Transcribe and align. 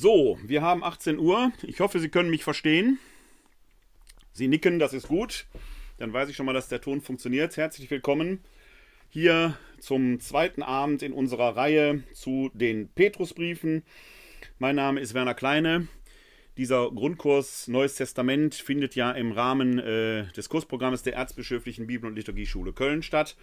So, 0.00 0.38
wir 0.42 0.62
haben 0.62 0.82
18 0.82 1.18
Uhr. 1.18 1.52
Ich 1.62 1.80
hoffe, 1.80 2.00
Sie 2.00 2.08
können 2.08 2.30
mich 2.30 2.42
verstehen. 2.42 2.98
Sie 4.32 4.48
nicken, 4.48 4.78
das 4.78 4.94
ist 4.94 5.08
gut. 5.08 5.44
Dann 5.98 6.10
weiß 6.10 6.30
ich 6.30 6.36
schon 6.36 6.46
mal, 6.46 6.54
dass 6.54 6.68
der 6.68 6.80
Ton 6.80 7.02
funktioniert. 7.02 7.58
Herzlich 7.58 7.90
willkommen 7.90 8.40
hier 9.10 9.58
zum 9.78 10.18
zweiten 10.18 10.62
Abend 10.62 11.02
in 11.02 11.12
unserer 11.12 11.54
Reihe 11.54 12.02
zu 12.14 12.50
den 12.54 12.88
Petrusbriefen. 12.88 13.82
Mein 14.58 14.76
Name 14.76 15.00
ist 15.00 15.12
Werner 15.12 15.34
Kleine. 15.34 15.86
Dieser 16.56 16.90
Grundkurs 16.90 17.68
Neues 17.68 17.96
Testament 17.96 18.54
findet 18.54 18.94
ja 18.94 19.12
im 19.12 19.32
Rahmen 19.32 19.78
äh, 19.80 20.32
des 20.32 20.48
Kursprogramms 20.48 21.02
der 21.02 21.12
Erzbischöflichen 21.16 21.86
Bibel- 21.86 22.08
und 22.08 22.16
Liturgieschule 22.16 22.72
Köln 22.72 23.02
statt. 23.02 23.36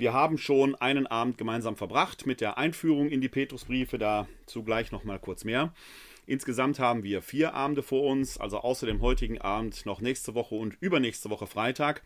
Wir 0.00 0.14
haben 0.14 0.38
schon 0.38 0.74
einen 0.76 1.06
Abend 1.06 1.36
gemeinsam 1.36 1.76
verbracht 1.76 2.24
mit 2.24 2.40
der 2.40 2.56
Einführung 2.56 3.10
in 3.10 3.20
die 3.20 3.28
Petrusbriefe, 3.28 3.98
dazu 3.98 4.62
gleich 4.62 4.92
noch 4.92 5.04
mal 5.04 5.18
kurz 5.18 5.44
mehr. 5.44 5.74
Insgesamt 6.26 6.78
haben 6.78 7.02
wir 7.02 7.20
vier 7.20 7.52
Abende 7.52 7.82
vor 7.82 8.04
uns, 8.04 8.38
also 8.38 8.60
außer 8.60 8.86
dem 8.86 9.02
heutigen 9.02 9.42
Abend 9.42 9.84
noch 9.84 10.00
nächste 10.00 10.34
Woche 10.34 10.54
und 10.54 10.78
übernächste 10.80 11.28
Woche 11.28 11.46
Freitag. 11.46 12.02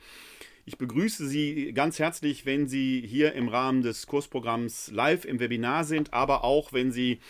Ich 0.66 0.76
begrüße 0.76 1.28
Sie 1.28 1.72
ganz 1.72 2.00
herzlich, 2.00 2.44
wenn 2.44 2.66
Sie 2.66 3.00
hier 3.06 3.32
im 3.34 3.46
Rahmen 3.46 3.82
des 3.82 4.08
Kursprogramms 4.08 4.90
live 4.90 5.24
im 5.24 5.38
Webinar 5.38 5.84
sind, 5.84 6.12
aber 6.12 6.42
auch 6.42 6.72
wenn 6.72 6.90
Sie 6.90 7.20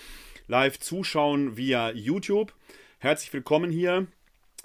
live 0.47 0.79
zuschauen 0.79 1.59
via 1.59 1.91
YouTube. 1.91 2.55
Herzlich 3.01 3.35
willkommen 3.35 3.71
hier. 3.71 4.07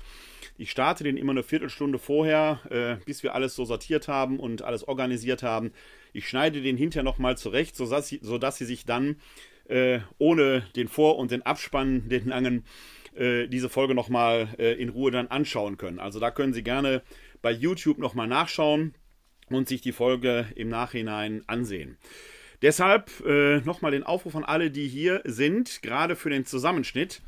Ich 0.58 0.70
starte 0.70 1.04
den 1.04 1.18
immer 1.18 1.32
eine 1.32 1.44
Viertelstunde 1.44 1.98
vorher, 1.98 2.59
äh, 2.70 3.04
bis 3.06 3.23
wir 3.23 3.34
alles 3.34 3.56
so 3.56 3.66
sortiert 3.66 4.08
haben 4.08 4.40
und 4.40 4.62
alles 4.62 4.88
organisiert 4.88 5.42
haben. 5.42 5.72
Ich 6.14 6.30
schneide 6.30 6.62
den 6.62 6.78
hinterher 6.78 7.04
nochmal 7.04 7.38
zurecht, 7.38 7.76
sodass 7.76 8.08
sie, 8.08 8.20
sodass 8.22 8.58
sie 8.58 8.66
sich 8.66 8.86
dann 8.86 9.18
äh, 9.66 10.00
ohne 10.20 10.64
den 10.76 10.88
Vor- 10.88 11.18
und 11.18 11.32
den 11.32 11.42
Abspann, 11.42 12.08
den 12.08 12.28
langen, 12.28 12.66
äh, 13.16 13.48
diese 13.48 13.70
Folge 13.70 13.95
nochmal 13.95 14.50
äh, 14.60 14.73
in 14.73 14.90
Ruhe 14.90 15.12
dann 15.12 15.28
anschauen 15.28 15.78
können. 15.78 16.00
Also 16.00 16.20
da 16.20 16.32
können 16.32 16.54
Sie 16.54 16.64
gerne 16.64 17.02
bei 17.42 17.52
YouTube 17.52 17.98
nochmal 17.98 18.28
nachschauen 18.28 18.94
und 19.50 19.67
sich 19.67 19.82
die 19.82 19.92
Folge 19.92 20.48
im 20.56 20.70
Nachhinein 20.70 21.44
ansehen. 21.48 21.98
Deshalb 22.62 23.12
äh, 23.26 23.58
nochmal 23.62 23.92
den 23.92 24.04
Aufruf 24.04 24.36
an 24.36 24.45
alle, 24.45 24.72
die 24.72 24.88
hier 24.88 25.22
sind, 25.26 25.82
gerade 25.82 26.16
für 26.16 26.30
den 26.30 26.45
Zusammenschnitt 26.45 27.22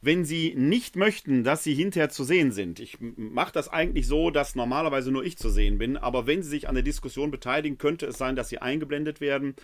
wenn 0.00 0.24
Sie 0.24 0.54
nicht 0.56 0.96
möchten, 0.96 1.44
dass 1.44 1.64
Sie 1.64 1.74
hinterher 1.74 2.08
zu 2.08 2.24
sehen 2.24 2.52
sind. 2.52 2.80
Ich 2.80 2.98
mache 3.00 3.52
das 3.52 3.68
eigentlich 3.68 4.06
so, 4.06 4.30
dass 4.30 4.54
normalerweise 4.54 5.10
nur 5.10 5.24
ich 5.24 5.36
zu 5.36 5.50
sehen 5.50 5.78
bin, 5.78 5.96
aber 5.96 6.26
wenn 6.26 6.42
Sie 6.42 6.50
sich 6.50 6.68
an 6.68 6.74
der 6.74 6.84
Diskussion 6.84 7.30
beteiligen, 7.30 7.78
könnte 7.78 8.06
es 8.06 8.18
sein, 8.18 8.36
dass 8.36 8.48
Sie 8.48 8.58
eingeblendet 8.58 9.20
werden. 9.20 9.54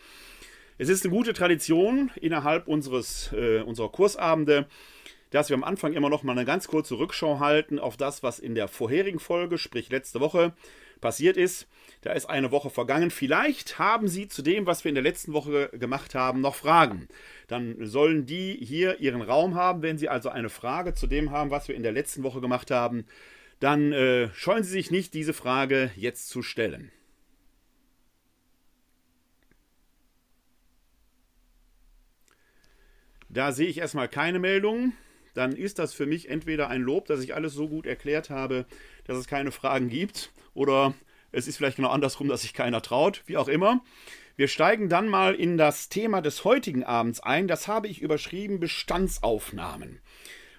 Es 0.80 0.88
ist 0.88 1.04
eine 1.04 1.12
gute 1.12 1.32
Tradition 1.32 2.12
innerhalb 2.20 2.68
unseres, 2.68 3.32
äh, 3.32 3.62
unserer 3.62 3.90
Kursabende, 3.90 4.66
dass 5.30 5.48
wir 5.48 5.56
am 5.56 5.64
Anfang 5.64 5.92
immer 5.92 6.08
noch 6.08 6.22
mal 6.22 6.32
eine 6.32 6.44
ganz 6.44 6.68
kurze 6.68 7.00
Rückschau 7.00 7.40
halten 7.40 7.80
auf 7.80 7.96
das, 7.96 8.22
was 8.22 8.38
in 8.38 8.54
der 8.54 8.68
vorherigen 8.68 9.18
Folge, 9.18 9.58
sprich 9.58 9.90
letzte 9.90 10.20
Woche, 10.20 10.52
passiert 11.00 11.36
ist. 11.36 11.66
Da 12.02 12.12
ist 12.12 12.26
eine 12.26 12.52
Woche 12.52 12.70
vergangen. 12.70 13.10
Vielleicht 13.10 13.80
haben 13.80 14.06
Sie 14.06 14.28
zu 14.28 14.40
dem, 14.40 14.66
was 14.66 14.84
wir 14.84 14.90
in 14.90 14.94
der 14.94 15.02
letzten 15.02 15.32
Woche 15.32 15.68
gemacht 15.70 16.14
haben, 16.14 16.40
noch 16.40 16.54
Fragen. 16.54 17.08
Dann 17.48 17.84
sollen 17.84 18.24
die 18.24 18.54
hier 18.54 19.00
ihren 19.00 19.22
Raum 19.22 19.56
haben. 19.56 19.82
Wenn 19.82 19.98
Sie 19.98 20.08
also 20.08 20.28
eine 20.28 20.48
Frage 20.48 20.94
zu 20.94 21.08
dem 21.08 21.32
haben, 21.32 21.50
was 21.50 21.66
wir 21.66 21.74
in 21.74 21.82
der 21.82 21.92
letzten 21.92 22.22
Woche 22.22 22.40
gemacht 22.40 22.70
haben, 22.70 23.04
dann 23.58 23.92
äh, 23.92 24.28
scheuen 24.32 24.62
Sie 24.62 24.70
sich 24.70 24.92
nicht, 24.92 25.12
diese 25.12 25.32
Frage 25.32 25.90
jetzt 25.96 26.28
zu 26.28 26.40
stellen. 26.40 26.92
Da 33.28 33.52
sehe 33.52 33.68
ich 33.68 33.78
erstmal 33.78 34.08
keine 34.08 34.38
Meldung. 34.38 34.92
Dann 35.34 35.54
ist 35.54 35.78
das 35.78 35.94
für 35.94 36.06
mich 36.06 36.28
entweder 36.28 36.68
ein 36.68 36.82
Lob, 36.82 37.06
dass 37.06 37.20
ich 37.20 37.34
alles 37.34 37.52
so 37.52 37.68
gut 37.68 37.86
erklärt 37.86 38.30
habe, 38.30 38.66
dass 39.04 39.18
es 39.18 39.26
keine 39.26 39.52
Fragen 39.52 39.88
gibt, 39.88 40.32
oder 40.54 40.94
es 41.30 41.46
ist 41.46 41.58
vielleicht 41.58 41.76
genau 41.76 41.90
andersrum, 41.90 42.28
dass 42.28 42.42
sich 42.42 42.54
keiner 42.54 42.82
traut, 42.82 43.22
wie 43.26 43.36
auch 43.36 43.48
immer. 43.48 43.84
Wir 44.36 44.48
steigen 44.48 44.88
dann 44.88 45.08
mal 45.08 45.34
in 45.34 45.58
das 45.58 45.88
Thema 45.88 46.22
des 46.22 46.44
heutigen 46.44 46.84
Abends 46.84 47.20
ein. 47.20 47.48
Das 47.48 47.68
habe 47.68 47.88
ich 47.88 48.00
überschrieben 48.00 48.60
Bestandsaufnahmen. 48.60 50.00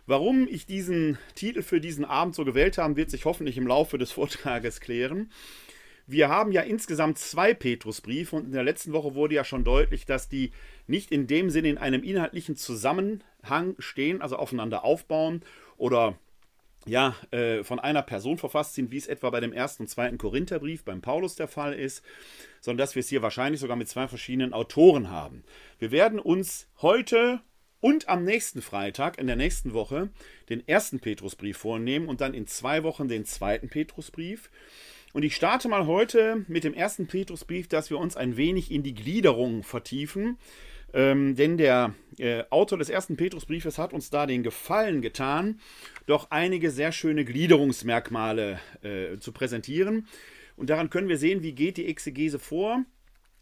Warum 0.05 0.47
ich 0.47 0.65
diesen 0.65 1.17
Titel 1.35 1.61
für 1.61 1.79
diesen 1.79 2.03
Abend 2.03 2.35
so 2.35 2.43
gewählt 2.43 2.77
habe, 2.77 2.95
wird 2.95 3.09
sich 3.09 3.25
hoffentlich 3.25 3.57
im 3.57 3.67
Laufe 3.67 3.97
des 3.97 4.11
Vortrages 4.11 4.81
klären. 4.81 5.31
Wir 6.11 6.27
haben 6.27 6.51
ja 6.51 6.61
insgesamt 6.61 7.19
zwei 7.19 7.53
Petrusbriefe 7.53 8.35
und 8.35 8.45
in 8.45 8.51
der 8.51 8.63
letzten 8.63 8.93
Woche 8.93 9.13
wurde 9.13 9.35
ja 9.35 9.43
schon 9.43 9.63
deutlich, 9.63 10.07
dass 10.07 10.27
die 10.27 10.49
nicht 10.87 11.11
in 11.11 11.27
dem 11.27 11.51
Sinne 11.51 11.69
in 11.69 11.77
einem 11.77 12.01
inhaltlichen 12.01 12.55
Zusammenhang 12.55 13.75
stehen, 13.77 14.19
also 14.19 14.35
aufeinander 14.37 14.83
aufbauen 14.83 15.43
oder 15.77 16.17
ja, 16.87 17.15
äh, 17.29 17.63
von 17.63 17.79
einer 17.79 18.01
Person 18.01 18.39
verfasst 18.39 18.73
sind, 18.73 18.89
wie 18.89 18.97
es 18.97 19.05
etwa 19.05 19.29
bei 19.29 19.39
dem 19.39 19.53
ersten 19.53 19.83
und 19.83 19.87
zweiten 19.87 20.17
Korintherbrief 20.17 20.83
beim 20.83 21.01
Paulus 21.01 21.35
der 21.35 21.47
Fall 21.47 21.73
ist, 21.73 22.03
sondern 22.59 22.79
dass 22.79 22.95
wir 22.95 23.01
es 23.01 23.09
hier 23.09 23.21
wahrscheinlich 23.21 23.61
sogar 23.61 23.75
mit 23.75 23.87
zwei 23.87 24.07
verschiedenen 24.07 24.53
Autoren 24.53 25.11
haben. 25.11 25.43
Wir 25.77 25.91
werden 25.91 26.17
uns 26.17 26.67
heute 26.81 27.41
und 27.81 28.09
am 28.09 28.23
nächsten 28.23 28.63
Freitag, 28.63 29.19
in 29.19 29.27
der 29.27 29.35
nächsten 29.35 29.73
Woche, 29.73 30.09
den 30.49 30.67
ersten 30.67 30.99
Petrusbrief 30.99 31.57
vornehmen 31.57 32.07
und 32.07 32.19
dann 32.19 32.33
in 32.33 32.47
zwei 32.47 32.81
Wochen 32.81 33.07
den 33.07 33.25
zweiten 33.25 33.69
Petrusbrief. 33.69 34.49
Und 35.13 35.23
ich 35.23 35.35
starte 35.35 35.67
mal 35.67 35.87
heute 35.87 36.45
mit 36.47 36.63
dem 36.63 36.73
ersten 36.73 37.07
Petrusbrief, 37.07 37.67
dass 37.67 37.89
wir 37.89 37.97
uns 37.97 38.15
ein 38.15 38.37
wenig 38.37 38.71
in 38.71 38.83
die 38.83 38.93
Gliederung 38.93 39.63
vertiefen, 39.63 40.37
Ähm, 40.93 41.35
denn 41.35 41.57
der 41.57 41.93
äh, 42.17 42.43
Autor 42.49 42.79
des 42.79 42.89
ersten 42.89 43.15
Petrusbriefes 43.15 43.77
hat 43.77 43.93
uns 43.93 44.09
da 44.09 44.25
den 44.25 44.43
Gefallen 44.43 45.01
getan, 45.01 45.59
doch 46.07 46.31
einige 46.31 46.71
sehr 46.71 46.91
schöne 46.91 47.25
Gliederungsmerkmale 47.25 48.59
äh, 48.81 49.19
zu 49.19 49.31
präsentieren. 49.31 50.07
Und 50.55 50.69
daran 50.69 50.89
können 50.89 51.07
wir 51.07 51.17
sehen, 51.17 51.43
wie 51.43 51.53
geht 51.53 51.77
die 51.77 51.85
Exegese 51.85 52.39
vor 52.39 52.83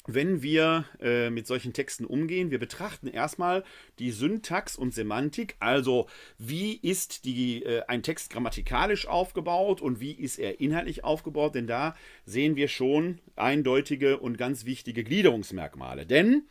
wenn 0.07 0.41
wir 0.41 0.85
äh, 1.01 1.29
mit 1.29 1.45
solchen 1.45 1.73
Texten 1.73 2.05
umgehen, 2.05 2.49
wir 2.49 2.59
betrachten 2.59 3.07
erstmal 3.07 3.63
die 3.99 4.11
Syntax 4.11 4.77
und 4.77 4.93
Semantik, 4.93 5.55
also 5.59 6.07
wie 6.37 6.75
ist 6.75 7.25
die, 7.25 7.63
äh, 7.63 7.83
ein 7.87 8.03
Text 8.03 8.31
grammatikalisch 8.31 9.07
aufgebaut 9.07 9.81
und 9.81 9.99
wie 9.99 10.13
ist 10.13 10.39
er 10.39 10.61
inhaltlich 10.61 11.03
aufgebaut, 11.03 11.55
denn 11.55 11.67
da 11.67 11.95
sehen 12.25 12.55
wir 12.55 12.69
schon 12.69 13.19
eindeutige 13.35 14.17
und 14.17 14.37
ganz 14.37 14.65
wichtige 14.65 15.03
Gliederungsmerkmale. 15.03 16.05
Denn 16.05 16.43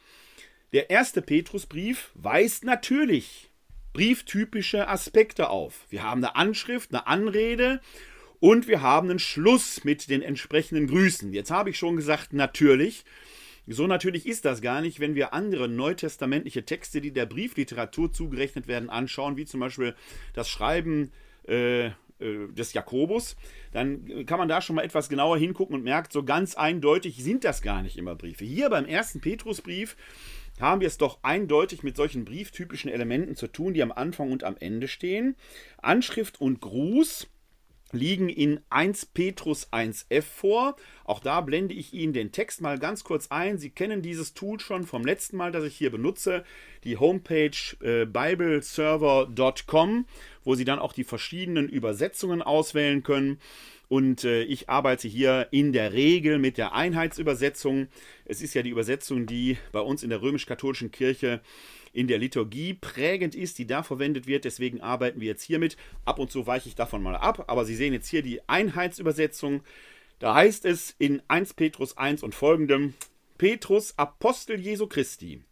der 0.72 0.90
erste 0.90 1.22
Petrusbrief 1.22 2.10
weist 2.14 2.64
natürlich 2.64 3.50
brieftypische 3.94 4.88
Aspekte 4.88 5.48
auf. 5.48 5.86
Wir 5.88 6.02
haben 6.02 6.22
eine 6.22 6.36
Anschrift, 6.36 6.92
eine 6.92 7.06
Anrede 7.06 7.80
und 8.40 8.68
wir 8.68 8.82
haben 8.82 9.08
einen 9.08 9.18
Schluss 9.18 9.84
mit 9.84 10.10
den 10.10 10.20
entsprechenden 10.20 10.86
Grüßen. 10.86 11.32
Jetzt 11.32 11.50
habe 11.50 11.70
ich 11.70 11.78
schon 11.78 11.96
gesagt, 11.96 12.34
natürlich. 12.34 13.04
So 13.66 13.86
natürlich 13.86 14.26
ist 14.26 14.44
das 14.44 14.62
gar 14.62 14.80
nicht, 14.80 15.00
wenn 15.00 15.14
wir 15.14 15.32
andere 15.32 15.68
neutestamentliche 15.68 16.64
Texte, 16.64 17.00
die 17.00 17.12
der 17.12 17.26
Briefliteratur 17.26 18.12
zugerechnet 18.12 18.68
werden, 18.68 18.90
anschauen, 18.90 19.36
wie 19.36 19.44
zum 19.44 19.60
Beispiel 19.60 19.94
das 20.34 20.48
Schreiben 20.48 21.10
äh, 21.48 21.86
äh, 21.86 21.92
des 22.48 22.72
Jakobus, 22.72 23.36
dann 23.72 24.24
kann 24.24 24.38
man 24.38 24.48
da 24.48 24.62
schon 24.62 24.76
mal 24.76 24.84
etwas 24.84 25.08
genauer 25.08 25.36
hingucken 25.36 25.74
und 25.74 25.84
merkt, 25.84 26.12
so 26.12 26.24
ganz 26.24 26.54
eindeutig 26.54 27.22
sind 27.22 27.44
das 27.44 27.60
gar 27.60 27.82
nicht 27.82 27.98
immer 27.98 28.14
Briefe. 28.14 28.44
Hier 28.44 28.70
beim 28.70 28.86
ersten 28.86 29.20
Petrusbrief 29.20 29.96
haben 30.60 30.80
wir 30.80 30.88
es 30.88 30.96
doch 30.96 31.18
eindeutig 31.22 31.82
mit 31.82 31.96
solchen 31.96 32.24
brieftypischen 32.24 32.90
Elementen 32.90 33.36
zu 33.36 33.48
tun, 33.48 33.74
die 33.74 33.82
am 33.82 33.92
Anfang 33.92 34.32
und 34.32 34.44
am 34.44 34.56
Ende 34.58 34.88
stehen. 34.88 35.36
Anschrift 35.76 36.40
und 36.40 36.60
Gruß 36.60 37.28
liegen 37.92 38.28
in 38.28 38.60
1 38.70 39.06
Petrus 39.06 39.72
1f 39.72 40.22
vor. 40.22 40.76
Auch 41.04 41.20
da 41.20 41.40
blende 41.40 41.74
ich 41.74 41.94
Ihnen 41.94 42.12
den 42.12 42.32
Text 42.32 42.60
mal 42.60 42.78
ganz 42.78 43.04
kurz 43.04 43.28
ein. 43.28 43.58
Sie 43.58 43.70
kennen 43.70 44.02
dieses 44.02 44.34
Tool 44.34 44.60
schon 44.60 44.86
vom 44.86 45.04
letzten 45.04 45.36
Mal, 45.36 45.52
das 45.52 45.64
ich 45.64 45.76
hier 45.76 45.90
benutze, 45.90 46.44
die 46.84 46.96
Homepage 46.96 47.50
äh, 47.80 48.06
bibleserver.com, 48.06 50.06
wo 50.44 50.54
Sie 50.54 50.64
dann 50.64 50.78
auch 50.78 50.92
die 50.92 51.04
verschiedenen 51.04 51.68
Übersetzungen 51.68 52.42
auswählen 52.42 53.02
können. 53.02 53.38
Und 53.88 54.24
äh, 54.24 54.42
ich 54.42 54.68
arbeite 54.68 55.06
hier 55.06 55.46
in 55.52 55.72
der 55.72 55.92
Regel 55.92 56.38
mit 56.38 56.58
der 56.58 56.74
Einheitsübersetzung. 56.74 57.86
Es 58.24 58.42
ist 58.42 58.54
ja 58.54 58.62
die 58.62 58.70
Übersetzung, 58.70 59.26
die 59.26 59.58
bei 59.70 59.80
uns 59.80 60.02
in 60.02 60.10
der 60.10 60.22
römisch-katholischen 60.22 60.90
Kirche 60.90 61.40
in 61.96 62.08
der 62.08 62.18
Liturgie 62.18 62.74
prägend 62.74 63.34
ist, 63.34 63.58
die 63.58 63.66
da 63.66 63.82
verwendet 63.82 64.26
wird. 64.26 64.44
Deswegen 64.44 64.82
arbeiten 64.82 65.18
wir 65.18 65.28
jetzt 65.28 65.42
hiermit. 65.42 65.78
Ab 66.04 66.18
und 66.18 66.30
zu 66.30 66.46
weiche 66.46 66.68
ich 66.68 66.74
davon 66.74 67.02
mal 67.02 67.16
ab, 67.16 67.44
aber 67.46 67.64
Sie 67.64 67.74
sehen 67.74 67.94
jetzt 67.94 68.08
hier 68.08 68.20
die 68.20 68.46
Einheitsübersetzung. 68.46 69.62
Da 70.18 70.34
heißt 70.34 70.66
es 70.66 70.94
in 70.98 71.22
1 71.28 71.54
Petrus 71.54 71.96
1 71.96 72.22
und 72.22 72.34
folgendem: 72.34 72.92
Petrus, 73.38 73.94
Apostel 73.96 74.60
Jesu 74.60 74.86
Christi, 74.86 75.42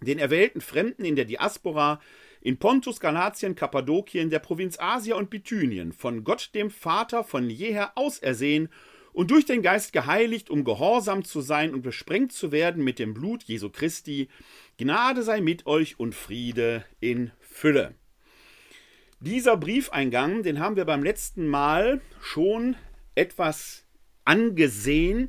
den 0.00 0.18
erwählten 0.18 0.60
Fremden 0.60 1.04
in 1.04 1.14
der 1.14 1.26
Diaspora, 1.26 2.00
in 2.40 2.58
Pontus, 2.58 2.98
Galatien, 2.98 3.54
Kappadokien, 3.54 4.30
der 4.30 4.40
Provinz 4.40 4.76
Asia 4.80 5.14
und 5.14 5.30
Bithynien, 5.30 5.92
von 5.92 6.24
Gott 6.24 6.50
dem 6.56 6.72
Vater 6.72 7.22
von 7.22 7.48
jeher 7.48 7.96
ausersehen 7.96 8.68
und 9.14 9.30
durch 9.30 9.46
den 9.46 9.62
Geist 9.62 9.92
geheiligt, 9.92 10.50
um 10.50 10.64
gehorsam 10.64 11.24
zu 11.24 11.40
sein 11.40 11.72
und 11.72 11.82
besprengt 11.82 12.32
zu 12.32 12.50
werden 12.50 12.82
mit 12.82 12.98
dem 12.98 13.14
Blut 13.14 13.44
Jesu 13.44 13.70
Christi, 13.70 14.28
Gnade 14.76 15.22
sei 15.22 15.40
mit 15.40 15.66
euch 15.66 16.00
und 16.00 16.16
Friede 16.16 16.84
in 16.98 17.30
Fülle. 17.38 17.94
Dieser 19.20 19.56
Briefeingang, 19.56 20.42
den 20.42 20.58
haben 20.58 20.74
wir 20.74 20.84
beim 20.84 21.04
letzten 21.04 21.46
Mal 21.46 22.00
schon 22.20 22.74
etwas 23.14 23.84
angesehen, 24.24 25.28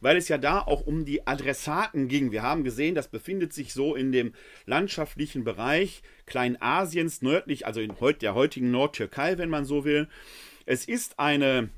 weil 0.00 0.16
es 0.16 0.26
ja 0.26 0.38
da 0.38 0.60
auch 0.60 0.86
um 0.86 1.04
die 1.04 1.24
Adressaten 1.26 2.08
ging. 2.08 2.32
Wir 2.32 2.42
haben 2.42 2.64
gesehen, 2.64 2.96
das 2.96 3.08
befindet 3.08 3.52
sich 3.52 3.72
so 3.72 3.94
in 3.94 4.10
dem 4.10 4.34
landschaftlichen 4.66 5.44
Bereich 5.44 6.02
Kleinasiens 6.26 7.22
nördlich, 7.22 7.66
also 7.66 7.80
in 7.80 7.94
der 8.20 8.34
heutigen 8.34 8.70
Nordtürkei, 8.72 9.38
wenn 9.38 9.50
man 9.50 9.64
so 9.64 9.84
will. 9.84 10.08
Es 10.66 10.84
ist 10.86 11.20
eine 11.20 11.68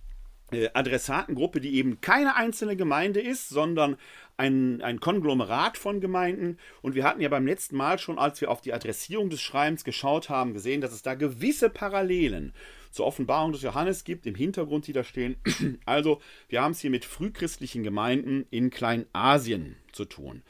Adressatengruppe, 0.75 1.61
die 1.61 1.75
eben 1.75 2.01
keine 2.01 2.37
einzelne 2.37 2.77
Gemeinde 2.77 3.21
ist, 3.21 3.49
sondern 3.49 3.97
ein, 4.37 4.83
ein 4.83 5.01
Konglomerat 5.01 5.77
von 5.77 6.01
Gemeinden. 6.01 6.59
Und 6.81 6.95
wir 6.95 7.05
hatten 7.05 7.21
ja 7.21 7.29
beim 7.29 7.47
letzten 7.47 7.77
Mal 7.77 7.99
schon, 7.99 8.19
als 8.19 8.41
wir 8.41 8.51
auf 8.51 8.61
die 8.61 8.73
Adressierung 8.73 9.31
des 9.31 9.41
Schreibens 9.41 9.85
geschaut 9.85 10.29
haben, 10.29 10.55
gesehen, 10.55 10.81
dass 10.81 10.93
es 10.93 11.03
da 11.03 11.15
gewisse 11.15 11.71
Parallelen 11.71 12.53
zur 12.91 13.07
Offenbarung 13.07 13.53
des 13.53 13.63
Johannes 13.63 14.05
gibt, 14.05 14.27
im 14.27 14.35
Hintergrund, 14.35 14.87
die 14.87 14.93
da 14.93 15.05
stehen. 15.05 15.37
Also, 15.87 16.21
wir 16.49 16.63
haben 16.63 16.73
es 16.73 16.81
hier 16.81 16.91
mit 16.91 17.05
frühchristlichen 17.05 17.83
Gemeinden 17.83 18.47
in 18.51 18.71
Kleinasien 18.71 19.77
zu 19.93 20.05
tun. 20.05 20.43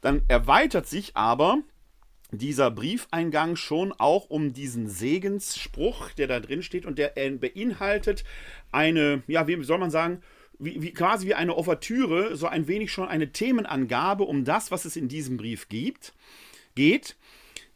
Dann 0.00 0.22
erweitert 0.28 0.86
sich 0.86 1.16
aber 1.16 1.58
dieser 2.32 2.70
Briefeingang 2.70 3.56
schon 3.56 3.92
auch 3.92 4.30
um 4.30 4.52
diesen 4.52 4.88
Segensspruch, 4.88 6.10
der 6.12 6.26
da 6.26 6.40
drin 6.40 6.62
steht 6.62 6.86
und 6.86 6.98
der 6.98 7.12
beinhaltet 7.38 8.24
eine, 8.72 9.22
ja, 9.26 9.46
wie 9.46 9.62
soll 9.62 9.78
man 9.78 9.90
sagen, 9.90 10.22
wie, 10.58 10.82
wie, 10.82 10.92
quasi 10.92 11.26
wie 11.26 11.34
eine 11.34 11.56
Ouvertüre, 11.56 12.36
so 12.36 12.46
ein 12.46 12.66
wenig 12.66 12.90
schon 12.90 13.08
eine 13.08 13.32
Themenangabe 13.32 14.24
um 14.24 14.44
das, 14.44 14.70
was 14.70 14.84
es 14.84 14.96
in 14.96 15.08
diesem 15.08 15.36
Brief 15.36 15.68
gibt, 15.68 16.14
geht. 16.74 17.16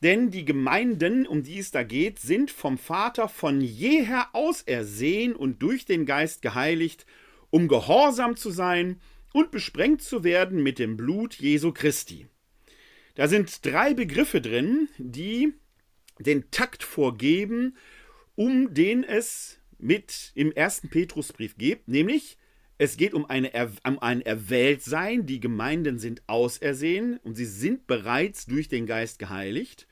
Denn 0.03 0.31
die 0.31 0.47
Gemeinden, 0.47 1.27
um 1.27 1.43
die 1.43 1.59
es 1.59 1.73
da 1.73 1.83
geht, 1.83 2.19
sind 2.19 2.51
vom 2.51 2.79
Vater 2.79 3.29
von 3.29 3.61
jeher 3.61 4.29
ausersehen 4.33 5.37
und 5.37 5.61
durch 5.61 5.85
den 5.85 6.07
Geist 6.07 6.41
geheiligt, 6.41 7.05
um 7.51 7.69
gehorsam 7.69 8.37
zu 8.37 8.51
sein 8.51 8.99
und 9.35 9.51
besprengt 9.51 10.01
zu 10.01 10.25
werden 10.25 10.63
mit 10.63 10.79
dem 10.79 10.97
Blut 10.97 11.35
Jesu 11.35 11.73
Christi. 11.73 12.30
Da 13.15 13.29
sind 13.29 13.65
drei 13.65 13.95
Begriffe 13.95 14.41
drin, 14.41 14.89
die 14.99 15.53
den 16.19 16.51
Takt 16.51 16.83
vorgeben, 16.83 17.77
um 18.37 18.75
den 18.75 19.05
es 19.05 19.59
mit 19.79 20.33
im 20.35 20.53
ersten 20.53 20.91
Petrusbrief 20.91 21.57
geht, 21.57 21.89
nämlich 21.89 22.39
es 22.83 22.97
geht 22.97 23.13
um, 23.13 23.27
eine, 23.27 23.53
um 23.87 23.99
ein 23.99 24.23
Erwähltsein. 24.23 25.27
Die 25.27 25.39
Gemeinden 25.39 25.99
sind 25.99 26.23
ausersehen 26.27 27.19
und 27.25 27.35
sie 27.35 27.45
sind 27.45 27.87
bereits 27.87 28.47
durch 28.47 28.69
den 28.69 28.87
Geist 28.87 29.19
geheiligt. 29.19 29.87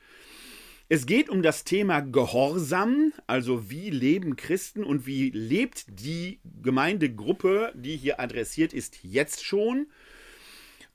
Es 0.87 1.05
geht 1.05 1.29
um 1.29 1.43
das 1.43 1.65
Thema 1.65 1.99
Gehorsam, 1.99 3.13
also 3.27 3.69
wie 3.69 3.91
leben 3.91 4.37
Christen 4.37 4.83
und 4.83 5.05
wie 5.05 5.29
lebt 5.29 5.85
die 5.87 6.39
Gemeindegruppe, 6.63 7.73
die 7.75 7.95
hier 7.95 8.19
adressiert 8.19 8.73
ist, 8.73 9.03
jetzt 9.03 9.45
schon. 9.45 9.85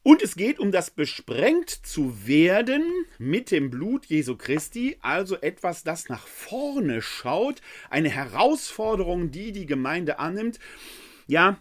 Und 0.04 0.20
es 0.20 0.36
geht 0.36 0.58
um 0.58 0.70
das 0.70 0.90
besprengt 0.90 1.70
zu 1.70 2.26
werden 2.26 2.82
mit 3.18 3.50
dem 3.50 3.70
Blut 3.70 4.04
Jesu 4.04 4.36
Christi, 4.36 4.98
also 5.00 5.36
etwas, 5.40 5.82
das 5.82 6.10
nach 6.10 6.26
vorne 6.26 7.00
schaut, 7.00 7.62
eine 7.88 8.10
Herausforderung, 8.10 9.30
die 9.30 9.50
die 9.52 9.64
Gemeinde 9.64 10.18
annimmt. 10.18 10.58
Ja, 11.26 11.56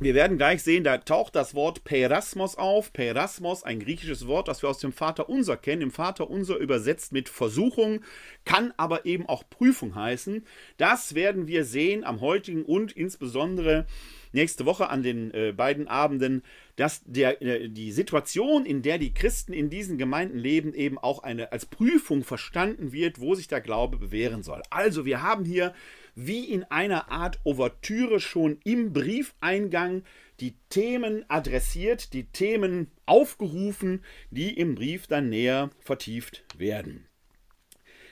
wir 0.00 0.14
werden 0.14 0.38
gleich 0.38 0.62
sehen, 0.62 0.82
da 0.82 0.96
taucht 0.96 1.36
das 1.36 1.54
Wort 1.54 1.84
Perasmos 1.84 2.56
auf. 2.56 2.92
Perasmos, 2.94 3.62
ein 3.62 3.80
griechisches 3.80 4.26
Wort, 4.26 4.48
das 4.48 4.62
wir 4.62 4.70
aus 4.70 4.78
dem 4.78 4.92
Vater 4.92 5.28
Unser 5.28 5.58
kennen. 5.58 5.82
Im 5.82 5.90
Vater 5.90 6.30
Unser 6.30 6.56
übersetzt 6.56 7.12
mit 7.12 7.28
Versuchung, 7.28 8.00
kann 8.46 8.72
aber 8.78 9.04
eben 9.04 9.28
auch 9.28 9.44
Prüfung 9.48 9.94
heißen. 9.94 10.44
Das 10.78 11.14
werden 11.14 11.46
wir 11.46 11.66
sehen 11.66 12.02
am 12.02 12.22
heutigen 12.22 12.64
und 12.64 12.92
insbesondere 12.92 13.86
nächste 14.32 14.66
Woche 14.66 14.88
an 14.88 15.02
den 15.02 15.32
äh, 15.32 15.52
beiden 15.52 15.86
Abenden, 15.86 16.42
dass 16.76 17.02
der, 17.04 17.40
äh, 17.42 17.68
die 17.68 17.92
Situation, 17.92 18.66
in 18.66 18.82
der 18.82 18.98
die 18.98 19.14
Christen 19.14 19.52
in 19.52 19.70
diesen 19.70 19.98
Gemeinden 19.98 20.38
leben, 20.38 20.74
eben 20.74 20.98
auch 20.98 21.22
eine, 21.22 21.52
als 21.52 21.66
Prüfung 21.66 22.24
verstanden 22.24 22.92
wird, 22.92 23.20
wo 23.20 23.34
sich 23.34 23.48
der 23.48 23.60
Glaube 23.60 23.96
bewähren 23.96 24.42
soll. 24.42 24.62
Also 24.70 25.04
wir 25.04 25.22
haben 25.22 25.44
hier 25.44 25.74
wie 26.14 26.44
in 26.44 26.64
einer 26.64 27.10
Art 27.10 27.40
Ouvertüre 27.44 28.20
schon 28.20 28.58
im 28.64 28.92
Briefeingang 28.92 30.04
die 30.40 30.54
Themen 30.68 31.24
adressiert, 31.28 32.12
die 32.12 32.24
Themen 32.24 32.90
aufgerufen, 33.06 34.04
die 34.30 34.58
im 34.58 34.74
Brief 34.74 35.06
dann 35.06 35.28
näher 35.28 35.70
vertieft 35.80 36.44
werden. 36.56 37.06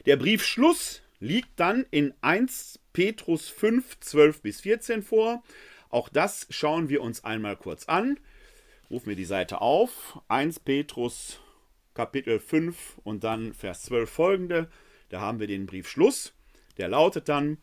Der 0.06 0.16
Briefschluss 0.16 1.02
liegt 1.20 1.60
dann 1.60 1.86
in 1.90 2.14
1 2.20 2.80
Petrus 2.92 3.48
5, 3.48 4.00
12 4.00 4.42
bis 4.42 4.60
14 4.60 5.02
vor. 5.02 5.42
Auch 5.88 6.08
das 6.08 6.46
schauen 6.50 6.88
wir 6.88 7.02
uns 7.02 7.24
einmal 7.24 7.56
kurz 7.56 7.84
an. 7.84 8.18
Rufen 8.92 9.08
wir 9.08 9.16
die 9.16 9.24
Seite 9.24 9.62
auf. 9.62 10.20
1 10.28 10.60
Petrus 10.60 11.40
Kapitel 11.94 12.38
5 12.38 12.98
und 13.04 13.24
dann 13.24 13.54
Vers 13.54 13.84
12 13.84 14.10
folgende. 14.10 14.68
Da 15.08 15.18
haben 15.18 15.40
wir 15.40 15.46
den 15.46 15.64
Briefschluss. 15.64 16.34
Der 16.76 16.88
lautet 16.88 17.30
dann, 17.30 17.56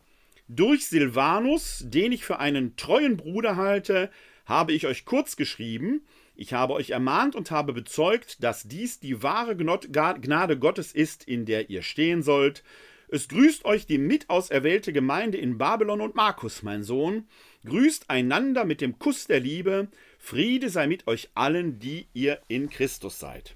durch 0.48 0.88
Silvanus, 0.88 1.84
den 1.86 2.14
ich 2.14 2.26
für 2.26 2.40
einen 2.40 2.76
treuen 2.78 3.16
Bruder 3.16 3.58
halte, 3.58 4.10
habe 4.48 4.74
ich 4.74 4.88
euch 4.88 5.06
kurz 5.06 5.36
geschrieben, 5.36 6.02
ich 6.36 6.54
habe 6.54 6.74
euch 6.74 6.90
ermahnt 6.90 7.36
und 7.36 7.52
habe 7.52 7.74
bezeugt, 7.74 8.44
dass 8.44 8.64
dies 8.64 9.00
die 9.00 9.22
wahre 9.22 9.56
Gnade 9.56 10.58
Gottes 10.58 10.94
ist, 10.94 11.26
in 11.26 11.46
der 11.46 11.70
ihr 11.70 11.84
stehen 11.84 12.24
sollt. 12.24 12.64
Es 13.12 13.28
grüßt 13.28 13.66
euch 13.66 13.88
die 13.88 13.98
mitauserwählte 13.98 14.94
Gemeinde 14.94 15.38
in 15.38 15.58
Babylon 15.58 16.02
und 16.02 16.16
Markus, 16.16 16.62
mein 16.64 16.84
Sohn. 16.84 17.28
Grüßt 17.66 18.10
einander 18.10 18.66
mit 18.66 18.82
dem 18.82 19.00
Kuss 19.00 19.26
der 19.26 19.40
Liebe. 19.40 19.88
Friede 20.20 20.70
sei 20.70 20.86
mit 20.86 21.08
euch 21.08 21.30
allen, 21.34 21.80
die 21.80 22.08
ihr 22.14 22.40
in 22.48 22.70
Christus 22.70 23.20
seid. 23.20 23.56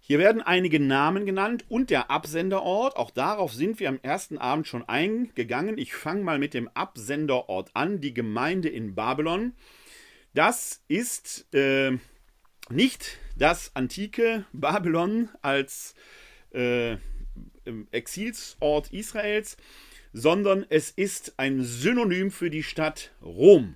Hier 0.00 0.18
werden 0.18 0.40
einige 0.40 0.80
Namen 0.80 1.26
genannt 1.26 1.66
und 1.68 1.90
der 1.90 2.10
Absenderort. 2.10 2.96
Auch 2.96 3.10
darauf 3.10 3.52
sind 3.52 3.78
wir 3.78 3.90
am 3.90 3.98
ersten 4.00 4.38
Abend 4.38 4.66
schon 4.66 4.88
eingegangen. 4.88 5.76
Ich 5.76 5.92
fange 5.92 6.22
mal 6.22 6.38
mit 6.38 6.54
dem 6.54 6.68
Absenderort 6.68 7.70
an, 7.74 8.00
die 8.00 8.14
Gemeinde 8.14 8.70
in 8.70 8.94
Babylon. 8.94 9.52
Das 10.32 10.82
ist 10.88 11.52
äh, 11.52 11.98
nicht 12.70 13.18
das 13.36 13.72
antike 13.74 14.46
Babylon 14.54 15.28
als 15.42 15.94
äh, 16.52 16.96
Exilsort 17.90 18.90
Israels, 18.92 19.58
sondern 20.14 20.64
es 20.70 20.90
ist 20.90 21.34
ein 21.36 21.62
Synonym 21.62 22.30
für 22.30 22.48
die 22.48 22.62
Stadt 22.62 23.12
Rom. 23.20 23.74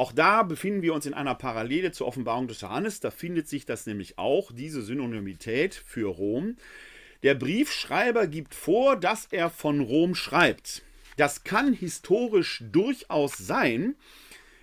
Auch 0.00 0.12
da 0.12 0.44
befinden 0.44 0.80
wir 0.80 0.94
uns 0.94 1.04
in 1.04 1.12
einer 1.12 1.34
Parallele 1.34 1.92
zur 1.92 2.06
Offenbarung 2.06 2.48
des 2.48 2.62
Johannes. 2.62 3.00
Da 3.00 3.10
findet 3.10 3.48
sich 3.48 3.66
das 3.66 3.84
nämlich 3.84 4.16
auch, 4.16 4.50
diese 4.50 4.80
Synonymität 4.80 5.74
für 5.74 6.08
Rom. 6.08 6.56
Der 7.22 7.34
Briefschreiber 7.34 8.26
gibt 8.26 8.54
vor, 8.54 8.96
dass 8.96 9.26
er 9.26 9.50
von 9.50 9.80
Rom 9.80 10.14
schreibt. 10.14 10.80
Das 11.18 11.44
kann 11.44 11.74
historisch 11.74 12.64
durchaus 12.72 13.36
sein, 13.36 13.94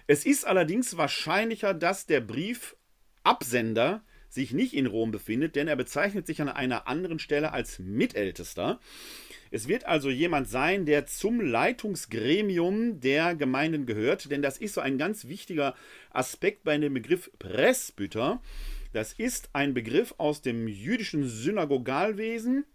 es 0.08 0.26
ist 0.26 0.48
allerdings 0.48 0.98
wahrscheinlicher, 0.98 1.76
dass 1.76 2.08
der 2.08 2.22
Briefabsender 2.22 4.02
sich 4.30 4.54
nicht 4.54 4.74
in 4.74 4.88
Rom 4.88 5.12
befindet, 5.12 5.56
denn 5.56 5.68
er 5.68 5.76
bezeichnet 5.76 6.26
sich 6.26 6.42
an 6.42 6.50
einer 6.50 6.88
anderen 6.88 7.20
Stelle 7.20 7.52
als 7.52 7.78
Mitältester. 7.78 8.80
Es 9.52 9.68
wird 9.68 9.86
also 9.86 10.10
jemand 10.10 10.50
sein, 10.50 10.86
der 10.86 11.06
zum 11.06 11.42
Leitungsgremium 11.42 13.00
der 13.00 13.36
Gemeinden 13.36 13.86
gehört, 13.86 14.32
denn 14.32 14.42
das 14.42 14.58
ist 14.58 14.74
so 14.74 14.82
ein 14.82 14.98
ganz 14.98 15.28
wichtiger 15.28 15.76
Aspekt 16.12 16.64
bei 16.64 16.78
dem 16.78 16.94
Begriff 16.94 17.32
Presbyter. 17.40 18.42
Das 18.94 19.14
ist 19.14 19.50
ein 19.54 19.74
Begriff 19.74 20.16
aus 20.18 20.42
dem 20.42 20.68
jüdischen 20.68 21.28
Synagogalwesen, 21.28 22.66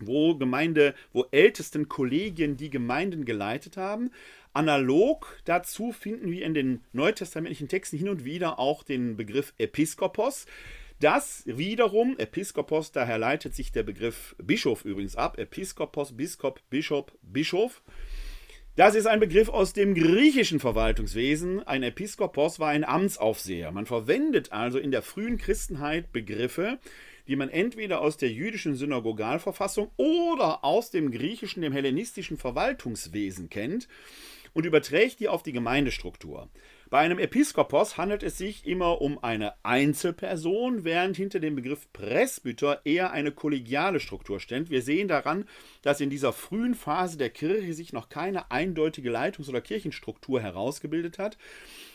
wo 0.00 0.34
Gemeinde, 0.34 0.94
wo 1.12 1.26
ältesten 1.30 1.88
Kollegien 1.88 2.56
die 2.56 2.70
Gemeinden 2.70 3.24
geleitet 3.24 3.76
haben. 3.76 4.10
Analog 4.52 5.38
dazu 5.44 5.92
finden 5.92 6.30
wir 6.30 6.44
in 6.44 6.54
den 6.54 6.80
neutestamentlichen 6.92 7.68
Texten 7.68 7.98
hin 7.98 8.08
und 8.08 8.24
wieder 8.24 8.58
auch 8.58 8.82
den 8.82 9.16
Begriff 9.16 9.54
Episkopos. 9.58 10.46
Das 11.00 11.44
wiederum, 11.46 12.18
Episkopos, 12.18 12.92
daher 12.92 13.16
leitet 13.16 13.54
sich 13.54 13.72
der 13.72 13.82
Begriff 13.82 14.36
Bischof 14.36 14.84
übrigens 14.84 15.16
ab. 15.16 15.38
Episkopos, 15.38 16.14
Biskop, 16.14 16.60
Bischof, 16.68 17.06
Bischof. 17.22 17.82
Das 18.76 18.94
ist 18.94 19.06
ein 19.06 19.18
Begriff 19.18 19.48
aus 19.48 19.72
dem 19.72 19.94
griechischen 19.94 20.60
Verwaltungswesen. 20.60 21.66
Ein 21.66 21.84
Episkopos 21.84 22.60
war 22.60 22.68
ein 22.68 22.84
Amtsaufseher. 22.84 23.72
Man 23.72 23.86
verwendet 23.86 24.52
also 24.52 24.78
in 24.78 24.90
der 24.90 25.00
frühen 25.00 25.38
Christenheit 25.38 26.12
Begriffe, 26.12 26.78
die 27.26 27.36
man 27.36 27.48
entweder 27.48 28.02
aus 28.02 28.18
der 28.18 28.30
jüdischen 28.30 28.74
Synagogalverfassung 28.74 29.90
oder 29.96 30.64
aus 30.64 30.90
dem 30.90 31.12
griechischen, 31.12 31.62
dem 31.62 31.72
hellenistischen 31.72 32.36
Verwaltungswesen 32.36 33.48
kennt 33.48 33.88
und 34.52 34.66
überträgt 34.66 35.20
die 35.20 35.28
auf 35.28 35.42
die 35.42 35.52
Gemeindestruktur. 35.52 36.50
Bei 36.90 36.98
einem 36.98 37.20
Episkopos 37.20 37.96
handelt 37.98 38.24
es 38.24 38.36
sich 38.36 38.66
immer 38.66 39.00
um 39.00 39.22
eine 39.22 39.54
Einzelperson, 39.62 40.82
während 40.82 41.16
hinter 41.16 41.38
dem 41.38 41.54
Begriff 41.54 41.86
Presbyter 41.92 42.80
eher 42.84 43.12
eine 43.12 43.30
kollegiale 43.30 44.00
Struktur 44.00 44.40
steht. 44.40 44.70
Wir 44.70 44.82
sehen 44.82 45.06
daran, 45.06 45.44
dass 45.82 46.00
in 46.00 46.10
dieser 46.10 46.32
frühen 46.32 46.74
Phase 46.74 47.16
der 47.16 47.30
Kirche 47.30 47.74
sich 47.74 47.92
noch 47.92 48.08
keine 48.08 48.50
eindeutige 48.50 49.08
Leitungs- 49.08 49.48
oder 49.48 49.60
Kirchenstruktur 49.60 50.40
herausgebildet 50.40 51.20
hat. 51.20 51.38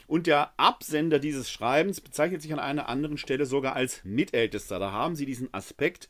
Und 0.08 0.28
der 0.28 0.54
Absender 0.56 1.20
dieses 1.20 1.52
Schreibens 1.52 2.00
bezeichnet 2.00 2.42
sich 2.42 2.54
an 2.54 2.60
einer 2.60 2.88
anderen 2.88 3.18
Stelle 3.18 3.46
sogar 3.46 3.76
als 3.76 4.00
Mitältester. 4.06 4.80
Da 4.80 4.94
haben 4.94 5.18
Sie 5.18 5.26
diesen 5.26 5.54
Aspekt 5.54 6.08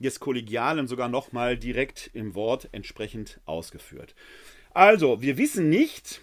des 0.00 0.20
Kollegialen 0.20 0.86
sogar 0.86 1.08
nochmal 1.08 1.56
direkt 1.56 2.10
im 2.12 2.34
Wort 2.34 2.68
entsprechend 2.72 3.40
ausgeführt. 3.46 4.14
Also, 4.74 5.22
wir 5.22 5.38
wissen 5.38 5.70
nicht, 5.70 6.20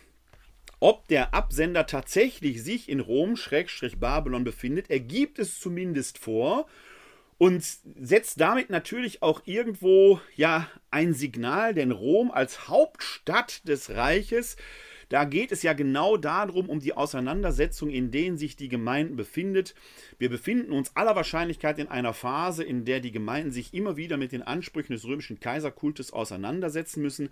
ob 0.86 1.08
der 1.08 1.34
Absender 1.34 1.88
tatsächlich 1.88 2.64
sich 2.64 2.90
in 2.90 3.00
Rom-Babylon 3.00 4.44
befindet. 4.44 4.92
Er 4.92 5.00
gibt 5.00 5.40
es 5.40 5.60
zumindest 5.60 6.20
vor 6.20 6.68
und 7.40 7.66
setzt 8.00 8.40
damit 8.40 8.70
natürlich 8.70 9.24
auch 9.24 9.42
irgendwo 9.46 10.22
ja 10.36 10.70
ein 10.92 11.16
Signal, 11.16 11.74
denn 11.74 11.90
Rom 11.90 12.30
als 12.30 12.68
Hauptstadt 12.68 13.68
des 13.68 13.96
Reiches 13.96 14.58
da 15.10 15.24
geht 15.24 15.52
es 15.52 15.64
ja 15.64 15.74
genau 15.74 16.18
darum, 16.18 16.70
um 16.70 16.80
die 16.80 16.94
Auseinandersetzung, 16.94 17.90
in 17.90 18.12
denen 18.12 18.38
sich 18.38 18.56
die 18.56 18.70
Gemeinden 18.70 19.16
befindet. 19.16 19.76
Wir 20.18 20.30
befinden 20.30 20.72
uns 20.72 20.96
aller 20.96 21.16
Wahrscheinlichkeit 21.16 21.78
in 21.80 21.88
einer 21.88 22.14
Phase, 22.14 22.64
in 22.64 22.86
der 22.86 23.00
die 23.00 23.12
Gemeinden 23.12 23.52
sich 23.52 23.74
immer 23.74 23.98
wieder 23.98 24.18
mit 24.18 24.32
den 24.32 24.42
Ansprüchen 24.42 24.94
des 24.94 25.06
römischen 25.06 25.40
Kaiserkultes 25.40 26.12
auseinandersetzen 26.12 27.02
müssen. 27.02 27.30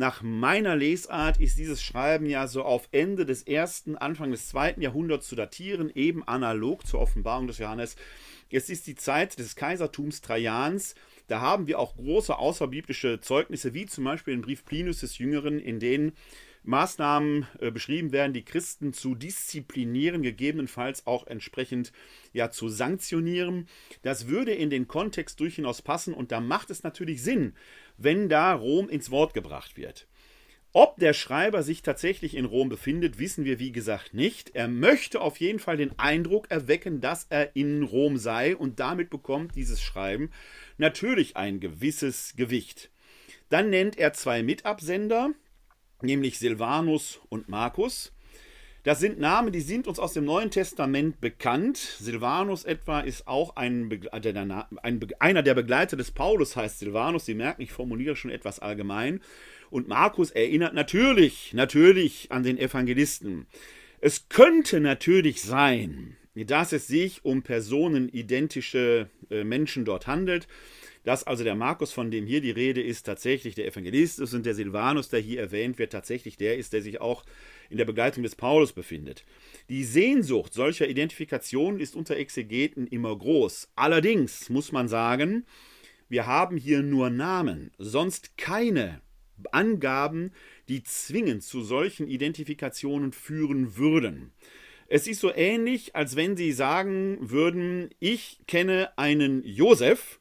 Nach 0.00 0.22
meiner 0.22 0.76
Lesart 0.76 1.38
ist 1.40 1.58
dieses 1.58 1.82
Schreiben 1.82 2.24
ja 2.24 2.46
so 2.46 2.62
auf 2.62 2.88
Ende 2.90 3.26
des 3.26 3.42
ersten, 3.42 3.98
Anfang 3.98 4.30
des 4.30 4.48
zweiten 4.48 4.80
Jahrhunderts 4.80 5.28
zu 5.28 5.36
datieren, 5.36 5.90
eben 5.94 6.26
analog 6.26 6.86
zur 6.86 7.00
Offenbarung 7.00 7.46
des 7.46 7.58
Johannes. 7.58 7.96
Es 8.50 8.70
ist 8.70 8.86
die 8.86 8.94
Zeit 8.94 9.38
des 9.38 9.56
Kaisertums 9.56 10.22
Trajans. 10.22 10.94
Da 11.28 11.42
haben 11.42 11.66
wir 11.66 11.78
auch 11.78 11.96
große 11.96 12.34
außerbiblische 12.34 13.20
Zeugnisse, 13.20 13.74
wie 13.74 13.84
zum 13.84 14.04
Beispiel 14.04 14.32
den 14.32 14.40
Brief 14.40 14.64
Plinus 14.64 15.00
des 15.00 15.18
Jüngeren, 15.18 15.58
in 15.58 15.80
denen 15.80 16.12
Maßnahmen 16.62 17.46
äh, 17.58 17.70
beschrieben 17.70 18.12
werden, 18.12 18.32
die 18.32 18.44
Christen 18.44 18.92
zu 18.92 19.14
disziplinieren, 19.14 20.22
gegebenenfalls 20.22 21.06
auch 21.06 21.26
entsprechend 21.26 21.92
ja 22.32 22.50
zu 22.50 22.68
sanktionieren. 22.68 23.68
Das 24.02 24.28
würde 24.28 24.52
in 24.52 24.70
den 24.70 24.86
Kontext 24.86 25.40
durchaus 25.40 25.82
passen 25.82 26.12
und 26.12 26.32
da 26.32 26.40
macht 26.40 26.70
es 26.70 26.82
natürlich 26.82 27.22
Sinn, 27.22 27.54
wenn 28.02 28.28
da 28.28 28.52
Rom 28.54 28.88
ins 28.88 29.10
Wort 29.10 29.34
gebracht 29.34 29.76
wird. 29.76 30.06
Ob 30.72 30.98
der 30.98 31.14
Schreiber 31.14 31.64
sich 31.64 31.82
tatsächlich 31.82 32.36
in 32.36 32.44
Rom 32.44 32.68
befindet, 32.68 33.18
wissen 33.18 33.44
wir 33.44 33.58
wie 33.58 33.72
gesagt 33.72 34.14
nicht. 34.14 34.54
Er 34.54 34.68
möchte 34.68 35.20
auf 35.20 35.40
jeden 35.40 35.58
Fall 35.58 35.76
den 35.76 35.98
Eindruck 35.98 36.48
erwecken, 36.48 37.00
dass 37.00 37.26
er 37.28 37.56
in 37.56 37.82
Rom 37.82 38.18
sei 38.18 38.56
und 38.56 38.78
damit 38.78 39.10
bekommt 39.10 39.56
dieses 39.56 39.82
Schreiben 39.82 40.30
natürlich 40.78 41.36
ein 41.36 41.58
gewisses 41.58 42.34
Gewicht. 42.36 42.90
Dann 43.48 43.70
nennt 43.70 43.98
er 43.98 44.12
zwei 44.12 44.44
Mitabsender, 44.44 45.32
nämlich 46.02 46.38
Silvanus 46.38 47.20
und 47.28 47.48
Markus. 47.48 48.12
Das 48.82 48.98
sind 48.98 49.20
Namen, 49.20 49.52
die 49.52 49.60
sind 49.60 49.86
uns 49.86 49.98
aus 49.98 50.14
dem 50.14 50.24
Neuen 50.24 50.50
Testament 50.50 51.20
bekannt. 51.20 51.76
Silvanus 51.76 52.64
etwa 52.64 53.00
ist 53.00 53.28
auch 53.28 53.56
ein, 53.56 54.00
ein, 54.10 55.00
einer 55.18 55.42
der 55.42 55.54
Begleiter 55.54 55.98
des 55.98 56.12
Paulus, 56.12 56.56
heißt 56.56 56.78
Silvanus. 56.78 57.26
Sie 57.26 57.34
merken, 57.34 57.60
ich 57.60 57.72
formuliere 57.72 58.16
schon 58.16 58.30
etwas 58.30 58.58
allgemein. 58.58 59.20
Und 59.68 59.86
Markus 59.86 60.30
erinnert 60.30 60.72
natürlich, 60.72 61.52
natürlich 61.52 62.32
an 62.32 62.42
den 62.42 62.56
Evangelisten. 62.56 63.46
Es 64.00 64.30
könnte 64.30 64.80
natürlich 64.80 65.42
sein, 65.42 66.16
dass 66.34 66.72
es 66.72 66.86
sich 66.86 67.22
um 67.22 67.42
personenidentische 67.42 69.10
äh, 69.28 69.44
Menschen 69.44 69.84
dort 69.84 70.06
handelt 70.06 70.48
dass 71.04 71.24
also 71.24 71.44
der 71.44 71.54
Markus, 71.54 71.92
von 71.92 72.10
dem 72.10 72.26
hier 72.26 72.40
die 72.40 72.50
Rede 72.50 72.82
ist, 72.82 73.04
tatsächlich 73.04 73.54
der 73.54 73.66
Evangelist 73.66 74.20
ist 74.20 74.34
und 74.34 74.44
der 74.44 74.54
Silvanus, 74.54 75.08
der 75.08 75.20
hier 75.20 75.40
erwähnt 75.40 75.78
wird, 75.78 75.92
tatsächlich 75.92 76.36
der 76.36 76.58
ist, 76.58 76.72
der 76.72 76.82
sich 76.82 77.00
auch 77.00 77.24
in 77.70 77.78
der 77.78 77.84
Begleitung 77.86 78.22
des 78.22 78.36
Paulus 78.36 78.72
befindet. 78.72 79.24
Die 79.68 79.84
Sehnsucht 79.84 80.52
solcher 80.52 80.88
Identifikationen 80.88 81.80
ist 81.80 81.96
unter 81.96 82.16
Exegeten 82.16 82.86
immer 82.86 83.16
groß. 83.16 83.68
Allerdings 83.76 84.50
muss 84.50 84.72
man 84.72 84.88
sagen, 84.88 85.46
wir 86.08 86.26
haben 86.26 86.56
hier 86.56 86.82
nur 86.82 87.08
Namen, 87.08 87.70
sonst 87.78 88.36
keine 88.36 89.00
Angaben, 89.52 90.32
die 90.68 90.82
zwingend 90.82 91.42
zu 91.42 91.62
solchen 91.62 92.06
Identifikationen 92.08 93.12
führen 93.12 93.76
würden. 93.76 94.32
Es 94.88 95.06
ist 95.06 95.20
so 95.20 95.32
ähnlich, 95.32 95.94
als 95.94 96.16
wenn 96.16 96.36
Sie 96.36 96.52
sagen 96.52 97.16
würden, 97.20 97.90
ich 98.00 98.40
kenne 98.48 98.90
einen 98.98 99.44
Josef 99.44 100.19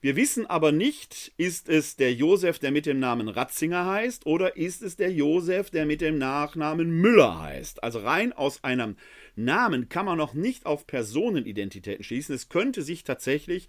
wir 0.00 0.14
wissen 0.14 0.46
aber 0.46 0.70
nicht, 0.70 1.32
ist 1.38 1.68
es 1.68 1.96
der 1.96 2.14
Josef, 2.14 2.60
der 2.60 2.70
mit 2.70 2.86
dem 2.86 3.00
Namen 3.00 3.28
Ratzinger 3.28 3.84
heißt, 3.84 4.26
oder 4.26 4.56
ist 4.56 4.80
es 4.80 4.94
der 4.94 5.10
Josef, 5.10 5.70
der 5.70 5.86
mit 5.86 6.00
dem 6.00 6.18
Nachnamen 6.18 6.88
Müller 6.90 7.40
heißt. 7.40 7.82
Also 7.82 7.98
rein 7.98 8.32
aus 8.32 8.62
einem 8.62 8.96
Namen 9.34 9.88
kann 9.88 10.06
man 10.06 10.16
noch 10.16 10.34
nicht 10.34 10.66
auf 10.66 10.86
Personenidentitäten 10.86 12.04
schließen. 12.04 12.34
Es 12.34 12.48
könnte 12.48 12.82
sich 12.82 13.02
tatsächlich 13.02 13.66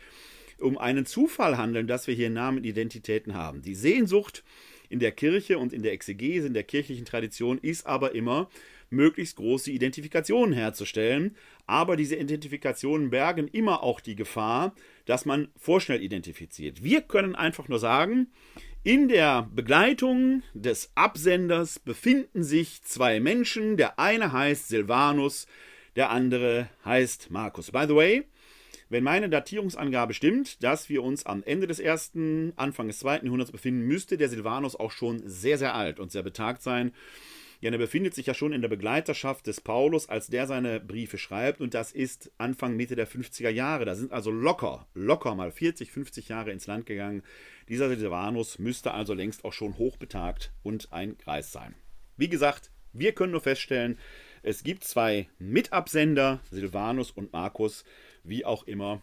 um 0.59 0.77
einen 0.77 1.07
Zufall 1.07 1.57
handeln, 1.57 1.87
dass 1.87 2.05
wir 2.05 2.13
hier 2.13 2.29
Namenidentitäten 2.29 3.33
haben. 3.33 3.63
Die 3.63 3.75
Sehnsucht 3.75 4.43
in 4.87 4.99
der 4.99 5.11
Kirche 5.11 5.57
und 5.57 5.73
in 5.73 5.81
der 5.81 5.93
Exegese, 5.93 6.45
in 6.45 6.53
der 6.53 6.63
kirchlichen 6.63 7.05
Tradition, 7.05 7.57
ist 7.57 7.87
aber 7.87 8.13
immer, 8.13 8.49
möglichst 8.89 9.35
große 9.35 9.71
Identifikationen 9.71 10.53
herzustellen. 10.53 11.35
Aber 11.65 11.95
diese 11.95 12.15
Identifikationen 12.15 13.09
bergen 13.09 13.47
immer 13.47 13.83
auch 13.83 13.99
die 13.99 14.15
Gefahr, 14.15 14.73
dass 15.09 15.25
man 15.25 15.47
vorschnell 15.57 16.03
identifiziert. 16.03 16.83
Wir 16.83 17.01
können 17.01 17.33
einfach 17.33 17.67
nur 17.67 17.79
sagen, 17.79 18.27
in 18.83 19.07
der 19.07 19.49
Begleitung 19.51 20.43
des 20.53 20.91
Absenders 20.93 21.79
befinden 21.79 22.43
sich 22.43 22.83
zwei 22.83 23.19
Menschen. 23.19 23.75
Der 23.75 23.97
eine 23.97 24.31
heißt 24.31 24.67
Silvanus, 24.67 25.47
der 25.95 26.11
andere 26.11 26.69
heißt 26.85 27.31
Markus. 27.31 27.71
By 27.71 27.85
the 27.87 27.95
way, 27.95 28.23
wenn 28.89 29.03
meine 29.03 29.29
Datierungsangabe 29.29 30.13
stimmt, 30.13 30.63
dass 30.63 30.89
wir 30.89 31.01
uns 31.01 31.25
am 31.25 31.41
Ende 31.41 31.65
des 31.65 31.79
ersten, 31.79 32.53
Anfang 32.55 32.85
des 32.85 32.99
zweiten 32.99 33.25
Jahrhunderts 33.25 33.51
befinden, 33.51 33.87
müsste 33.87 34.15
der 34.15 34.29
Silvanus 34.29 34.75
auch 34.75 34.91
schon 34.91 35.23
sehr, 35.27 35.57
sehr 35.57 35.73
alt 35.73 35.99
und 35.99 36.11
sehr 36.11 36.21
betagt 36.21 36.61
sein. 36.61 36.91
Ja, 37.61 37.71
er 37.71 37.77
befindet 37.77 38.13
sich 38.15 38.25
ja 38.25 38.33
schon 38.33 38.53
in 38.53 38.61
der 38.61 38.69
Begleiterschaft 38.69 39.45
des 39.45 39.59
Paulus, 39.59 40.07
als 40.07 40.27
der 40.27 40.47
seine 40.47 40.79
Briefe 40.79 41.17
schreibt, 41.17 41.59
und 41.59 41.73
das 41.73 41.91
ist 41.91 42.31
Anfang, 42.37 42.77
Mitte 42.77 42.95
der 42.95 43.07
50er 43.07 43.49
Jahre. 43.49 43.83
Da 43.83 43.95
sind 43.95 44.13
also 44.13 44.31
locker, 44.31 44.87
locker 44.93 45.35
mal 45.35 45.51
40, 45.51 45.91
50 45.91 46.29
Jahre 46.29 46.51
ins 46.51 46.67
Land 46.67 46.85
gegangen. 46.85 47.21
Dieser 47.67 47.93
Silvanus 47.93 48.59
müsste 48.59 48.93
also 48.93 49.13
längst 49.13 49.43
auch 49.43 49.51
schon 49.51 49.77
hochbetagt 49.77 50.53
und 50.63 50.93
ein 50.93 51.17
Kreis 51.17 51.51
sein. 51.51 51.75
Wie 52.15 52.29
gesagt, 52.29 52.71
wir 52.93 53.11
können 53.11 53.33
nur 53.33 53.41
feststellen, 53.41 53.99
es 54.41 54.63
gibt 54.63 54.85
zwei 54.85 55.27
Mitabsender, 55.37 56.39
Silvanus 56.49 57.11
und 57.11 57.33
Markus, 57.33 57.83
wie 58.23 58.45
auch 58.45 58.63
immer, 58.63 59.01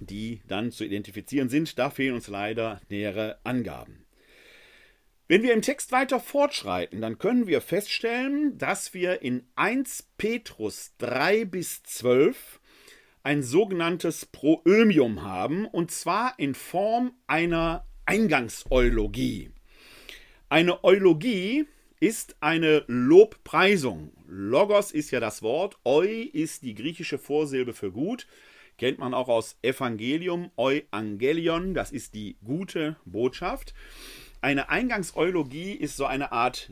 die 0.00 0.40
dann 0.48 0.72
zu 0.72 0.84
identifizieren 0.84 1.50
sind. 1.50 1.78
Da 1.78 1.90
fehlen 1.90 2.14
uns 2.14 2.28
leider 2.28 2.80
nähere 2.88 3.38
Angaben. 3.44 4.01
Wenn 5.28 5.42
wir 5.42 5.52
im 5.52 5.62
Text 5.62 5.92
weiter 5.92 6.20
fortschreiten, 6.20 7.00
dann 7.00 7.18
können 7.18 7.46
wir 7.46 7.60
feststellen, 7.60 8.58
dass 8.58 8.92
wir 8.92 9.22
in 9.22 9.46
1 9.54 10.10
Petrus 10.18 10.94
3 10.98 11.44
bis 11.44 11.82
12 11.84 12.60
ein 13.22 13.42
sogenanntes 13.42 14.26
Proömium 14.26 15.22
haben, 15.22 15.66
und 15.66 15.92
zwar 15.92 16.34
in 16.38 16.54
Form 16.54 17.14
einer 17.26 17.86
Eingangseulogie. 18.04 19.50
Eine 20.48 20.82
Eulogie 20.82 21.66
ist 22.00 22.36
eine 22.40 22.84
Lobpreisung. 22.88 24.12
Logos 24.26 24.90
ist 24.90 25.12
ja 25.12 25.20
das 25.20 25.40
Wort, 25.40 25.78
eu 25.84 26.02
ist 26.02 26.62
die 26.62 26.74
griechische 26.74 27.16
Vorsilbe 27.16 27.74
für 27.74 27.92
gut. 27.92 28.26
Kennt 28.76 28.98
man 28.98 29.14
auch 29.14 29.28
aus 29.28 29.56
Evangelium, 29.62 30.50
Euangelion, 30.56 31.74
das 31.74 31.92
ist 31.92 32.14
die 32.14 32.36
gute 32.44 32.96
Botschaft. 33.04 33.72
Eine 34.42 34.70
Eingangseulogie 34.70 35.72
ist 35.72 35.96
so 35.96 36.04
eine 36.04 36.32
Art 36.32 36.70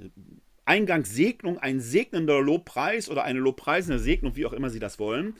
Eingangssegnung, 0.64 1.58
ein 1.58 1.78
segnender 1.78 2.40
Lobpreis 2.40 3.08
oder 3.08 3.22
eine 3.22 3.38
lobpreisende 3.38 4.00
Segnung, 4.00 4.34
wie 4.34 4.44
auch 4.44 4.52
immer 4.52 4.70
Sie 4.70 4.80
das 4.80 4.98
wollen. 4.98 5.36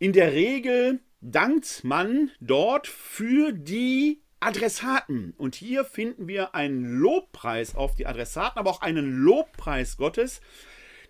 In 0.00 0.12
der 0.12 0.32
Regel 0.32 0.98
dankt 1.20 1.84
man 1.84 2.32
dort 2.40 2.88
für 2.88 3.52
die 3.52 4.20
Adressaten. 4.40 5.32
Und 5.38 5.54
hier 5.54 5.84
finden 5.84 6.26
wir 6.26 6.56
einen 6.56 6.98
Lobpreis 6.98 7.76
auf 7.76 7.94
die 7.94 8.06
Adressaten, 8.06 8.58
aber 8.58 8.70
auch 8.70 8.80
einen 8.80 9.22
Lobpreis 9.22 9.96
Gottes. 9.96 10.40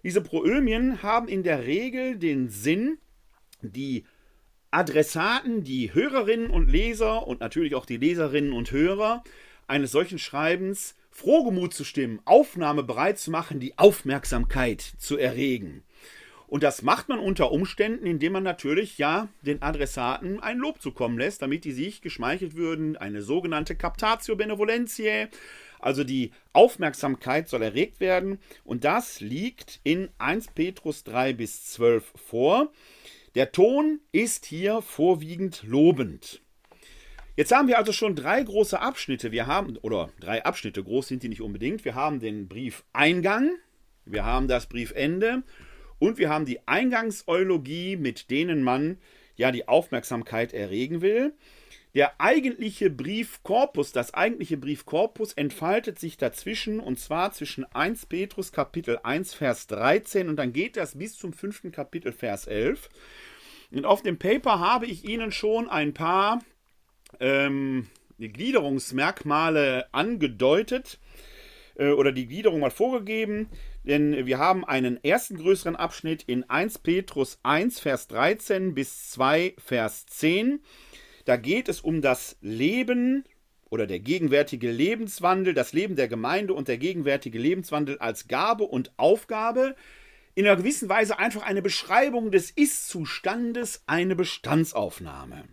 Diese 0.03 0.21
Proömien 0.21 1.03
haben 1.03 1.29
in 1.29 1.43
der 1.43 1.65
Regel 1.65 2.19
den 2.19 2.51
Sinn, 2.51 2.99
die 3.63 4.05
Adressaten, 4.71 5.65
die 5.65 5.95
Hörerinnen 5.95 6.51
und 6.51 6.71
Leser 6.71 7.27
und 7.27 7.41
natürlich 7.41 7.75
auch 7.75 7.87
die 7.87 7.97
Leserinnen 7.97 8.53
und 8.53 8.71
Hörer 8.73 9.25
eines 9.71 9.93
solchen 9.93 10.19
Schreibens 10.19 10.97
frohgemut 11.11 11.73
zu 11.73 11.85
stimmen, 11.85 12.21
Aufnahme 12.25 12.83
bereit 12.83 13.19
zu 13.19 13.31
machen, 13.31 13.61
die 13.61 13.79
Aufmerksamkeit 13.79 14.81
zu 14.81 15.17
erregen. 15.17 15.83
Und 16.47 16.65
das 16.65 16.83
macht 16.83 17.09
man 17.09 17.21
unter 17.21 17.53
Umständen, 17.53 18.07
indem 18.07 18.33
man 18.33 18.43
natürlich 18.43 18.99
ja 18.99 19.29
den 19.43 19.63
Adressaten 19.63 20.41
ein 20.41 20.59
Lob 20.59 20.83
zukommen 20.83 21.17
lässt, 21.17 21.43
damit 21.43 21.65
die 21.65 21.71
sich 21.71 22.03
geschmeichelt 22.03 22.57
würden. 22.57 22.97
Eine 22.97 23.23
sogenannte 23.23 23.77
Captatio 23.77 24.35
Benevolentiae, 24.35 25.29
also 25.79 26.03
die 26.03 26.33
Aufmerksamkeit 26.53 27.49
soll 27.49 27.63
erregt 27.63 28.01
werden. 28.01 28.41
Und 28.65 28.83
das 28.83 29.21
liegt 29.21 29.79
in 29.85 30.09
1 30.19 30.49
Petrus 30.49 31.05
3 31.05 31.35
bis 31.35 31.67
12 31.67 32.13
vor. 32.17 32.73
Der 33.37 33.53
Ton 33.53 34.01
ist 34.11 34.45
hier 34.45 34.83
vorwiegend 34.83 35.63
lobend. 35.63 36.43
Jetzt 37.41 37.53
haben 37.53 37.69
wir 37.69 37.79
also 37.79 37.93
schon 37.93 38.17
drei 38.17 38.43
große 38.43 38.79
Abschnitte. 38.79 39.33
Wir 39.33 39.47
haben, 39.47 39.79
oder 39.79 40.11
drei 40.21 40.45
Abschnitte, 40.45 40.85
groß 40.85 41.09
sind 41.09 41.23
die 41.23 41.31
nicht 41.31 41.41
unbedingt. 41.41 41.87
Wir 41.87 41.95
haben 41.95 42.21
den 42.21 42.49
Briefeingang, 42.49 43.53
wir 44.05 44.27
haben 44.27 44.47
das 44.47 44.67
Briefende 44.67 45.43
und 45.99 46.19
wir 46.19 46.29
haben 46.29 46.45
die 46.45 46.69
Eingangseulogie, 46.69 47.97
mit 47.97 48.31
denen 48.31 48.63
man 48.63 48.99
ja 49.37 49.53
die 49.53 49.69
Aufmerksamkeit 49.69 50.53
erregen 50.53 51.01
will. 51.01 51.33
Der 51.95 52.21
eigentliche 52.21 52.91
Briefkorpus, 52.91 53.93
das 53.93 54.13
eigentliche 54.13 54.59
Briefkorpus 54.59 55.33
entfaltet 55.33 55.99
sich 55.99 56.19
dazwischen 56.19 56.79
und 56.79 57.01
zwar 57.01 57.33
zwischen 57.33 57.65
1 57.65 58.05
Petrus 58.05 58.53
Kapitel 58.53 59.01
1 59.03 59.33
Vers 59.33 59.67
13 59.69 60.29
und 60.29 60.37
dann 60.37 60.53
geht 60.53 60.77
das 60.77 60.99
bis 60.99 61.17
zum 61.17 61.33
5. 61.33 61.73
Kapitel 61.73 62.13
Vers 62.13 62.47
11. 62.47 62.91
Und 63.71 63.87
auf 63.87 64.03
dem 64.03 64.19
Paper 64.19 64.61
habe 64.61 64.85
ich 64.85 65.09
Ihnen 65.09 65.33
schon 65.33 65.71
ein 65.71 65.95
paar 65.95 66.43
ähm, 67.21 67.87
die 68.19 68.33
Gliederungsmerkmale 68.33 69.93
angedeutet 69.93 70.99
äh, 71.77 71.91
oder 71.91 72.13
die 72.13 72.27
Gliederung 72.27 72.61
mal 72.61 72.71
vorgegeben, 72.71 73.49
denn 73.85 74.27
wir 74.27 74.39
haben 74.39 74.65
einen 74.65 75.03
ersten 75.03 75.37
größeren 75.37 75.77
Abschnitt 75.77 76.23
in 76.25 76.49
1 76.49 76.79
Petrus 76.81 77.39
1, 77.43 77.81
Vers 77.81 78.09
13 78.09 78.75
bis 78.75 79.11
2, 79.11 79.55
Vers 79.59 80.07
10. 80.07 80.61
Da 81.25 81.37
geht 81.37 81.69
es 81.69 81.81
um 81.81 82.03
das 82.03 82.37
Leben 82.41 83.25
oder 83.71 83.87
der 83.87 84.01
gegenwärtige 84.01 84.71
Lebenswandel, 84.71 85.55
das 85.55 85.73
Leben 85.73 85.97
der 85.97 86.09
Gemeinde 86.09 86.55
und 86.55 86.69
der 86.69 86.77
gegenwärtige 86.77 87.39
Lebenswandel 87.39 87.99
als 87.99 88.29
Gabe 88.29 88.65
und 88.65 88.93
Aufgabe. 88.97 89.77
In 90.35 90.47
einer 90.47 90.57
gewissen 90.57 90.89
Weise 90.89 91.19
einfach 91.19 91.43
eine 91.43 91.63
Beschreibung 91.63 92.31
des 92.31 92.51
Ist-Zustandes, 92.51 93.83
eine 93.87 94.17
Bestandsaufnahme. 94.17 95.45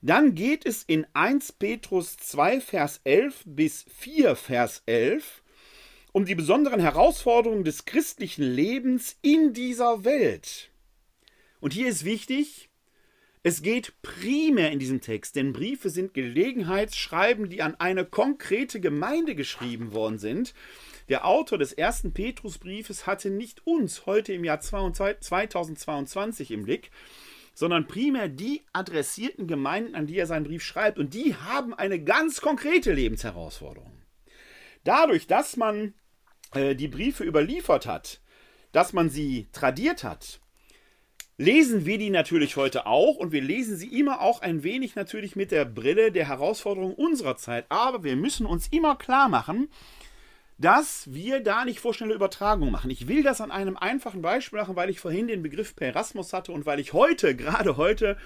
Dann 0.00 0.34
geht 0.34 0.64
es 0.64 0.84
in 0.84 1.06
1 1.14 1.52
Petrus 1.52 2.16
2, 2.16 2.60
Vers 2.60 3.00
11 3.04 3.42
bis 3.46 3.84
4, 3.88 4.36
Vers 4.36 4.82
11 4.86 5.42
um 6.12 6.24
die 6.24 6.34
besonderen 6.34 6.80
Herausforderungen 6.80 7.64
des 7.64 7.84
christlichen 7.84 8.42
Lebens 8.42 9.18
in 9.22 9.52
dieser 9.52 10.04
Welt. 10.04 10.70
Und 11.60 11.74
hier 11.74 11.88
ist 11.88 12.04
wichtig, 12.04 12.68
es 13.42 13.62
geht 13.62 13.92
primär 14.02 14.72
in 14.72 14.78
diesem 14.78 15.00
Text, 15.00 15.36
denn 15.36 15.52
Briefe 15.52 15.90
sind 15.90 16.14
Gelegenheitsschreiben, 16.14 17.48
die 17.48 17.62
an 17.62 17.76
eine 17.76 18.04
konkrete 18.04 18.80
Gemeinde 18.80 19.34
geschrieben 19.34 19.92
worden 19.92 20.18
sind. 20.18 20.54
Der 21.08 21.24
Autor 21.24 21.58
des 21.58 21.72
ersten 21.72 22.12
Petrusbriefes 22.12 23.06
hatte 23.06 23.30
nicht 23.30 23.66
uns 23.66 24.06
heute 24.06 24.32
im 24.32 24.44
Jahr 24.44 24.60
2022 24.60 26.50
im 26.50 26.64
Blick, 26.64 26.90
sondern 27.58 27.88
primär 27.88 28.28
die 28.28 28.62
adressierten 28.72 29.48
Gemeinden, 29.48 29.96
an 29.96 30.06
die 30.06 30.16
er 30.16 30.28
seinen 30.28 30.44
Brief 30.44 30.62
schreibt. 30.62 30.96
Und 30.96 31.12
die 31.12 31.34
haben 31.34 31.74
eine 31.74 31.98
ganz 31.98 32.40
konkrete 32.40 32.92
Lebensherausforderung. 32.92 34.00
Dadurch, 34.84 35.26
dass 35.26 35.56
man 35.56 35.94
äh, 36.54 36.76
die 36.76 36.86
Briefe 36.86 37.24
überliefert 37.24 37.84
hat, 37.84 38.20
dass 38.70 38.92
man 38.92 39.10
sie 39.10 39.48
tradiert 39.50 40.04
hat, 40.04 40.38
lesen 41.36 41.84
wir 41.84 41.98
die 41.98 42.10
natürlich 42.10 42.54
heute 42.54 42.86
auch 42.86 43.16
und 43.16 43.32
wir 43.32 43.42
lesen 43.42 43.76
sie 43.76 43.88
immer 43.88 44.20
auch 44.20 44.40
ein 44.40 44.62
wenig 44.62 44.94
natürlich 44.94 45.34
mit 45.34 45.50
der 45.50 45.64
Brille 45.64 46.12
der 46.12 46.28
Herausforderung 46.28 46.94
unserer 46.94 47.38
Zeit. 47.38 47.66
Aber 47.70 48.04
wir 48.04 48.14
müssen 48.14 48.46
uns 48.46 48.68
immer 48.68 48.94
klar 48.94 49.28
machen, 49.28 49.68
dass 50.58 51.12
wir 51.12 51.40
da 51.40 51.64
nicht 51.64 51.78
vorschnelle 51.78 52.14
Übertragung 52.14 52.70
machen. 52.70 52.90
Ich 52.90 53.06
will 53.06 53.22
das 53.22 53.40
an 53.40 53.52
einem 53.52 53.76
einfachen 53.76 54.22
Beispiel 54.22 54.58
machen, 54.58 54.74
weil 54.74 54.90
ich 54.90 54.98
vorhin 54.98 55.28
den 55.28 55.42
Begriff 55.42 55.76
per 55.76 55.88
Erasmus 55.88 56.32
hatte 56.32 56.52
und 56.52 56.66
weil 56.66 56.80
ich 56.80 56.92
heute, 56.92 57.36
gerade 57.36 57.76
heute, 57.76 58.16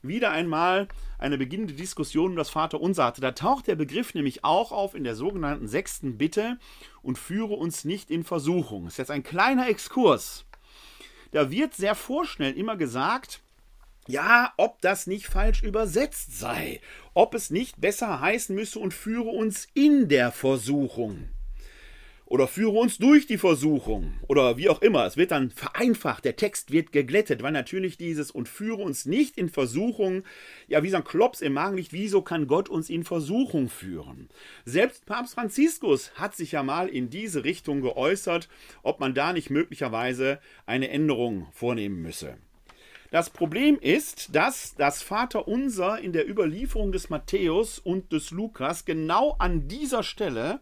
wieder 0.00 0.30
einmal 0.30 0.88
eine 1.18 1.38
beginnende 1.38 1.74
Diskussion 1.74 2.32
um 2.32 2.36
das 2.36 2.50
Vaterunser 2.50 3.04
hatte. 3.04 3.20
Da 3.20 3.32
taucht 3.32 3.66
der 3.66 3.76
Begriff 3.76 4.14
nämlich 4.14 4.44
auch 4.44 4.72
auf 4.72 4.94
in 4.94 5.04
der 5.04 5.14
sogenannten 5.14 5.68
sechsten 5.68 6.18
Bitte 6.18 6.58
und 7.02 7.18
führe 7.18 7.54
uns 7.54 7.84
nicht 7.84 8.10
in 8.10 8.24
Versuchung. 8.24 8.84
Das 8.84 8.94
ist 8.94 8.98
jetzt 8.98 9.10
ein 9.10 9.22
kleiner 9.22 9.68
Exkurs. 9.68 10.44
Da 11.32 11.50
wird 11.50 11.74
sehr 11.74 11.94
vorschnell 11.94 12.52
immer 12.52 12.76
gesagt, 12.76 13.40
ja, 14.08 14.52
ob 14.56 14.80
das 14.80 15.06
nicht 15.06 15.26
falsch 15.26 15.62
übersetzt 15.62 16.38
sei, 16.38 16.80
ob 17.14 17.34
es 17.34 17.50
nicht 17.50 17.80
besser 17.80 18.20
heißen 18.20 18.54
müsse 18.54 18.80
und 18.80 18.92
führe 18.92 19.30
uns 19.30 19.68
in 19.74 20.08
der 20.08 20.32
Versuchung. 20.32 21.28
Oder 22.32 22.48
führe 22.48 22.78
uns 22.78 22.96
durch 22.96 23.26
die 23.26 23.36
Versuchung 23.36 24.14
oder 24.26 24.56
wie 24.56 24.70
auch 24.70 24.80
immer. 24.80 25.04
Es 25.04 25.18
wird 25.18 25.32
dann 25.32 25.50
vereinfacht, 25.50 26.24
der 26.24 26.34
Text 26.34 26.72
wird 26.72 26.90
geglättet, 26.90 27.42
weil 27.42 27.52
natürlich 27.52 27.98
dieses 27.98 28.30
und 28.30 28.48
führe 28.48 28.80
uns 28.80 29.04
nicht 29.04 29.36
in 29.36 29.50
Versuchung, 29.50 30.24
ja, 30.66 30.82
wie 30.82 30.88
so 30.88 30.96
ein 30.96 31.04
Klops 31.04 31.42
im 31.42 31.52
Magen 31.52 31.76
liegt, 31.76 31.92
wieso 31.92 32.22
kann 32.22 32.46
Gott 32.46 32.70
uns 32.70 32.88
in 32.88 33.04
Versuchung 33.04 33.68
führen? 33.68 34.30
Selbst 34.64 35.04
Papst 35.04 35.34
Franziskus 35.34 36.12
hat 36.14 36.34
sich 36.34 36.52
ja 36.52 36.62
mal 36.62 36.88
in 36.88 37.10
diese 37.10 37.44
Richtung 37.44 37.82
geäußert, 37.82 38.48
ob 38.82 38.98
man 38.98 39.12
da 39.12 39.34
nicht 39.34 39.50
möglicherweise 39.50 40.38
eine 40.64 40.88
Änderung 40.88 41.48
vornehmen 41.52 42.00
müsse. 42.00 42.38
Das 43.10 43.28
Problem 43.28 43.78
ist, 43.78 44.34
dass 44.34 44.74
das 44.74 45.02
Vaterunser 45.02 45.98
in 45.98 46.14
der 46.14 46.26
Überlieferung 46.26 46.92
des 46.92 47.10
Matthäus 47.10 47.78
und 47.78 48.10
des 48.10 48.30
Lukas 48.30 48.86
genau 48.86 49.36
an 49.38 49.68
dieser 49.68 50.02
Stelle 50.02 50.60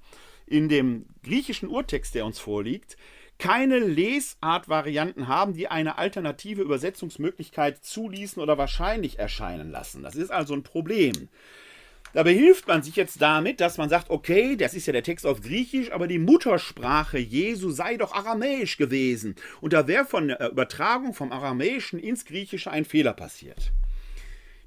in 0.51 0.69
dem 0.69 1.07
griechischen 1.23 1.69
Urtext, 1.69 2.15
der 2.15 2.27
uns 2.27 2.39
vorliegt, 2.39 2.97
keine 3.39 3.79
Lesartvarianten 3.79 5.27
haben, 5.27 5.55
die 5.55 5.69
eine 5.69 5.97
alternative 5.97 6.61
Übersetzungsmöglichkeit 6.61 7.83
zuließen 7.83 8.43
oder 8.43 8.59
wahrscheinlich 8.59 9.19
erscheinen 9.19 9.71
lassen. 9.71 10.03
Das 10.03 10.15
ist 10.15 10.31
also 10.31 10.53
ein 10.53 10.63
Problem. 10.63 11.29
Dabei 12.13 12.35
hilft 12.35 12.67
man 12.67 12.83
sich 12.83 12.97
jetzt 12.97 13.23
damit, 13.23 13.61
dass 13.61 13.79
man 13.79 13.89
sagt, 13.89 14.11
okay, 14.11 14.57
das 14.57 14.75
ist 14.75 14.87
ja 14.87 14.93
der 14.93 15.05
Text 15.05 15.25
auf 15.25 15.41
Griechisch, 15.41 15.93
aber 15.93 16.09
die 16.09 16.19
Muttersprache 16.19 17.19
Jesu 17.19 17.71
sei 17.71 17.97
doch 17.97 18.13
aramäisch 18.13 18.77
gewesen. 18.77 19.37
Und 19.61 19.73
da 19.73 19.87
wäre 19.87 20.05
von 20.05 20.29
der 20.29 20.51
Übertragung 20.51 21.15
vom 21.15 21.31
Aramäischen 21.31 22.01
ins 22.01 22.25
Griechische 22.25 22.71
ein 22.71 22.85
Fehler 22.85 23.13
passiert. 23.13 23.73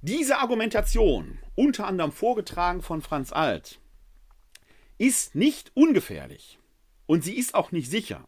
Diese 0.02 0.38
Argumentation, 0.38 1.38
unter 1.56 1.86
anderem 1.86 2.12
vorgetragen 2.12 2.82
von 2.82 3.02
Franz 3.02 3.34
Alt, 3.34 3.80
ist 4.98 5.36
nicht 5.36 5.72
ungefährlich 5.76 6.60
und 7.06 7.24
sie 7.24 7.36
ist 7.36 7.56
auch 7.56 7.72
nicht 7.72 7.90
sicher. 7.90 8.28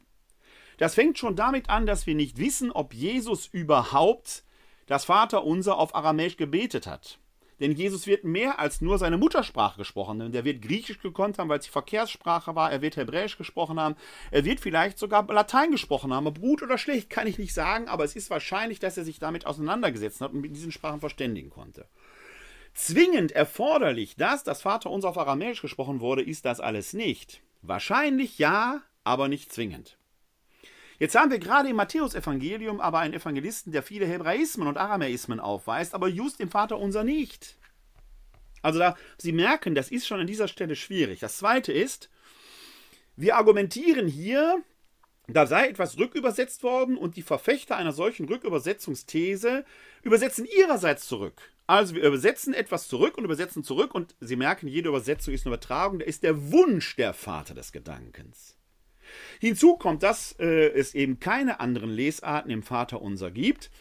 Das 0.77 0.95
fängt 0.95 1.17
schon 1.17 1.35
damit 1.35 1.69
an, 1.69 1.85
dass 1.85 2.05
wir 2.05 2.15
nicht 2.15 2.37
wissen, 2.37 2.71
ob 2.71 2.93
Jesus 2.93 3.47
überhaupt 3.47 4.43
das 4.87 5.05
Vaterunser 5.05 5.77
auf 5.77 5.95
Aramäisch 5.95 6.37
gebetet 6.37 6.85
hat. 6.85 7.19
Denn 7.61 7.71
Jesus 7.71 8.05
wird 8.05 8.25
mehr 8.25 8.59
als 8.59 8.81
nur 8.81 8.97
seine 8.97 9.17
Muttersprache 9.17 9.77
gesprochen 9.77 10.21
haben. 10.21 10.33
Der 10.33 10.43
wird 10.43 10.61
Griechisch 10.61 10.99
gekonnt 10.99 11.39
haben, 11.39 11.47
weil 11.47 11.59
es 11.59 11.65
die 11.65 11.71
Verkehrssprache 11.71 12.53
war. 12.53 12.69
Er 12.69 12.81
wird 12.81 12.97
Hebräisch 12.97 13.37
gesprochen 13.37 13.79
haben. 13.79 13.95
Er 14.31 14.43
wird 14.43 14.59
vielleicht 14.59 14.99
sogar 14.99 15.25
Latein 15.27 15.71
gesprochen 15.71 16.13
haben. 16.13 16.27
Ob 16.27 16.41
gut 16.41 16.61
oder 16.61 16.77
schlecht, 16.77 17.09
kann 17.09 17.27
ich 17.27 17.37
nicht 17.37 17.53
sagen, 17.53 17.87
aber 17.87 18.03
es 18.03 18.15
ist 18.17 18.29
wahrscheinlich, 18.29 18.79
dass 18.79 18.97
er 18.97 19.05
sich 19.05 19.19
damit 19.19 19.45
auseinandergesetzt 19.45 20.19
hat 20.19 20.33
und 20.33 20.41
mit 20.41 20.53
diesen 20.53 20.73
Sprachen 20.73 20.99
verständigen 20.99 21.49
konnte 21.49 21.87
zwingend 22.75 23.31
erforderlich, 23.31 24.15
dass 24.15 24.43
das 24.43 24.61
Vaterunser 24.61 25.09
auf 25.09 25.17
Aramäisch 25.17 25.61
gesprochen 25.61 26.01
wurde, 26.01 26.21
ist 26.21 26.45
das 26.45 26.59
alles 26.59 26.93
nicht. 26.93 27.41
Wahrscheinlich 27.61 28.37
ja, 28.37 28.81
aber 29.03 29.27
nicht 29.27 29.51
zwingend. 29.51 29.97
Jetzt 30.99 31.15
haben 31.15 31.31
wir 31.31 31.39
gerade 31.39 31.69
im 31.69 31.75
Matthäusevangelium 31.75 32.79
aber 32.79 32.99
einen 32.99 33.13
Evangelisten, 33.13 33.71
der 33.71 33.83
viele 33.83 34.05
Hebraismen 34.05 34.67
und 34.67 34.77
Aramäismen 34.77 35.39
aufweist, 35.39 35.93
aber 35.93 36.07
just 36.07 36.39
im 36.39 36.49
Vaterunser 36.49 37.03
nicht. 37.03 37.55
Also 38.61 38.79
da, 38.79 38.95
Sie 39.17 39.31
merken, 39.31 39.75
das 39.75 39.91
ist 39.91 40.07
schon 40.07 40.19
an 40.19 40.27
dieser 40.27 40.47
Stelle 40.47 40.75
schwierig. 40.75 41.19
Das 41.19 41.37
zweite 41.37 41.73
ist, 41.73 42.09
wir 43.15 43.35
argumentieren 43.35 44.07
hier, 44.07 44.63
da 45.27 45.47
sei 45.47 45.67
etwas 45.67 45.97
rückübersetzt 45.97 46.63
worden 46.63 46.97
und 46.97 47.17
die 47.17 47.21
Verfechter 47.21 47.75
einer 47.75 47.91
solchen 47.91 48.27
Rückübersetzungsthese 48.27 49.65
übersetzen 50.01 50.45
ihrerseits 50.45 51.07
zurück. 51.07 51.41
Also 51.67 51.95
wir 51.95 52.03
übersetzen 52.03 52.53
etwas 52.53 52.87
zurück 52.87 53.17
und 53.17 53.23
übersetzen 53.23 53.63
zurück 53.63 53.95
und 53.95 54.15
Sie 54.19 54.35
merken, 54.35 54.67
jede 54.67 54.89
Übersetzung 54.89 55.33
ist 55.33 55.45
eine 55.45 55.55
Übertragung, 55.55 55.99
da 55.99 56.05
ist 56.05 56.23
der 56.23 56.51
Wunsch 56.51 56.95
der 56.95 57.13
Vater 57.13 57.55
des 57.55 57.71
Gedankens. 57.71 58.55
Hinzu 59.39 59.75
kommt, 59.77 60.03
dass 60.03 60.33
äh, 60.39 60.69
es 60.69 60.93
eben 60.93 61.19
keine 61.19 61.59
anderen 61.59 61.89
Lesarten 61.89 62.51
im 62.51 62.63
Vaterunser 62.63 63.31
gibt 63.31 63.71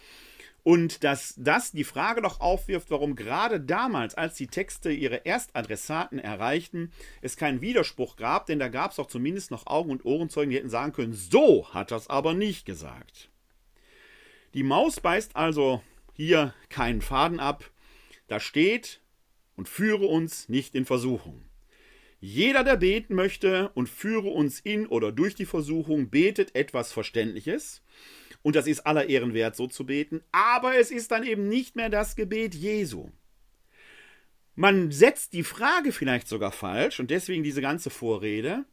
und 0.62 1.04
dass 1.04 1.34
das 1.36 1.72
die 1.72 1.84
Frage 1.84 2.22
doch 2.22 2.40
aufwirft, 2.40 2.90
warum 2.90 3.16
gerade 3.16 3.60
damals, 3.60 4.14
als 4.14 4.34
die 4.34 4.46
Texte 4.46 4.90
ihre 4.90 5.16
Erstadressaten 5.16 6.18
erreichten, 6.18 6.90
es 7.20 7.36
keinen 7.36 7.60
Widerspruch 7.60 8.16
gab, 8.16 8.46
denn 8.46 8.58
da 8.58 8.68
gab 8.68 8.92
es 8.92 8.98
auch 8.98 9.06
zumindest 9.06 9.50
noch 9.50 9.66
Augen- 9.66 9.90
und 9.90 10.06
Ohrenzeugen, 10.06 10.50
die 10.50 10.56
hätten 10.56 10.70
sagen 10.70 10.92
können, 10.92 11.12
so 11.12 11.68
hat 11.72 11.92
es 11.92 12.08
aber 12.08 12.32
nicht 12.32 12.64
gesagt. 12.64 13.28
Die 14.54 14.62
Maus 14.62 15.00
beißt 15.00 15.36
also 15.36 15.82
hier 16.14 16.54
keinen 16.70 17.02
Faden 17.02 17.40
ab, 17.40 17.70
da 18.28 18.40
steht, 18.40 19.00
und 19.56 19.68
führe 19.68 20.06
uns 20.06 20.48
nicht 20.48 20.74
in 20.74 20.84
Versuchung. 20.84 21.42
Jeder, 22.20 22.64
der 22.64 22.76
beten 22.76 23.14
möchte 23.14 23.68
und 23.74 23.88
führe 23.88 24.28
uns 24.28 24.60
in 24.60 24.86
oder 24.86 25.12
durch 25.12 25.34
die 25.34 25.46
Versuchung, 25.46 26.08
betet 26.10 26.54
etwas 26.54 26.92
Verständliches. 26.92 27.82
Und 28.42 28.56
das 28.56 28.66
ist 28.66 28.86
aller 28.86 29.08
Ehren 29.08 29.34
wert, 29.34 29.56
so 29.56 29.66
zu 29.66 29.86
beten. 29.86 30.22
Aber 30.32 30.76
es 30.76 30.90
ist 30.90 31.10
dann 31.10 31.24
eben 31.24 31.48
nicht 31.48 31.76
mehr 31.76 31.90
das 31.90 32.16
Gebet 32.16 32.54
Jesu. 32.54 33.10
Man 34.54 34.90
setzt 34.90 35.32
die 35.32 35.42
Frage 35.42 35.92
vielleicht 35.92 36.28
sogar 36.28 36.52
falsch 36.52 37.00
und 37.00 37.10
deswegen 37.10 37.42
diese 37.42 37.60
ganze 37.60 37.90
Vorrede. 37.90 38.64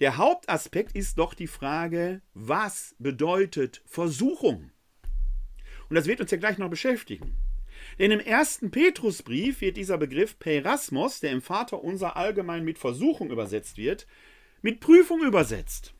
Der 0.00 0.16
Hauptaspekt 0.16 0.96
ist 0.96 1.18
doch 1.18 1.34
die 1.34 1.46
Frage, 1.46 2.22
was 2.34 2.94
bedeutet 2.98 3.82
Versuchung? 3.86 4.70
Und 5.88 5.96
das 5.96 6.06
wird 6.06 6.20
uns 6.20 6.30
ja 6.30 6.38
gleich 6.38 6.58
noch 6.58 6.70
beschäftigen. 6.70 7.34
Denn 7.98 8.10
im 8.10 8.20
ersten 8.20 8.70
Petrusbrief 8.70 9.60
wird 9.60 9.76
dieser 9.76 9.98
Begriff 9.98 10.38
Perasmos, 10.38 11.20
der 11.20 11.32
im 11.32 11.42
Vater 11.42 11.82
unser 11.82 12.16
allgemein 12.16 12.64
mit 12.64 12.78
Versuchung 12.78 13.30
übersetzt 13.30 13.78
wird, 13.78 14.06
mit 14.62 14.80
Prüfung 14.80 15.22
übersetzt. 15.22 15.94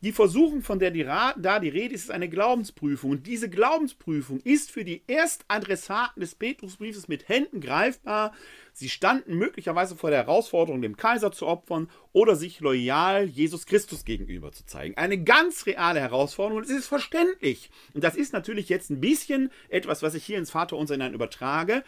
Die 0.00 0.12
Versuchung, 0.12 0.62
von 0.62 0.78
der 0.78 0.92
die 0.92 1.02
da 1.02 1.58
die 1.58 1.68
Rede 1.68 1.92
ist, 1.92 2.04
ist 2.04 2.10
eine 2.10 2.28
Glaubensprüfung. 2.28 3.10
Und 3.10 3.26
diese 3.26 3.50
Glaubensprüfung 3.50 4.40
ist 4.44 4.70
für 4.70 4.84
die 4.84 5.02
Erstadressaten 5.08 6.20
des 6.20 6.36
Petrusbriefes 6.36 7.08
mit 7.08 7.28
Händen 7.28 7.60
greifbar. 7.60 8.32
Sie 8.72 8.88
standen 8.88 9.36
möglicherweise 9.36 9.96
vor 9.96 10.10
der 10.10 10.20
Herausforderung, 10.20 10.82
dem 10.82 10.96
Kaiser 10.96 11.32
zu 11.32 11.48
opfern 11.48 11.90
oder 12.12 12.36
sich 12.36 12.60
loyal 12.60 13.24
Jesus 13.24 13.66
Christus 13.66 14.04
gegenüber 14.04 14.52
zu 14.52 14.64
zeigen. 14.66 14.96
Eine 14.96 15.18
ganz 15.24 15.66
reale 15.66 15.98
Herausforderung 15.98 16.58
und 16.58 16.70
es 16.70 16.70
ist 16.70 16.86
verständlich. 16.86 17.68
Und 17.92 18.04
das 18.04 18.14
ist 18.14 18.32
natürlich 18.32 18.68
jetzt 18.68 18.90
ein 18.90 19.00
bisschen 19.00 19.50
etwas, 19.68 20.04
was 20.04 20.14
ich 20.14 20.24
hier 20.24 20.38
ins 20.38 20.52
Vaterunser 20.52 20.94
hinein 20.94 21.12
übertrage, 21.12 21.82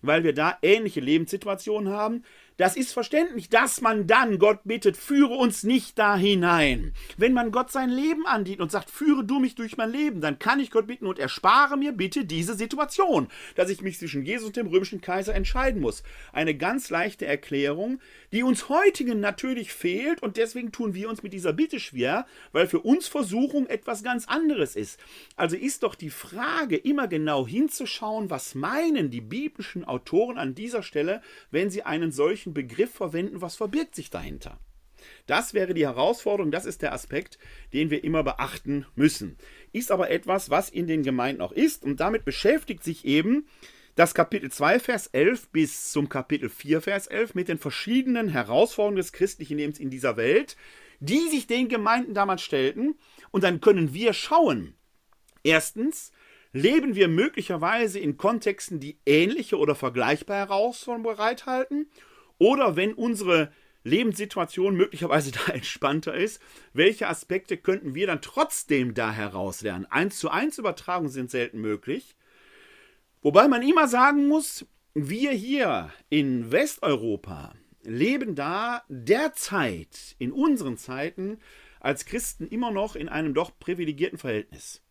weil 0.00 0.24
wir 0.24 0.32
da 0.32 0.58
ähnliche 0.62 1.00
Lebenssituationen 1.00 1.92
haben. 1.92 2.24
Das 2.56 2.76
ist 2.76 2.92
verständlich, 2.92 3.48
dass 3.48 3.80
man 3.80 4.06
dann 4.06 4.38
Gott 4.38 4.60
bittet, 4.64 4.96
führe 4.96 5.34
uns 5.34 5.62
nicht 5.62 5.98
da 5.98 6.16
hinein. 6.16 6.92
Wenn 7.16 7.32
man 7.32 7.50
Gott 7.50 7.72
sein 7.72 7.88
Leben 7.88 8.26
andient 8.26 8.60
und 8.60 8.70
sagt, 8.70 8.90
führe 8.90 9.24
du 9.24 9.40
mich 9.40 9.54
durch 9.54 9.76
mein 9.76 9.90
Leben, 9.90 10.20
dann 10.20 10.38
kann 10.38 10.60
ich 10.60 10.70
Gott 10.70 10.86
bitten 10.86 11.06
und 11.06 11.18
erspare 11.18 11.76
mir 11.76 11.92
bitte 11.92 12.24
diese 12.24 12.54
Situation, 12.54 13.28
dass 13.56 13.70
ich 13.70 13.80
mich 13.80 13.98
zwischen 13.98 14.24
Jesus 14.24 14.48
und 14.48 14.56
dem 14.56 14.66
römischen 14.66 15.00
Kaiser 15.00 15.34
entscheiden 15.34 15.80
muss. 15.80 16.02
Eine 16.32 16.54
ganz 16.54 16.90
leichte 16.90 17.26
Erklärung, 17.26 18.00
die 18.32 18.42
uns 18.42 18.68
heutigen 18.68 19.20
natürlich 19.20 19.72
fehlt 19.72 20.22
und 20.22 20.36
deswegen 20.36 20.72
tun 20.72 20.94
wir 20.94 21.08
uns 21.08 21.22
mit 21.22 21.32
dieser 21.32 21.52
Bitte 21.52 21.80
schwer, 21.80 22.26
weil 22.52 22.66
für 22.66 22.80
uns 22.80 23.08
Versuchung 23.08 23.66
etwas 23.66 24.02
ganz 24.02 24.28
anderes 24.28 24.76
ist. 24.76 25.00
Also 25.36 25.56
ist 25.56 25.82
doch 25.82 25.94
die 25.94 26.10
Frage, 26.10 26.76
immer 26.76 27.08
genau 27.08 27.46
hinzuschauen, 27.46 28.30
was 28.30 28.54
meinen 28.54 29.10
die 29.10 29.20
biblischen 29.20 29.84
Autoren 29.84 30.38
an 30.38 30.54
dieser 30.54 30.82
Stelle, 30.82 31.22
wenn 31.50 31.70
sie 31.70 31.82
einen 31.82 32.12
solchen 32.12 32.41
solchen 32.42 32.54
Begriff 32.54 32.92
verwenden, 32.92 33.40
was 33.40 33.56
verbirgt 33.56 33.94
sich 33.94 34.10
dahinter? 34.10 34.58
Das 35.26 35.54
wäre 35.54 35.74
die 35.74 35.86
Herausforderung, 35.86 36.50
das 36.50 36.64
ist 36.64 36.82
der 36.82 36.92
Aspekt, 36.92 37.38
den 37.72 37.90
wir 37.90 38.04
immer 38.04 38.22
beachten 38.22 38.86
müssen. 38.94 39.36
Ist 39.72 39.90
aber 39.90 40.10
etwas, 40.10 40.50
was 40.50 40.68
in 40.68 40.86
den 40.86 41.02
Gemeinden 41.02 41.40
auch 41.40 41.52
ist 41.52 41.84
und 41.84 42.00
damit 42.00 42.24
beschäftigt 42.24 42.84
sich 42.84 43.04
eben 43.04 43.46
das 43.94 44.14
Kapitel 44.14 44.50
2, 44.50 44.80
Vers 44.80 45.08
11 45.08 45.50
bis 45.50 45.92
zum 45.92 46.08
Kapitel 46.08 46.48
4, 46.48 46.80
Vers 46.80 47.06
11 47.08 47.34
mit 47.34 47.48
den 47.48 47.58
verschiedenen 47.58 48.28
Herausforderungen 48.28 48.96
des 48.96 49.12
christlichen 49.12 49.58
Lebens 49.58 49.78
in 49.78 49.90
dieser 49.90 50.16
Welt, 50.16 50.56
die 51.00 51.28
sich 51.28 51.46
den 51.46 51.68
Gemeinden 51.68 52.14
damals 52.14 52.42
stellten. 52.42 52.94
Und 53.30 53.44
dann 53.44 53.60
können 53.60 53.92
wir 53.92 54.14
schauen. 54.14 54.74
Erstens, 55.42 56.12
leben 56.52 56.94
wir 56.94 57.08
möglicherweise 57.08 57.98
in 57.98 58.16
Kontexten, 58.16 58.80
die 58.80 58.98
ähnliche 59.04 59.58
oder 59.58 59.74
vergleichbare 59.74 60.48
Herausforderungen 60.48 61.16
bereithalten? 61.16 61.90
Oder 62.42 62.74
wenn 62.74 62.94
unsere 62.94 63.52
Lebenssituation 63.84 64.74
möglicherweise 64.74 65.30
da 65.46 65.52
entspannter 65.52 66.12
ist, 66.12 66.42
welche 66.72 67.06
Aspekte 67.06 67.56
könnten 67.56 67.94
wir 67.94 68.08
dann 68.08 68.20
trotzdem 68.20 68.94
da 68.94 69.12
herauslernen? 69.12 69.86
Eins 69.86 70.18
zu 70.18 70.28
eins 70.28 70.58
Übertragungen 70.58 71.12
sind 71.12 71.30
selten 71.30 71.60
möglich. 71.60 72.16
Wobei 73.20 73.46
man 73.46 73.62
immer 73.62 73.86
sagen 73.86 74.26
muss, 74.26 74.66
wir 74.92 75.30
hier 75.30 75.92
in 76.08 76.50
Westeuropa 76.50 77.54
leben 77.84 78.34
da 78.34 78.82
derzeit 78.88 80.16
in 80.18 80.32
unseren 80.32 80.76
Zeiten 80.76 81.38
als 81.78 82.06
Christen 82.06 82.48
immer 82.48 82.72
noch 82.72 82.96
in 82.96 83.08
einem 83.08 83.34
doch 83.34 83.56
privilegierten 83.60 84.18
Verhältnis. 84.18 84.82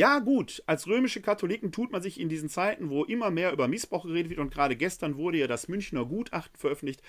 Ja, 0.00 0.18
gut, 0.20 0.62
als 0.64 0.86
römische 0.86 1.20
Katholiken 1.20 1.72
tut 1.72 1.92
man 1.92 2.00
sich 2.00 2.18
in 2.18 2.30
diesen 2.30 2.48
Zeiten, 2.48 2.88
wo 2.88 3.04
immer 3.04 3.30
mehr 3.30 3.52
über 3.52 3.68
Missbrauch 3.68 4.04
geredet 4.04 4.30
wird, 4.30 4.40
und 4.40 4.50
gerade 4.50 4.74
gestern 4.74 5.18
wurde 5.18 5.36
ja 5.36 5.46
das 5.46 5.68
Münchner 5.68 6.06
Gutachten 6.06 6.58
veröffentlicht, 6.58 7.02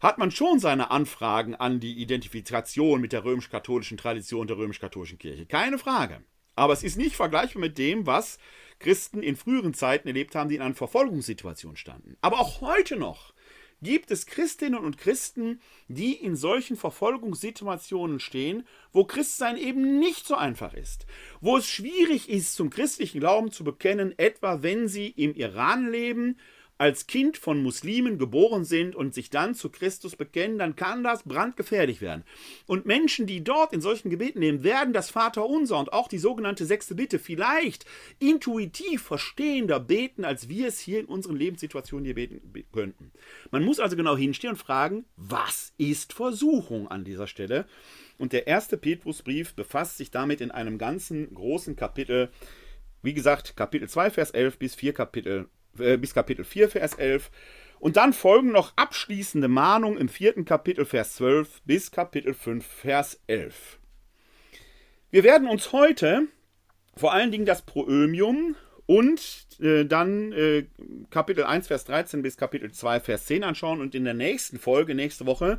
hat 0.00 0.18
man 0.18 0.30
schon 0.30 0.58
seine 0.58 0.90
Anfragen 0.90 1.54
an 1.54 1.80
die 1.80 1.94
Identifikation 1.94 3.00
mit 3.00 3.14
der 3.14 3.24
römisch-katholischen 3.24 3.96
Tradition 3.96 4.46
der 4.46 4.58
römisch-katholischen 4.58 5.16
Kirche. 5.16 5.46
Keine 5.46 5.78
Frage. 5.78 6.20
Aber 6.56 6.74
es 6.74 6.82
ist 6.82 6.98
nicht 6.98 7.16
vergleichbar 7.16 7.62
mit 7.62 7.78
dem, 7.78 8.06
was 8.06 8.38
Christen 8.80 9.22
in 9.22 9.36
früheren 9.36 9.72
Zeiten 9.72 10.06
erlebt 10.06 10.34
haben, 10.34 10.50
die 10.50 10.56
in 10.56 10.60
einer 10.60 10.74
Verfolgungssituation 10.74 11.78
standen. 11.78 12.18
Aber 12.20 12.38
auch 12.38 12.60
heute 12.60 12.96
noch 12.96 13.32
gibt 13.82 14.10
es 14.10 14.26
Christinnen 14.26 14.84
und 14.84 14.98
Christen, 14.98 15.60
die 15.88 16.12
in 16.12 16.36
solchen 16.36 16.76
Verfolgungssituationen 16.76 18.20
stehen, 18.20 18.66
wo 18.92 19.04
Christsein 19.04 19.56
eben 19.56 19.98
nicht 19.98 20.26
so 20.26 20.34
einfach 20.34 20.74
ist, 20.74 21.06
wo 21.40 21.56
es 21.56 21.66
schwierig 21.66 22.28
ist, 22.28 22.54
zum 22.54 22.70
christlichen 22.70 23.20
Glauben 23.20 23.52
zu 23.52 23.64
bekennen, 23.64 24.18
etwa 24.18 24.62
wenn 24.62 24.88
sie 24.88 25.08
im 25.08 25.34
Iran 25.34 25.90
leben, 25.90 26.38
als 26.78 27.06
Kind 27.06 27.38
von 27.38 27.62
Muslimen 27.62 28.18
geboren 28.18 28.64
sind 28.64 28.94
und 28.94 29.14
sich 29.14 29.30
dann 29.30 29.54
zu 29.54 29.70
Christus 29.70 30.14
bekennen, 30.14 30.58
dann 30.58 30.76
kann 30.76 31.02
das 31.02 31.22
brandgefährlich 31.22 32.00
werden. 32.00 32.24
Und 32.66 32.84
Menschen, 32.84 33.26
die 33.26 33.42
dort 33.42 33.72
in 33.72 33.80
solchen 33.80 34.10
Gebeten 34.10 34.40
nehmen, 34.40 34.62
werden 34.62 34.92
das 34.92 35.10
Vaterunser 35.10 35.78
und 35.78 35.92
auch 35.92 36.08
die 36.08 36.18
sogenannte 36.18 36.66
sechste 36.66 36.94
Bitte 36.94 37.18
vielleicht 37.18 37.86
intuitiv 38.18 39.02
verstehender 39.02 39.80
beten, 39.80 40.24
als 40.24 40.48
wir 40.48 40.68
es 40.68 40.78
hier 40.78 41.00
in 41.00 41.06
unseren 41.06 41.36
Lebenssituationen 41.36 42.04
hier 42.04 42.14
beten 42.14 42.64
könnten. 42.72 43.10
Man 43.50 43.64
muss 43.64 43.80
also 43.80 43.96
genau 43.96 44.16
hinstehen 44.16 44.52
und 44.52 44.58
fragen, 44.58 45.06
was 45.16 45.72
ist 45.78 46.12
Versuchung 46.12 46.88
an 46.88 47.04
dieser 47.04 47.26
Stelle? 47.26 47.66
Und 48.18 48.32
der 48.32 48.46
erste 48.46 48.76
Petrusbrief 48.76 49.54
befasst 49.54 49.96
sich 49.96 50.10
damit 50.10 50.40
in 50.40 50.50
einem 50.50 50.78
ganzen 50.78 51.34
großen 51.34 51.76
Kapitel. 51.76 52.30
Wie 53.02 53.14
gesagt, 53.14 53.56
Kapitel 53.56 53.88
2, 53.88 54.10
Vers 54.10 54.30
11 54.30 54.58
bis 54.58 54.74
4 54.74 54.92
Kapitel 54.92 55.48
äh, 55.80 55.96
bis 55.96 56.14
Kapitel 56.14 56.44
4, 56.44 56.68
Vers 56.68 56.94
11. 56.94 57.30
Und 57.78 57.96
dann 57.96 58.12
folgen 58.12 58.52
noch 58.52 58.72
abschließende 58.76 59.48
Mahnungen 59.48 59.98
im 59.98 60.08
vierten 60.08 60.44
Kapitel, 60.44 60.84
Vers 60.84 61.16
12 61.16 61.62
bis 61.64 61.90
Kapitel 61.90 62.34
5, 62.34 62.64
Vers 62.66 63.20
11. 63.26 63.78
Wir 65.10 65.24
werden 65.24 65.48
uns 65.48 65.72
heute 65.72 66.28
vor 66.96 67.12
allen 67.12 67.30
Dingen 67.30 67.46
das 67.46 67.62
Proömium 67.62 68.56
und 68.86 69.46
äh, 69.60 69.84
dann 69.84 70.32
äh, 70.32 70.66
Kapitel 71.10 71.44
1, 71.44 71.66
Vers 71.66 71.84
13 71.84 72.22
bis 72.22 72.36
Kapitel 72.36 72.70
2, 72.72 73.00
Vers 73.00 73.26
10 73.26 73.44
anschauen 73.44 73.80
und 73.80 73.94
in 73.94 74.04
der 74.04 74.14
nächsten 74.14 74.58
Folge, 74.58 74.94
nächste 74.94 75.26
Woche, 75.26 75.58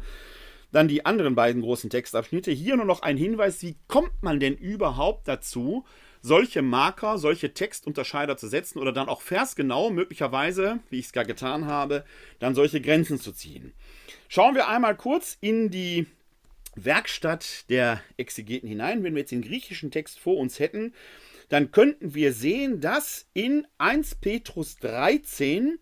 dann 0.72 0.88
die 0.88 1.06
anderen 1.06 1.36
beiden 1.36 1.62
großen 1.62 1.90
Textabschnitte. 1.90 2.52
Hier 2.52 2.76
nur 2.76 2.86
noch 2.86 3.02
ein 3.02 3.18
Hinweis, 3.18 3.62
wie 3.62 3.78
kommt 3.88 4.22
man 4.22 4.40
denn 4.40 4.56
überhaupt 4.56 5.28
dazu, 5.28 5.86
solche 6.28 6.62
Marker, 6.62 7.18
solche 7.18 7.54
Textunterscheider 7.54 8.38
zu 8.38 8.48
setzen 8.48 8.80
oder 8.80 8.92
dann 8.92 9.10
auch 9.10 9.22
versgenau, 9.22 9.90
möglicherweise, 9.90 10.80
wie 10.90 11.00
ich 11.00 11.08
es 11.08 11.14
gar 11.14 11.26
getan 11.26 11.66
habe, 11.66 12.04
dann 12.40 12.54
solche 12.54 12.82
Grenzen 12.82 13.20
zu 13.20 13.32
ziehen. 13.32 13.74
Schauen 14.28 14.54
wir 14.54 14.68
einmal 14.68 14.96
kurz 14.96 15.38
in 15.40 15.72
die 15.72 16.06
Werkstatt 16.76 17.70
der 17.70 18.02
Exegeten 18.18 18.68
hinein. 18.68 19.04
Wenn 19.04 19.16
wir 19.16 19.22
jetzt 19.22 19.32
den 19.32 19.42
griechischen 19.42 19.90
Text 19.90 20.20
vor 20.20 20.38
uns 20.38 20.60
hätten, 20.60 20.94
dann 21.50 21.72
könnten 21.72 22.14
wir 22.14 22.34
sehen, 22.34 22.82
dass 22.82 23.26
in 23.34 23.66
1 23.78 24.16
Petrus 24.16 24.76
13 24.78 25.80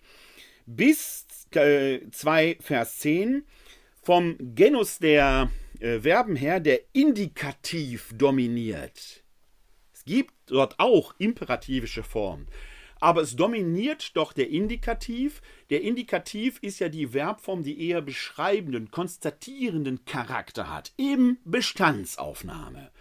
bis 0.68 1.26
2 1.50 2.58
Vers 2.62 3.00
10 3.00 3.44
vom 4.04 4.38
Genus 4.40 5.00
der 5.00 5.52
äh, 5.80 6.00
Verben 6.00 6.36
her 6.36 6.60
der 6.60 6.82
Indikativ 6.94 8.12
dominiert 8.16 9.25
gibt 10.06 10.34
dort 10.48 10.80
auch 10.80 11.13
imperativische 11.18 12.04
Formen. 12.04 12.48
Aber 13.00 13.22
es 13.22 13.36
dominiert 13.36 14.15
doch 14.15 14.34
der 14.34 14.50
Indikativ. 14.50 15.41
Der 15.70 15.82
Indikativ 15.82 16.60
ist 16.62 16.80
ja 16.80 16.89
die 16.89 17.08
Verbform, 17.08 17.63
die 17.63 17.88
eher 17.89 18.02
beschreibenden, 18.02 18.89
konstatierenden 18.89 20.06
Charakter 20.06 20.74
hat. 20.74 20.94
Eben 20.98 21.38
Bestandsaufnahme. 21.44 22.91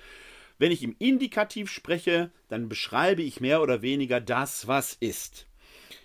Wenn 0.59 0.73
ich 0.73 0.83
im 0.83 0.95
Indikativ 0.99 1.71
spreche, 1.71 2.31
dann 2.49 2.69
beschreibe 2.69 3.23
ich 3.23 3.41
mehr 3.41 3.63
oder 3.63 3.83
weniger 3.83 4.21
das, 4.21 4.67
was 4.67 4.95
ist. 4.95 5.47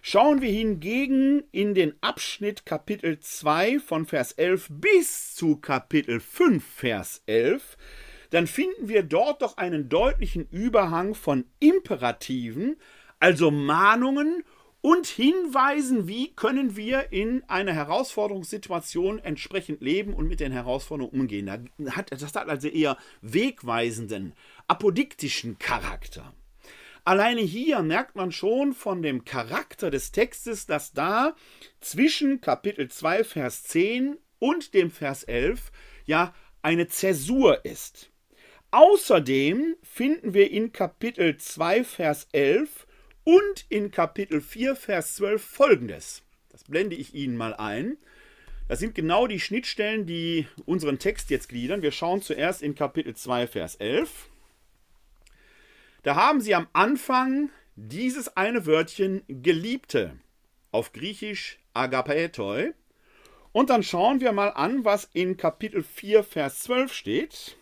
Schauen 0.01 0.41
wir 0.41 0.49
hingegen 0.49 1.43
in 1.51 1.73
den 1.73 1.93
Abschnitt 2.01 2.65
Kapitel 2.65 3.19
2 3.19 3.79
von 3.79 4.05
Vers 4.05 4.31
11 4.31 4.67
bis 4.69 5.35
zu 5.35 5.57
Kapitel 5.57 6.19
5 6.19 6.63
Vers 6.65 7.21
11, 7.25 7.77
dann 8.29 8.47
finden 8.47 8.89
wir 8.89 9.03
dort 9.03 9.41
doch 9.41 9.57
einen 9.57 9.89
deutlichen 9.89 10.47
Überhang 10.49 11.15
von 11.15 11.45
Imperativen, 11.59 12.77
also 13.19 13.51
Mahnungen 13.51 14.43
und 14.81 15.07
Hinweisen, 15.07 16.07
wie 16.07 16.33
können 16.35 16.77
wir 16.77 17.11
in 17.11 17.43
einer 17.49 17.73
Herausforderungssituation 17.73 19.19
entsprechend 19.19 19.81
leben 19.81 20.13
und 20.13 20.27
mit 20.27 20.39
den 20.39 20.53
Herausforderungen 20.53 21.21
umgehen. 21.21 21.69
Das 21.77 22.35
hat, 22.35 22.49
also 22.49 22.67
eher 22.69 22.97
wegweisenden, 23.21 24.33
apodiktischen 24.67 25.59
Charakter. 25.59 26.33
Alleine 27.03 27.41
hier 27.41 27.81
merkt 27.81 28.15
man 28.15 28.31
schon 28.31 28.73
von 28.73 29.01
dem 29.01 29.25
Charakter 29.25 29.89
des 29.89 30.11
Textes, 30.11 30.65
dass 30.65 30.93
da 30.93 31.35
zwischen 31.81 32.39
Kapitel 32.39 32.89
2, 32.89 33.23
Vers 33.23 33.63
10 33.63 34.17
und 34.37 34.73
dem 34.73 34.91
Vers 34.91 35.23
11 35.23 35.71
ja 36.05 36.33
eine 36.61 36.87
Zäsur 36.87 37.65
ist. 37.65 38.11
Außerdem 38.71 39.75
finden 39.81 40.35
wir 40.35 40.51
in 40.51 40.71
Kapitel 40.71 41.37
2, 41.37 41.83
Vers 41.83 42.27
11 42.33 42.85
und 43.23 43.65
in 43.69 43.89
Kapitel 43.89 44.41
4, 44.41 44.75
Vers 44.75 45.15
12 45.15 45.43
folgendes. 45.43 46.21
Das 46.49 46.65
blende 46.65 46.95
ich 46.95 47.15
Ihnen 47.15 47.35
mal 47.35 47.55
ein. 47.55 47.97
Das 48.67 48.77
sind 48.77 48.93
genau 48.93 49.25
die 49.25 49.39
Schnittstellen, 49.39 50.05
die 50.05 50.45
unseren 50.65 50.99
Text 50.99 51.31
jetzt 51.31 51.49
gliedern. 51.49 51.81
Wir 51.81 51.91
schauen 51.91 52.21
zuerst 52.21 52.61
in 52.61 52.75
Kapitel 52.75 53.15
2, 53.15 53.47
Vers 53.47 53.75
11. 53.77 54.29
Da 56.03 56.15
haben 56.15 56.39
Sie 56.39 56.53
am 56.53 56.67
Anfang 56.73 57.49
dieses 57.75 58.37
eine 58.37 58.67
Wörtchen 58.67 59.23
Geliebte, 59.27 60.15
auf 60.71 60.93
Griechisch 60.93 61.57
Agapaetoi. 61.73 62.73
Und 63.51 63.71
dann 63.71 63.81
schauen 63.81 64.21
wir 64.21 64.31
mal 64.31 64.49
an, 64.49 64.85
was 64.85 65.09
in 65.13 65.37
Kapitel 65.37 65.81
4, 65.81 66.23
Vers 66.23 66.59
12 66.59 66.93
steht. 66.93 67.57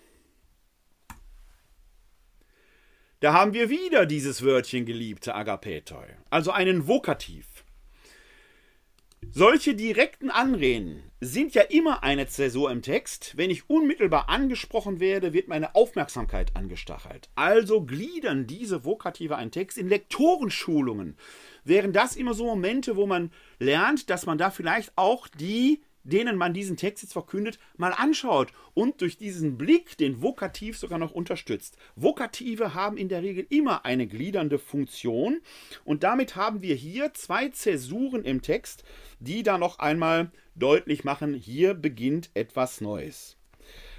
Da 3.20 3.34
haben 3.34 3.54
wir 3.54 3.72
wieder 3.72 4.06
dieses 4.06 4.44
Wörtchen 4.44 4.86
geliebte 4.86 5.34
Agapetoi, 5.34 6.06
also 6.30 6.52
einen 6.52 6.88
Vokativ. 6.88 7.66
Solche 9.32 9.74
direkten 9.74 10.30
Anreden 10.30 11.02
sind 11.20 11.56
ja 11.56 11.64
immer 11.64 12.04
eine 12.04 12.28
Zäsur 12.28 12.70
im 12.70 12.84
Text. 12.84 13.36
Wenn 13.36 13.50
ich 13.50 13.72
unmittelbar 13.72 14.30
angesprochen 14.30 15.00
werde, 15.00 15.34
wird 15.34 15.48
meine 15.48 15.74
Aufmerksamkeit 15.74 16.56
angestachelt. 16.56 17.30
Also 17.34 17.82
gliedern 17.84 18.46
diese 18.46 18.86
Vokative 18.86 19.36
einen 19.36 19.50
Text. 19.50 19.80
In 19.80 19.90
Lektorenschulungen 19.90 21.18
wären 21.64 21.94
das 21.94 22.16
immer 22.16 22.36
so 22.36 22.46
Momente, 22.46 22.96
wo 22.96 23.08
man 23.08 23.32
lernt, 23.58 24.12
dass 24.12 24.28
man 24.28 24.38
da 24.38 24.52
vielleicht 24.52 24.92
auch 24.96 25.28
die 25.28 25.82
denen 26.08 26.38
man 26.38 26.54
diesen 26.54 26.78
Text 26.78 27.04
jetzt 27.04 27.14
verkündet, 27.14 27.60
mal 27.76 27.92
anschaut 27.92 28.52
und 28.74 29.02
durch 29.02 29.18
diesen 29.18 29.58
Blick 29.58 29.98
den 29.98 30.22
Vokativ 30.22 30.78
sogar 30.78 30.98
noch 30.98 31.12
unterstützt. 31.12 31.78
Vokative 31.96 32.74
haben 32.74 32.98
in 32.98 33.10
der 33.10 33.22
Regel 33.22 33.46
immer 33.50 33.86
eine 33.86 34.08
gliedernde 34.08 34.58
Funktion 34.58 35.42
und 35.84 36.04
damit 36.04 36.36
haben 36.36 36.62
wir 36.62 36.76
hier 36.76 37.14
zwei 37.14 37.50
Zäsuren 37.50 38.24
im 38.24 38.42
Text, 38.42 38.84
die 39.20 39.44
da 39.44 39.58
noch 39.58 39.80
einmal 39.80 40.32
deutlich 40.56 41.04
machen, 41.04 41.34
hier 41.34 41.74
beginnt 41.74 42.32
etwas 42.34 42.82
Neues. 42.82 43.38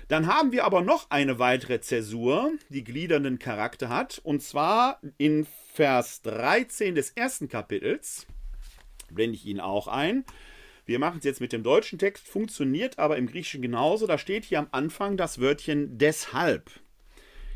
Dann 0.08 0.26
haben 0.26 0.52
wir 0.52 0.64
aber 0.64 0.80
noch 0.80 1.10
eine 1.10 1.38
weitere 1.38 1.80
Zäsur, 1.82 2.52
die 2.70 2.82
gliedernden 2.82 3.38
Charakter 3.38 3.90
hat, 3.90 4.18
und 4.24 4.42
zwar 4.42 5.00
in 5.18 5.46
Vers 5.74 6.22
13 6.22 6.94
des 6.94 7.10
ersten 7.10 7.48
Kapitels, 7.48 8.26
blende 9.10 9.36
ich 9.36 9.44
Ihnen 9.44 9.60
auch 9.60 9.86
ein. 9.86 10.24
Wir 10.88 10.98
machen 10.98 11.18
es 11.18 11.24
jetzt 11.24 11.42
mit 11.42 11.52
dem 11.52 11.62
deutschen 11.62 11.98
Text, 11.98 12.26
funktioniert 12.26 12.98
aber 12.98 13.18
im 13.18 13.26
Griechischen 13.26 13.60
genauso. 13.60 14.06
Da 14.06 14.16
steht 14.16 14.46
hier 14.46 14.58
am 14.58 14.68
Anfang 14.70 15.18
das 15.18 15.38
Wörtchen 15.38 15.98
deshalb. 15.98 16.70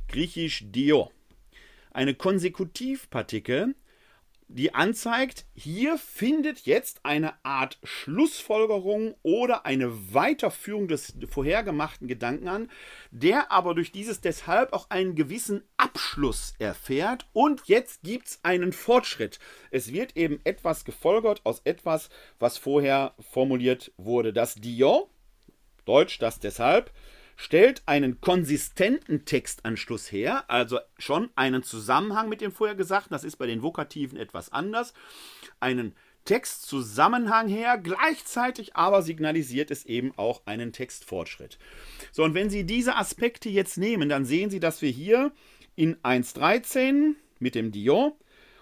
Griechisch 0.09 0.65
dio. 0.67 1.11
Eine 1.93 2.15
Konsekutivpartikel, 2.15 3.75
die 4.55 4.75
anzeigt, 4.75 5.47
hier 5.55 5.97
findet 5.99 6.61
jetzt 6.61 7.01
eine 7.05 7.35
Art 7.45 7.79
Schlussfolgerung 7.83 9.15
oder 9.23 9.65
eine 9.65 10.15
Weiterführung 10.15 10.89
des 10.89 11.15
vorhergemachten 11.29 12.07
Gedanken 12.07 12.49
an, 12.49 12.71
der 13.11 13.51
aber 13.51 13.75
durch 13.75 13.93
dieses 13.93 14.21
deshalb 14.21 14.73
auch 14.73 14.91
einen 14.91 15.15
gewissen 15.15 15.63
Abschluss 15.77 16.55
erfährt 16.59 17.27
und 17.33 17.63
jetzt 17.67 18.03
gibt 18.03 18.29
es 18.29 18.41
einen 18.43 18.73
Fortschritt. 18.73 19.39
Es 19.71 19.93
wird 19.93 20.17
eben 20.17 20.41
etwas 20.45 20.85
gefolgert 20.85 21.41
aus 21.45 21.63
etwas, 21.65 22.11
was 22.39 22.59
vorher 22.59 23.15
formuliert 23.21 23.93
wurde. 23.97 24.33
Das 24.33 24.55
Dio, 24.57 25.09
Deutsch 25.87 26.19
das 26.19 26.41
deshalb, 26.41 26.93
stellt 27.37 27.83
einen 27.87 28.21
konsistenten 28.21 29.25
Textanschluss 29.25 30.11
her, 30.13 30.45
also 30.49 30.79
schon 30.99 31.31
einen 31.35 31.63
Zusammenhang 31.63 32.29
mit 32.29 32.41
dem 32.41 32.53
vorher 32.53 32.77
Gesagten, 32.77 33.13
das 33.13 33.25
ist 33.25 33.37
bei 33.37 33.47
den 33.47 33.63
Vokativen 33.63 34.19
etwas 34.19 34.53
anders, 34.53 34.95
einen 35.61 35.95
Textzusammenhang 36.25 37.49
her, 37.49 37.79
gleichzeitig 37.79 38.77
aber 38.77 39.03
signalisiert 39.03 39.71
es 39.71 39.85
eben 39.85 40.13
auch 40.17 40.43
einen 40.47 40.73
Textfortschritt. 40.73 41.59
So, 42.13 42.23
und 42.23 42.35
wenn 42.35 42.49
Sie 42.49 42.65
diese 42.65 42.97
Aspekte 42.97 43.49
jetzt 43.49 43.77
nehmen, 43.77 44.09
dann 44.09 44.25
sehen 44.25 44.51
Sie, 44.51 44.61
dass 44.61 44.83
wir 44.83 44.91
hier 44.91 45.33
in 45.75 45.97
1.13 45.97 47.15
mit 47.41 47.55
dem 47.55 47.73
Dion 47.73 48.13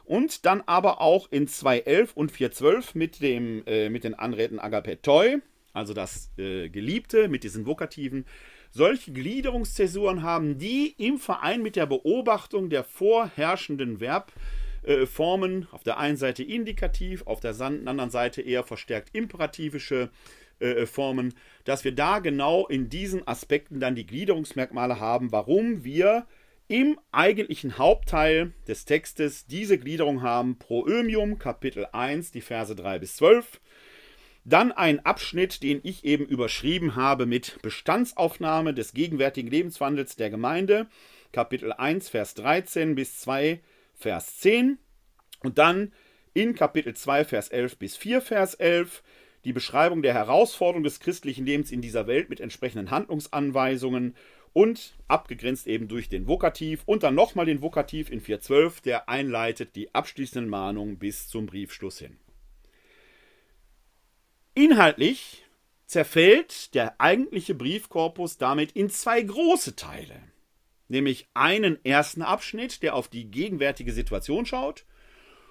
und 0.04 0.46
dann 0.46 0.62
aber 0.66 1.00
auch 1.00 1.30
in 1.30 1.46
2.11 1.46 2.14
und 2.14 2.32
4.12 2.32 2.90
mit, 2.94 3.20
äh, 3.20 3.90
mit 3.90 4.04
den 4.04 4.14
Anräten 4.14 4.58
Agapetoi, 4.58 5.38
also 5.72 5.92
das 5.92 6.30
äh, 6.38 6.68
Geliebte 6.68 7.28
mit 7.28 7.44
diesen 7.44 7.66
Vokativen, 7.66 8.24
solche 8.70 9.12
Gliederungszäsuren 9.12 10.22
haben, 10.22 10.58
die 10.58 10.94
im 10.98 11.18
Verein 11.18 11.62
mit 11.62 11.76
der 11.76 11.86
Beobachtung 11.86 12.70
der 12.70 12.84
vorherrschenden 12.84 13.98
Verbformen, 13.98 15.66
auf 15.72 15.82
der 15.82 15.98
einen 15.98 16.16
Seite 16.16 16.42
indikativ, 16.42 17.26
auf 17.26 17.40
der 17.40 17.60
anderen 17.60 18.10
Seite 18.10 18.42
eher 18.42 18.62
verstärkt 18.62 19.10
imperativische 19.12 20.10
äh, 20.60 20.86
Formen, 20.86 21.34
dass 21.64 21.84
wir 21.84 21.92
da 21.92 22.18
genau 22.18 22.66
in 22.66 22.88
diesen 22.88 23.26
Aspekten 23.26 23.80
dann 23.80 23.94
die 23.94 24.06
Gliederungsmerkmale 24.06 25.00
haben, 25.00 25.32
warum 25.32 25.84
wir 25.84 26.26
im 26.68 27.00
eigentlichen 27.10 27.78
Hauptteil 27.78 28.52
des 28.68 28.84
Textes 28.84 29.46
diese 29.46 29.76
Gliederung 29.78 30.22
haben: 30.22 30.58
Proömium, 30.58 31.38
Kapitel 31.38 31.86
1, 31.90 32.30
die 32.30 32.42
Verse 32.42 32.76
3 32.76 33.00
bis 33.00 33.16
12 33.16 33.60
dann 34.52 34.72
ein 34.72 35.04
Abschnitt, 35.04 35.62
den 35.62 35.80
ich 35.82 36.04
eben 36.04 36.26
überschrieben 36.26 36.96
habe 36.96 37.26
mit 37.26 37.60
Bestandsaufnahme 37.62 38.74
des 38.74 38.92
gegenwärtigen 38.92 39.50
Lebenswandels 39.50 40.16
der 40.16 40.30
Gemeinde, 40.30 40.86
Kapitel 41.32 41.72
1, 41.72 42.08
Vers 42.08 42.34
13 42.34 42.94
bis 42.94 43.20
2, 43.20 43.60
Vers 43.94 44.38
10. 44.38 44.78
Und 45.42 45.58
dann 45.58 45.92
in 46.34 46.54
Kapitel 46.54 46.94
2, 46.94 47.24
Vers 47.24 47.48
11 47.48 47.78
bis 47.78 47.96
4, 47.96 48.20
Vers 48.20 48.54
11 48.54 49.02
die 49.44 49.52
Beschreibung 49.52 50.02
der 50.02 50.14
Herausforderung 50.14 50.82
des 50.82 51.00
christlichen 51.00 51.46
Lebens 51.46 51.70
in 51.70 51.80
dieser 51.80 52.06
Welt 52.06 52.28
mit 52.28 52.40
entsprechenden 52.40 52.90
Handlungsanweisungen 52.90 54.14
und 54.52 54.94
abgegrenzt 55.08 55.66
eben 55.66 55.88
durch 55.88 56.08
den 56.08 56.26
Vokativ 56.26 56.82
und 56.84 57.04
dann 57.04 57.14
nochmal 57.14 57.46
den 57.46 57.62
Vokativ 57.62 58.10
in 58.10 58.20
4.12, 58.20 58.82
der 58.82 59.08
einleitet 59.08 59.76
die 59.76 59.94
abschließenden 59.94 60.50
Mahnungen 60.50 60.98
bis 60.98 61.28
zum 61.28 61.46
Briefschluss 61.46 61.98
hin. 61.98 62.18
Inhaltlich 64.54 65.44
zerfällt 65.86 66.74
der 66.74 67.00
eigentliche 67.00 67.54
Briefkorpus 67.54 68.38
damit 68.38 68.72
in 68.72 68.90
zwei 68.90 69.22
große 69.22 69.76
Teile. 69.76 70.20
Nämlich 70.88 71.28
einen 71.34 71.84
ersten 71.84 72.22
Abschnitt, 72.22 72.82
der 72.82 72.94
auf 72.94 73.08
die 73.08 73.30
gegenwärtige 73.30 73.92
Situation 73.92 74.46
schaut, 74.46 74.84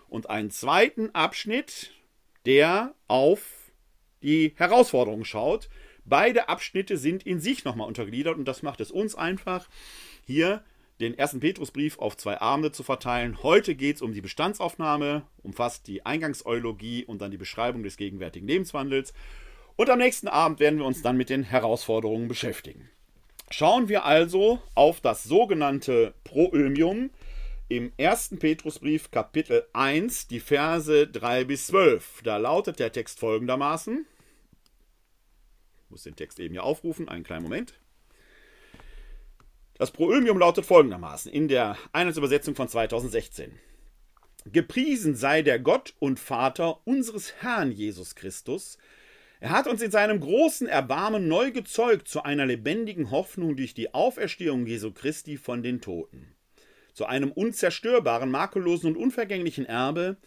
und 0.10 0.30
einen 0.30 0.50
zweiten 0.52 1.14
Abschnitt, 1.14 1.92
der 2.46 2.96
auf 3.08 3.72
die 4.22 4.54
Herausforderungen 4.56 5.26
schaut. 5.26 5.70
Beide 6.04 6.50
Abschnitte 6.50 6.98
sind 6.98 7.26
in 7.26 7.40
sich 7.40 7.64
nochmal 7.64 7.88
untergliedert 7.88 8.38
und 8.38 8.46
das 8.46 8.64
macht 8.64 8.82
es 8.82 8.92
uns 8.92 9.16
einfach, 9.16 9.70
hier 10.26 10.64
den 11.00 11.18
ersten 11.18 11.40
Petrusbrief 11.40 11.98
auf 12.00 12.18
zwei 12.18 12.42
Abende 12.42 12.72
zu 12.72 12.84
verteilen. 12.84 13.42
Heute 13.42 13.76
geht 13.76 13.98
es 13.98 14.02
um 14.02 14.14
die 14.14 14.22
Bestandsaufnahme, 14.22 15.24
umfasst 15.44 15.88
die 15.88 16.06
Eingangseulogie 16.06 17.06
und 17.06 17.22
dann 17.22 17.32
die 17.32 17.38
Beschreibung 17.38 17.84
des 17.84 17.98
gegenwärtigen 17.98 18.48
Lebenswandels. 18.48 19.14
Und 19.78 19.90
am 19.90 20.00
nächsten 20.00 20.28
Abend 20.28 20.60
werden 20.60 20.80
wir 20.80 20.86
uns 20.86 21.02
dann 21.02 21.16
mit 21.16 21.30
den 21.30 21.44
Herausforderungen 21.44 22.28
beschäftigen. 22.28 22.90
Schauen 23.50 23.88
wir 23.88 24.04
also 24.06 24.62
auf 24.76 25.00
das 25.00 25.24
sogenannte 25.24 26.14
Proömium 26.24 27.10
im 27.70 27.94
ersten 27.98 28.38
Petrusbrief 28.38 29.10
Kapitel 29.10 29.66
1, 29.74 30.28
die 30.28 30.40
Verse 30.40 31.08
3 31.08 31.46
bis 31.46 31.68
12. 31.68 32.22
Da 32.24 32.38
lautet 32.38 32.80
der 32.80 32.92
Text 32.92 33.20
folgendermaßen. 33.20 34.06
Ich 35.86 35.92
muss 35.92 36.04
den 36.04 36.16
Text 36.16 36.40
eben 36.40 36.54
hier 36.54 36.64
aufrufen, 36.64 37.08
einen 37.08 37.24
kleinen 37.24 37.44
Moment. 37.44 37.80
Das 39.80 39.92
Proömium 39.92 40.38
lautet 40.38 40.66
folgendermaßen 40.66 41.32
in 41.32 41.48
der 41.48 41.78
Einheitsübersetzung 41.94 42.54
von 42.54 42.68
2016. 42.68 43.58
Gepriesen 44.52 45.16
sei 45.16 45.42
der 45.42 45.58
Gott 45.58 45.94
und 46.00 46.20
Vater 46.20 46.86
unseres 46.86 47.36
Herrn 47.40 47.72
Jesus 47.72 48.14
Christus. 48.16 48.78
Er 49.40 49.52
hat 49.52 49.68
uns 49.68 49.82
in 49.82 49.90
seinem 49.90 50.20
großen 50.20 50.68
Erbarmen 50.68 51.30
neu 51.30 51.52
gezeugt 51.52 52.10
zu 52.10 52.24
einer 52.24 52.46
lebendigen 52.46 53.10
Hoffnung 53.10 53.56
durch 53.56 53.74
die 53.74 53.94
Auferstehung 53.94 54.66
Jesu 54.66 54.92
Christi 54.92 55.38
von 55.38 55.64
den 55.64 55.80
Toten, 55.80 56.36
zu 56.94 57.06
einem 57.06 57.32
unzerstörbaren, 57.32 58.30
makellosen 58.30 58.90
und 58.90 59.02
unvergänglichen 59.02 59.66
Erbe, 59.66 60.18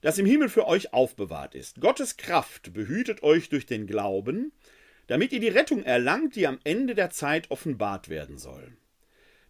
das 0.00 0.18
im 0.18 0.26
Himmel 0.26 0.48
für 0.48 0.66
euch 0.66 0.92
aufbewahrt 0.92 1.54
ist. 1.54 1.80
Gottes 1.80 2.16
Kraft 2.16 2.72
behütet 2.72 3.22
euch 3.22 3.50
durch 3.50 3.66
den 3.66 3.86
Glauben, 3.86 4.50
damit 5.06 5.30
ihr 5.30 5.38
die 5.38 5.46
Rettung 5.46 5.84
erlangt, 5.84 6.34
die 6.34 6.48
am 6.48 6.58
Ende 6.64 6.96
der 6.96 7.10
Zeit 7.10 7.52
offenbart 7.52 8.08
werden 8.08 8.36
soll. 8.36 8.76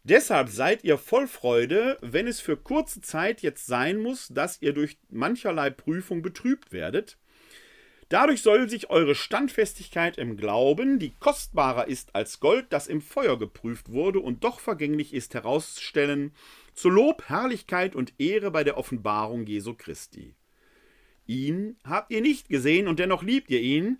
Deshalb 0.08 0.50
seid 0.50 0.84
ihr 0.84 0.98
voll 0.98 1.26
Freude, 1.26 1.98
wenn 2.00 2.28
es 2.28 2.38
für 2.40 2.56
kurze 2.56 3.00
Zeit 3.00 3.42
jetzt 3.42 3.66
sein 3.66 3.98
muss, 3.98 4.28
dass 4.28 4.62
ihr 4.62 4.72
durch 4.72 4.98
mancherlei 5.10 5.68
Prüfung 5.70 6.22
betrübt 6.22 6.70
werdet. 6.70 7.18
Dadurch 8.08 8.40
soll 8.40 8.70
sich 8.70 8.88
eure 8.88 9.16
Standfestigkeit 9.16 10.16
im 10.16 10.36
Glauben, 10.36 11.00
die 11.00 11.12
kostbarer 11.18 11.88
ist 11.88 12.14
als 12.14 12.38
Gold, 12.38 12.66
das 12.68 12.86
im 12.86 13.00
Feuer 13.00 13.36
geprüft 13.36 13.90
wurde 13.90 14.20
und 14.20 14.44
doch 14.44 14.60
vergänglich 14.60 15.12
ist, 15.12 15.34
herausstellen, 15.34 16.32
zu 16.72 16.88
Lob, 16.88 17.24
Herrlichkeit 17.28 17.96
und 17.96 18.12
Ehre 18.18 18.52
bei 18.52 18.62
der 18.62 18.78
Offenbarung 18.78 19.44
Jesu 19.44 19.74
Christi. 19.74 20.36
Ihn 21.26 21.78
habt 21.82 22.12
ihr 22.12 22.20
nicht 22.20 22.48
gesehen 22.48 22.86
und 22.86 23.00
dennoch 23.00 23.24
liebt 23.24 23.50
ihr 23.50 23.60
ihn, 23.60 23.98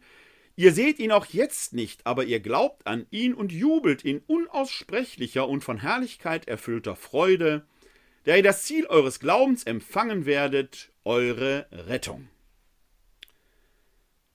Ihr 0.59 0.73
seht 0.73 0.99
ihn 0.99 1.13
auch 1.13 1.27
jetzt 1.27 1.75
nicht, 1.75 2.07
aber 2.07 2.25
ihr 2.25 2.41
glaubt 2.41 2.87
an 2.87 3.07
ihn 3.11 3.35
und 3.35 3.53
jubelt 3.53 4.03
in 4.03 4.21
unaussprechlicher 4.21 5.47
und 5.47 5.63
von 5.63 5.79
Herrlichkeit 5.79 6.49
erfüllter 6.49 6.97
Freude, 6.97 7.67
der 8.25 8.39
ihr 8.39 8.43
das 8.43 8.65
Ziel 8.65 8.87
eures 8.87 9.21
Glaubens 9.21 9.65
empfangen 9.65 10.25
werdet, 10.25 10.91
eure 11.05 11.67
Rettung. 11.71 12.29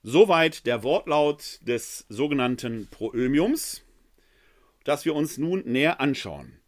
Soweit 0.04 0.68
der 0.68 0.84
Wortlaut 0.84 1.60
des 1.62 2.06
sogenannten 2.08 2.88
Proömiums, 2.92 3.84
das 4.84 5.06
wir 5.06 5.16
uns 5.16 5.40
nun 5.40 5.64
näher 5.66 6.00
anschauen. 6.00 6.60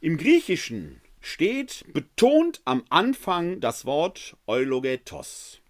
Im 0.00 0.16
Griechischen 0.16 1.00
steht 1.20 1.84
betont 1.92 2.62
am 2.64 2.84
Anfang 2.90 3.60
das 3.60 3.84
Wort 3.84 4.36
Eulogetos, 4.46 5.60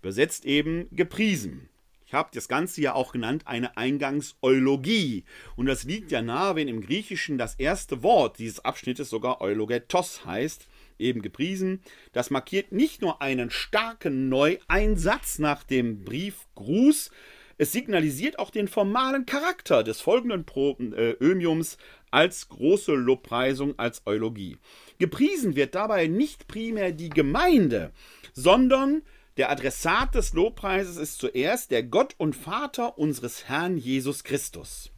besetzt 0.00 0.46
eben 0.46 0.88
gepriesen. 0.92 1.68
Ich 2.12 2.14
habe 2.14 2.28
das 2.34 2.46
Ganze 2.46 2.82
ja 2.82 2.94
auch 2.94 3.12
genannt 3.12 3.44
eine 3.46 3.78
Eingangseulogie. 3.78 5.24
Und 5.56 5.64
das 5.64 5.84
liegt 5.84 6.10
ja 6.10 6.20
nahe, 6.20 6.56
wenn 6.56 6.68
im 6.68 6.82
Griechischen 6.82 7.38
das 7.38 7.54
erste 7.54 8.02
Wort 8.02 8.38
dieses 8.38 8.62
Abschnittes 8.62 9.08
sogar 9.08 9.40
Eulogetos 9.40 10.26
heißt, 10.26 10.68
eben 10.98 11.22
gepriesen. 11.22 11.80
Das 12.12 12.28
markiert 12.28 12.70
nicht 12.70 13.00
nur 13.00 13.22
einen 13.22 13.50
starken 13.50 14.28
Neueinsatz 14.28 15.38
nach 15.38 15.64
dem 15.64 16.04
Briefgruß, 16.04 17.10
es 17.56 17.72
signalisiert 17.72 18.38
auch 18.38 18.50
den 18.50 18.68
formalen 18.68 19.24
Charakter 19.24 19.82
des 19.82 20.02
folgenden 20.02 20.44
äh, 20.92 21.12
Ömiums 21.12 21.78
als 22.10 22.48
große 22.50 22.92
Lobpreisung, 22.92 23.78
als 23.78 24.02
Eulogie. 24.04 24.58
Gepriesen 24.98 25.56
wird 25.56 25.74
dabei 25.74 26.08
nicht 26.08 26.46
primär 26.46 26.92
die 26.92 27.08
Gemeinde, 27.08 27.92
sondern 28.34 29.02
der 29.36 29.50
Adressat 29.50 30.14
des 30.14 30.32
Lobpreises 30.32 30.96
ist 30.96 31.18
zuerst 31.18 31.70
der 31.70 31.82
Gott 31.82 32.14
und 32.18 32.36
Vater 32.36 32.98
unseres 32.98 33.48
Herrn 33.48 33.78
Jesus 33.78 34.24
Christus. 34.24 34.90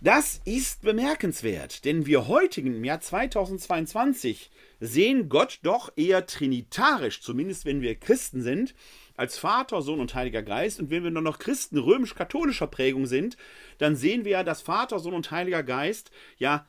Das 0.00 0.40
ist 0.44 0.82
bemerkenswert, 0.82 1.84
denn 1.84 2.06
wir 2.06 2.28
heutigen 2.28 2.76
im 2.76 2.84
Jahr 2.84 3.00
2022 3.00 4.48
sehen 4.78 5.28
Gott 5.28 5.58
doch 5.64 5.90
eher 5.96 6.24
trinitarisch, 6.24 7.20
zumindest 7.20 7.64
wenn 7.64 7.80
wir 7.80 7.96
Christen 7.96 8.42
sind, 8.42 8.76
als 9.16 9.36
Vater, 9.36 9.82
Sohn 9.82 9.98
und 9.98 10.14
Heiliger 10.14 10.44
Geist. 10.44 10.78
Und 10.78 10.90
wenn 10.90 11.02
wir 11.02 11.10
nur 11.10 11.22
noch 11.22 11.40
Christen 11.40 11.78
römisch-katholischer 11.78 12.68
Prägung 12.68 13.06
sind, 13.06 13.36
dann 13.78 13.96
sehen 13.96 14.24
wir 14.24 14.32
ja, 14.32 14.44
dass 14.44 14.62
Vater, 14.62 15.00
Sohn 15.00 15.14
und 15.14 15.32
Heiliger 15.32 15.64
Geist 15.64 16.12
ja 16.36 16.64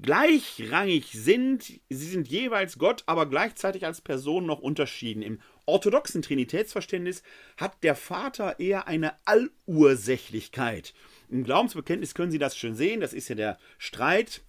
gleichrangig 0.00 1.12
sind. 1.12 1.62
Sie 1.62 1.80
sind 1.90 2.28
jeweils 2.28 2.78
Gott, 2.78 3.02
aber 3.06 3.26
gleichzeitig 3.26 3.84
als 3.86 4.00
Person 4.00 4.46
noch 4.46 4.60
unterschieden. 4.60 5.22
Im 5.22 5.40
orthodoxen 5.66 6.22
Trinitätsverständnis 6.22 7.22
hat 7.56 7.82
der 7.82 7.94
Vater 7.94 8.58
eher 8.58 8.86
eine 8.86 9.14
Allursächlichkeit. 9.24 10.94
Im 11.28 11.44
Glaubensbekenntnis 11.44 12.14
können 12.14 12.32
Sie 12.32 12.38
das 12.38 12.56
schön 12.56 12.74
sehen. 12.74 13.00
Das 13.00 13.12
ist 13.12 13.28
ja 13.28 13.34
der 13.34 13.58
Streit, 13.78 14.42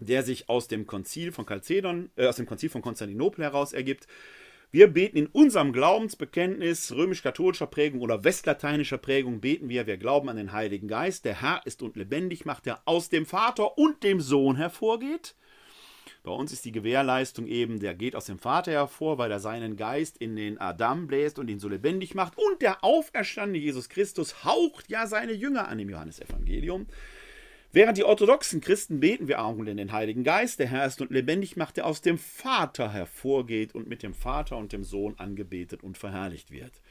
der 0.00 0.22
sich 0.22 0.48
aus 0.48 0.68
dem 0.68 0.86
Konzil 0.86 1.32
von 1.32 1.46
Chalcedon, 1.46 2.10
äh, 2.16 2.26
aus 2.26 2.36
dem 2.36 2.46
Konzil 2.46 2.70
von 2.70 2.82
Konstantinopel 2.82 3.44
heraus 3.44 3.72
ergibt. 3.72 4.06
Wir 4.74 4.86
beten 4.86 5.18
in 5.18 5.26
unserem 5.26 5.74
Glaubensbekenntnis 5.74 6.92
römisch-katholischer 6.92 7.66
Prägung 7.66 8.00
oder 8.00 8.24
westlateinischer 8.24 8.96
Prägung, 8.96 9.42
beten 9.42 9.68
wir, 9.68 9.86
wir 9.86 9.98
glauben 9.98 10.30
an 10.30 10.38
den 10.38 10.52
Heiligen 10.52 10.88
Geist, 10.88 11.26
der 11.26 11.42
Herr 11.42 11.60
ist 11.66 11.82
und 11.82 11.94
lebendig 11.94 12.46
macht, 12.46 12.64
der 12.64 12.80
aus 12.86 13.10
dem 13.10 13.26
Vater 13.26 13.76
und 13.76 14.02
dem 14.02 14.22
Sohn 14.22 14.56
hervorgeht. 14.56 15.34
Bei 16.22 16.30
uns 16.30 16.54
ist 16.54 16.64
die 16.64 16.72
Gewährleistung 16.72 17.48
eben, 17.48 17.80
der 17.80 17.94
geht 17.94 18.16
aus 18.16 18.24
dem 18.24 18.38
Vater 18.38 18.72
hervor, 18.72 19.18
weil 19.18 19.30
er 19.30 19.40
seinen 19.40 19.76
Geist 19.76 20.16
in 20.16 20.36
den 20.36 20.58
Adam 20.58 21.06
bläst 21.06 21.38
und 21.38 21.50
ihn 21.50 21.58
so 21.58 21.68
lebendig 21.68 22.14
macht. 22.14 22.38
Und 22.38 22.62
der 22.62 22.82
auferstandene 22.82 23.58
Jesus 23.58 23.90
Christus 23.90 24.42
haucht 24.42 24.88
ja 24.88 25.06
seine 25.06 25.32
Jünger 25.32 25.68
an 25.68 25.80
im 25.80 25.90
Johannesevangelium. 25.90 26.86
Während 27.74 27.96
die 27.96 28.04
orthodoxen 28.04 28.60
Christen 28.60 29.00
beten 29.00 29.28
wir 29.28 29.42
auch 29.42 29.56
in 29.56 29.78
den 29.78 29.92
Heiligen 29.92 30.24
Geist, 30.24 30.58
der 30.58 30.66
Herr 30.66 30.86
ist 30.86 31.00
und 31.00 31.10
lebendig 31.10 31.56
macht, 31.56 31.78
der 31.78 31.86
aus 31.86 32.02
dem 32.02 32.18
Vater 32.18 32.92
hervorgeht 32.92 33.74
und 33.74 33.88
mit 33.88 34.02
dem 34.02 34.12
Vater 34.12 34.58
und 34.58 34.74
dem 34.74 34.84
Sohn 34.84 35.14
angebetet 35.18 35.82
und 35.82 35.96
verherrlicht 35.96 36.50
wird. 36.50 36.82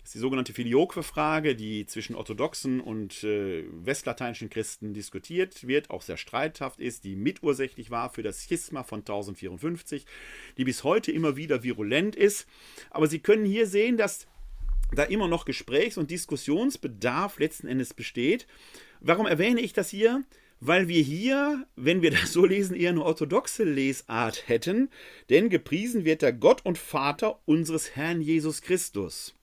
Das 0.00 0.10
ist 0.10 0.16
die 0.16 0.18
sogenannte 0.18 0.52
Filioque-Frage, 0.52 1.56
die 1.56 1.86
zwischen 1.86 2.14
orthodoxen 2.14 2.82
und 2.82 3.24
äh, 3.24 3.64
westlateinischen 3.72 4.50
Christen 4.50 4.92
diskutiert 4.92 5.66
wird, 5.66 5.88
auch 5.88 6.02
sehr 6.02 6.18
streithaft 6.18 6.80
ist, 6.80 7.04
die 7.04 7.16
mitursächlich 7.16 7.90
war 7.90 8.10
für 8.10 8.22
das 8.22 8.44
Schisma 8.44 8.82
von 8.82 9.00
1054, 9.00 10.04
die 10.58 10.64
bis 10.64 10.84
heute 10.84 11.12
immer 11.12 11.36
wieder 11.36 11.62
virulent 11.62 12.14
ist. 12.14 12.46
Aber 12.90 13.06
Sie 13.06 13.20
können 13.20 13.46
hier 13.46 13.66
sehen, 13.66 13.96
dass 13.96 14.26
da 14.92 15.02
immer 15.02 15.28
noch 15.28 15.46
Gesprächs- 15.46 15.98
und 15.98 16.10
Diskussionsbedarf 16.10 17.38
letzten 17.38 17.66
Endes 17.66 17.94
besteht. 17.94 18.46
Warum 19.06 19.26
erwähne 19.26 19.60
ich 19.60 19.72
das 19.72 19.90
hier? 19.90 20.24
Weil 20.58 20.88
wir 20.88 21.00
hier, 21.00 21.64
wenn 21.76 22.02
wir 22.02 22.10
das 22.10 22.32
so 22.32 22.44
lesen, 22.44 22.74
eher 22.74 22.90
eine 22.90 23.04
orthodoxe 23.04 23.62
Lesart 23.62 24.48
hätten, 24.48 24.90
denn 25.30 25.48
gepriesen 25.48 26.04
wird 26.04 26.22
der 26.22 26.32
Gott 26.32 26.66
und 26.66 26.76
Vater 26.76 27.38
unseres 27.44 27.94
Herrn 27.94 28.20
Jesus 28.20 28.62
Christus. 28.62 29.36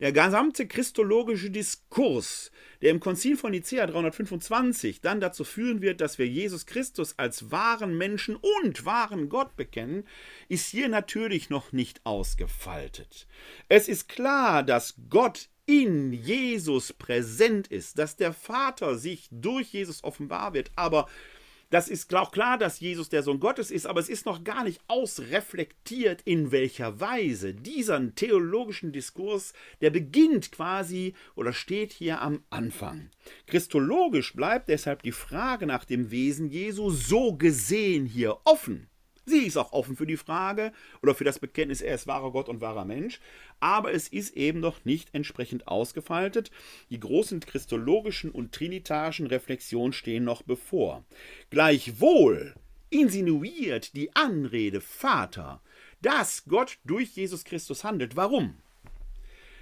Der 0.00 0.10
gesamte 0.10 0.66
christologische 0.66 1.50
Diskurs, 1.50 2.50
der 2.80 2.92
im 2.92 3.00
Konzil 3.00 3.36
von 3.36 3.50
Nicea 3.50 3.86
325 3.86 5.02
dann 5.02 5.20
dazu 5.20 5.44
führen 5.44 5.82
wird, 5.82 6.00
dass 6.00 6.18
wir 6.18 6.26
Jesus 6.26 6.64
Christus 6.64 7.18
als 7.18 7.50
wahren 7.50 7.98
Menschen 7.98 8.36
und 8.36 8.86
wahren 8.86 9.28
Gott 9.28 9.54
bekennen, 9.54 10.04
ist 10.48 10.68
hier 10.68 10.88
natürlich 10.88 11.50
noch 11.50 11.72
nicht 11.72 12.00
ausgefaltet. 12.04 13.26
Es 13.68 13.86
ist 13.86 14.08
klar, 14.08 14.62
dass 14.62 14.94
Gott 15.10 15.50
in 15.66 16.12
Jesus 16.12 16.92
präsent 16.92 17.68
ist, 17.68 17.98
dass 17.98 18.16
der 18.16 18.32
Vater 18.32 18.96
sich 18.96 19.28
durch 19.30 19.72
Jesus 19.72 20.04
offenbar 20.04 20.54
wird, 20.54 20.70
aber 20.76 21.06
das 21.70 21.88
ist 21.88 22.14
auch 22.14 22.30
klar, 22.30 22.56
dass 22.56 22.78
Jesus 22.78 23.08
der 23.08 23.24
Sohn 23.24 23.40
Gottes 23.40 23.72
ist, 23.72 23.86
aber 23.86 23.98
es 23.98 24.08
ist 24.08 24.26
noch 24.26 24.44
gar 24.44 24.62
nicht 24.62 24.80
ausreflektiert, 24.86 26.22
in 26.24 26.52
welcher 26.52 27.00
Weise. 27.00 27.52
Dieser 27.52 28.14
theologischen 28.14 28.92
Diskurs, 28.92 29.54
der 29.80 29.90
beginnt 29.90 30.52
quasi 30.52 31.14
oder 31.34 31.52
steht 31.52 31.92
hier 31.92 32.20
am 32.20 32.44
Anfang. 32.48 33.10
Christologisch 33.48 34.34
bleibt 34.34 34.68
deshalb 34.68 35.02
die 35.02 35.10
Frage 35.10 35.66
nach 35.66 35.84
dem 35.84 36.12
Wesen 36.12 36.48
Jesu 36.48 36.90
so 36.90 37.34
gesehen 37.34 38.06
hier 38.06 38.38
offen. 38.44 38.88
Sie 39.26 39.46
ist 39.46 39.56
auch 39.56 39.72
offen 39.72 39.96
für 39.96 40.06
die 40.06 40.18
Frage 40.18 40.72
oder 41.02 41.14
für 41.14 41.24
das 41.24 41.38
Bekenntnis, 41.38 41.80
er 41.80 41.94
ist 41.94 42.06
wahrer 42.06 42.30
Gott 42.30 42.48
und 42.48 42.60
wahrer 42.60 42.84
Mensch, 42.84 43.20
aber 43.58 43.92
es 43.92 44.08
ist 44.08 44.36
eben 44.36 44.60
noch 44.60 44.84
nicht 44.84 45.14
entsprechend 45.14 45.66
ausgefaltet. 45.66 46.50
Die 46.90 47.00
großen 47.00 47.40
christologischen 47.40 48.30
und 48.30 48.52
trinitarischen 48.52 49.26
Reflexionen 49.26 49.94
stehen 49.94 50.24
noch 50.24 50.42
bevor. 50.42 51.04
Gleichwohl 51.50 52.54
insinuiert 52.90 53.96
die 53.96 54.14
Anrede 54.14 54.80
Vater, 54.80 55.62
dass 56.02 56.44
Gott 56.44 56.78
durch 56.84 57.16
Jesus 57.16 57.44
Christus 57.44 57.82
handelt. 57.82 58.16
Warum? 58.16 58.56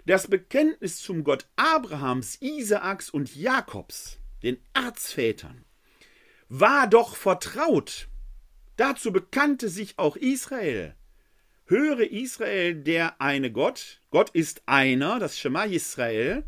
Das 0.04 0.26
Bekenntnis 0.26 1.00
zum 1.00 1.22
Gott 1.22 1.46
Abrahams, 1.54 2.38
Isaaks 2.40 3.10
und 3.10 3.36
Jakobs, 3.36 4.18
den 4.42 4.58
Erzvätern, 4.74 5.64
war 6.48 6.88
doch 6.88 7.14
vertraut 7.14 8.08
Dazu 8.76 9.12
bekannte 9.12 9.68
sich 9.68 9.98
auch 9.98 10.16
Israel. 10.16 10.94
Höre 11.66 12.10
Israel, 12.10 12.74
der 12.74 13.20
eine 13.20 13.52
Gott, 13.52 14.00
Gott 14.10 14.30
ist 14.30 14.62
einer, 14.66 15.18
das 15.18 15.38
Schema 15.38 15.64
Israel. 15.64 16.44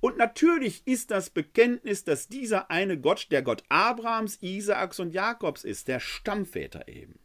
Und 0.00 0.16
natürlich 0.16 0.86
ist 0.86 1.10
das 1.10 1.30
Bekenntnis, 1.30 2.04
dass 2.04 2.28
dieser 2.28 2.70
eine 2.70 2.98
Gott 2.98 3.28
der 3.30 3.42
Gott 3.42 3.64
Abrahams, 3.68 4.38
Isaaks 4.40 4.98
und 4.98 5.12
Jakobs 5.12 5.64
ist, 5.64 5.88
der 5.88 6.00
Stammväter 6.00 6.88
eben. 6.88 7.18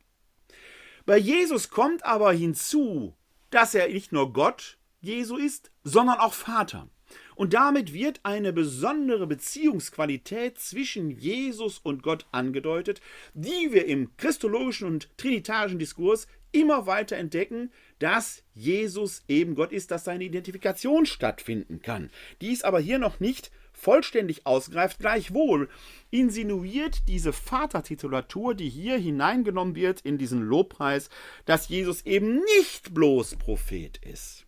Bei 1.06 1.18
Jesus 1.18 1.70
kommt 1.70 2.06
aber 2.06 2.34
hinzu, 2.34 3.16
dass 3.50 3.74
er 3.74 3.88
nicht 3.88 4.12
nur 4.12 4.34
Gott 4.34 4.78
Jesu 5.00 5.38
ist, 5.38 5.72
sondern 5.84 6.20
auch 6.20 6.34
Vater. 6.34 6.90
Und 7.38 7.54
damit 7.54 7.94
wird 7.94 8.20
eine 8.24 8.52
besondere 8.52 9.28
Beziehungsqualität 9.28 10.58
zwischen 10.58 11.12
Jesus 11.12 11.78
und 11.78 12.02
Gott 12.02 12.26
angedeutet, 12.32 13.00
die 13.36 13.72
wir 13.72 13.86
im 13.86 14.10
christologischen 14.18 14.88
und 14.88 15.16
trinitarischen 15.18 15.78
Diskurs 15.78 16.28
immer 16.52 16.88
weiter 16.88 17.16
entdecken, 17.16 17.72
dass 18.00 18.42
Jesus 18.56 19.24
eben 19.28 19.54
Gott 19.54 19.72
ist, 19.72 19.92
dass 19.92 20.04
seine 20.04 20.24
Identifikation 20.24 21.06
stattfinden 21.06 21.80
kann. 21.84 22.10
Dies 22.42 22.64
aber 22.64 22.80
hier 22.80 22.98
noch 22.98 23.20
nicht 23.20 23.52
vollständig 23.72 24.48
ausgreift, 24.48 24.98
gleichwohl 24.98 25.70
insinuiert 26.10 27.08
diese 27.08 27.34
Vatertitulatur, 27.34 28.56
die 28.56 28.70
hier 28.70 28.98
hineingenommen 28.98 29.76
wird 29.76 30.02
in 30.02 30.18
diesen 30.18 30.42
Lobpreis, 30.42 31.12
dass 31.46 31.70
Jesus 31.70 32.04
eben 32.04 32.42
nicht 32.58 32.96
bloß 32.96 33.36
Prophet 33.36 33.98
ist. 33.98 34.48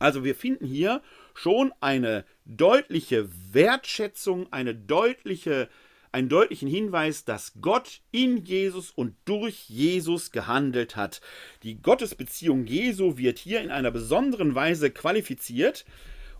Also 0.00 0.24
wir 0.24 0.34
finden 0.34 0.66
hier 0.66 1.00
schon 1.34 1.72
eine 1.80 2.24
deutliche 2.44 3.28
Wertschätzung, 3.52 4.52
eine 4.52 4.74
deutliche, 4.74 5.68
einen 6.12 6.28
deutlichen 6.28 6.68
Hinweis, 6.68 7.24
dass 7.24 7.54
Gott 7.60 8.00
in 8.10 8.44
Jesus 8.44 8.90
und 8.90 9.14
durch 9.24 9.68
Jesus 9.68 10.30
gehandelt 10.30 10.96
hat. 10.96 11.20
Die 11.62 11.80
Gottesbeziehung 11.80 12.66
Jesu 12.66 13.16
wird 13.16 13.38
hier 13.38 13.60
in 13.60 13.70
einer 13.70 13.90
besonderen 13.90 14.54
Weise 14.54 14.90
qualifiziert 14.90 15.84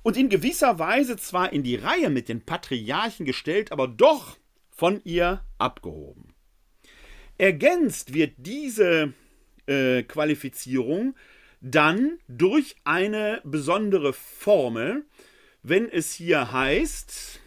und 0.03 0.17
in 0.17 0.29
gewisser 0.29 0.79
Weise 0.79 1.17
zwar 1.17 1.53
in 1.53 1.63
die 1.63 1.77
Reihe 1.77 2.11
mit 2.11 2.29
den 2.29 2.45
Patriarchen 2.45 3.25
gestellt, 3.25 3.73
aber 3.73 3.89
doch 3.89 4.37
von 4.71 5.01
ihr 5.05 5.45
abgehoben. 5.59 6.35
Ergänzt 7.39 8.13
wird 8.13 8.35
diese 8.37 9.15
äh, 9.67 10.03
Qualifizierung 10.03 11.15
dann 11.63 12.19
durch 12.27 12.77
eine 12.85 13.41
besondere 13.45 14.13
Formel, 14.13 15.07
wenn 15.63 15.89
es 15.89 16.13
hier 16.13 16.53
heißt, 16.53 17.41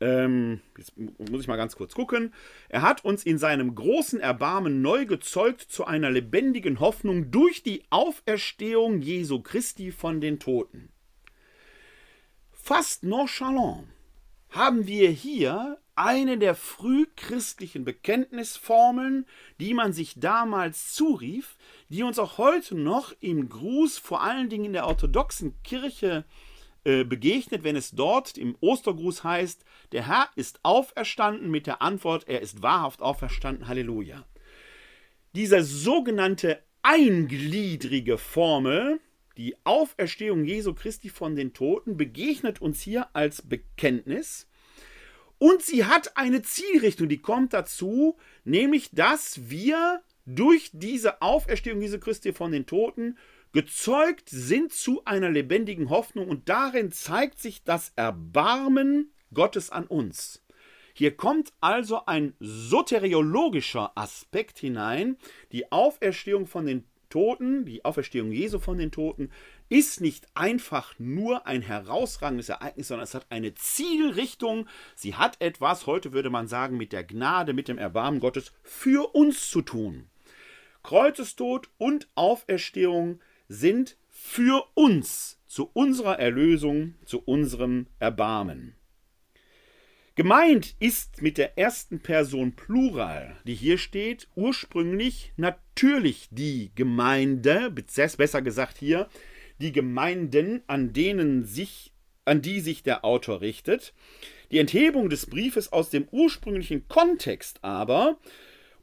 ähm, 0.00 0.60
jetzt 0.76 0.92
muss 0.98 1.40
ich 1.40 1.48
mal 1.48 1.56
ganz 1.56 1.76
kurz 1.76 1.94
gucken, 1.94 2.34
er 2.68 2.82
hat 2.82 3.06
uns 3.06 3.24
in 3.24 3.38
seinem 3.38 3.74
großen 3.74 4.20
Erbarmen 4.20 4.82
neu 4.82 5.06
gezeugt 5.06 5.62
zu 5.62 5.86
einer 5.86 6.10
lebendigen 6.10 6.78
Hoffnung 6.78 7.30
durch 7.30 7.62
die 7.62 7.84
Auferstehung 7.88 9.00
Jesu 9.00 9.40
Christi 9.40 9.92
von 9.92 10.20
den 10.20 10.38
Toten. 10.38 10.90
Fast 12.52 13.02
nonchalant 13.02 13.88
haben 14.50 14.86
wir 14.86 15.08
hier 15.08 15.78
eine 15.96 16.38
der 16.38 16.54
frühchristlichen 16.54 17.84
Bekenntnisformeln, 17.84 19.26
die 19.60 19.74
man 19.74 19.92
sich 19.92 20.20
damals 20.20 20.92
zurief, 20.92 21.56
die 21.88 22.02
uns 22.02 22.18
auch 22.18 22.38
heute 22.38 22.74
noch 22.74 23.12
im 23.20 23.48
Gruß, 23.48 23.98
vor 23.98 24.22
allen 24.22 24.48
Dingen 24.48 24.66
in 24.66 24.72
der 24.72 24.86
orthodoxen 24.86 25.60
Kirche, 25.62 26.24
äh, 26.84 27.02
begegnet, 27.02 27.64
wenn 27.64 27.74
es 27.74 27.90
dort 27.90 28.38
im 28.38 28.56
Ostergruß 28.60 29.24
heißt, 29.24 29.64
der 29.90 30.06
Herr 30.06 30.30
ist 30.36 30.60
auferstanden 30.62 31.50
mit 31.50 31.66
der 31.66 31.82
Antwort, 31.82 32.28
er 32.28 32.42
ist 32.42 32.62
wahrhaft 32.62 33.02
auferstanden, 33.02 33.66
Halleluja. 33.66 34.24
Diese 35.34 35.64
sogenannte 35.64 36.62
eingliedrige 36.82 38.18
Formel, 38.18 39.00
die 39.36 39.56
Auferstehung 39.64 40.44
Jesu 40.44 40.74
Christi 40.74 41.08
von 41.08 41.34
den 41.34 41.52
Toten, 41.52 41.96
begegnet 41.96 42.62
uns 42.62 42.80
hier 42.80 43.08
als 43.14 43.42
Bekenntnis, 43.42 44.46
und 45.38 45.62
sie 45.62 45.84
hat 45.84 46.16
eine 46.16 46.42
Zielrichtung, 46.42 47.08
die 47.08 47.20
kommt 47.20 47.52
dazu, 47.52 48.16
nämlich 48.44 48.90
dass 48.92 49.50
wir 49.50 50.02
durch 50.24 50.70
diese 50.72 51.22
Auferstehung 51.22 51.80
Jesu 51.80 51.98
Christi 51.98 52.32
von 52.32 52.52
den 52.52 52.66
Toten 52.66 53.16
gezeugt 53.52 54.28
sind 54.28 54.72
zu 54.72 55.02
einer 55.04 55.30
lebendigen 55.30 55.88
Hoffnung 55.88 56.28
und 56.28 56.48
darin 56.48 56.90
zeigt 56.90 57.38
sich 57.38 57.64
das 57.64 57.92
Erbarmen 57.96 59.12
Gottes 59.32 59.70
an 59.70 59.86
uns. 59.86 60.42
Hier 60.94 61.16
kommt 61.16 61.52
also 61.60 62.06
ein 62.06 62.34
soteriologischer 62.40 63.92
Aspekt 63.96 64.58
hinein, 64.58 65.16
die 65.52 65.70
Auferstehung 65.70 66.46
von 66.46 66.66
den 66.66 66.84
Toten, 67.08 67.64
die 67.64 67.84
Auferstehung 67.84 68.32
Jesu 68.32 68.58
von 68.58 68.78
den 68.78 68.90
Toten, 68.90 69.30
ist 69.68 70.00
nicht 70.00 70.26
einfach 70.34 70.94
nur 70.98 71.46
ein 71.46 71.62
herausragendes 71.62 72.48
Ereignis, 72.48 72.88
sondern 72.88 73.04
es 73.04 73.14
hat 73.14 73.26
eine 73.30 73.54
Zielrichtung. 73.54 74.68
Sie 74.94 75.14
hat 75.14 75.40
etwas, 75.40 75.86
heute 75.86 76.12
würde 76.12 76.30
man 76.30 76.48
sagen, 76.48 76.76
mit 76.76 76.92
der 76.92 77.04
Gnade, 77.04 77.52
mit 77.52 77.68
dem 77.68 77.78
Erbarmen 77.78 78.20
Gottes 78.20 78.52
für 78.62 79.14
uns 79.14 79.50
zu 79.50 79.62
tun. 79.62 80.08
Kreuzestod 80.82 81.68
und 81.78 82.08
Auferstehung 82.14 83.20
sind 83.48 83.96
für 84.08 84.64
uns, 84.74 85.40
zu 85.46 85.70
unserer 85.72 86.18
Erlösung, 86.18 86.94
zu 87.04 87.20
unserem 87.22 87.86
Erbarmen. 87.98 88.76
Gemeint 90.14 90.76
ist 90.80 91.20
mit 91.20 91.36
der 91.36 91.58
ersten 91.58 92.00
Person 92.00 92.56
Plural, 92.56 93.36
die 93.44 93.54
hier 93.54 93.76
steht, 93.76 94.28
ursprünglich 94.34 95.34
natürlich 95.36 96.28
die 96.30 96.72
Gemeinde, 96.74 97.70
besser 97.70 98.40
gesagt 98.40 98.78
hier, 98.78 99.08
die 99.60 99.72
Gemeinden, 99.72 100.62
an 100.66 100.92
denen 100.92 101.44
sich, 101.44 101.92
an 102.24 102.42
die 102.42 102.60
sich 102.60 102.82
der 102.82 103.04
Autor 103.04 103.40
richtet. 103.40 103.94
Die 104.50 104.58
Enthebung 104.58 105.10
des 105.10 105.26
Briefes 105.26 105.72
aus 105.72 105.90
dem 105.90 106.06
ursprünglichen 106.10 106.88
Kontext 106.88 107.58
aber 107.62 108.18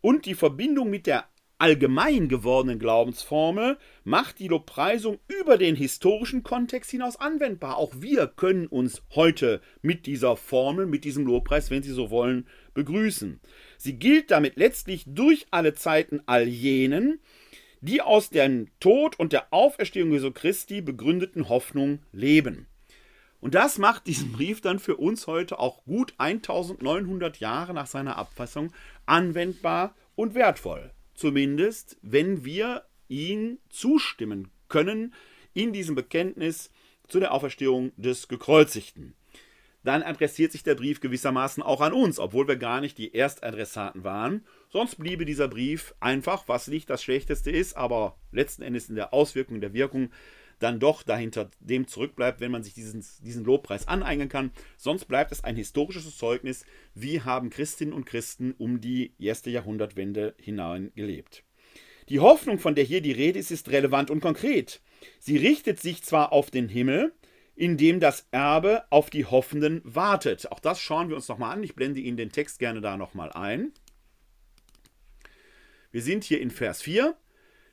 und 0.02 0.26
die 0.26 0.36
Verbindung 0.36 0.90
mit 0.90 1.08
der 1.08 1.26
allgemein 1.64 2.28
gewordenen 2.28 2.78
Glaubensformel 2.78 3.78
macht 4.04 4.40
die 4.40 4.50
Lobpreisung 4.50 5.20
über 5.28 5.58
den 5.58 5.78
historischen 5.78 6.44
Kontext 6.44 6.92
hinaus 6.92 7.16
anwendbar. 7.16 7.78
Auch 7.78 7.94
wir 8.00 8.28
können 8.28 8.68
uns 8.68 9.02
heute 9.16 9.62
mit 9.82 10.06
dieser 10.06 10.36
Formel, 10.36 10.86
mit 10.86 11.06
diesem 11.06 11.26
Lobpreis, 11.26 11.72
wenn 11.72 11.82
Sie 11.82 11.94
so 11.94 12.10
wollen, 12.10 12.48
begrüßen. 12.74 13.40
Sie 13.78 13.98
gilt 13.98 14.30
damit 14.32 14.58
letztlich 14.58 15.06
durch 15.08 15.46
alle 15.52 15.74
Zeiten 15.74 16.22
all 16.26 16.50
jenen, 16.50 17.22
die 17.84 18.02
aus 18.02 18.30
dem 18.30 18.68
Tod 18.80 19.20
und 19.20 19.34
der 19.34 19.52
Auferstehung 19.52 20.14
Jesu 20.14 20.32
Christi 20.32 20.82
begründeten 20.82 21.50
Hoffnung 21.50 22.00
leben. 22.14 22.68
Und 23.42 23.56
das 23.56 23.78
macht 23.78 24.08
diesen 24.08 24.32
Brief 24.32 24.62
dann 24.62 24.80
für 24.80 24.96
uns 24.96 25.28
heute 25.28 25.60
auch 25.60 25.84
gut 25.84 26.14
1900 26.18 27.42
Jahre 27.42 27.74
nach 27.74 27.88
seiner 27.88 28.18
Abfassung 28.18 28.72
anwendbar 29.06 29.96
und 30.16 30.34
wertvoll. 30.34 30.92
Zumindest, 31.14 31.98
wenn 32.02 32.46
wir 32.46 32.86
ihn 33.10 33.60
zustimmen 33.70 34.50
können 34.70 35.14
in 35.54 35.74
diesem 35.74 35.96
Bekenntnis 35.96 36.72
zu 37.10 37.20
der 37.20 37.34
Auferstehung 37.34 37.92
des 37.98 38.30
Gekreuzigten. 38.30 39.14
Dann 39.84 40.02
adressiert 40.02 40.52
sich 40.52 40.64
der 40.64 40.76
Brief 40.76 41.02
gewissermaßen 41.02 41.62
auch 41.62 41.82
an 41.82 41.94
uns, 41.94 42.20
obwohl 42.20 42.48
wir 42.48 42.56
gar 42.56 42.80
nicht 42.80 42.98
die 42.98 43.14
Erstadressaten 43.14 44.04
waren. 44.04 44.46
Sonst 44.70 44.96
bliebe 44.96 45.26
dieser 45.26 45.48
Brief 45.48 45.94
einfach, 46.00 46.48
was 46.48 46.68
nicht 46.68 46.90
das 46.90 47.04
Schlechteste 47.04 47.52
ist, 47.52 47.76
aber 47.76 48.18
letzten 48.32 48.64
Endes 48.64 48.90
in 48.90 48.96
der 48.96 49.14
Auswirkung 49.14 49.60
der 49.60 49.74
Wirkung 49.74 50.10
dann 50.60 50.80
doch 50.80 51.04
dahinter 51.04 51.50
dem 51.60 51.88
zurückbleibt, 51.88 52.40
wenn 52.40 52.52
man 52.52 52.64
sich 52.64 52.74
diesen, 52.74 53.06
diesen 53.22 53.44
Lobpreis 53.44 53.88
aneignen 53.88 54.30
kann. 54.30 54.52
Sonst 54.78 55.06
bleibt 55.06 55.32
es 55.32 55.44
ein 55.44 55.58
historisches 55.58 56.18
Zeugnis, 56.18 56.66
wie 56.94 57.22
haben 57.22 57.50
Christinnen 57.50 57.94
und 57.94 58.06
Christen 58.06 58.54
um 58.58 58.80
die 58.80 59.14
erste 59.20 59.50
Jahrhundertwende 59.50 60.36
hinein 60.38 60.92
gelebt. 60.96 61.44
Die 62.10 62.20
Hoffnung, 62.20 62.60
von 62.60 62.76
der 62.76 62.84
hier 62.84 63.02
die 63.02 63.12
Rede 63.12 63.40
ist, 63.40 63.52
ist 63.52 63.70
relevant 63.70 64.10
und 64.10 64.22
konkret. 64.22 64.82
Sie 65.20 65.38
richtet 65.38 65.80
sich 65.80 66.04
zwar 66.04 66.32
auf 66.32 66.52
den 66.52 66.70
Himmel, 66.70 67.14
in 67.64 67.78
dem 67.78 68.02
das 68.02 68.28
Erbe 68.32 68.84
auf 68.90 69.10
die 69.10 69.26
Hoffenden 69.26 69.80
wartet. 69.86 70.52
Auch 70.52 70.60
das 70.60 70.82
schauen 70.82 71.08
wir 71.08 71.16
uns 71.16 71.30
nochmal 71.30 71.54
an. 71.54 71.64
Ich 71.64 71.76
blende 71.76 72.02
Ihnen 72.02 72.18
den 72.18 72.34
Text 72.34 72.60
gerne 72.60 72.82
da 72.82 72.98
nochmal 72.98 73.32
ein. 73.32 73.72
Wir 75.90 76.02
sind 76.02 76.26
hier 76.26 76.42
in 76.42 76.52
Vers 76.52 76.82
4. 76.82 77.16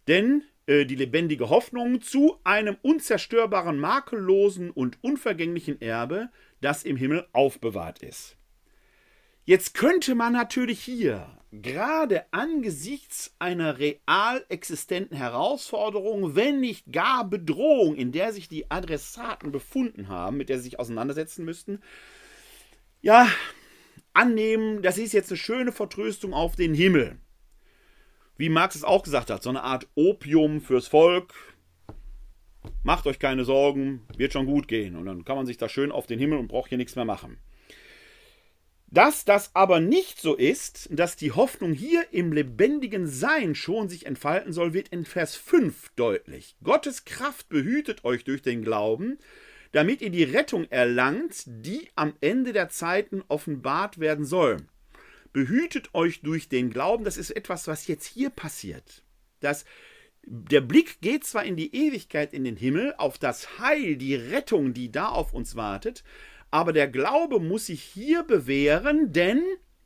Denn 0.06 0.44
äh, 0.66 0.86
die 0.86 0.94
lebendige 0.94 1.50
Hoffnung 1.50 2.02
zu 2.02 2.38
einem 2.44 2.76
unzerstörbaren, 2.82 3.80
makellosen 3.80 4.70
und 4.70 5.02
unvergänglichen 5.02 5.80
Erbe, 5.80 6.28
das 6.60 6.84
im 6.84 6.94
Himmel 6.94 7.26
aufbewahrt 7.32 8.00
ist. 8.00 8.36
Jetzt 9.44 9.74
könnte 9.74 10.14
man 10.14 10.34
natürlich 10.34 10.78
hier, 10.78 11.36
gerade 11.52 12.24
angesichts 12.32 13.34
einer 13.38 13.78
real 13.78 14.44
existenten 14.48 15.16
Herausforderung, 15.16 16.36
wenn 16.36 16.60
nicht 16.60 16.92
gar 16.92 17.28
Bedrohung, 17.28 17.96
in 17.96 18.12
der 18.12 18.32
sich 18.32 18.48
die 18.48 18.70
Adressaten 18.70 19.52
befunden 19.52 20.08
haben, 20.08 20.36
mit 20.36 20.48
der 20.48 20.58
sie 20.58 20.64
sich 20.64 20.78
auseinandersetzen 20.78 21.44
müssten, 21.44 21.80
ja, 23.02 23.28
annehmen, 24.12 24.82
das 24.82 24.98
ist 24.98 25.12
jetzt 25.12 25.30
eine 25.30 25.38
schöne 25.38 25.72
Vertröstung 25.72 26.34
auf 26.34 26.56
den 26.56 26.74
Himmel 26.74 27.18
wie 28.40 28.48
Marx 28.48 28.74
es 28.74 28.84
auch 28.84 29.02
gesagt 29.02 29.28
hat, 29.28 29.42
so 29.42 29.50
eine 29.50 29.62
Art 29.62 29.86
Opium 29.94 30.62
fürs 30.62 30.88
Volk. 30.88 31.34
Macht 32.82 33.06
euch 33.06 33.18
keine 33.18 33.44
Sorgen, 33.44 34.00
wird 34.16 34.32
schon 34.32 34.46
gut 34.46 34.66
gehen. 34.66 34.96
Und 34.96 35.04
dann 35.04 35.26
kann 35.26 35.36
man 35.36 35.44
sich 35.44 35.58
da 35.58 35.68
schön 35.68 35.92
auf 35.92 36.06
den 36.06 36.18
Himmel 36.18 36.38
und 36.38 36.48
braucht 36.48 36.70
hier 36.70 36.78
nichts 36.78 36.96
mehr 36.96 37.04
machen. 37.04 37.36
Dass 38.90 39.24
das 39.24 39.54
aber 39.54 39.78
nicht 39.78 40.20
so 40.20 40.34
ist, 40.34 40.88
dass 40.90 41.16
die 41.16 41.32
Hoffnung 41.32 41.72
hier 41.72 42.12
im 42.12 42.32
lebendigen 42.32 43.06
Sein 43.06 43.54
schon 43.54 43.88
sich 43.88 44.06
entfalten 44.06 44.52
soll, 44.52 44.74
wird 44.74 44.88
in 44.88 45.04
Vers 45.04 45.36
5 45.36 45.90
deutlich. 45.94 46.56
Gottes 46.64 47.04
Kraft 47.04 47.48
behütet 47.48 48.04
euch 48.04 48.24
durch 48.24 48.42
den 48.42 48.62
Glauben, 48.62 49.18
damit 49.72 50.02
ihr 50.02 50.10
die 50.10 50.24
Rettung 50.24 50.64
erlangt, 50.70 51.44
die 51.46 51.88
am 51.94 52.14
Ende 52.20 52.52
der 52.52 52.68
Zeiten 52.68 53.22
offenbart 53.28 54.00
werden 54.00 54.24
soll 54.24 54.56
behütet 55.32 55.94
euch 55.94 56.22
durch 56.22 56.48
den 56.48 56.70
Glauben. 56.70 57.04
Das 57.04 57.16
ist 57.16 57.30
etwas, 57.30 57.66
was 57.66 57.86
jetzt 57.86 58.06
hier 58.06 58.30
passiert. 58.30 59.02
Das, 59.40 59.64
der 60.24 60.60
Blick 60.60 61.00
geht 61.00 61.24
zwar 61.24 61.44
in 61.44 61.56
die 61.56 61.74
Ewigkeit, 61.74 62.32
in 62.32 62.44
den 62.44 62.56
Himmel, 62.56 62.94
auf 62.98 63.18
das 63.18 63.58
Heil, 63.58 63.96
die 63.96 64.14
Rettung, 64.14 64.74
die 64.74 64.90
da 64.90 65.08
auf 65.08 65.32
uns 65.32 65.56
wartet, 65.56 66.04
aber 66.50 66.72
der 66.72 66.88
Glaube 66.88 67.40
muss 67.40 67.66
sich 67.66 67.82
hier 67.82 68.22
bewähren, 68.22 69.12
denn 69.12 69.42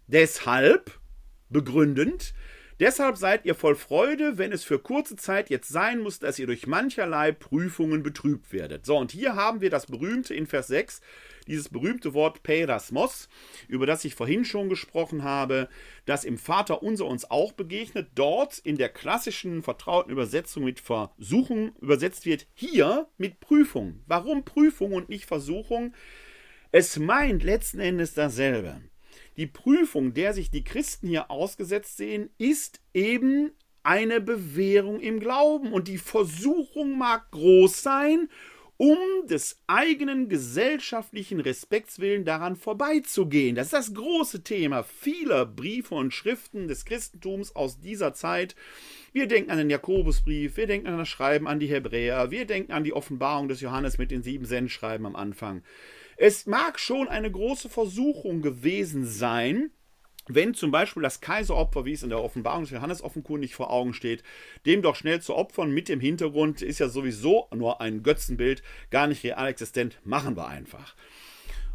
deshalb, 0.07 0.99
begründend, 1.49 2.35
Deshalb 2.81 3.17
seid 3.17 3.45
ihr 3.45 3.55
voll 3.55 3.77
Freude, 3.77 4.37
wenn 4.37 4.51
es 4.51 4.65
für 4.65 4.81
kurze 4.81 5.15
Zeit 5.15 5.49
jetzt 5.49 5.69
sein 5.69 6.01
muss, 6.01 6.19
dass 6.19 6.41
ihr 6.41 6.47
durch 6.47 6.67
mancherlei 6.67 7.31
Prüfungen 7.31 8.03
betrübt 8.03 8.53
werdet. 8.53 8.85
So, 8.85 8.97
und 8.97 9.13
hier 9.13 9.37
haben 9.37 9.61
wir 9.61 9.71
das 9.71 9.87
berühmte 9.87 10.35
in 10.35 10.49
Vers 10.49 10.67
6, 10.67 11.01
dieses 11.47 11.69
berühmte 11.69 12.15
Wort 12.15 12.43
Perasmos, 12.43 13.29
über 13.69 13.87
das 13.87 14.05
ich 14.05 14.17
vorhin 14.17 14.45
schon 14.45 14.69
gesprochen 14.69 15.23
habe, 15.23 15.69
das 16.05 16.25
im 16.25 16.37
Vater 16.37 16.83
unser 16.83 17.05
uns 17.05 17.31
auch 17.31 17.53
begegnet, 17.53 18.09
dort 18.17 18.59
in 18.59 18.77
der 18.77 18.89
klassischen 18.89 19.63
vertrauten 19.63 20.11
Übersetzung 20.11 20.65
mit 20.65 20.81
Versuchung 20.81 21.77
übersetzt 21.81 22.27
wird, 22.27 22.49
hier 22.55 23.07
mit 23.19 23.39
Prüfung. 23.39 24.03
Warum 24.09 24.45
Prüfung 24.45 24.95
und 24.95 25.09
nicht 25.09 25.27
Versuchung? 25.27 25.95
Es 26.77 26.99
meint 26.99 27.45
letzten 27.45 27.79
Endes 27.79 28.15
dasselbe. 28.15 28.81
Die 29.37 29.47
Prüfung, 29.47 30.13
der 30.13 30.35
sich 30.35 30.51
die 30.51 30.65
Christen 30.65 31.07
hier 31.07 31.31
ausgesetzt 31.31 31.97
sehen, 31.97 32.31
ist 32.37 32.81
eben 32.93 33.53
eine 33.85 34.21
Bewährung 34.21 34.99
im 34.99 35.21
Glauben. 35.21 35.73
Und 35.73 35.87
die 35.87 35.99
Versuchung 35.99 36.99
mag 36.99 37.31
groß 37.31 37.81
sein 37.81 38.29
um 38.77 38.99
des 39.29 39.63
eigenen 39.69 40.29
gesellschaftlichen 40.29 41.39
Respekts 41.39 42.01
willen 42.01 42.25
daran 42.25 42.57
vorbeizugehen. 42.57 43.55
Das 43.55 43.67
ist 43.67 43.73
das 43.73 43.95
große 43.95 44.43
Thema 44.43 44.83
vieler 44.83 45.47
Briefe 45.47 45.95
und 45.95 46.13
Schriften 46.13 46.67
des 46.67 46.85
Christentums 46.85 47.55
aus 47.55 47.79
dieser 47.79 48.15
Zeit. 48.15 48.57
Wir 49.13 49.29
denken 49.29 49.53
an 49.53 49.59
den 49.59 49.71
Jakobusbrief, 49.71 50.57
wir 50.57 50.67
denken 50.67 50.89
an 50.89 50.99
das 50.99 51.09
Schreiben 51.09 51.47
an 51.47 51.61
die 51.61 51.69
Hebräer, 51.69 52.33
wir 52.33 52.47
denken 52.47 52.73
an 52.73 52.83
die 52.83 52.93
Offenbarung 52.93 53.47
des 53.47 53.61
Johannes 53.61 53.97
mit 53.97 54.11
den 54.11 54.25
sieben 54.25 54.45
Sendschreiben 54.45 55.07
am 55.07 55.15
Anfang. 55.15 55.63
Es 56.17 56.47
mag 56.47 56.79
schon 56.79 57.09
eine 57.09 57.31
große 57.31 57.69
Versuchung 57.69 58.43
gewesen 58.43 59.07
sein, 59.07 59.71
wenn 60.27 60.55
zum 60.55 60.71
Beispiel 60.71 61.03
das 61.03 61.21
Kaiseropfer, 61.21 61.85
wie 61.85 61.93
es 61.93 62.03
in 62.03 62.09
der 62.09 62.23
Offenbarung 62.23 62.63
des 62.63 62.71
Johannes 62.71 63.03
offenkundig 63.03 63.55
vor 63.55 63.71
Augen 63.71 63.93
steht, 63.93 64.23
dem 64.65 64.81
doch 64.81 64.97
schnell 64.97 65.21
zu 65.21 65.35
opfern 65.35 65.71
mit 65.71 65.89
dem 65.89 66.01
Hintergrund, 66.01 66.63
ist 66.63 66.79
ja 66.79 66.89
sowieso 66.89 67.49
nur 67.55 67.81
ein 67.81 68.03
Götzenbild, 68.03 68.63
gar 68.91 69.07
nicht 69.07 69.23
real 69.23 69.49
existent, 69.49 69.99
machen 70.05 70.37
wir 70.37 70.49
einfach. 70.49 70.95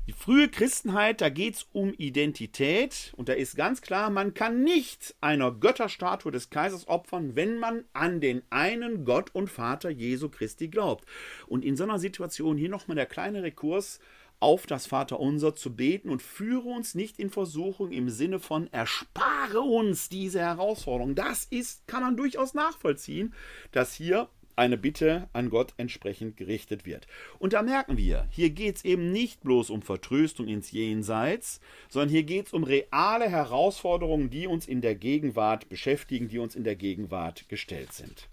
Die 0.07 0.13
frühe 0.13 0.49
Christenheit, 0.49 1.21
da 1.21 1.29
geht 1.29 1.53
es 1.53 1.67
um 1.71 1.93
Identität 1.93 3.13
und 3.15 3.29
da 3.29 3.33
ist 3.33 3.55
ganz 3.55 3.79
klar, 3.81 4.09
man 4.09 4.33
kann 4.33 4.63
nicht 4.63 5.13
einer 5.21 5.51
Götterstatue 5.51 6.31
des 6.31 6.49
Kaisers 6.49 6.87
opfern, 6.87 7.35
wenn 7.35 7.59
man 7.59 7.85
an 7.93 8.19
den 8.19 8.41
einen 8.49 9.05
Gott 9.05 9.29
und 9.35 9.51
Vater 9.51 9.91
Jesu 9.91 10.29
Christi 10.29 10.69
glaubt. 10.69 11.05
Und 11.45 11.63
in 11.63 11.77
so 11.77 11.83
einer 11.83 11.99
Situation 11.99 12.57
hier 12.57 12.69
nochmal 12.69 12.95
der 12.95 13.05
kleine 13.05 13.43
Rekurs 13.43 13.99
auf 14.39 14.65
das 14.65 14.87
Vaterunser 14.87 15.55
zu 15.55 15.75
beten 15.75 16.09
und 16.09 16.21
führe 16.21 16.69
uns 16.69 16.95
nicht 16.95 17.19
in 17.19 17.29
Versuchung 17.29 17.91
im 17.91 18.09
Sinne 18.09 18.39
von 18.39 18.71
erspare 18.71 19.61
uns 19.61 20.09
diese 20.09 20.39
Herausforderung. 20.39 21.15
Das 21.15 21.45
ist, 21.45 21.87
kann 21.87 22.03
man 22.03 22.17
durchaus 22.17 22.53
nachvollziehen, 22.53 23.33
dass 23.71 23.93
hier 23.93 24.29
eine 24.59 24.77
Bitte 24.77 25.29
an 25.31 25.49
Gott 25.49 25.73
entsprechend 25.77 26.35
gerichtet 26.35 26.85
wird. 26.85 27.07
Und 27.39 27.53
da 27.53 27.61
merken 27.61 27.97
wir, 27.97 28.27
hier 28.29 28.49
geht 28.49 28.75
es 28.77 28.85
eben 28.85 29.11
nicht 29.11 29.41
bloß 29.41 29.69
um 29.69 29.81
Vertröstung 29.81 30.47
ins 30.47 30.71
Jenseits, 30.71 31.61
sondern 31.87 32.09
hier 32.09 32.23
geht 32.23 32.47
es 32.47 32.53
um 32.53 32.63
reale 32.63 33.29
Herausforderungen, 33.29 34.29
die 34.29 34.47
uns 34.47 34.67
in 34.67 34.81
der 34.81 34.95
Gegenwart 34.95 35.69
beschäftigen, 35.69 36.27
die 36.27 36.39
uns 36.39 36.55
in 36.55 36.65
der 36.65 36.75
Gegenwart 36.75 37.47
gestellt 37.47 37.93
sind. 37.93 38.27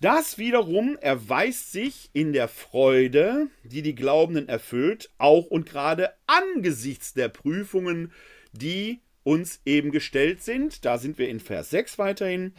Das 0.00 0.36
wiederum 0.36 0.98
erweist 1.00 1.72
sich 1.72 2.10
in 2.12 2.32
der 2.32 2.48
Freude, 2.48 3.48
die 3.64 3.80
die 3.80 3.94
Glaubenden 3.94 4.48
erfüllt, 4.48 5.10
auch 5.16 5.46
und 5.46 5.66
gerade 5.66 6.10
angesichts 6.26 7.14
der 7.14 7.28
Prüfungen, 7.28 8.12
die 8.52 9.00
uns 9.22 9.60
eben 9.64 9.90
gestellt 9.90 10.42
sind. 10.42 10.84
Da 10.84 10.98
sind 10.98 11.18
wir 11.18 11.28
in 11.28 11.40
Vers 11.40 11.70
6 11.70 11.98
weiterhin. 11.98 12.52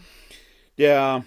Der, 0.80 1.26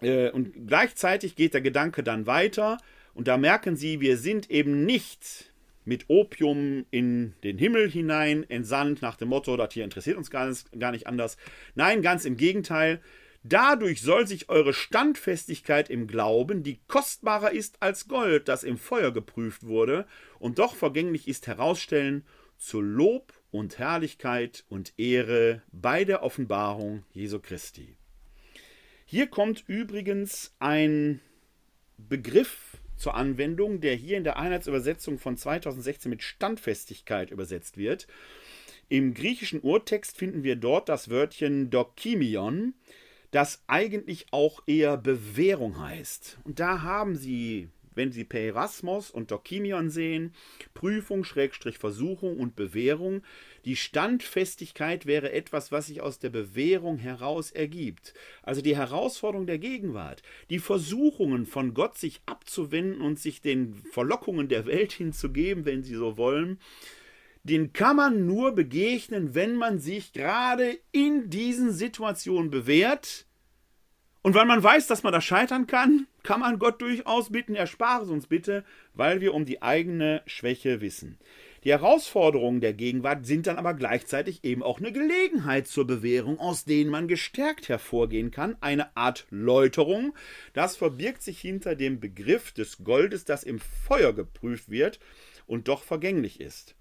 äh, 0.00 0.30
und 0.30 0.68
gleichzeitig 0.68 1.34
geht 1.34 1.54
der 1.54 1.60
Gedanke 1.60 2.02
dann 2.02 2.26
weiter 2.26 2.78
und 3.12 3.28
da 3.28 3.36
merken 3.36 3.76
Sie, 3.76 4.00
wir 4.00 4.16
sind 4.18 4.50
eben 4.50 4.84
nicht 4.84 5.52
mit 5.84 6.06
Opium 6.08 6.86
in 6.90 7.34
den 7.44 7.58
Himmel 7.58 7.90
hinein 7.90 8.48
entsandt, 8.48 9.02
nach 9.02 9.16
dem 9.16 9.28
Motto, 9.28 9.56
das 9.56 9.74
hier 9.74 9.84
interessiert 9.84 10.16
uns 10.16 10.30
gar 10.30 10.48
nicht, 10.48 10.68
gar 10.78 10.92
nicht 10.92 11.06
anders. 11.06 11.36
Nein, 11.74 12.02
ganz 12.02 12.24
im 12.24 12.36
Gegenteil. 12.36 13.00
Dadurch 13.46 14.00
soll 14.00 14.26
sich 14.26 14.48
eure 14.48 14.72
Standfestigkeit 14.72 15.90
im 15.90 16.06
Glauben, 16.06 16.62
die 16.62 16.80
kostbarer 16.88 17.52
ist 17.52 17.82
als 17.82 18.08
Gold, 18.08 18.48
das 18.48 18.64
im 18.64 18.78
Feuer 18.78 19.12
geprüft 19.12 19.66
wurde 19.66 20.06
und 20.38 20.58
doch 20.58 20.74
vergänglich 20.74 21.28
ist, 21.28 21.46
herausstellen, 21.46 22.24
zu 22.56 22.80
Lob 22.80 23.34
und 23.50 23.78
Herrlichkeit 23.78 24.64
und 24.70 24.94
Ehre 24.96 25.60
bei 25.72 26.04
der 26.04 26.22
Offenbarung 26.22 27.04
Jesu 27.12 27.38
Christi. 27.38 27.96
Hier 29.04 29.26
kommt 29.26 29.64
übrigens 29.66 30.54
ein 30.58 31.20
Begriff 31.98 32.78
zur 32.96 33.14
Anwendung, 33.14 33.82
der 33.82 33.94
hier 33.94 34.16
in 34.16 34.24
der 34.24 34.38
Einheitsübersetzung 34.38 35.18
von 35.18 35.36
2016 35.36 36.08
mit 36.08 36.22
Standfestigkeit 36.22 37.30
übersetzt 37.30 37.76
wird. 37.76 38.06
Im 38.88 39.12
griechischen 39.12 39.60
Urtext 39.60 40.16
finden 40.16 40.44
wir 40.44 40.56
dort 40.56 40.88
das 40.88 41.10
Wörtchen 41.10 41.68
Dokimion, 41.68 42.72
das 43.34 43.62
eigentlich 43.66 44.26
auch 44.30 44.62
eher 44.66 44.96
Bewährung 44.96 45.78
heißt. 45.78 46.38
Und 46.44 46.60
da 46.60 46.82
haben 46.82 47.16
sie 47.16 47.68
wenn 47.94 48.12
Sie 48.12 48.24
Perasmos 48.24 49.10
und 49.10 49.30
Dokimion 49.30 49.90
sehen, 49.90 50.34
Prüfung, 50.74 51.24
Schrägstrich 51.24 51.78
Versuchung 51.78 52.38
und 52.38 52.56
Bewährung, 52.56 53.22
die 53.64 53.76
Standfestigkeit 53.76 55.06
wäre 55.06 55.32
etwas, 55.32 55.72
was 55.72 55.86
sich 55.86 56.00
aus 56.00 56.18
der 56.18 56.30
Bewährung 56.30 56.98
heraus 56.98 57.50
ergibt. 57.50 58.14
Also 58.42 58.60
die 58.62 58.76
Herausforderung 58.76 59.46
der 59.46 59.58
Gegenwart, 59.58 60.22
die 60.50 60.58
Versuchungen 60.58 61.46
von 61.46 61.72
Gott 61.72 61.96
sich 61.96 62.20
abzuwenden 62.26 63.00
und 63.00 63.18
sich 63.18 63.40
den 63.40 63.76
Verlockungen 63.92 64.48
der 64.48 64.66
Welt 64.66 64.92
hinzugeben, 64.92 65.64
wenn 65.64 65.82
Sie 65.82 65.94
so 65.94 66.16
wollen, 66.16 66.58
den 67.44 67.72
kann 67.72 67.96
man 67.96 68.26
nur 68.26 68.52
begegnen, 68.52 69.34
wenn 69.34 69.54
man 69.54 69.78
sich 69.78 70.12
gerade 70.12 70.78
in 70.92 71.30
diesen 71.30 71.72
Situationen 71.72 72.50
bewährt, 72.50 73.26
und 74.22 74.34
weil 74.34 74.46
man 74.46 74.62
weiß, 74.62 74.86
dass 74.86 75.02
man 75.02 75.12
da 75.12 75.20
scheitern 75.20 75.66
kann, 75.66 76.06
kann 76.22 76.40
man 76.40 76.58
Gott 76.58 76.80
durchaus 76.80 77.30
bitten, 77.30 77.54
erspare 77.54 78.04
es 78.04 78.08
uns 78.08 78.26
bitte, 78.26 78.64
weil 78.94 79.20
wir 79.20 79.34
um 79.34 79.44
die 79.44 79.60
eigene 79.60 80.22
Schwäche 80.24 80.80
wissen. 80.80 81.18
Die 81.62 81.70
Herausforderungen 81.70 82.62
der 82.62 82.72
Gegenwart 82.72 83.26
sind 83.26 83.46
dann 83.46 83.58
aber 83.58 83.74
gleichzeitig 83.74 84.42
eben 84.42 84.62
auch 84.62 84.78
eine 84.78 84.92
Gelegenheit 84.92 85.66
zur 85.66 85.86
Bewährung, 85.86 86.40
aus 86.40 86.64
denen 86.64 86.90
man 86.90 87.06
gestärkt 87.06 87.68
hervorgehen 87.68 88.30
kann, 88.30 88.56
eine 88.62 88.96
Art 88.96 89.26
Läuterung. 89.28 90.14
Das 90.54 90.74
verbirgt 90.74 91.22
sich 91.22 91.38
hinter 91.38 91.74
dem 91.74 92.00
Begriff 92.00 92.52
des 92.52 92.82
Goldes, 92.82 93.26
das 93.26 93.44
im 93.44 93.58
Feuer 93.58 94.14
geprüft 94.14 94.70
wird 94.70 95.00
und 95.46 95.68
doch 95.68 95.82
vergänglich 95.82 96.40
ist. 96.40 96.74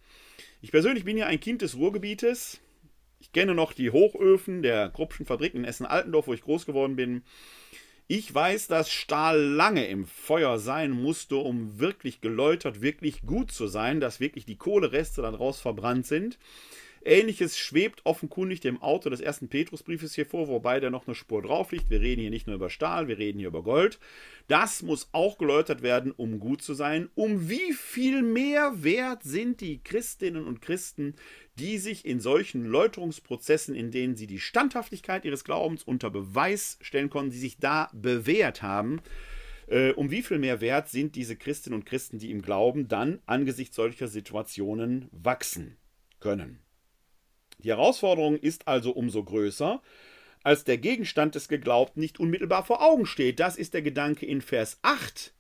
Ich 0.64 0.72
persönlich 0.72 1.04
bin 1.04 1.18
ja 1.18 1.26
ein 1.26 1.42
Kind 1.42 1.62
des 1.62 1.76
Ruhrgebietes, 1.76 2.62
ich 3.20 3.34
kenne 3.34 3.54
noch 3.54 3.74
die 3.74 3.92
Hochöfen 3.92 4.62
der 4.62 4.90
Kruppschen 4.92 5.26
Fabrik 5.26 5.56
in 5.56 5.66
Essen-Altendorf, 5.66 6.28
wo 6.28 6.34
ich 6.34 6.42
groß 6.42 6.66
geworden 6.66 6.96
bin. 6.96 7.24
Ich 8.08 8.34
weiß, 8.34 8.70
dass 8.70 8.90
Stahl 8.90 9.42
lange 9.42 9.86
im 9.88 10.06
Feuer 10.06 10.60
sein 10.60 10.92
musste, 10.92 11.36
um 11.36 11.80
wirklich 11.80 12.22
geläutert, 12.22 12.82
wirklich 12.82 13.24
gut 13.24 13.52
zu 13.52 13.68
sein, 13.68 14.00
dass 14.00 14.22
wirklich 14.22 14.46
die 14.46 14.56
Kohlereste 14.56 15.22
daraus 15.22 15.60
verbrannt 15.60 16.08
sind. 16.08 16.40
Ähnliches 17.06 17.58
schwebt 17.58 18.02
offenkundig 18.06 18.62
dem 18.62 18.82
Autor 18.82 19.10
des 19.10 19.20
ersten 19.20 19.50
Petrusbriefes 19.50 20.16
hier 20.16 20.26
vor, 20.26 20.48
wobei 20.48 20.80
da 20.80 20.90
noch 20.90 21.08
eine 21.08 21.16
Spur 21.16 21.42
drauf 21.42 21.72
liegt. 21.72 21.90
Wir 21.90 22.02
reden 22.02 22.22
hier 22.22 22.30
nicht 22.30 22.48
nur 22.48 22.56
über 22.56 22.70
Stahl, 22.70 23.08
wir 23.08 23.18
reden 23.18 23.40
hier 23.40 23.50
über 23.50 23.64
Gold. 23.64 24.00
Das 24.48 24.82
muss 24.82 25.10
auch 25.12 25.38
geläutert 25.38 25.82
werden, 25.82 26.12
um 26.12 26.40
gut 26.40 26.62
zu 26.62 26.74
sein. 26.74 27.10
Um 27.16 27.50
wie 27.50 27.74
viel 27.74 28.22
mehr 28.22 28.84
wert 28.84 29.24
sind 29.24 29.62
die 29.62 29.84
Christinnen 29.84 30.46
und 30.46 30.62
Christen, 30.62 31.16
die 31.60 31.78
sich 31.78 32.06
in 32.06 32.20
solchen 32.20 32.66
Läuterungsprozessen, 32.66 33.76
in 33.76 33.92
denen 33.92 34.16
sie 34.16 34.28
die 34.28 34.40
Standhaftigkeit 34.40 35.26
ihres 35.26 35.44
Glaubens 35.44 35.84
unter 35.84 36.10
Beweis 36.10 36.78
stellen 36.82 37.10
konnten, 37.10 37.32
die 37.32 37.38
sich 37.38 37.58
da 37.58 37.90
bewährt 37.94 38.62
haben, 38.62 39.02
äh, 39.68 39.92
um 39.92 40.10
wie 40.10 40.24
viel 40.24 40.40
mehr 40.40 40.62
wert 40.62 40.90
sind 40.90 41.16
diese 41.16 41.36
Christinnen 41.36 41.80
und 41.80 41.86
Christen, 41.86 42.18
die 42.18 42.32
im 42.32 42.42
Glauben 42.42 42.88
dann 42.88 43.20
angesichts 43.26 43.76
solcher 43.76 44.08
Situationen 44.08 45.10
wachsen 45.12 45.78
können. 46.20 46.60
Die 47.64 47.70
Herausforderung 47.70 48.38
ist 48.38 48.68
also 48.68 48.92
umso 48.92 49.24
größer, 49.24 49.82
als 50.44 50.66
der 50.66 50.78
Gegenstand 50.78 51.36
des 51.36 51.48
Geglaubten 51.48 52.02
nicht 52.02 52.20
unmittelbar 52.20 52.66
vor 52.66 52.82
Augen 52.82 53.06
steht. 53.06 53.40
Das 53.40 53.56
ist 53.56 53.74
der 53.74 53.82
Gedanke 53.82 54.26
in 54.26 54.42
Vers 54.42 54.80
8. 54.82 55.34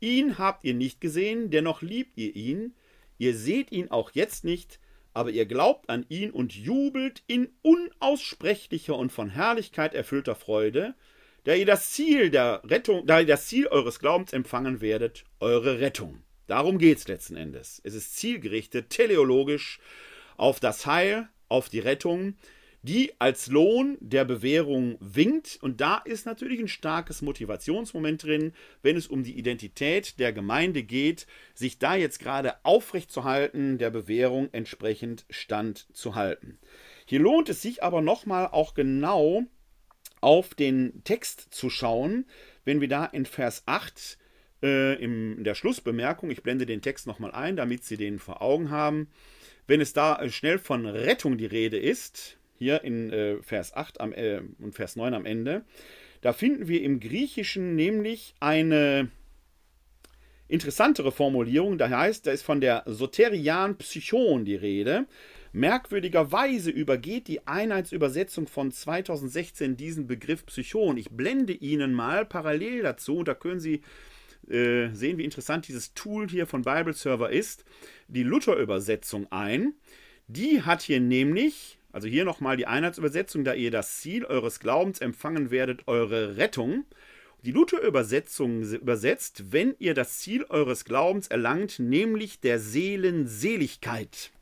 Ihn 0.00 0.38
habt 0.38 0.64
ihr 0.64 0.74
nicht 0.74 1.00
gesehen, 1.00 1.50
dennoch 1.50 1.82
liebt 1.82 2.16
ihr 2.16 2.36
ihn, 2.36 2.74
ihr 3.16 3.34
seht 3.34 3.72
ihn 3.72 3.90
auch 3.90 4.10
jetzt 4.12 4.44
nicht, 4.44 4.78
aber 5.12 5.30
ihr 5.30 5.46
glaubt 5.46 5.88
an 5.88 6.06
ihn 6.08 6.30
und 6.30 6.54
jubelt 6.54 7.24
in 7.26 7.48
unaussprechlicher 7.62 8.96
und 8.96 9.10
von 9.10 9.30
Herrlichkeit 9.30 9.94
erfüllter 9.94 10.36
Freude, 10.36 10.94
da 11.44 11.54
ihr 11.54 11.66
das 11.66 11.90
Ziel 11.90 12.30
der 12.30 12.62
Rettung, 12.64 13.06
da 13.06 13.20
ihr 13.20 13.26
das 13.26 13.46
Ziel 13.46 13.66
eures 13.66 13.98
Glaubens 13.98 14.32
empfangen 14.32 14.80
werdet, 14.80 15.24
eure 15.40 15.80
Rettung. 15.80 16.22
Darum 16.46 16.78
geht 16.78 16.98
es 16.98 17.08
letzten 17.08 17.36
Endes. 17.36 17.80
Es 17.84 17.94
ist 17.94 18.16
zielgerichtet, 18.16 18.90
teleologisch 18.90 19.80
auf 20.36 20.60
das 20.60 20.86
Heil, 20.86 21.28
auf 21.48 21.68
die 21.68 21.80
Rettung, 21.80 22.34
die 22.82 23.12
als 23.18 23.48
Lohn 23.48 23.98
der 24.00 24.24
Bewährung 24.24 24.96
winkt. 25.00 25.58
Und 25.60 25.80
da 25.80 25.98
ist 25.98 26.26
natürlich 26.26 26.60
ein 26.60 26.68
starkes 26.68 27.22
Motivationsmoment 27.22 28.22
drin, 28.22 28.52
wenn 28.82 28.96
es 28.96 29.08
um 29.08 29.24
die 29.24 29.36
Identität 29.36 30.18
der 30.18 30.32
Gemeinde 30.32 30.82
geht, 30.82 31.26
sich 31.54 31.78
da 31.78 31.96
jetzt 31.96 32.20
gerade 32.20 32.54
aufrechtzuerhalten, 32.64 33.78
der 33.78 33.90
Bewährung 33.90 34.48
entsprechend 34.52 35.26
standzuhalten. 35.28 36.58
Hier 37.04 37.20
lohnt 37.20 37.48
es 37.48 37.62
sich 37.62 37.82
aber 37.82 38.00
nochmal 38.00 38.46
auch 38.46 38.74
genau 38.74 39.44
auf 40.20 40.54
den 40.54 41.02
Text 41.04 41.48
zu 41.50 41.70
schauen, 41.70 42.26
wenn 42.64 42.80
wir 42.80 42.88
da 42.88 43.06
in 43.06 43.24
Vers 43.24 43.62
8 43.66 44.18
äh, 44.62 45.02
in 45.02 45.44
der 45.44 45.54
Schlussbemerkung, 45.54 46.30
ich 46.30 46.42
blende 46.42 46.66
den 46.66 46.82
Text 46.82 47.06
nochmal 47.06 47.32
ein, 47.32 47.56
damit 47.56 47.84
Sie 47.84 47.96
den 47.96 48.18
vor 48.18 48.42
Augen 48.42 48.70
haben, 48.70 49.08
wenn 49.68 49.80
es 49.80 49.92
da 49.92 50.20
äh, 50.20 50.30
schnell 50.30 50.58
von 50.58 50.84
Rettung 50.86 51.38
die 51.38 51.46
Rede 51.46 51.78
ist, 51.78 52.36
hier 52.58 52.82
in 52.82 53.12
äh, 53.12 53.40
Vers 53.42 53.76
8 53.76 54.00
am, 54.00 54.12
äh, 54.12 54.40
und 54.58 54.74
Vers 54.74 54.96
9 54.96 55.14
am 55.14 55.24
Ende, 55.24 55.64
da 56.22 56.32
finden 56.32 56.66
wir 56.66 56.82
im 56.82 56.98
Griechischen 56.98 57.76
nämlich 57.76 58.34
eine 58.40 59.10
interessantere 60.48 61.12
Formulierung. 61.12 61.78
Da 61.78 61.90
heißt, 61.90 62.26
da 62.26 62.32
ist 62.32 62.42
von 62.42 62.60
der 62.60 62.82
Soterian 62.86 63.76
Psychon 63.76 64.44
die 64.44 64.56
Rede. 64.56 65.06
Merkwürdigerweise 65.52 66.70
übergeht 66.70 67.28
die 67.28 67.46
Einheitsübersetzung 67.46 68.48
von 68.48 68.72
2016 68.72 69.76
diesen 69.76 70.06
Begriff 70.06 70.44
Psychon. 70.46 70.96
Ich 70.96 71.10
blende 71.10 71.52
Ihnen 71.52 71.92
mal 71.92 72.24
parallel 72.24 72.82
dazu, 72.82 73.22
da 73.22 73.34
können 73.34 73.60
Sie 73.60 73.82
äh, 74.50 74.94
sehen, 74.94 75.18
wie 75.18 75.24
interessant 75.24 75.68
dieses 75.68 75.94
Tool 75.94 76.28
hier 76.28 76.46
von 76.46 76.62
Bible 76.62 76.92
Server 76.92 77.30
ist, 77.30 77.64
die 78.08 78.22
Luther-Übersetzung 78.22 79.30
ein. 79.30 79.74
Die 80.26 80.62
hat 80.62 80.82
hier 80.82 81.00
nämlich, 81.00 81.78
also 81.92 82.08
hier 82.08 82.24
nochmal 82.24 82.56
die 82.56 82.66
Einheitsübersetzung, 82.66 83.44
da 83.44 83.54
ihr 83.54 83.70
das 83.70 83.98
Ziel 83.98 84.24
eures 84.24 84.60
Glaubens 84.60 85.00
empfangen 85.00 85.50
werdet, 85.50 85.88
eure 85.88 86.36
Rettung. 86.36 86.84
Die 87.42 87.52
Luther-Übersetzung 87.52 88.62
übersetzt, 88.62 89.52
wenn 89.52 89.74
ihr 89.78 89.94
das 89.94 90.18
Ziel 90.18 90.44
eures 90.48 90.84
Glaubens 90.84 91.28
erlangt, 91.28 91.78
nämlich 91.78 92.40
der 92.40 92.58
Seelenseligkeit. 92.58 94.32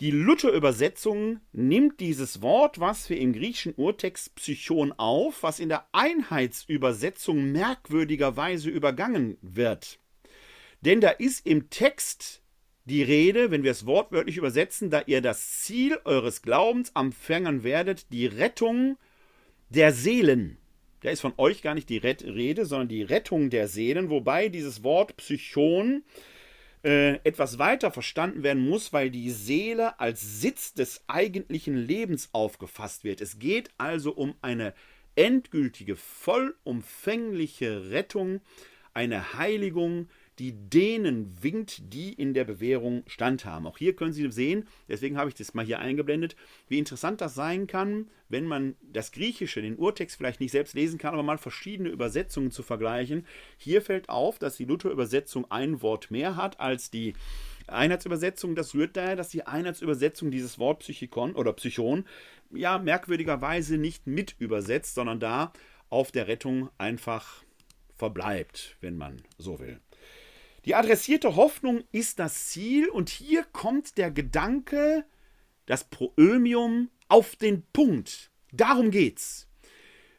Die 0.00 0.10
Luther-Übersetzung 0.10 1.40
nimmt 1.52 2.00
dieses 2.00 2.40
Wort, 2.40 2.80
was 2.80 3.10
wir 3.10 3.18
im 3.18 3.34
griechischen 3.34 3.74
Urtext 3.74 4.34
Psychon 4.34 4.92
auf, 4.92 5.42
was 5.42 5.60
in 5.60 5.68
der 5.68 5.84
Einheitsübersetzung 5.92 7.52
merkwürdigerweise 7.52 8.70
übergangen 8.70 9.36
wird. 9.42 9.98
Denn 10.80 11.02
da 11.02 11.10
ist 11.10 11.46
im 11.46 11.68
Text 11.68 12.40
die 12.86 13.02
Rede, 13.02 13.50
wenn 13.50 13.62
wir 13.62 13.72
es 13.72 13.84
wortwörtlich 13.84 14.38
übersetzen, 14.38 14.88
da 14.88 15.02
ihr 15.04 15.20
das 15.20 15.60
Ziel 15.60 15.98
eures 16.06 16.40
Glaubens 16.40 16.92
empfangen 16.94 17.62
werdet, 17.62 18.10
die 18.10 18.24
Rettung 18.24 18.96
der 19.68 19.92
Seelen. 19.92 20.56
Da 21.02 21.10
ist 21.10 21.20
von 21.20 21.34
euch 21.36 21.60
gar 21.60 21.74
nicht 21.74 21.90
die 21.90 21.98
Rede, 21.98 22.64
sondern 22.64 22.88
die 22.88 23.02
Rettung 23.02 23.50
der 23.50 23.68
Seelen, 23.68 24.08
wobei 24.08 24.48
dieses 24.48 24.82
Wort 24.82 25.18
Psychon 25.18 26.04
äh, 26.04 26.39
etwas 26.82 27.58
weiter 27.58 27.90
verstanden 27.90 28.42
werden 28.42 28.66
muss, 28.66 28.92
weil 28.92 29.10
die 29.10 29.30
Seele 29.30 30.00
als 30.00 30.40
Sitz 30.40 30.72
des 30.72 31.04
eigentlichen 31.08 31.76
Lebens 31.76 32.30
aufgefasst 32.32 33.04
wird. 33.04 33.20
Es 33.20 33.38
geht 33.38 33.70
also 33.76 34.12
um 34.12 34.34
eine 34.40 34.72
endgültige, 35.14 35.96
vollumfängliche 35.96 37.90
Rettung, 37.90 38.40
eine 38.94 39.34
Heiligung, 39.34 40.08
die 40.40 40.52
denen 40.52 41.36
winkt, 41.42 41.92
die 41.92 42.14
in 42.14 42.32
der 42.32 42.44
Bewährung 42.44 43.04
standhaben. 43.06 43.66
Auch 43.66 43.76
hier 43.76 43.94
können 43.94 44.14
Sie 44.14 44.28
sehen, 44.32 44.66
deswegen 44.88 45.18
habe 45.18 45.28
ich 45.28 45.34
das 45.34 45.52
mal 45.52 45.66
hier 45.66 45.80
eingeblendet, 45.80 46.34
wie 46.66 46.78
interessant 46.78 47.20
das 47.20 47.34
sein 47.34 47.66
kann, 47.66 48.08
wenn 48.30 48.46
man 48.46 48.74
das 48.80 49.12
Griechische, 49.12 49.60
den 49.60 49.76
Urtext 49.76 50.16
vielleicht 50.16 50.40
nicht 50.40 50.52
selbst 50.52 50.74
lesen 50.74 50.98
kann, 50.98 51.12
aber 51.12 51.22
mal 51.22 51.36
verschiedene 51.36 51.90
Übersetzungen 51.90 52.50
zu 52.50 52.62
vergleichen. 52.62 53.26
Hier 53.58 53.82
fällt 53.82 54.08
auf, 54.08 54.38
dass 54.38 54.56
die 54.56 54.64
Luther-Übersetzung 54.64 55.50
ein 55.50 55.82
Wort 55.82 56.10
mehr 56.10 56.36
hat 56.36 56.58
als 56.58 56.90
die 56.90 57.12
Einheitsübersetzung. 57.66 58.54
Das 58.54 58.74
rührt 58.74 58.96
daher, 58.96 59.16
dass 59.16 59.28
die 59.28 59.46
Einheitsübersetzung 59.46 60.30
dieses 60.30 60.58
Wort 60.58 60.80
Psychikon 60.80 61.34
oder 61.34 61.52
Psychon 61.52 62.06
ja 62.50 62.78
merkwürdigerweise 62.78 63.76
nicht 63.76 64.06
mit 64.06 64.36
übersetzt, 64.38 64.94
sondern 64.94 65.20
da 65.20 65.52
auf 65.90 66.12
der 66.12 66.28
Rettung 66.28 66.70
einfach 66.78 67.44
verbleibt, 67.94 68.78
wenn 68.80 68.96
man 68.96 69.20
so 69.36 69.58
will. 69.58 69.80
Die 70.64 70.74
adressierte 70.74 71.36
Hoffnung 71.36 71.84
ist 71.90 72.18
das 72.18 72.48
Ziel 72.48 72.88
und 72.88 73.08
hier 73.08 73.44
kommt 73.44 73.96
der 73.96 74.10
Gedanke, 74.10 75.04
das 75.66 75.84
Proömium 75.84 76.90
auf 77.08 77.36
den 77.36 77.62
Punkt. 77.72 78.30
Darum 78.52 78.90
geht's. 78.90 79.48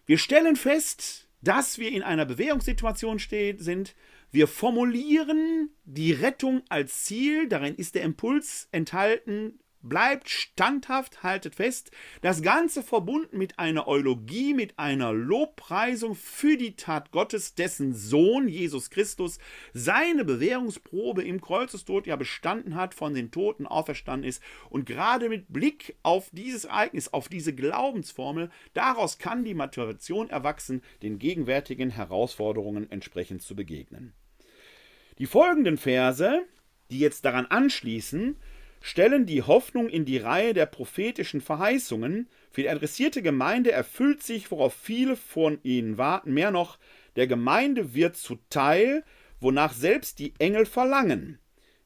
Wir 0.06 0.18
stellen 0.18 0.56
fest, 0.56 1.28
dass 1.42 1.78
wir 1.78 1.92
in 1.92 2.04
einer 2.04 2.26
Bewährungssituation 2.26 3.20
sind. 3.20 3.96
Wir 4.32 4.48
formulieren 4.48 5.70
die 5.86 6.12
Rettung 6.12 6.64
als 6.70 7.04
Ziel. 7.04 7.48
Darin 7.48 7.76
ist 7.76 7.96
der 7.96 8.04
Impuls 8.04 8.68
enthalten, 8.72 9.60
Bleibt 9.84 10.30
standhaft, 10.30 11.24
haltet 11.24 11.56
fest, 11.56 11.90
das 12.22 12.44
Ganze 12.44 12.84
verbunden 12.84 13.38
mit 13.38 13.58
einer 13.58 13.88
Eulogie, 13.88 14.54
mit 14.54 14.78
einer 14.78 15.12
Lobpreisung 15.12 16.14
für 16.14 16.56
die 16.56 16.76
Tat 16.76 17.12
Gottes, 17.12 17.56
dessen 17.56 17.96
Sohn 17.96 18.48
Jesus 18.48 18.92
Christus 18.92 19.40
seine 19.74 20.24
Bewährungsprobe 20.24 21.24
im 21.24 21.42
Kreuzestod 21.42 22.06
ja 22.06 22.16
bestanden 22.16 22.76
hat, 22.76 22.94
von 22.94 23.16
den 23.16 23.32
Toten 23.32 23.66
auferstanden 23.66 24.30
ist. 24.30 24.44
Und 24.70 24.86
gerade 24.86 25.30
mit 25.30 25.52
Blick 25.52 25.96
auf 26.04 26.30
dieses 26.32 26.66
Ereignis, 26.66 27.12
auf 27.12 27.28
diese 27.28 27.56
Glaubensformel, 27.56 28.52
daraus 28.74 29.18
kann 29.18 29.44
die 29.44 29.56
Motivation 29.56 30.30
erwachsen, 30.30 30.84
den 31.02 31.18
gegenwärtigen 31.18 31.90
Herausforderungen 31.90 32.92
entsprechend 32.92 33.42
zu 33.42 33.56
begegnen. 33.56 34.14
Die 35.18 35.26
folgenden 35.26 35.78
Verse, 35.78 36.46
die 36.92 37.00
jetzt 37.00 37.26
daran 37.26 37.46
anschließen, 37.46 38.38
stellen 38.82 39.26
die 39.26 39.44
Hoffnung 39.44 39.88
in 39.88 40.06
die 40.06 40.18
Reihe 40.18 40.54
der 40.54 40.66
prophetischen 40.66 41.40
Verheißungen. 41.40 42.28
Für 42.52 42.62
die 42.62 42.70
adressierte 42.70 43.22
Gemeinde 43.22 43.72
erfüllt 43.72 44.24
sich, 44.24 44.52
worauf 44.52 44.74
viele 44.74 45.16
von 45.16 45.60
ihnen 45.64 45.98
warten, 45.98 46.34
mehr 46.34 46.52
noch, 46.52 46.78
der 47.16 47.28
Gemeinde 47.28 47.94
wird 47.94 48.18
zuteil, 48.18 49.04
wonach 49.40 49.74
selbst 49.74 50.20
die 50.20 50.34
Engel 50.40 50.66
verlangen. 50.66 51.40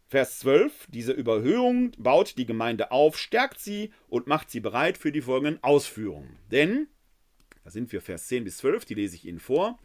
Vers 0.07 0.39
12, 0.39 0.87
diese 0.89 1.11
Überhöhung 1.11 1.91
baut 1.97 2.37
die 2.37 2.45
Gemeinde 2.45 2.91
auf, 2.91 3.17
stärkt 3.17 3.59
sie 3.59 3.91
und 4.07 4.27
macht 4.27 4.51
sie 4.51 4.59
bereit 4.59 4.97
für 4.97 5.11
die 5.11 5.21
folgenden 5.21 5.61
Ausführungen. 5.63 6.37
Denn, 6.51 6.87
da 7.63 7.71
sind 7.71 7.91
wir 7.91 8.01
Vers 8.01 8.27
10 8.27 8.43
bis 8.43 8.57
12, 8.57 8.85
die 8.85 8.93
lese 8.93 9.15
ich 9.15 9.25
Ihnen 9.25 9.39
vor, 9.39 9.79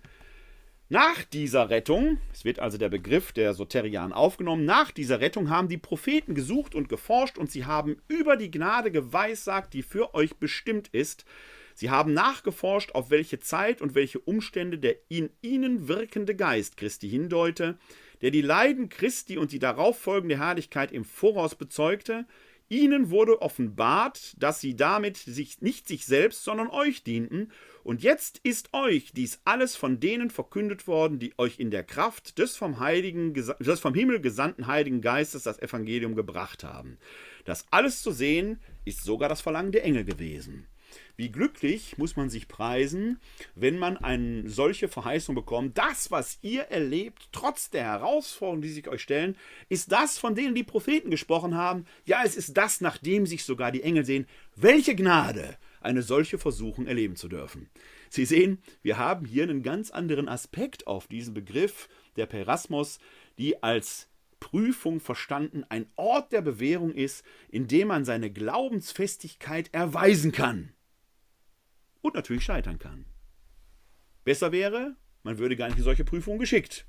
nach 0.92 1.22
dieser 1.22 1.70
Rettung, 1.70 2.18
es 2.32 2.44
wird 2.44 2.58
also 2.58 2.76
der 2.76 2.88
Begriff 2.88 3.30
der 3.30 3.54
Soterian 3.54 4.12
aufgenommen, 4.12 4.64
nach 4.64 4.90
dieser 4.90 5.20
Rettung 5.20 5.48
haben 5.48 5.68
die 5.68 5.78
Propheten 5.78 6.34
gesucht 6.34 6.74
und 6.74 6.88
geforscht 6.88 7.38
und 7.38 7.48
sie 7.48 7.64
haben 7.64 8.02
über 8.08 8.36
die 8.36 8.50
Gnade 8.50 8.90
geweissagt, 8.90 9.72
die 9.72 9.82
für 9.82 10.14
euch 10.14 10.34
bestimmt 10.38 10.88
ist. 10.88 11.24
Sie 11.76 11.90
haben 11.90 12.12
nachgeforscht, 12.12 12.90
auf 12.96 13.08
welche 13.08 13.38
Zeit 13.38 13.80
und 13.80 13.94
welche 13.94 14.18
Umstände 14.18 14.78
der 14.78 14.96
in 15.08 15.30
ihnen 15.42 15.86
wirkende 15.86 16.34
Geist 16.34 16.76
Christi 16.76 17.08
hindeute, 17.08 17.78
der 18.20 18.32
die 18.32 18.42
Leiden 18.42 18.88
Christi 18.88 19.38
und 19.38 19.52
die 19.52 19.60
darauf 19.60 19.96
folgende 19.96 20.38
Herrlichkeit 20.38 20.90
im 20.90 21.04
Voraus 21.04 21.54
bezeugte, 21.54 22.26
Ihnen 22.70 23.10
wurde 23.10 23.42
offenbart, 23.42 24.34
dass 24.38 24.60
sie 24.60 24.76
damit 24.76 25.16
sich 25.16 25.60
nicht 25.60 25.88
sich 25.88 26.06
selbst, 26.06 26.44
sondern 26.44 26.68
euch 26.68 27.02
dienten, 27.02 27.50
und 27.82 28.02
jetzt 28.02 28.38
ist 28.44 28.72
euch 28.72 29.12
dies 29.12 29.40
alles 29.44 29.74
von 29.74 29.98
denen 29.98 30.30
verkündet 30.30 30.86
worden, 30.86 31.18
die 31.18 31.36
euch 31.36 31.58
in 31.58 31.72
der 31.72 31.82
Kraft 31.82 32.38
des 32.38 32.56
vom, 32.56 32.78
Heiligen, 32.78 33.34
des 33.34 33.80
vom 33.80 33.94
Himmel 33.94 34.20
gesandten 34.20 34.68
Heiligen 34.68 35.00
Geistes 35.00 35.42
das 35.42 35.58
Evangelium 35.58 36.14
gebracht 36.14 36.62
haben. 36.62 36.98
Das 37.44 37.66
alles 37.72 38.02
zu 38.02 38.12
sehen, 38.12 38.60
ist 38.84 39.02
sogar 39.02 39.28
das 39.28 39.40
Verlangen 39.40 39.72
der 39.72 39.84
Engel 39.84 40.04
gewesen. 40.04 40.66
Wie 41.20 41.30
glücklich 41.30 41.98
muss 41.98 42.16
man 42.16 42.30
sich 42.30 42.48
preisen, 42.48 43.20
wenn 43.54 43.78
man 43.78 43.98
eine 43.98 44.48
solche 44.48 44.88
Verheißung 44.88 45.34
bekommt. 45.34 45.76
Das, 45.76 46.10
was 46.10 46.38
ihr 46.40 46.62
erlebt, 46.62 47.28
trotz 47.30 47.68
der 47.68 47.84
Herausforderungen, 47.84 48.62
die 48.62 48.70
sich 48.70 48.88
euch 48.88 49.02
stellen, 49.02 49.36
ist 49.68 49.92
das, 49.92 50.16
von 50.16 50.34
denen 50.34 50.54
die 50.54 50.64
Propheten 50.64 51.10
gesprochen 51.10 51.56
haben. 51.56 51.84
Ja, 52.06 52.22
es 52.24 52.36
ist 52.36 52.56
das, 52.56 52.80
nachdem 52.80 53.26
sich 53.26 53.44
sogar 53.44 53.70
die 53.70 53.82
Engel 53.82 54.06
sehen. 54.06 54.26
Welche 54.56 54.94
Gnade, 54.94 55.58
eine 55.82 56.00
solche 56.00 56.38
Versuchung 56.38 56.86
erleben 56.86 57.16
zu 57.16 57.28
dürfen. 57.28 57.68
Sie 58.08 58.24
sehen, 58.24 58.62
wir 58.80 58.96
haben 58.96 59.26
hier 59.26 59.42
einen 59.42 59.62
ganz 59.62 59.90
anderen 59.90 60.26
Aspekt 60.26 60.86
auf 60.86 61.06
diesen 61.06 61.34
Begriff 61.34 61.90
der 62.16 62.24
Perasmos, 62.24 62.98
die 63.36 63.62
als 63.62 64.08
Prüfung 64.40 65.00
verstanden 65.00 65.66
ein 65.68 65.84
Ort 65.96 66.32
der 66.32 66.40
Bewährung 66.40 66.94
ist, 66.94 67.26
in 67.50 67.68
dem 67.68 67.88
man 67.88 68.06
seine 68.06 68.30
Glaubensfestigkeit 68.30 69.68
erweisen 69.74 70.32
kann 70.32 70.72
und 72.02 72.14
natürlich 72.14 72.44
scheitern 72.44 72.78
kann. 72.78 73.06
Besser 74.24 74.52
wäre, 74.52 74.96
man 75.22 75.38
würde 75.38 75.56
gar 75.56 75.68
nicht 75.68 75.78
in 75.78 75.84
solche 75.84 76.04
Prüfungen 76.04 76.38
geschickt. 76.38 76.86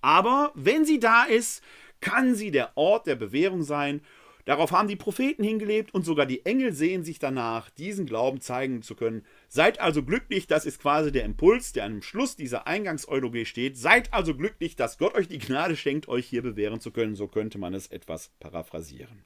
Aber 0.00 0.52
wenn 0.54 0.84
sie 0.84 1.00
da 1.00 1.24
ist, 1.24 1.62
kann 2.00 2.34
sie 2.34 2.50
der 2.50 2.76
Ort 2.76 3.06
der 3.06 3.14
Bewährung 3.14 3.62
sein. 3.62 4.02
Darauf 4.44 4.72
haben 4.72 4.88
die 4.88 4.96
Propheten 4.96 5.42
hingelebt 5.42 5.94
und 5.94 6.04
sogar 6.04 6.26
die 6.26 6.44
Engel 6.44 6.74
sehen 6.74 7.02
sich 7.02 7.18
danach, 7.18 7.70
diesen 7.70 8.04
Glauben 8.04 8.42
zeigen 8.42 8.82
zu 8.82 8.94
können. 8.94 9.24
Seid 9.48 9.80
also 9.80 10.02
glücklich, 10.02 10.46
das 10.46 10.66
ist 10.66 10.82
quasi 10.82 11.10
der 11.10 11.24
Impuls, 11.24 11.72
der 11.72 11.86
am 11.86 12.02
Schluss 12.02 12.36
dieser 12.36 12.66
Eingangseulogie 12.66 13.46
steht. 13.46 13.78
Seid 13.78 14.12
also 14.12 14.34
glücklich, 14.36 14.76
dass 14.76 14.98
Gott 14.98 15.14
euch 15.14 15.28
die 15.28 15.38
Gnade 15.38 15.76
schenkt, 15.76 16.08
euch 16.08 16.26
hier 16.26 16.42
bewähren 16.42 16.80
zu 16.80 16.90
können. 16.90 17.14
So 17.14 17.26
könnte 17.26 17.56
man 17.56 17.72
es 17.72 17.86
etwas 17.86 18.32
paraphrasieren. 18.38 19.24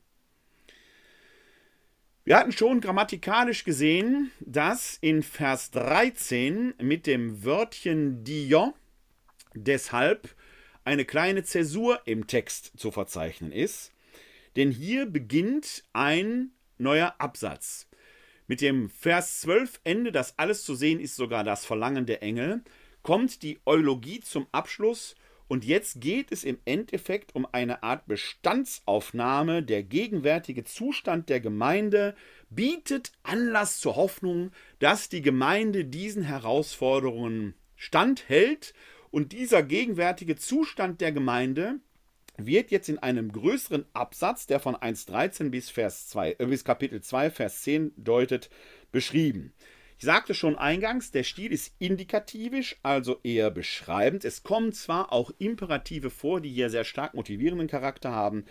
Wir 2.28 2.36
hatten 2.36 2.52
schon 2.52 2.82
grammatikalisch 2.82 3.64
gesehen, 3.64 4.30
dass 4.40 4.98
in 5.00 5.22
Vers 5.22 5.70
13 5.70 6.74
mit 6.78 7.06
dem 7.06 7.42
Wörtchen 7.42 8.22
Dio 8.22 8.74
deshalb 9.54 10.36
eine 10.84 11.06
kleine 11.06 11.42
Zäsur 11.42 12.02
im 12.04 12.26
Text 12.26 12.72
zu 12.78 12.90
verzeichnen 12.90 13.50
ist. 13.50 13.94
Denn 14.56 14.70
hier 14.70 15.06
beginnt 15.06 15.84
ein 15.94 16.50
neuer 16.76 17.14
Absatz. 17.16 17.88
Mit 18.46 18.60
dem 18.60 18.90
Vers 18.90 19.40
12 19.40 19.80
Ende, 19.84 20.12
das 20.12 20.38
alles 20.38 20.64
zu 20.64 20.74
sehen 20.74 21.00
ist 21.00 21.16
sogar 21.16 21.44
das 21.44 21.64
Verlangen 21.64 22.04
der 22.04 22.22
Engel, 22.22 22.62
kommt 23.00 23.42
die 23.42 23.58
Eulogie 23.64 24.20
zum 24.20 24.48
Abschluss 24.52 25.14
und 25.48 25.64
jetzt 25.64 26.02
geht 26.02 26.30
es 26.30 26.44
im 26.44 26.58
Endeffekt 26.66 27.34
um 27.34 27.46
eine 27.50 27.82
Art 27.82 28.06
Bestandsaufnahme. 28.06 29.62
Der 29.62 29.82
gegenwärtige 29.82 30.64
Zustand 30.64 31.30
der 31.30 31.40
Gemeinde 31.40 32.14
bietet 32.50 33.12
Anlass 33.22 33.80
zur 33.80 33.96
Hoffnung, 33.96 34.52
dass 34.78 35.08
die 35.08 35.22
Gemeinde 35.22 35.86
diesen 35.86 36.22
Herausforderungen 36.22 37.54
standhält. 37.76 38.74
Und 39.10 39.32
dieser 39.32 39.62
gegenwärtige 39.62 40.36
Zustand 40.36 41.00
der 41.00 41.12
Gemeinde 41.12 41.80
wird 42.36 42.70
jetzt 42.70 42.90
in 42.90 42.98
einem 42.98 43.32
größeren 43.32 43.86
Absatz, 43.94 44.46
der 44.46 44.60
von 44.60 44.76
1,13 44.76 45.48
bis, 45.48 45.72
äh, 45.78 46.46
bis 46.46 46.62
Kapitel 46.62 47.00
2, 47.00 47.30
Vers 47.30 47.62
10 47.62 47.92
deutet, 47.96 48.50
beschrieben. 48.92 49.54
Ich 49.98 50.04
sagte 50.04 50.32
schon 50.32 50.56
eingangs, 50.56 51.10
der 51.10 51.24
Stil 51.24 51.52
ist 51.52 51.74
indikativisch, 51.80 52.76
also 52.84 53.18
eher 53.24 53.50
beschreibend. 53.50 54.24
Es 54.24 54.44
kommen 54.44 54.72
zwar 54.72 55.12
auch 55.12 55.32
Imperative 55.38 56.10
vor, 56.10 56.40
die 56.40 56.50
hier 56.50 56.70
sehr 56.70 56.84
stark 56.84 57.14
motivierenden 57.14 57.66
Charakter 57.66 58.12
haben, 58.12 58.44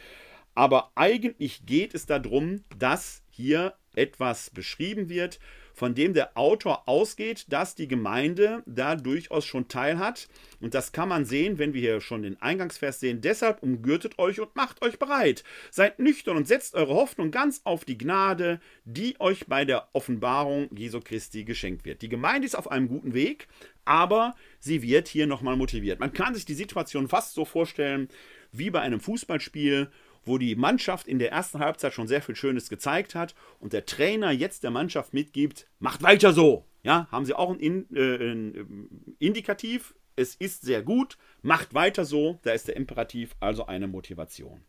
aber 0.56 0.92
eigentlich 0.96 1.66
geht 1.66 1.94
es 1.94 2.06
darum, 2.06 2.66
dass 2.78 3.22
hier 3.30 3.76
etwas 3.98 4.50
beschrieben 4.50 5.10
wird, 5.10 5.40
von 5.74 5.94
dem 5.94 6.16
der 6.16 6.36
Autor 6.36 6.88
ausgeht, 6.90 7.46
dass 7.50 7.76
die 7.76 7.88
Gemeinde 7.88 8.64
da 8.66 8.96
durchaus 8.96 9.46
schon 9.46 9.68
teil 9.68 10.00
hat. 10.00 10.28
Und 10.60 10.74
das 10.74 10.92
kann 10.92 11.08
man 11.08 11.24
sehen, 11.24 11.60
wenn 11.60 11.76
wir 11.76 11.82
hier 11.82 12.02
schon 12.02 12.24
den 12.24 12.42
Eingangsvers 12.42 13.00
sehen. 13.00 13.22
Deshalb 13.22 13.62
umgürtet 13.62 14.18
euch 14.18 14.40
und 14.40 14.56
macht 14.56 14.82
euch 14.82 14.98
bereit. 14.98 15.44
Seid 15.70 16.00
nüchtern 16.00 16.36
und 16.36 16.48
setzt 16.48 16.74
eure 16.74 16.96
Hoffnung 16.96 17.30
ganz 17.30 17.62
auf 17.64 17.86
die 17.86 17.98
Gnade, 17.98 18.60
die 18.86 19.20
euch 19.20 19.46
bei 19.46 19.66
der 19.66 19.88
Offenbarung 19.94 20.68
Jesu 20.76 21.00
Christi 21.00 21.44
geschenkt 21.44 21.86
wird. 21.86 22.02
Die 22.02 22.10
Gemeinde 22.10 22.48
ist 22.48 22.56
auf 22.56 22.72
einem 22.72 22.88
guten 22.88 23.14
Weg, 23.14 23.48
aber 23.86 24.36
sie 24.60 24.82
wird 24.82 25.08
hier 25.08 25.28
nochmal 25.28 25.58
motiviert. 25.58 26.00
Man 26.00 26.12
kann 26.12 26.34
sich 26.34 26.46
die 26.46 26.56
Situation 26.56 27.08
fast 27.08 27.36
so 27.36 27.46
vorstellen 27.46 28.10
wie 28.52 28.72
bei 28.72 28.82
einem 28.82 29.00
Fußballspiel, 29.00 29.92
wo 30.28 30.38
die 30.38 30.56
Mannschaft 30.56 31.08
in 31.08 31.20
der 31.20 31.32
ersten 31.32 31.60
Halbzeit 31.60 31.94
schon 31.94 32.08
sehr 32.08 32.22
viel 32.22 32.36
Schönes 32.36 32.70
gezeigt 32.70 33.16
hat 33.16 33.36
und 33.60 33.74
der 33.74 33.86
Trainer 33.86 34.32
jetzt 34.32 34.64
der 34.64 34.72
Mannschaft 34.72 35.14
mitgibt, 35.14 35.68
macht 35.80 36.04
weiter 36.04 36.34
so. 36.34 36.66
Ja, 36.84 37.08
haben 37.12 37.26
sie 37.26 37.34
auch 37.34 37.52
ein, 37.52 37.88
äh, 37.94 38.16
ein 38.16 38.56
ähm, 38.56 38.90
Indikativ 39.20 39.94
es 40.18 40.36
ist 40.36 40.64
sehr 40.64 40.82
gut, 40.82 41.18
macht 41.42 41.74
weiter 41.74 42.04
so, 42.04 42.40
da 42.42 42.52
ist 42.52 42.68
der 42.68 42.76
Imperativ 42.76 43.36
also 43.40 43.68
eine 43.68 43.88
Motivation. 43.88 44.66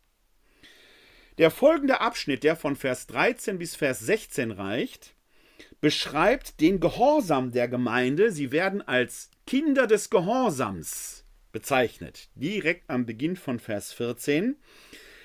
Der 1.38 1.50
folgende 1.50 2.00
Abschnitt, 2.00 2.44
der 2.44 2.54
von 2.54 2.76
Vers 2.76 3.06
13 3.06 3.58
bis 3.58 3.74
Vers 3.74 4.00
16 4.00 4.50
reicht, 4.50 5.14
beschreibt 5.80 6.60
den 6.60 6.80
Gehorsam 6.80 7.50
der 7.52 7.66
Gemeinde. 7.66 8.30
Sie 8.30 8.52
werden 8.52 8.82
als 8.82 9.30
Kinder 9.46 9.86
des 9.86 10.10
Gehorsams 10.10 11.24
bezeichnet, 11.50 12.28
direkt 12.34 12.90
am 12.90 13.06
Beginn 13.06 13.36
von 13.36 13.58
Vers 13.58 13.92
14. 13.92 14.56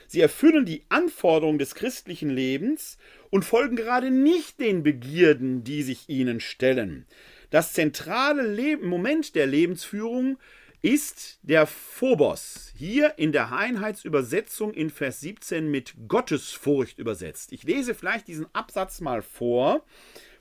Sie 0.08 0.22
erfüllen 0.22 0.66
die 0.66 0.84
Anforderungen 0.90 1.60
des 1.60 1.76
christlichen 1.76 2.30
Lebens 2.30 2.98
und 3.30 3.46
folgen 3.46 3.76
gerade 3.76 4.12
nicht 4.12 4.60
den 4.60 4.84
Begierden, 4.84 5.64
die 5.64 5.84
sich 5.84 6.10
ihnen 6.10 6.40
stellen. 6.40 7.06
Das 7.50 7.74
zentrale 7.74 8.48
Leben, 8.48 8.88
Moment 8.88 9.36
der 9.36 9.48
Lebensführung 9.48 10.38
ist 10.82 11.40
der 11.44 11.66
Phobos, 11.66 12.74
hier 12.76 13.14
in 13.18 13.32
der 13.32 13.56
Einheitsübersetzung 13.56 14.74
in 14.74 14.90
Vers 14.90 15.22
17 15.22 15.72
mit 15.72 15.94
Gottesfurcht 16.10 17.00
übersetzt. 17.00 17.54
Ich 17.54 17.64
lese 17.64 17.96
vielleicht 17.96 18.28
diesen 18.28 18.48
Absatz 18.54 19.00
mal 19.00 19.22
vor, 19.22 19.86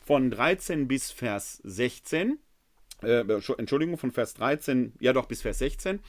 von 0.05 0.31
13 0.31 0.89
bis 0.89 1.13
Vers 1.13 1.61
16. 1.63 2.39
Äh, 3.03 3.25
Entschuldigung, 3.57 3.99
von 3.99 4.11
Vers 4.11 4.35
13, 4.35 4.95
ja 4.99 5.13
doch, 5.13 5.27
bis 5.27 5.43
Vers 5.43 5.59
16. 5.59 6.01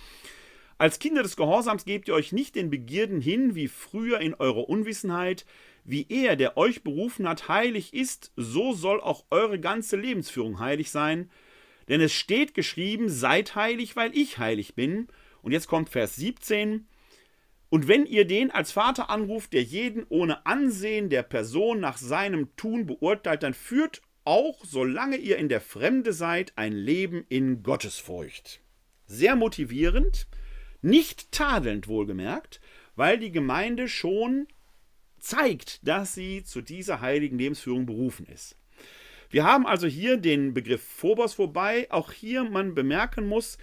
Als 0.77 0.99
Kinder 0.99 1.23
des 1.23 1.35
Gehorsams 1.35 1.85
gebt 1.85 2.07
ihr 2.07 2.13
euch 2.13 2.31
nicht 2.31 2.55
den 2.55 2.69
Begierden 2.69 3.21
hin, 3.21 3.55
wie 3.55 3.67
früher 3.67 4.19
in 4.19 4.33
eurer 4.33 4.67
Unwissenheit, 4.69 5.45
wie 5.83 6.05
er, 6.09 6.35
der 6.35 6.57
euch 6.57 6.83
berufen 6.83 7.27
hat, 7.27 7.47
heilig 7.47 7.93
ist, 7.93 8.31
so 8.35 8.73
soll 8.73 9.01
auch 9.01 9.25
eure 9.29 9.59
ganze 9.59 9.97
Lebensführung 9.97 10.59
heilig 10.59 10.91
sein, 10.91 11.29
denn 11.89 12.01
es 12.01 12.13
steht 12.13 12.53
geschrieben, 12.53 13.09
seid 13.09 13.55
heilig, 13.55 13.95
weil 13.95 14.15
ich 14.17 14.37
heilig 14.37 14.75
bin. 14.75 15.07
Und 15.41 15.51
jetzt 15.51 15.67
kommt 15.67 15.89
Vers 15.89 16.15
17. 16.15 16.87
Und 17.69 17.87
wenn 17.87 18.05
ihr 18.05 18.25
den 18.25 18.51
als 18.51 18.71
Vater 18.71 19.09
anruft, 19.09 19.51
der 19.51 19.63
jeden 19.63 20.05
ohne 20.07 20.45
Ansehen 20.45 21.09
der 21.09 21.23
Person 21.23 21.79
nach 21.79 21.97
seinem 21.97 22.55
Tun 22.55 22.85
beurteilt, 22.85 23.43
dann 23.43 23.53
führt 23.53 24.01
auch, 24.23 24.63
solange 24.63 25.17
ihr 25.17 25.37
in 25.37 25.49
der 25.49 25.59
Fremde 25.59 26.13
seid, 26.13 26.53
ein 26.55 26.71
Leben 26.71 27.25
in 27.27 27.63
Gottesfurcht. 27.63 28.61
Sehr 29.05 29.35
motivierend, 29.35 30.27
nicht 30.83 31.31
tadelnd 31.31 31.87
wohlgemerkt, 31.87 32.61
weil 32.95 33.17
die 33.17 33.31
Gemeinde 33.31 33.87
schon 33.87 34.47
zeigt, 35.19 35.87
dass 35.87 36.13
sie 36.13 36.43
zu 36.43 36.61
dieser 36.61 37.01
heiligen 37.01 37.37
Lebensführung 37.37 37.85
berufen 37.85 38.25
ist. 38.27 38.57
Wir 39.29 39.45
haben 39.45 39.65
also 39.65 39.87
hier 39.87 40.17
den 40.17 40.53
Begriff 40.53 40.83
Phobos, 40.83 41.39
wobei 41.39 41.89
auch 41.91 42.11
hier 42.11 42.43
man 42.43 42.75
bemerken 42.75 43.25
muss, 43.25 43.57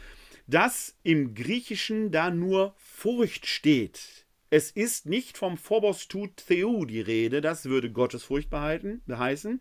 dass 0.48 0.98
im 1.04 1.34
Griechischen 1.34 2.10
da 2.10 2.30
nur 2.30 2.74
Furcht 2.76 3.46
steht. 3.46 4.26
Es 4.48 4.72
ist 4.72 5.06
nicht 5.06 5.38
vom 5.38 5.56
Phobos 5.56 6.08
tu 6.08 6.26
Theou 6.26 6.84
die 6.86 7.00
Rede, 7.00 7.40
das 7.40 7.66
würde 7.66 7.92
Gottesfurcht 7.92 8.50
behalten, 8.50 9.00
beheißen. 9.06 9.60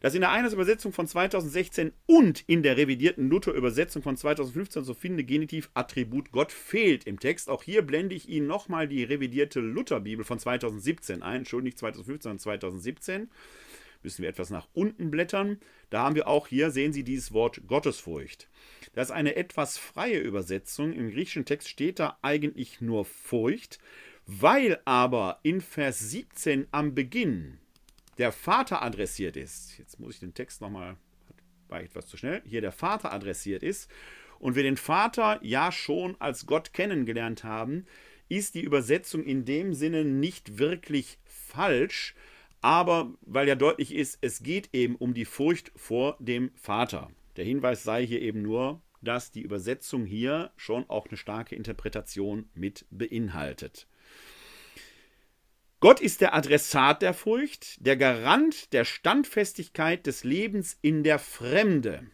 Dass 0.00 0.14
in 0.14 0.22
der 0.22 0.30
Einheitsübersetzung 0.30 0.92
von 0.92 1.06
2016 1.06 1.92
und 2.06 2.42
in 2.46 2.62
der 2.62 2.76
revidierten 2.76 3.28
Luther-Übersetzung 3.28 4.02
von 4.02 4.16
2015 4.16 4.82
so 4.82 4.94
finde 4.94 5.24
Genitiv 5.24 5.70
Attribut 5.74 6.32
Gott 6.32 6.52
fehlt 6.52 7.04
im 7.04 7.20
Text. 7.20 7.50
Auch 7.50 7.62
hier 7.62 7.82
blende 7.82 8.14
ich 8.14 8.28
Ihnen 8.28 8.46
nochmal 8.46 8.88
die 8.88 9.04
revidierte 9.04 9.60
Luther-Bibel 9.60 10.24
von 10.24 10.38
2017 10.38 11.22
ein. 11.22 11.38
Entschuldigung, 11.38 11.66
nicht 11.66 11.78
2015, 11.78 12.22
sondern 12.22 12.38
2017 12.38 13.30
müssen 14.02 14.22
wir 14.22 14.30
etwas 14.30 14.50
nach 14.50 14.68
unten 14.72 15.10
blättern. 15.10 15.58
Da 15.90 16.02
haben 16.02 16.14
wir 16.14 16.28
auch 16.28 16.46
hier, 16.46 16.70
sehen 16.70 16.92
Sie 16.92 17.04
dieses 17.04 17.32
Wort 17.32 17.66
Gottesfurcht. 17.66 18.48
Das 18.94 19.08
ist 19.08 19.14
eine 19.14 19.36
etwas 19.36 19.76
freie 19.76 20.18
Übersetzung. 20.18 20.92
Im 20.92 21.10
griechischen 21.10 21.44
Text 21.44 21.68
steht 21.68 21.98
da 21.98 22.18
eigentlich 22.22 22.80
nur 22.80 23.04
Furcht. 23.04 23.78
Weil 24.26 24.80
aber 24.84 25.40
in 25.42 25.60
Vers 25.60 25.98
17 26.10 26.68
am 26.70 26.94
Beginn 26.94 27.59
der 28.20 28.32
Vater 28.32 28.82
adressiert 28.82 29.34
ist, 29.36 29.78
jetzt 29.78 29.98
muss 29.98 30.14
ich 30.14 30.20
den 30.20 30.34
Text 30.34 30.60
nochmal, 30.60 30.96
war 31.68 31.80
etwas 31.80 32.06
zu 32.06 32.18
schnell, 32.18 32.42
hier 32.44 32.60
der 32.60 32.70
Vater 32.70 33.12
adressiert 33.12 33.62
ist 33.62 33.90
und 34.38 34.56
wir 34.56 34.62
den 34.62 34.76
Vater 34.76 35.40
ja 35.42 35.72
schon 35.72 36.20
als 36.20 36.44
Gott 36.44 36.74
kennengelernt 36.74 37.44
haben, 37.44 37.86
ist 38.28 38.54
die 38.54 38.60
Übersetzung 38.60 39.24
in 39.24 39.46
dem 39.46 39.72
Sinne 39.72 40.04
nicht 40.04 40.58
wirklich 40.58 41.18
falsch, 41.24 42.14
aber 42.60 43.14
weil 43.22 43.48
ja 43.48 43.54
deutlich 43.54 43.94
ist, 43.94 44.18
es 44.20 44.42
geht 44.42 44.68
eben 44.74 44.96
um 44.96 45.14
die 45.14 45.24
Furcht 45.24 45.72
vor 45.74 46.18
dem 46.20 46.50
Vater. 46.56 47.10
Der 47.36 47.46
Hinweis 47.46 47.84
sei 47.84 48.06
hier 48.06 48.20
eben 48.20 48.42
nur, 48.42 48.82
dass 49.00 49.30
die 49.30 49.40
Übersetzung 49.40 50.04
hier 50.04 50.50
schon 50.58 50.84
auch 50.90 51.06
eine 51.06 51.16
starke 51.16 51.56
Interpretation 51.56 52.50
mit 52.52 52.84
beinhaltet. 52.90 53.86
Gott 55.80 56.00
ist 56.00 56.20
der 56.20 56.34
Adressat 56.34 57.00
der 57.00 57.14
Furcht, 57.14 57.86
der 57.86 57.96
Garant 57.96 58.74
der 58.74 58.84
Standfestigkeit 58.84 60.06
des 60.06 60.24
Lebens 60.24 60.76
in 60.82 61.02
der 61.02 61.18
Fremde. 61.18 62.06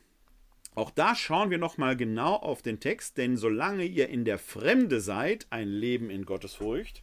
Auch 0.76 0.92
da 0.92 1.16
schauen 1.16 1.50
wir 1.50 1.58
nochmal 1.58 1.96
genau 1.96 2.36
auf 2.36 2.62
den 2.62 2.78
Text, 2.78 3.18
denn 3.18 3.36
solange 3.36 3.84
ihr 3.84 4.08
in 4.08 4.24
der 4.24 4.38
Fremde 4.38 5.00
seid, 5.00 5.48
ein 5.50 5.66
Leben 5.66 6.10
in 6.10 6.24
Gottes 6.24 6.54
Furcht. 6.54 7.02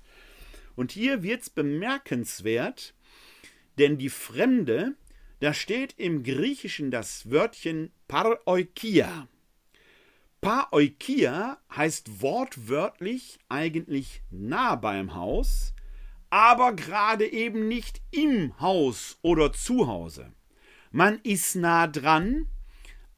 Und 0.78 0.93
hier 0.93 1.22
wird 1.22 1.41
es 1.41 1.49
bemerkenswert, 1.49 2.93
denn 3.78 3.97
die 3.97 4.09
Fremde, 4.09 4.95
da 5.41 5.53
steht 5.53 5.95
im 5.97 6.24
Griechischen 6.24 6.91
das 6.91 7.30
Wörtchen 7.30 7.91
Paroikia. 8.07 9.28
Paroikia 10.39 11.57
heißt 11.76 12.22
wortwörtlich 12.22 13.39
eigentlich 13.49 14.22
nah 14.30 14.76
beim 14.76 15.14
Haus, 15.14 15.74
aber 16.34 16.73
gerade 16.73 17.31
eben 17.31 17.67
nicht 17.67 18.01
im 18.09 18.59
Haus 18.59 19.19
oder 19.21 19.53
zu 19.53 19.86
Hause. 19.86 20.34
Man 20.89 21.19
ist 21.21 21.55
nah 21.55 21.86
dran, 21.86 22.47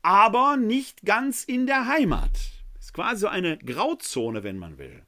aber 0.01 0.57
nicht 0.57 1.03
ganz 1.05 1.45
in 1.45 1.66
der 1.66 1.88
Heimat. 1.88 2.32
Ist 2.78 2.93
quasi 2.93 3.22
so 3.22 3.28
eine 3.30 3.57
Grauzone, 3.57 4.43
wenn 4.43 4.59
man 4.59 4.78
will. 4.78 5.01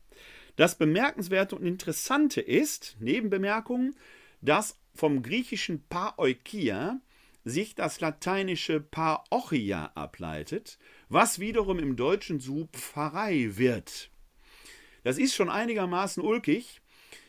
Das 0.55 0.77
Bemerkenswerte 0.77 1.57
und 1.57 1.65
Interessante 1.65 2.39
ist, 2.39 2.95
Nebenbemerkung, 3.01 3.93
dass 4.39 4.79
vom 4.95 5.21
griechischen 5.21 5.83
Paoikia 5.89 7.01
sich 7.43 7.75
das 7.75 7.99
lateinische 7.99 8.79
Parochia 8.79 9.91
ableitet, 9.95 10.79
was 11.09 11.39
wiederum 11.39 11.77
im 11.77 11.97
Deutschen 11.97 12.39
zu 12.39 12.69
Pfarrei 12.71 13.57
wird. 13.57 14.11
Das 15.03 15.17
ist 15.17 15.35
schon 15.35 15.49
einigermaßen 15.49 16.23
ulkig, 16.23 16.81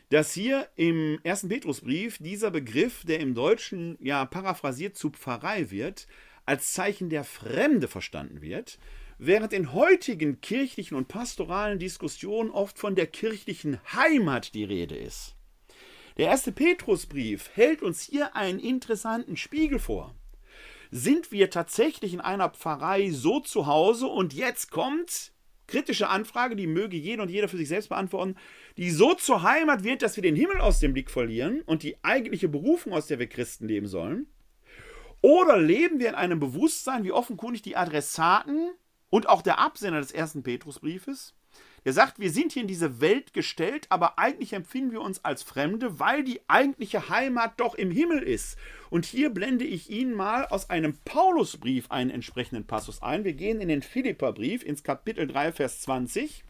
dass 0.09 0.33
hier 0.33 0.67
im 0.75 1.19
ersten 1.23 1.49
Petrusbrief 1.49 2.17
dieser 2.17 2.51
Begriff, 2.51 3.05
der 3.05 3.19
im 3.19 3.35
Deutschen 3.35 3.97
ja 4.01 4.25
paraphrasiert 4.25 4.97
zu 4.97 5.11
Pfarrei 5.11 5.69
wird, 5.69 6.07
als 6.45 6.73
Zeichen 6.73 7.09
der 7.09 7.23
Fremde 7.23 7.87
verstanden 7.87 8.41
wird, 8.41 8.79
während 9.19 9.53
in 9.53 9.73
heutigen 9.73 10.41
kirchlichen 10.41 10.97
und 10.97 11.07
pastoralen 11.07 11.77
Diskussionen 11.77 12.49
oft 12.49 12.79
von 12.79 12.95
der 12.95 13.05
kirchlichen 13.05 13.79
Heimat 13.93 14.55
die 14.55 14.63
Rede 14.63 14.95
ist. 14.95 15.35
Der 16.17 16.27
erste 16.27 16.51
Petrusbrief 16.51 17.51
hält 17.53 17.83
uns 17.83 18.01
hier 18.01 18.35
einen 18.35 18.59
interessanten 18.59 19.37
Spiegel 19.37 19.77
vor. 19.77 20.15
Sind 20.89 21.31
wir 21.31 21.51
tatsächlich 21.51 22.13
in 22.13 22.19
einer 22.19 22.49
Pfarrei 22.49 23.11
so 23.11 23.39
zu 23.39 23.67
Hause 23.67 24.07
und 24.07 24.33
jetzt 24.33 24.71
kommt 24.71 25.33
kritische 25.69 26.09
Anfrage, 26.09 26.55
die 26.55 26.67
möge 26.67 26.97
jeder 26.97 27.23
und 27.23 27.29
jeder 27.29 27.47
für 27.47 27.57
sich 27.57 27.67
selbst 27.67 27.89
beantworten, 27.89 28.35
die 28.77 28.89
so 28.89 29.13
zur 29.13 29.43
Heimat 29.43 29.83
wird, 29.83 30.01
dass 30.01 30.15
wir 30.15 30.23
den 30.23 30.35
Himmel 30.35 30.59
aus 30.59 30.79
dem 30.79 30.93
Blick 30.93 31.09
verlieren 31.09 31.61
und 31.61 31.83
die 31.83 32.03
eigentliche 32.03 32.49
Berufung, 32.49 32.93
aus 32.93 33.07
der 33.07 33.19
wir 33.19 33.27
Christen 33.27 33.67
leben 33.67 33.87
sollen? 33.87 34.27
Oder 35.21 35.57
leben 35.57 35.99
wir 35.99 36.09
in 36.09 36.15
einem 36.15 36.39
Bewusstsein, 36.39 37.03
wie 37.03 37.11
offenkundig 37.11 37.61
die 37.61 37.75
Adressaten 37.75 38.71
und 39.09 39.27
auch 39.27 39.41
der 39.41 39.59
Absender 39.59 39.99
des 39.99 40.11
ersten 40.11 40.43
Petrusbriefes 40.43 41.35
der 41.85 41.93
sagt, 41.93 42.19
wir 42.19 42.31
sind 42.31 42.53
hier 42.53 42.61
in 42.63 42.67
diese 42.67 43.01
Welt 43.01 43.33
gestellt, 43.33 43.85
aber 43.89 44.19
eigentlich 44.19 44.53
empfinden 44.53 44.91
wir 44.91 45.01
uns 45.01 45.23
als 45.23 45.43
Fremde, 45.43 45.99
weil 45.99 46.23
die 46.23 46.41
eigentliche 46.47 47.09
Heimat 47.09 47.59
doch 47.59 47.75
im 47.75 47.91
Himmel 47.91 48.23
ist. 48.23 48.57
Und 48.89 49.05
hier 49.05 49.29
blende 49.29 49.65
ich 49.65 49.89
Ihnen 49.89 50.13
mal 50.13 50.45
aus 50.45 50.69
einem 50.69 50.97
Paulusbrief 51.05 51.91
einen 51.91 52.09
entsprechenden 52.09 52.65
Passus 52.65 53.01
ein. 53.01 53.23
Wir 53.23 53.33
gehen 53.33 53.61
in 53.61 53.69
den 53.69 53.81
Philipperbrief 53.81 54.63
ins 54.63 54.83
Kapitel 54.83 55.27
3, 55.27 55.51
Vers 55.51 55.81
20. 55.81 56.43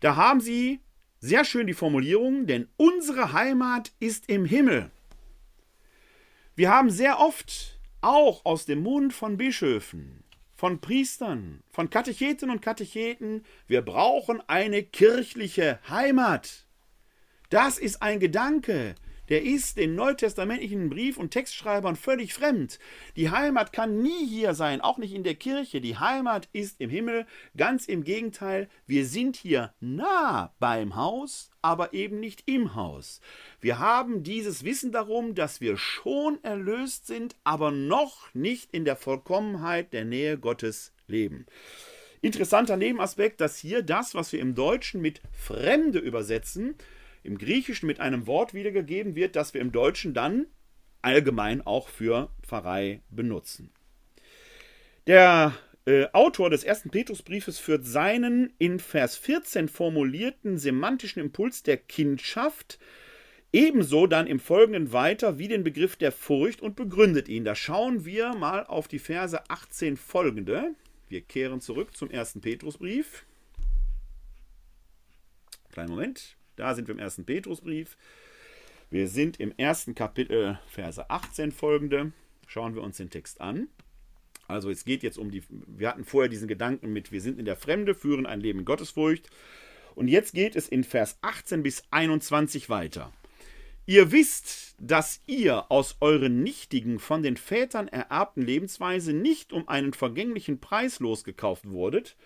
Da 0.00 0.16
haben 0.16 0.40
Sie 0.40 0.80
sehr 1.20 1.44
schön 1.44 1.66
die 1.66 1.74
Formulierung, 1.74 2.46
denn 2.46 2.68
unsere 2.76 3.32
Heimat 3.32 3.92
ist 4.00 4.28
im 4.28 4.44
Himmel. 4.44 4.90
Wir 6.56 6.70
haben 6.70 6.90
sehr 6.90 7.18
oft 7.20 7.78
auch 8.02 8.44
aus 8.44 8.66
dem 8.66 8.82
Mund 8.82 9.14
von 9.14 9.38
Bischöfen, 9.38 10.23
von 10.54 10.80
Priestern, 10.80 11.62
von 11.70 11.90
Katechetinnen 11.90 12.54
und 12.54 12.62
Katecheten, 12.62 13.44
wir 13.66 13.82
brauchen 13.82 14.42
eine 14.46 14.82
kirchliche 14.82 15.78
Heimat. 15.88 16.66
Das 17.50 17.78
ist 17.78 18.02
ein 18.02 18.20
Gedanke, 18.20 18.94
der 19.28 19.42
ist 19.42 19.76
den 19.76 19.94
neutestamentlichen 19.94 20.90
Brief- 20.90 21.16
und 21.16 21.30
Textschreibern 21.30 21.96
völlig 21.96 22.34
fremd. 22.34 22.78
Die 23.16 23.30
Heimat 23.30 23.72
kann 23.72 24.02
nie 24.02 24.26
hier 24.26 24.54
sein, 24.54 24.80
auch 24.80 24.98
nicht 24.98 25.14
in 25.14 25.24
der 25.24 25.34
Kirche. 25.34 25.80
Die 25.80 25.96
Heimat 25.96 26.48
ist 26.52 26.80
im 26.80 26.90
Himmel. 26.90 27.26
Ganz 27.56 27.86
im 27.86 28.04
Gegenteil, 28.04 28.68
wir 28.86 29.06
sind 29.06 29.36
hier 29.36 29.72
nah 29.80 30.52
beim 30.58 30.96
Haus, 30.96 31.50
aber 31.62 31.94
eben 31.94 32.20
nicht 32.20 32.42
im 32.46 32.74
Haus. 32.74 33.20
Wir 33.60 33.78
haben 33.78 34.22
dieses 34.22 34.64
Wissen 34.64 34.92
darum, 34.92 35.34
dass 35.34 35.60
wir 35.60 35.76
schon 35.76 36.42
erlöst 36.42 37.06
sind, 37.06 37.36
aber 37.44 37.70
noch 37.70 38.32
nicht 38.34 38.72
in 38.72 38.84
der 38.84 38.96
Vollkommenheit 38.96 39.92
der 39.92 40.04
Nähe 40.04 40.38
Gottes 40.38 40.92
leben. 41.06 41.46
Interessanter 42.20 42.78
Nebenaspekt, 42.78 43.42
dass 43.42 43.58
hier 43.58 43.82
das, 43.82 44.14
was 44.14 44.32
wir 44.32 44.40
im 44.40 44.54
Deutschen 44.54 45.02
mit 45.02 45.20
Fremde 45.32 45.98
übersetzen, 45.98 46.74
im 47.24 47.38
Griechischen 47.38 47.86
mit 47.86 47.98
einem 47.98 48.26
Wort 48.26 48.54
wiedergegeben 48.54 49.16
wird, 49.16 49.34
das 49.34 49.54
wir 49.54 49.60
im 49.60 49.72
Deutschen 49.72 50.14
dann 50.14 50.46
allgemein 51.02 51.66
auch 51.66 51.88
für 51.88 52.30
Pfarrei 52.42 53.02
benutzen. 53.10 53.70
Der 55.06 55.54
äh, 55.86 56.06
Autor 56.12 56.48
des 56.50 56.64
ersten 56.64 56.90
Petrusbriefes 56.90 57.58
führt 57.58 57.84
seinen 57.84 58.54
in 58.58 58.78
Vers 58.78 59.16
14 59.16 59.68
formulierten 59.68 60.58
semantischen 60.58 61.20
Impuls 61.20 61.62
der 61.62 61.76
Kindschaft 61.76 62.78
ebenso 63.52 64.06
dann 64.06 64.26
im 64.26 64.40
Folgenden 64.40 64.92
weiter 64.92 65.38
wie 65.38 65.48
den 65.48 65.62
Begriff 65.62 65.96
der 65.96 66.10
Furcht 66.10 66.60
und 66.60 66.74
begründet 66.74 67.28
ihn. 67.28 67.44
Da 67.44 67.54
schauen 67.54 68.04
wir 68.04 68.34
mal 68.34 68.64
auf 68.66 68.88
die 68.88 68.98
Verse 68.98 69.38
18 69.48 69.96
folgende. 69.96 70.74
Wir 71.08 71.20
kehren 71.20 71.60
zurück 71.60 71.96
zum 71.96 72.10
ersten 72.10 72.40
Petrusbrief. 72.40 73.24
Kleinen 75.70 75.90
Moment. 75.90 76.36
Da 76.56 76.74
sind 76.74 76.88
wir 76.88 76.94
im 76.94 77.00
ersten 77.00 77.24
Petrusbrief. 77.24 77.96
Wir 78.90 79.08
sind 79.08 79.40
im 79.40 79.52
ersten 79.56 79.94
Kapitel, 79.94 80.58
Verse 80.68 81.08
18 81.10 81.52
folgende. 81.52 82.12
Schauen 82.46 82.74
wir 82.74 82.82
uns 82.82 82.98
den 82.98 83.10
Text 83.10 83.40
an. 83.40 83.68
Also 84.46 84.70
es 84.70 84.84
geht 84.84 85.02
jetzt 85.02 85.18
um 85.18 85.30
die, 85.30 85.42
wir 85.48 85.88
hatten 85.88 86.04
vorher 86.04 86.28
diesen 86.28 86.48
Gedanken 86.48 86.92
mit, 86.92 87.12
wir 87.12 87.20
sind 87.20 87.38
in 87.38 87.46
der 87.46 87.56
Fremde, 87.56 87.94
führen 87.94 88.26
ein 88.26 88.40
Leben 88.40 88.60
in 88.60 88.64
Gottesfurcht. 88.64 89.30
Und 89.94 90.08
jetzt 90.08 90.34
geht 90.34 90.54
es 90.54 90.68
in 90.68 90.84
Vers 90.84 91.18
18 91.22 91.62
bis 91.62 91.82
21 91.90 92.68
weiter. 92.68 93.12
Ihr 93.86 94.12
wisst, 94.12 94.76
dass 94.78 95.22
ihr 95.26 95.70
aus 95.70 95.96
euren 96.00 96.42
nichtigen, 96.42 96.98
von 96.98 97.22
den 97.22 97.36
Vätern 97.36 97.88
ererbten 97.88 98.42
Lebensweise 98.42 99.12
nicht 99.12 99.52
um 99.52 99.68
einen 99.68 99.92
vergänglichen 99.92 100.58
Preis 100.58 101.00
losgekauft 101.00 101.68
wurdet, 101.68 102.16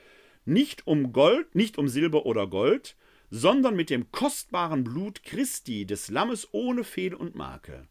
nicht 0.44 0.86
um 0.86 1.12
Gold, 1.12 1.54
nicht 1.54 1.76
um 1.76 1.88
Silber 1.88 2.26
oder 2.26 2.46
Gold, 2.46 2.96
sondern 3.30 3.76
mit 3.76 3.90
dem 3.90 4.10
kostbaren 4.10 4.84
Blut 4.84 5.22
Christi, 5.22 5.86
des 5.86 6.10
Lammes 6.10 6.48
ohne 6.52 6.84
Fehl 6.84 7.14
und 7.14 7.34
Makel. 7.34 7.86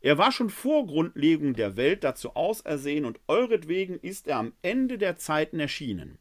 Er 0.00 0.18
war 0.18 0.32
schon 0.32 0.50
vor 0.50 0.86
Grundlegung 0.86 1.54
der 1.54 1.76
Welt 1.76 2.02
dazu 2.02 2.34
ausersehen, 2.34 3.04
und 3.04 3.20
euretwegen 3.28 3.98
ist 4.00 4.26
er 4.26 4.38
am 4.38 4.52
Ende 4.62 4.98
der 4.98 5.16
Zeiten 5.16 5.60
erschienen. 5.60 6.18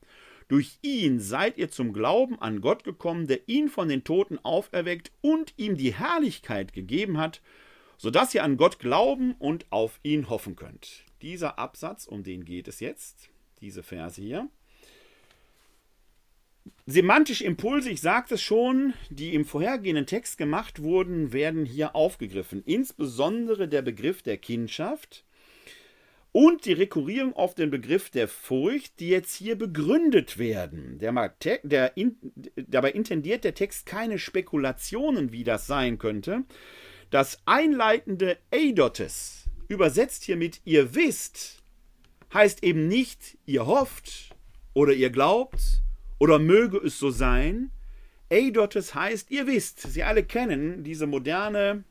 Durch 0.47 0.77
ihn 0.81 1.19
seid 1.19 1.57
ihr 1.57 1.71
zum 1.71 1.93
Glauben 1.93 2.37
an 2.39 2.61
Gott 2.61 2.83
gekommen, 2.83 3.25
der 3.25 3.47
ihn 3.47 3.69
von 3.69 3.87
den 3.87 4.03
Toten 4.03 4.37
auferweckt 4.39 5.11
und 5.21 5.53
ihm 5.57 5.77
die 5.77 5.93
Herrlichkeit 5.93 6.73
gegeben 6.73 7.17
hat, 7.17 7.41
so 7.97 8.09
dass 8.09 8.35
ihr 8.35 8.43
an 8.43 8.57
Gott 8.57 8.77
glauben 8.77 9.33
und 9.39 9.65
auf 9.71 9.99
ihn 10.03 10.29
hoffen 10.29 10.55
könnt. 10.55 11.05
Dieser 11.21 11.57
Absatz, 11.57 12.05
um 12.05 12.23
den 12.23 12.45
geht 12.45 12.67
es 12.67 12.79
jetzt, 12.81 13.29
diese 13.61 13.81
Verse 13.81 14.21
hier, 14.21 14.49
Semantische 16.85 17.45
Impulse, 17.45 17.89
ich 17.89 18.01
sagte 18.01 18.35
es 18.35 18.41
schon, 18.41 18.93
die 19.09 19.33
im 19.33 19.45
vorhergehenden 19.45 20.05
Text 20.05 20.37
gemacht 20.37 20.81
wurden, 20.81 21.31
werden 21.31 21.65
hier 21.65 21.95
aufgegriffen. 21.95 22.63
Insbesondere 22.65 23.67
der 23.67 23.81
Begriff 23.81 24.21
der 24.21 24.37
Kindschaft 24.37 25.23
und 26.31 26.65
die 26.65 26.73
Rekurrierung 26.73 27.33
auf 27.33 27.55
den 27.55 27.69
Begriff 27.69 28.09
der 28.09 28.27
Furcht, 28.27 28.99
die 28.99 29.09
jetzt 29.09 29.35
hier 29.35 29.57
begründet 29.57 30.37
werden. 30.37 30.97
Der, 30.99 31.33
der 31.63 31.97
in, 31.97 32.17
dabei 32.55 32.91
intendiert 32.91 33.43
der 33.43 33.53
Text 33.53 33.85
keine 33.85 34.17
Spekulationen, 34.17 35.31
wie 35.31 35.43
das 35.43 35.67
sein 35.67 35.97
könnte. 35.97 36.43
Das 37.09 37.39
einleitende 37.45 38.37
Eidotes, 38.51 39.49
übersetzt 39.67 40.23
hier 40.23 40.37
mit 40.37 40.61
ihr 40.65 40.95
wisst, 40.95 41.61
heißt 42.33 42.63
eben 42.63 42.87
nicht 42.87 43.37
ihr 43.45 43.65
hofft 43.65 44.35
oder 44.73 44.93
ihr 44.93 45.09
glaubt 45.09 45.81
oder 46.21 46.37
möge 46.37 46.77
es 46.77 46.99
so 46.99 47.09
sein. 47.09 47.71
Eidotes 48.31 48.93
heißt, 48.93 49.31
ihr 49.31 49.47
wisst, 49.47 49.81
Sie 49.91 50.03
alle 50.03 50.23
kennen 50.23 50.83
diese 50.83 51.07
moderne, 51.07 51.83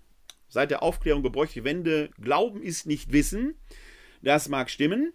seit 0.48 0.70
der 0.70 0.84
Aufklärung 0.84 1.24
gebräuchliche 1.24 1.64
Wende, 1.64 2.10
Glauben 2.20 2.62
ist 2.62 2.86
nicht 2.86 3.12
Wissen. 3.12 3.56
Das 4.22 4.48
mag 4.48 4.70
stimmen, 4.70 5.12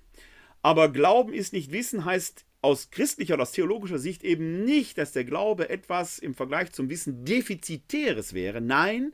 aber 0.61 0.91
Glauben 0.91 1.33
ist 1.33 1.53
nicht 1.53 1.71
Wissen 1.71 2.03
heißt 2.03 2.43
aus 2.61 2.91
christlicher 2.91 3.35
oder 3.35 3.43
aus 3.43 3.53
theologischer 3.53 3.99
Sicht 3.99 4.21
eben 4.21 4.65
nicht, 4.65 4.97
dass 4.97 5.13
der 5.13 5.23
Glaube 5.23 5.69
etwas 5.69 6.19
im 6.19 6.33
Vergleich 6.33 6.73
zum 6.73 6.89
Wissen 6.89 7.23
Defizitäres 7.23 8.33
wäre. 8.33 8.59
Nein, 8.59 9.13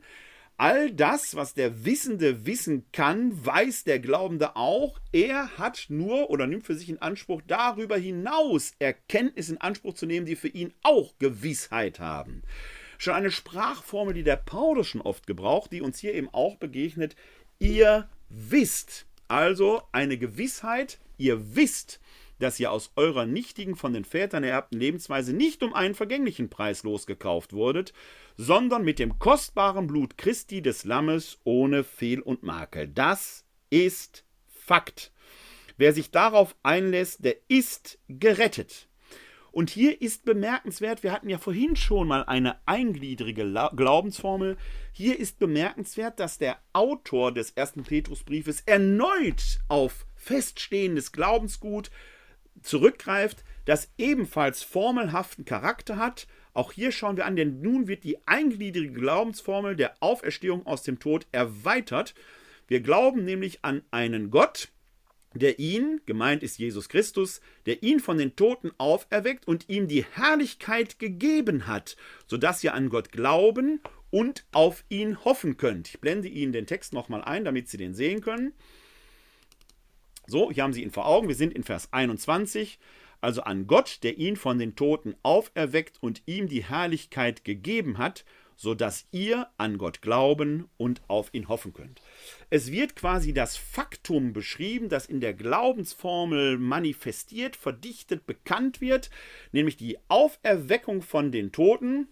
All 0.62 0.92
das, 0.92 1.34
was 1.34 1.54
der 1.54 1.84
Wissende 1.84 2.46
wissen 2.46 2.86
kann, 2.92 3.44
weiß 3.44 3.82
der 3.82 3.98
Glaubende 3.98 4.54
auch. 4.54 5.00
Er 5.10 5.58
hat 5.58 5.86
nur 5.88 6.30
oder 6.30 6.46
nimmt 6.46 6.64
für 6.64 6.76
sich 6.76 6.88
in 6.88 7.02
Anspruch, 7.02 7.42
darüber 7.48 7.96
hinaus 7.96 8.70
Erkenntnis 8.78 9.48
in 9.48 9.60
Anspruch 9.60 9.94
zu 9.94 10.06
nehmen, 10.06 10.24
die 10.24 10.36
für 10.36 10.46
ihn 10.46 10.72
auch 10.84 11.18
Gewissheit 11.18 11.98
haben. 11.98 12.42
Schon 12.96 13.14
eine 13.14 13.32
Sprachformel, 13.32 14.14
die 14.14 14.22
der 14.22 14.36
Paulus 14.36 14.86
schon 14.86 15.00
oft 15.00 15.26
gebraucht, 15.26 15.72
die 15.72 15.80
uns 15.80 15.98
hier 15.98 16.14
eben 16.14 16.28
auch 16.30 16.54
begegnet. 16.58 17.16
Ihr 17.58 18.08
wisst. 18.28 19.06
Also 19.26 19.82
eine 19.90 20.16
Gewissheit, 20.16 21.00
ihr 21.18 21.56
wisst, 21.56 21.98
dass 22.38 22.58
ihr 22.58 22.72
aus 22.72 22.92
eurer 22.96 23.26
nichtigen, 23.26 23.76
von 23.76 23.92
den 23.92 24.04
Vätern 24.04 24.44
ererbten 24.44 24.78
Lebensweise 24.78 25.32
nicht 25.32 25.62
um 25.62 25.74
einen 25.74 25.94
vergänglichen 25.94 26.50
Preis 26.50 26.82
losgekauft 26.82 27.52
wurdet, 27.52 27.92
sondern 28.36 28.84
mit 28.84 28.98
dem 28.98 29.18
kostbaren 29.18 29.86
Blut 29.86 30.18
Christi 30.18 30.62
des 30.62 30.84
Lammes 30.84 31.38
ohne 31.44 31.84
Fehl 31.84 32.20
und 32.20 32.42
Makel. 32.42 32.88
Das 32.88 33.44
ist 33.70 34.24
Fakt. 34.46 35.12
Wer 35.76 35.92
sich 35.92 36.10
darauf 36.10 36.54
einlässt, 36.62 37.24
der 37.24 37.36
ist 37.48 37.98
gerettet. 38.08 38.88
Und 39.52 39.68
hier 39.68 40.00
ist 40.00 40.24
bemerkenswert, 40.24 41.02
wir 41.02 41.12
hatten 41.12 41.28
ja 41.28 41.36
vorhin 41.36 41.76
schon 41.76 42.08
mal 42.08 42.24
eine 42.24 42.56
eingliedrige 42.66 43.70
Glaubensformel. 43.76 44.56
Hier 44.92 45.18
ist 45.18 45.38
bemerkenswert, 45.38 46.20
dass 46.20 46.38
der 46.38 46.58
Autor 46.72 47.32
des 47.32 47.50
ersten 47.50 47.82
Petrusbriefes 47.82 48.62
erneut 48.62 49.60
auf 49.68 50.06
feststehendes 50.16 51.12
Glaubensgut 51.12 51.90
zurückgreift, 52.60 53.44
das 53.64 53.90
ebenfalls 53.98 54.62
formelhaften 54.62 55.44
Charakter 55.44 55.96
hat. 55.96 56.26
Auch 56.52 56.72
hier 56.72 56.92
schauen 56.92 57.16
wir 57.16 57.26
an, 57.26 57.36
denn 57.36 57.62
nun 57.62 57.88
wird 57.88 58.04
die 58.04 58.26
eingliedrige 58.26 58.92
Glaubensformel 58.92 59.76
der 59.76 59.94
Auferstehung 60.00 60.66
aus 60.66 60.82
dem 60.82 60.98
Tod 60.98 61.26
erweitert. 61.32 62.14
Wir 62.68 62.80
glauben 62.80 63.24
nämlich 63.24 63.64
an 63.64 63.82
einen 63.90 64.30
Gott, 64.30 64.68
der 65.34 65.58
ihn, 65.58 66.00
gemeint 66.04 66.42
ist 66.42 66.58
Jesus 66.58 66.88
Christus, 66.88 67.40
der 67.64 67.82
ihn 67.82 68.00
von 68.00 68.18
den 68.18 68.36
Toten 68.36 68.70
auferweckt 68.78 69.48
und 69.48 69.68
ihm 69.68 69.88
die 69.88 70.04
Herrlichkeit 70.04 70.98
gegeben 70.98 71.66
hat, 71.66 71.96
sodass 72.26 72.62
ihr 72.62 72.74
an 72.74 72.90
Gott 72.90 73.12
glauben 73.12 73.80
und 74.10 74.44
auf 74.52 74.84
ihn 74.90 75.24
hoffen 75.24 75.56
könnt. 75.56 75.88
Ich 75.88 76.00
blende 76.00 76.28
Ihnen 76.28 76.52
den 76.52 76.66
Text 76.66 76.92
nochmal 76.92 77.22
ein, 77.22 77.44
damit 77.44 77.68
Sie 77.68 77.78
den 77.78 77.94
sehen 77.94 78.20
können. 78.20 78.52
So, 80.26 80.50
hier 80.52 80.62
haben 80.62 80.72
Sie 80.72 80.82
ihn 80.82 80.90
vor 80.90 81.06
Augen. 81.06 81.28
Wir 81.28 81.34
sind 81.34 81.52
in 81.52 81.64
Vers 81.64 81.92
21. 81.92 82.78
Also 83.20 83.42
an 83.42 83.66
Gott, 83.66 84.00
der 84.02 84.18
ihn 84.18 84.36
von 84.36 84.58
den 84.58 84.74
Toten 84.74 85.14
auferweckt 85.22 85.98
und 86.00 86.22
ihm 86.26 86.48
die 86.48 86.64
Herrlichkeit 86.64 87.44
gegeben 87.44 87.98
hat, 87.98 88.24
so 88.56 88.74
dass 88.74 89.06
ihr 89.10 89.48
an 89.58 89.78
Gott 89.78 90.02
glauben 90.02 90.68
und 90.76 91.02
auf 91.08 91.30
ihn 91.32 91.48
hoffen 91.48 91.72
könnt. 91.72 92.00
Es 92.50 92.70
wird 92.70 92.96
quasi 92.96 93.32
das 93.32 93.56
Faktum 93.56 94.32
beschrieben, 94.32 94.88
das 94.88 95.06
in 95.06 95.20
der 95.20 95.34
Glaubensformel 95.34 96.58
manifestiert, 96.58 97.56
verdichtet, 97.56 98.26
bekannt 98.26 98.80
wird, 98.80 99.10
nämlich 99.52 99.76
die 99.76 99.98
Auferweckung 100.08 101.02
von 101.02 101.32
den 101.32 101.52
Toten, 101.52 102.08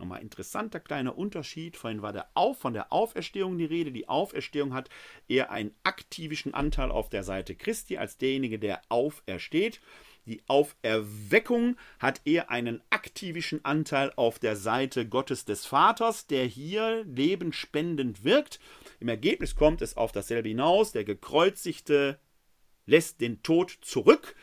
Nochmal 0.00 0.22
interessanter 0.22 0.80
kleiner 0.80 1.18
Unterschied. 1.18 1.76
Vorhin 1.76 2.00
war 2.00 2.14
der 2.14 2.30
Auf, 2.32 2.58
von 2.58 2.72
der 2.72 2.90
Auferstehung 2.90 3.58
die 3.58 3.66
Rede. 3.66 3.92
Die 3.92 4.08
Auferstehung 4.08 4.72
hat 4.72 4.88
eher 5.28 5.50
einen 5.50 5.74
aktivischen 5.82 6.54
Anteil 6.54 6.90
auf 6.90 7.10
der 7.10 7.22
Seite 7.22 7.54
Christi 7.54 7.98
als 7.98 8.16
derjenige, 8.16 8.58
der 8.58 8.80
aufersteht. 8.88 9.80
Die 10.24 10.42
Auferweckung 10.48 11.76
hat 11.98 12.22
eher 12.24 12.50
einen 12.50 12.82
aktivischen 12.88 13.62
Anteil 13.64 14.10
auf 14.16 14.38
der 14.38 14.56
Seite 14.56 15.06
Gottes 15.06 15.44
des 15.44 15.66
Vaters, 15.66 16.26
der 16.26 16.46
hier 16.46 17.04
lebenspendend 17.04 18.24
wirkt. 18.24 18.58
Im 19.00 19.08
Ergebnis 19.08 19.54
kommt 19.54 19.82
es 19.82 19.98
auf 19.98 20.12
dasselbe 20.12 20.48
hinaus. 20.48 20.92
Der 20.92 21.04
Gekreuzigte 21.04 22.18
lässt 22.86 23.20
den 23.20 23.42
Tod 23.42 23.76
zurück 23.82 24.34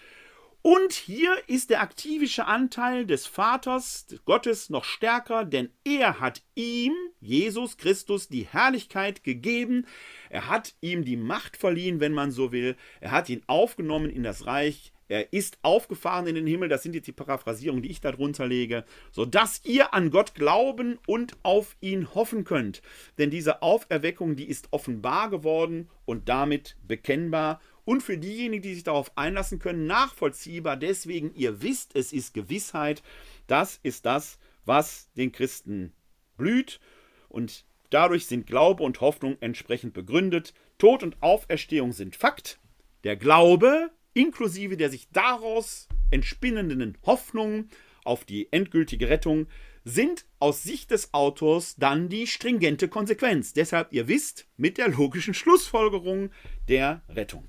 Und 0.69 0.91
hier 0.91 1.33
ist 1.47 1.69
der 1.69 1.79
aktivische 1.79 2.45
Anteil 2.45 3.05
des 3.05 3.25
Vaters, 3.25 4.05
des 4.07 4.25
Gottes, 4.25 4.69
noch 4.69 4.83
stärker, 4.83 5.45
denn 5.45 5.69
er 5.85 6.19
hat 6.19 6.41
ihm, 6.55 6.91
Jesus 7.21 7.77
Christus, 7.77 8.27
die 8.27 8.45
Herrlichkeit 8.45 9.23
gegeben. 9.23 9.85
Er 10.29 10.49
hat 10.49 10.75
ihm 10.81 11.05
die 11.05 11.15
Macht 11.15 11.55
verliehen, 11.55 12.01
wenn 12.01 12.11
man 12.11 12.31
so 12.31 12.51
will. 12.51 12.75
Er 12.99 13.11
hat 13.11 13.29
ihn 13.29 13.43
aufgenommen 13.47 14.09
in 14.09 14.23
das 14.23 14.45
Reich. 14.45 14.91
Er 15.07 15.31
ist 15.31 15.57
aufgefahren 15.61 16.27
in 16.27 16.35
den 16.35 16.47
Himmel, 16.47 16.67
das 16.67 16.83
sind 16.83 16.95
jetzt 16.95 17.07
die 17.07 17.13
Paraphrasierungen, 17.13 17.81
die 17.81 17.89
ich 17.89 18.01
darunter 18.01 18.45
lege, 18.45 18.83
sodass 19.13 19.61
ihr 19.63 19.93
an 19.93 20.11
Gott 20.11 20.35
glauben 20.35 20.99
und 21.07 21.37
auf 21.43 21.77
ihn 21.79 22.13
hoffen 22.13 22.43
könnt. 22.43 22.81
Denn 23.17 23.29
diese 23.29 23.61
Auferweckung, 23.61 24.35
die 24.35 24.49
ist 24.49 24.67
offenbar 24.71 25.29
geworden 25.29 25.89
und 26.03 26.27
damit 26.27 26.75
bekennbar 26.85 27.61
und 27.87 28.03
für 28.03 28.17
diejenigen, 28.17 28.61
die 28.61 28.73
sich 28.73 28.83
darauf 28.83 29.17
einlassen 29.17 29.59
können, 29.59 29.87
nachvollziehbar. 29.87 30.75
Deswegen, 30.75 31.33
ihr 31.35 31.61
wisst, 31.61 31.95
es 31.95 32.11
ist 32.11 32.33
Gewissheit. 32.33 33.01
Das 33.47 33.79
ist 33.81 34.05
das, 34.05 34.39
was 34.65 35.09
den 35.13 35.31
Christen 35.31 35.93
blüht. 36.35 36.81
Und 37.29 37.63
dadurch 37.89 38.25
sind 38.25 38.45
Glaube 38.45 38.83
und 38.83 38.99
Hoffnung 38.99 39.37
entsprechend 39.39 39.93
begründet. 39.93 40.53
Tod 40.77 41.01
und 41.01 41.15
Auferstehung 41.23 41.93
sind 41.93 42.17
Fakt. 42.17 42.59
Der 43.05 43.15
Glaube, 43.15 43.89
inklusive 44.13 44.75
der 44.75 44.89
sich 44.89 45.07
daraus 45.13 45.87
entspinnenden 46.11 46.97
Hoffnung 47.05 47.69
auf 48.03 48.25
die 48.25 48.51
endgültige 48.51 49.07
Rettung, 49.07 49.47
sind 49.85 50.25
aus 50.39 50.61
Sicht 50.61 50.91
des 50.91 51.13
Autors 51.13 51.77
dann 51.77 52.09
die 52.09 52.27
stringente 52.27 52.89
Konsequenz. 52.89 53.53
Deshalb, 53.53 53.93
ihr 53.93 54.09
wisst, 54.09 54.45
mit 54.57 54.77
der 54.77 54.89
logischen 54.89 55.33
Schlussfolgerung 55.33 56.31
der 56.67 57.01
Rettung. 57.07 57.47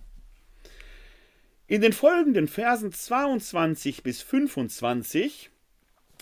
In 1.71 1.83
den 1.83 1.93
folgenden 1.93 2.49
Versen 2.49 2.93
22 2.93 4.03
bis 4.03 4.23
25 4.23 5.51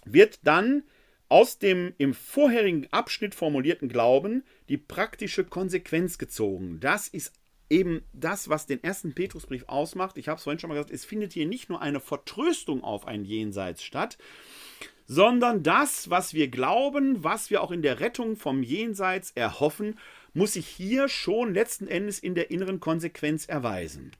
wird 0.05 0.41
dann 0.43 0.83
aus 1.29 1.61
dem 1.61 1.95
im 1.99 2.15
vorherigen 2.15 2.89
Abschnitt 2.91 3.33
formulierten 3.33 3.89
Glauben 3.89 4.43
die 4.69 4.77
praktische 4.77 5.45
Konsequenz 5.45 6.19
gezogen. 6.19 6.81
Das 6.81 7.07
ist 7.07 7.33
eben 7.71 8.03
das, 8.13 8.49
was 8.49 8.67
den 8.67 8.83
ersten 8.83 9.15
Petrusbrief 9.15 9.63
ausmacht. 9.69 10.19
Ich 10.19 10.27
habe 10.27 10.39
es 10.39 10.43
vorhin 10.43 10.59
schon 10.59 10.67
mal 10.67 10.75
gesagt, 10.75 10.91
es 10.91 11.05
findet 11.05 11.33
hier 11.33 11.47
nicht 11.47 11.69
nur 11.69 11.81
eine 11.81 12.01
Vertröstung 12.01 12.83
auf 12.83 13.07
ein 13.07 13.25
Jenseits 13.25 13.85
statt, 13.85 14.19
sondern 15.07 15.63
das, 15.63 16.11
was 16.11 16.35
wir 16.35 16.49
glauben, 16.49 17.23
was 17.23 17.51
wir 17.51 17.63
auch 17.63 17.71
in 17.71 17.83
der 17.83 18.01
Rettung 18.01 18.35
vom 18.35 18.65
Jenseits 18.65 19.31
erhoffen, 19.37 19.97
muss 20.35 20.55
sich 20.55 20.67
hier 20.67 21.09
schon 21.09 21.55
letzten 21.55 21.87
Endes 21.87 22.19
in 22.19 22.35
der 22.35 22.51
inneren 22.51 22.81
Konsequenz 22.81 23.47
erweisen. 23.47 24.11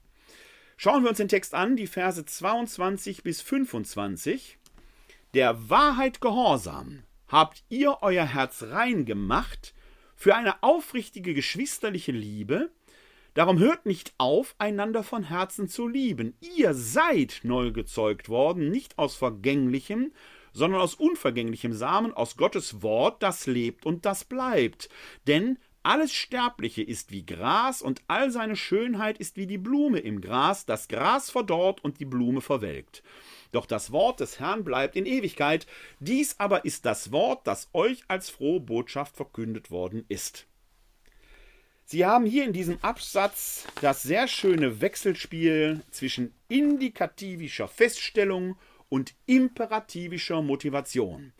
Schauen 0.79 1.01
wir 1.01 1.09
uns 1.09 1.17
den 1.17 1.27
Text 1.27 1.55
an, 1.55 1.75
die 1.75 1.87
Verse 1.87 2.23
22 2.23 3.23
bis 3.23 3.41
25. 3.41 4.59
Der 5.33 5.71
Wahrheit 5.71 6.21
gehorsam 6.21 7.01
habt 7.27 7.63
ihr 7.67 7.97
euer 8.01 8.25
Herz 8.25 8.61
rein 8.61 9.03
gemacht 9.03 9.73
für 10.15 10.35
eine 10.35 10.61
aufrichtige 10.61 11.33
geschwisterliche 11.33 12.11
Liebe. 12.11 12.69
Darum 13.33 13.57
hört 13.57 13.87
nicht 13.87 14.13
auf, 14.19 14.53
einander 14.59 15.01
von 15.01 15.23
Herzen 15.23 15.67
zu 15.67 15.87
lieben. 15.87 16.37
Ihr 16.55 16.75
seid 16.75 17.39
neu 17.41 17.71
gezeugt 17.71 18.29
worden, 18.29 18.69
nicht 18.69 18.99
aus 18.99 19.15
vergänglichem, 19.15 20.11
sondern 20.53 20.79
aus 20.79 20.93
unvergänglichem 20.93 21.73
Samen, 21.73 22.13
aus 22.13 22.37
Gottes 22.37 22.83
Wort, 22.83 23.23
das 23.23 23.47
lebt 23.47 23.87
und 23.87 24.05
das 24.05 24.25
bleibt. 24.25 24.89
Denn 25.25 25.57
alles 25.83 26.13
Sterbliche 26.13 26.81
ist 26.81 27.11
wie 27.11 27.25
Gras 27.25 27.81
und 27.81 28.01
all 28.07 28.31
seine 28.31 28.55
Schönheit 28.55 29.17
ist 29.17 29.37
wie 29.37 29.47
die 29.47 29.57
Blume 29.57 29.99
im 29.99 30.21
Gras. 30.21 30.65
Das 30.65 30.87
Gras 30.87 31.29
verdorrt 31.29 31.83
und 31.83 31.99
die 31.99 32.05
Blume 32.05 32.41
verwelkt. 32.41 33.03
Doch 33.51 33.65
das 33.65 33.91
Wort 33.91 34.19
des 34.19 34.39
Herrn 34.39 34.63
bleibt 34.63 34.95
in 34.95 35.05
Ewigkeit. 35.05 35.65
Dies 35.99 36.39
aber 36.39 36.65
ist 36.65 36.85
das 36.85 37.11
Wort, 37.11 37.47
das 37.47 37.69
euch 37.73 38.03
als 38.07 38.29
frohe 38.29 38.59
Botschaft 38.59 39.15
verkündet 39.15 39.71
worden 39.71 40.05
ist. 40.09 40.47
Sie 41.85 42.05
haben 42.05 42.25
hier 42.25 42.43
in 42.43 42.51
diesem 42.51 42.83
Absatz 42.83 43.65
das 43.79 44.03
sehr 44.03 44.27
schöne 44.27 44.81
Wechselspiel 44.81 45.83
zwischen 45.89 46.33
indikativischer 46.49 47.69
Feststellung 47.69 48.57
und 48.89 49.15
imperativischer 49.25 50.41
Motivation. 50.41 51.31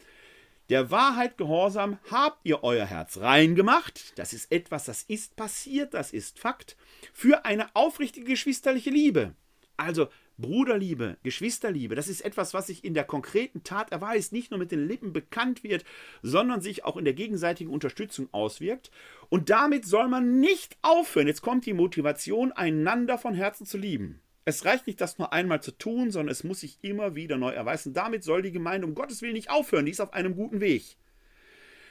Der 0.70 0.92
Wahrheit 0.92 1.38
gehorsam 1.38 1.98
habt 2.12 2.40
ihr 2.44 2.62
euer 2.62 2.86
Herz 2.86 3.18
rein 3.20 3.56
gemacht. 3.56 4.12
Das 4.18 4.34
ist 4.34 4.52
etwas, 4.52 4.84
das 4.84 5.04
ist 5.04 5.38
passiert, 5.38 5.94
das 5.94 6.12
ist 6.12 6.40
Fakt. 6.40 6.76
Für 7.14 7.46
eine 7.46 7.74
aufrichtige 7.74 8.26
geschwisterliche 8.26 8.90
Liebe. 8.90 9.34
Also 9.78 10.10
Bruderliebe, 10.38 11.18
Geschwisterliebe, 11.24 11.96
das 11.96 12.10
ist 12.10 12.22
etwas, 12.22 12.54
was 12.54 12.68
sich 12.68 12.84
in 12.84 12.94
der 12.94 13.06
konkreten 13.06 13.64
Tat 13.64 13.92
erweist, 13.92 14.34
nicht 14.34 14.52
nur 14.52 14.60
mit 14.60 14.72
den 14.72 14.88
Lippen 14.88 15.14
bekannt 15.14 15.64
wird, 15.64 15.86
sondern 16.22 16.62
sich 16.62 16.84
auch 16.84 16.98
in 16.98 17.06
der 17.06 17.14
gegenseitigen 17.14 17.72
Unterstützung 17.72 18.28
auswirkt. 18.34 18.92
Und 19.30 19.50
damit 19.50 19.86
soll 19.86 20.10
man 20.10 20.40
nicht 20.40 20.78
aufhören. 20.82 21.28
Jetzt 21.28 21.42
kommt 21.42 21.66
die 21.66 21.74
Motivation, 21.74 22.52
einander 22.52 23.18
von 23.18 23.34
Herzen 23.34 23.66
zu 23.66 23.78
lieben. 23.78 24.22
Es 24.48 24.64
reicht 24.64 24.88
nicht, 24.88 25.02
das 25.02 25.18
nur 25.18 25.34
einmal 25.34 25.62
zu 25.62 25.72
tun, 25.72 26.10
sondern 26.10 26.32
es 26.32 26.46
muss 26.46 26.62
sich 26.62 26.78
immer 26.82 27.16
wieder 27.16 27.36
neu 27.36 27.50
erweisen. 27.50 27.92
Damit 27.92 28.24
soll 28.24 28.42
die 28.42 28.54
Gemeinde 28.54 28.88
um 28.88 28.96
Gottes 28.96 29.22
Willen 29.22 29.34
nicht 29.34 29.50
aufhören. 29.50 29.86
Die 29.86 29.92
ist 29.92 30.00
auf 30.00 30.14
einem 30.14 30.38
guten 30.38 30.62
Weg. 30.62 30.96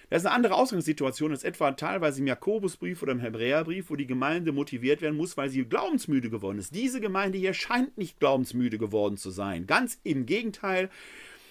Das 0.09 0.23
ist 0.23 0.27
eine 0.27 0.37
andere 0.37 0.55
Ausgangssituation 0.55 1.33
als 1.33 1.45
etwa 1.45 1.73
teilweise 1.73 2.21
im 2.21 2.27
Jakobusbrief 2.27 3.03
oder 3.03 3.13
im 3.13 3.21
Hebräerbrief, 3.21 3.91
wo 3.91 3.97
die 3.97 4.07
Gemeinde 4.07 4.53
motiviert 4.53 5.03
werden 5.03 5.19
muss, 5.19 5.37
weil 5.37 5.51
sie 5.51 5.67
glaubensmüde 5.67 6.31
geworden 6.31 6.59
ist. 6.59 6.75
Diese 6.75 6.99
Gemeinde 6.99 7.37
hier 7.37 7.53
scheint 7.53 7.99
nicht 7.99 8.19
glaubensmüde 8.21 8.79
geworden 8.79 9.19
zu 9.19 9.29
sein. 9.29 9.67
Ganz 9.67 10.01
im 10.03 10.25
Gegenteil. 10.25 10.89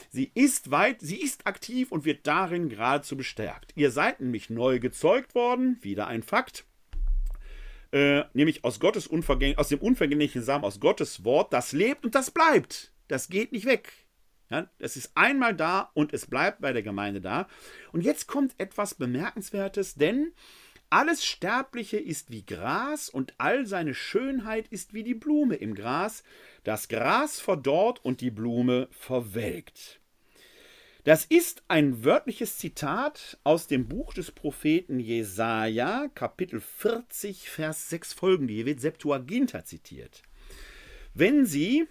Sie 0.10 0.32
ist 0.34 0.72
weit, 0.72 1.01
sie 1.01 1.22
ist 1.22 1.45
aktiv 1.45 1.91
und 1.91 2.06
wird 2.06 2.26
darin 2.26 2.68
geradezu 2.68 3.16
bestärkt. 3.16 3.74
Ihr 3.76 3.91
seid 3.91 4.22
nämlich 4.22 4.49
neu 4.49 4.80
gezeugt 4.80 5.36
worden, 5.36 5.78
wieder 5.82 6.08
ein 6.08 6.24
Fakt 6.24 6.66
äh, 7.91 8.23
nämlich 8.33 8.63
aus 8.63 8.79
Gottes 8.79 9.07
unvergänglich, 9.07 9.57
aus 9.57 9.69
dem 9.69 9.79
unvergänglichen 9.79 10.41
Samen, 10.41 10.63
aus 10.63 10.79
Gottes 10.79 11.23
Wort, 11.23 11.53
das 11.53 11.71
lebt 11.71 12.05
und 12.05 12.15
das 12.15 12.31
bleibt. 12.31 12.91
Das 13.07 13.29
geht 13.29 13.51
nicht 13.51 13.65
weg. 13.65 13.91
Ja, 14.49 14.69
das 14.77 14.95
ist 14.95 15.11
einmal 15.15 15.55
da 15.55 15.89
und 15.93 16.13
es 16.13 16.27
bleibt 16.27 16.61
bei 16.61 16.71
der 16.71 16.83
Gemeinde 16.83 17.19
da. 17.19 17.47
Und 17.91 18.01
jetzt 18.01 18.27
kommt 18.27 18.53
etwas 18.59 18.93
Bemerkenswertes, 18.93 19.95
denn 19.95 20.33
alles 20.89 21.25
Sterbliche 21.25 21.97
ist 21.97 22.29
wie 22.29 22.45
Gras 22.45 23.09
und 23.09 23.33
all 23.38 23.65
seine 23.65 23.95
Schönheit 23.95 24.67
ist 24.67 24.93
wie 24.93 25.03
die 25.03 25.15
Blume 25.15 25.55
im 25.55 25.73
Gras. 25.73 26.23
Das 26.63 26.88
Gras 26.88 27.39
verdorrt 27.39 28.03
und 28.05 28.21
die 28.21 28.31
Blume 28.31 28.88
verwelkt. 28.91 29.99
Das 31.06 31.24
ist 31.24 31.62
ein 31.68 32.03
wörtliches 32.03 32.58
Zitat 32.58 33.38
aus 33.43 33.68
dem 33.68 33.88
Buch 33.88 34.12
des 34.16 34.32
Propheten 34.32 34.99
Jesaja, 34.99 36.08
Kapitel 36.16 36.60
40, 36.60 37.47
Vers 37.47 37.91
6 37.91 38.14
folgende. 38.14 38.53
Hier 38.53 38.66
wird 38.66 38.82
Septuaginta 38.82 39.64
zitiert. 39.64 40.24
Wenn 41.14 41.45
Sie 41.45 41.86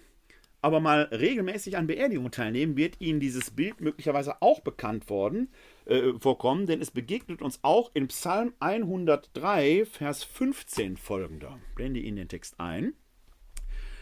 aber 0.61 0.81
mal 0.81 1.03
regelmäßig 1.03 1.77
an 1.77 1.87
Beerdigungen 1.87 2.33
teilnehmen, 2.33 2.75
wird 2.75 2.99
Ihnen 2.99 3.21
dieses 3.21 3.51
Bild 3.51 3.79
möglicherweise 3.79 4.41
auch 4.41 4.59
bekannt 4.59 5.09
worden, 5.09 5.47
äh, 5.85 6.11
vorkommen, 6.19 6.65
denn 6.65 6.81
es 6.81 6.91
begegnet 6.91 7.41
uns 7.41 7.59
auch 7.61 7.91
in 7.93 8.09
Psalm 8.09 8.53
103, 8.59 9.85
Vers 9.85 10.25
15 10.25 10.97
folgender. 10.97 11.57
Blende 11.75 12.01
Ihnen 12.01 12.17
den 12.17 12.27
Text 12.27 12.59
ein. 12.59 12.91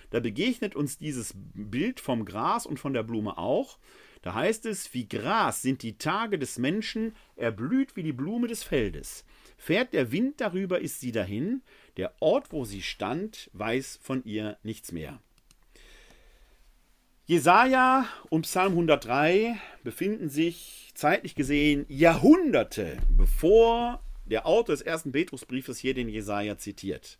Da 0.09 0.19
begegnet 0.19 0.75
uns 0.75 0.97
dieses 0.97 1.35
Bild 1.35 1.99
vom 1.99 2.25
Gras 2.25 2.65
und 2.65 2.79
von 2.79 2.93
der 2.93 3.03
Blume 3.03 3.37
auch. 3.37 3.77
Da 4.23 4.33
heißt 4.33 4.65
es, 4.65 4.93
wie 4.93 5.07
Gras 5.07 5.61
sind 5.61 5.83
die 5.83 5.97
Tage 5.97 6.39
des 6.39 6.57
Menschen, 6.57 7.13
er 7.35 7.51
blüht 7.51 7.97
wie 7.97 8.03
die 8.03 8.13
Blume 8.13 8.47
des 8.47 8.63
Feldes. 8.63 9.25
Fährt 9.57 9.93
der 9.93 10.13
Wind 10.13 10.39
darüber, 10.39 10.79
ist 10.79 11.01
sie 11.01 11.11
dahin, 11.11 11.61
der 11.97 12.13
Ort, 12.21 12.53
wo 12.53 12.63
sie 12.63 12.81
stand, 12.81 13.49
weiß 13.53 13.99
von 14.01 14.23
ihr 14.23 14.57
nichts 14.63 14.93
mehr. 14.93 15.21
Jesaja 17.25 18.07
und 18.29 18.43
Psalm 18.43 18.71
103 18.71 19.57
befinden 19.83 20.29
sich 20.29 20.91
zeitlich 20.93 21.35
gesehen 21.35 21.85
Jahrhunderte 21.89 22.97
bevor 23.09 24.01
der 24.25 24.47
Autor 24.47 24.75
des 24.75 24.81
ersten 24.81 25.11
Petrusbriefes 25.11 25.77
hier 25.77 25.93
den 25.93 26.07
Jesaja 26.07 26.57
zitiert. 26.57 27.19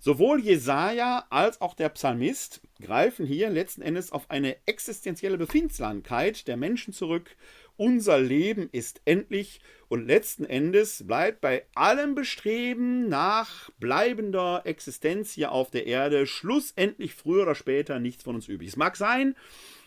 Sowohl 0.00 0.40
Jesaja 0.40 1.26
als 1.28 1.60
auch 1.60 1.74
der 1.74 1.88
Psalmist 1.88 2.60
greifen 2.80 3.26
hier 3.26 3.50
letzten 3.50 3.82
Endes 3.82 4.12
auf 4.12 4.30
eine 4.30 4.56
existenzielle 4.66 5.38
Befindlichkeit 5.38 6.46
der 6.46 6.56
Menschen 6.56 6.92
zurück. 6.92 7.36
Unser 7.76 8.18
Leben 8.20 8.68
ist 8.70 9.00
endlich 9.04 9.60
und 9.88 10.06
letzten 10.06 10.44
Endes 10.44 11.04
bleibt 11.06 11.40
bei 11.40 11.64
allem 11.74 12.14
Bestreben 12.14 13.08
nach 13.08 13.70
bleibender 13.80 14.62
Existenz 14.64 15.32
hier 15.32 15.50
auf 15.52 15.70
der 15.70 15.86
Erde 15.86 16.26
schlussendlich 16.26 17.14
früher 17.14 17.42
oder 17.42 17.54
später 17.54 17.98
nichts 17.98 18.22
von 18.22 18.36
uns 18.36 18.46
übrig. 18.46 18.68
Es 18.68 18.76
mag 18.76 18.96
sein, 18.96 19.34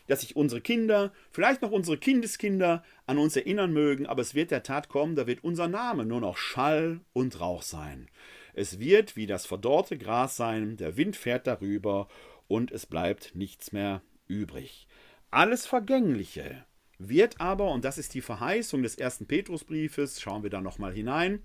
dass 0.08 0.22
sich 0.22 0.36
unsere 0.36 0.60
Kinder, 0.60 1.14
vielleicht 1.32 1.62
noch 1.62 1.72
unsere 1.72 1.98
Kindeskinder 1.98 2.84
an 3.06 3.18
uns 3.18 3.38
erinnern 3.38 3.72
mögen, 3.72 4.06
aber 4.08 4.22
es 4.22 4.36
wird 4.36 4.52
der 4.52 4.64
Tat 4.64 4.90
kommen, 4.90 5.16
da 5.16 5.26
wird 5.26 5.44
unser 5.44 5.70
Name 5.70 6.06
nur 6.06 6.20
noch 6.20 6.38
Schall 6.38 7.00
und 7.14 7.40
Rauch 7.40 7.62
sein. 7.62 8.10
Es 8.53 8.80
wird 8.80 9.15
wie 9.15 9.28
das 9.28 9.45
verdorrte 9.45 9.98
Gras 9.98 10.36
sein, 10.36 10.78
der 10.78 10.98
Wind 10.98 11.15
fährt 11.15 11.48
darüber 11.48 12.07
und 12.48 12.72
es 12.72 12.86
bleibt 12.86 13.36
nichts 13.36 13.72
mehr 13.72 14.02
übrig. 14.28 14.88
Alles 15.30 15.65
Vergängliche 15.65 16.65
wird 16.98 17.40
aber, 17.40 17.72
und 17.72 17.86
das 17.86 17.98
ist 17.98 18.14
die 18.14 18.22
Verheißung 18.22 18.84
des 18.84 18.95
ersten 18.95 19.26
Petrusbriefes, 19.26 20.22
schauen 20.22 20.44
wir 20.44 20.49
da 20.49 20.61
nochmal 20.61 20.94
hinein, 20.94 21.41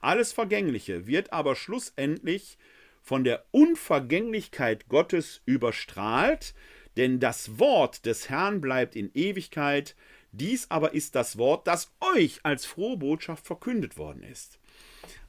alles 0.00 0.32
Vergängliche 0.32 1.06
wird 1.06 1.32
aber 1.32 1.56
schlussendlich 1.56 2.58
von 3.02 3.24
der 3.24 3.44
Unvergänglichkeit 3.52 4.88
Gottes 4.88 5.40
überstrahlt, 5.46 6.54
denn 6.96 7.20
das 7.20 7.58
Wort 7.58 8.06
des 8.06 8.28
Herrn 8.28 8.60
bleibt 8.60 8.96
in 8.96 9.10
Ewigkeit, 9.14 9.96
dies 10.32 10.70
aber 10.70 10.94
ist 10.94 11.14
das 11.14 11.38
Wort, 11.38 11.66
das 11.66 11.92
euch 12.00 12.40
als 12.42 12.66
frohe 12.66 12.96
Botschaft 12.96 13.46
verkündet 13.46 13.96
worden 13.96 14.22
ist. 14.22 14.58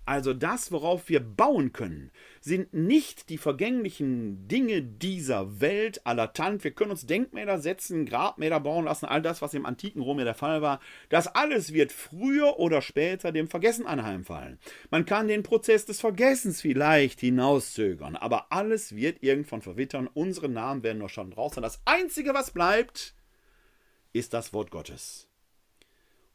Also 0.09 0.33
das, 0.33 0.71
worauf 0.71 1.07
wir 1.07 1.19
bauen 1.19 1.71
können, 1.71 2.09
sind 2.41 2.73
nicht 2.73 3.29
die 3.29 3.37
vergänglichen 3.37 4.47
Dinge 4.47 4.81
dieser 4.81 5.61
Welt 5.61 6.03
aller 6.03 6.33
Tant. 6.33 6.63
Wir 6.63 6.71
können 6.71 6.89
uns 6.89 7.05
Denkmäler 7.05 7.59
setzen, 7.59 8.07
Grabmäler 8.07 8.59
bauen 8.59 8.85
lassen, 8.85 9.05
all 9.05 9.21
das, 9.21 9.43
was 9.43 9.53
im 9.53 9.67
antiken 9.67 10.01
Rom 10.01 10.17
ja 10.17 10.25
der 10.25 10.33
Fall 10.33 10.63
war. 10.63 10.79
Das 11.09 11.27
alles 11.27 11.73
wird 11.73 11.91
früher 11.91 12.57
oder 12.57 12.81
später 12.81 13.31
dem 13.31 13.47
Vergessen 13.47 13.85
anheimfallen. 13.85 14.57
Man 14.89 15.05
kann 15.05 15.27
den 15.27 15.43
Prozess 15.43 15.85
des 15.85 15.99
Vergessens 15.99 16.59
vielleicht 16.59 17.19
hinauszögern, 17.19 18.15
aber 18.15 18.51
alles 18.51 18.95
wird 18.95 19.21
irgendwann 19.21 19.61
verwittern. 19.61 20.09
Unsere 20.11 20.49
Namen 20.49 20.81
werden 20.81 20.97
noch 20.97 21.09
schon 21.09 21.29
draußen. 21.29 21.61
Das 21.61 21.83
Einzige, 21.85 22.33
was 22.33 22.49
bleibt, 22.49 23.13
ist 24.11 24.33
das 24.33 24.53
Wort 24.53 24.71
Gottes. 24.71 25.28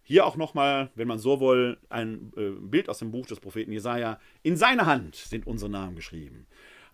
Hier 0.07 0.27
auch 0.27 0.37
nochmal, 0.37 0.91
wenn 0.95 1.09
man 1.09 1.19
so 1.19 1.41
will, 1.41 1.79
ein 1.89 2.33
äh, 2.37 2.51
Bild 2.51 2.91
aus 2.91 2.99
dem 2.99 3.11
Buch 3.11 3.27
des 3.27 3.41
Propheten 3.41 3.73
Jesaja. 3.73 4.21
In 4.43 4.57
seiner 4.57 4.85
Hand 4.85 5.17
sind 5.17 5.47
unsere 5.47 5.71
Namen 5.71 5.97
geschrieben. 5.97 6.47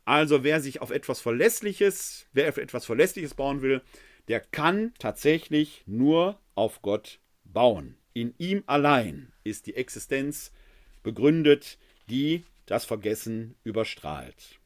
Also, 0.05 0.45
wer 0.45 0.61
sich 0.61 0.81
auf 0.81 0.91
etwas 0.91 1.21
Verlässliches, 1.21 2.27
wer 2.33 2.49
auf 2.49 2.57
etwas 2.57 2.87
Verlässliches 2.87 3.35
bauen 3.35 3.63
will, 3.63 3.83
der 4.29 4.41
kann 4.41 4.95
tatsächlich 4.99 5.83
nur 5.87 6.39
auf 6.55 6.83
Gott 6.83 7.19
bauen. 7.45 7.97
In 8.13 8.33
ihm 8.39 8.63
allein 8.67 9.33
ist 9.43 9.67
die 9.67 9.75
Existenz 9.75 10.53
begründet, 11.03 11.79
die 12.09 12.45
das 12.67 12.85
Vergessen 12.85 13.57
überstrahlt. 13.65 14.61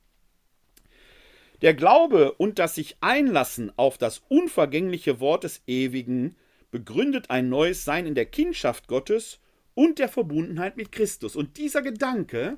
Der 1.62 1.72
Glaube 1.72 2.32
und 2.32 2.58
das 2.58 2.74
sich 2.74 2.96
einlassen 3.00 3.72
auf 3.76 3.96
das 3.96 4.22
unvergängliche 4.28 5.18
Wort 5.20 5.44
des 5.44 5.62
Ewigen 5.66 6.36
begründet 6.74 7.30
ein 7.30 7.48
neues 7.48 7.84
Sein 7.84 8.04
in 8.04 8.16
der 8.16 8.26
Kindschaft 8.26 8.88
Gottes 8.88 9.38
und 9.74 10.00
der 10.00 10.08
Verbundenheit 10.08 10.76
mit 10.76 10.90
Christus. 10.90 11.36
Und 11.36 11.56
dieser 11.56 11.82
Gedanke 11.82 12.56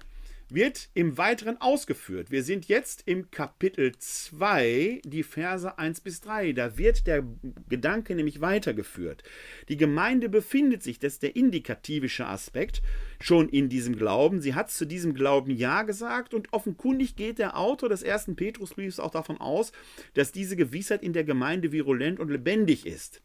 wird 0.49 0.89
im 0.95 1.19
Weiteren 1.19 1.61
ausgeführt. 1.61 2.31
Wir 2.31 2.43
sind 2.43 2.67
jetzt 2.67 3.03
im 3.05 3.31
Kapitel 3.31 3.93
2, 3.99 5.03
die 5.05 5.23
Verse 5.23 5.79
1 5.79 6.01
bis 6.01 6.23
3. 6.23 6.55
Da 6.55 6.79
wird 6.79 7.07
der 7.07 7.25
Gedanke 7.69 8.15
nämlich 8.15 8.41
weitergeführt. 8.41 9.23
Die 9.69 9.77
Gemeinde 9.77 10.31
befindet 10.31 10.83
sich, 10.83 10.99
das 10.99 11.15
ist 11.15 11.23
der 11.23 11.37
indikativische 11.37 12.27
Aspekt, 12.27 12.81
schon 13.21 13.51
in 13.51 13.69
diesem 13.69 13.99
Glauben. 13.99 14.41
Sie 14.41 14.55
hat 14.55 14.71
zu 14.71 14.87
diesem 14.87 15.13
Glauben 15.13 15.51
Ja 15.51 15.83
gesagt 15.83 16.33
und 16.33 16.55
offenkundig 16.55 17.17
geht 17.17 17.39
der 17.39 17.59
Autor 17.59 17.91
des 17.91 18.03
ersten 18.03 18.35
Petrusbriefs 18.35 18.99
auch 18.99 19.11
davon 19.11 19.39
aus, 19.43 19.73
dass 20.15 20.33
diese 20.33 20.57
Gewissheit 20.57 21.03
in 21.03 21.13
der 21.13 21.25
Gemeinde 21.25 21.71
virulent 21.71 22.19
und 22.19 22.31
lebendig 22.31 22.87
ist. 22.87 23.21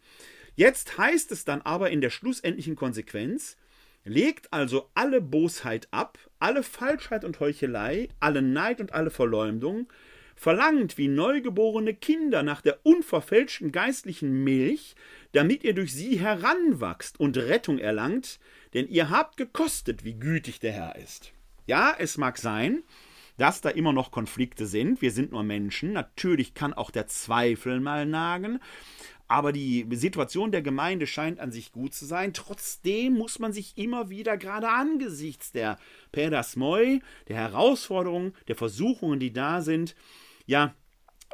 Jetzt 0.56 0.98
heißt 0.98 1.32
es 1.32 1.46
dann 1.46 1.62
aber 1.62 1.90
in 1.92 2.02
der 2.02 2.10
schlussendlichen 2.10 2.76
Konsequenz, 2.76 3.58
legt 4.04 4.52
also 4.52 4.90
alle 4.94 5.22
Bosheit 5.22 5.88
ab, 5.92 6.18
alle 6.40 6.64
Falschheit 6.64 7.24
und 7.24 7.40
Heuchelei, 7.40 8.10
alle 8.20 8.42
Neid 8.42 8.82
und 8.82 8.94
alle 8.94 9.12
Verleumdung, 9.12 9.88
verlangt 10.36 10.98
wie 10.98 11.08
neugeborene 11.08 11.94
Kinder 11.94 12.42
nach 12.42 12.62
der 12.62 12.80
unverfälschten 12.84 13.72
geistlichen 13.72 14.44
Milch, 14.44 14.96
damit 15.34 15.64
ihr 15.64 15.74
durch 15.74 15.94
sie 15.94 16.20
heranwachst 16.20 17.20
und 17.20 17.38
Rettung 17.38 17.78
erlangt, 17.78 18.40
denn 18.74 18.88
ihr 18.88 19.10
habt 19.10 19.38
gekostet, 19.38 20.04
wie 20.04 20.16
gütig 20.16 20.60
der 20.60 20.72
Herr 20.72 20.96
ist. 20.96 21.32
Ja, 21.68 21.96
es 21.98 22.18
mag 22.18 22.40
sein, 22.40 22.82
dass 23.38 23.62
da 23.62 23.70
immer 23.70 23.94
noch 23.94 24.12
Konflikte 24.12 24.66
sind. 24.66 25.02
Wir 25.02 25.12
sind 25.12 25.32
nur 25.32 25.44
Menschen. 25.44 25.94
Natürlich 25.94 26.54
kann 26.54 26.74
auch 26.74 26.92
der 26.92 27.08
Zweifel 27.08 27.80
mal 27.80 28.06
nagen. 28.06 28.60
Aber 29.32 29.54
die 29.54 29.88
Situation 29.92 30.52
der 30.52 30.62
Gemeinde 30.62 31.08
scheint 31.08 31.40
an 31.40 31.54
sich 31.54 31.72
gut 31.72 31.94
zu 31.94 32.06
sein. 32.06 32.34
Trotzdem 32.34 33.14
muss 33.14 33.40
man 33.40 33.54
sich 33.54 33.78
immer 33.78 34.10
wieder, 34.10 34.36
gerade 34.36 34.68
angesichts 34.68 35.54
der 35.54 35.80
Pedasmoi, 36.12 37.00
der 37.30 37.38
Herausforderungen, 37.38 38.34
der 38.50 38.58
Versuchungen, 38.58 39.22
die 39.22 39.32
da 39.32 39.62
sind, 39.62 39.96
ja, 40.48 40.76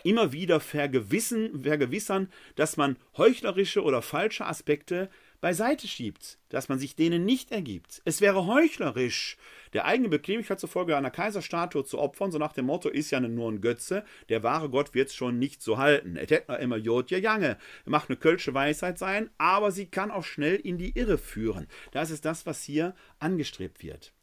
immer 0.03 0.31
wieder 0.31 0.59
vergewissen, 0.59 1.63
vergewissern, 1.63 2.29
dass 2.55 2.77
man 2.77 2.97
heuchlerische 3.17 3.81
oder 3.81 4.03
falsche 4.03 4.45
Aspekte 4.45 5.09
beiseite 5.41 5.87
schiebt, 5.87 6.37
dass 6.49 6.69
man 6.69 6.77
sich 6.77 6.95
denen 6.95 7.25
nicht 7.25 7.51
ergibt. 7.51 8.03
Es 8.05 8.21
wäre 8.21 8.45
heuchlerisch, 8.45 9.37
der 9.73 9.85
eigene 9.85 10.09
Bequemlichkeit 10.09 10.59
zufolge 10.59 10.95
einer 10.95 11.11
Kaiserstatue 11.11 11.85
zu 11.85 11.99
opfern, 11.99 12.31
so 12.31 12.37
nach 12.37 12.53
dem 12.53 12.65
Motto, 12.65 12.89
ist 12.89 13.11
ja 13.11 13.19
nur 13.19 13.51
ein 13.51 13.61
Götze, 13.61 14.03
der 14.29 14.43
wahre 14.43 14.69
Gott 14.69 14.93
wird 14.93 15.09
es 15.09 15.15
schon 15.15 15.39
nicht 15.39 15.61
so 15.61 15.77
halten. 15.77 16.15
Et 16.15 16.31
hätte 16.31 16.51
noch 16.51 16.59
immer 16.59 16.77
Jod 16.77 17.11
ja 17.11 17.17
Jange, 17.17 17.57
macht 17.85 18.09
eine 18.09 18.17
kölsche 18.17 18.53
Weisheit 18.53 18.97
sein, 18.97 19.29
aber 19.37 19.71
sie 19.71 19.87
kann 19.87 20.11
auch 20.11 20.23
schnell 20.23 20.55
in 20.55 20.77
die 20.77 20.97
Irre 20.97 21.17
führen. 21.17 21.67
Das 21.91 22.11
ist 22.11 22.25
das, 22.25 22.45
was 22.45 22.63
hier 22.63 22.95
angestrebt 23.19 23.83
wird. 23.83 24.13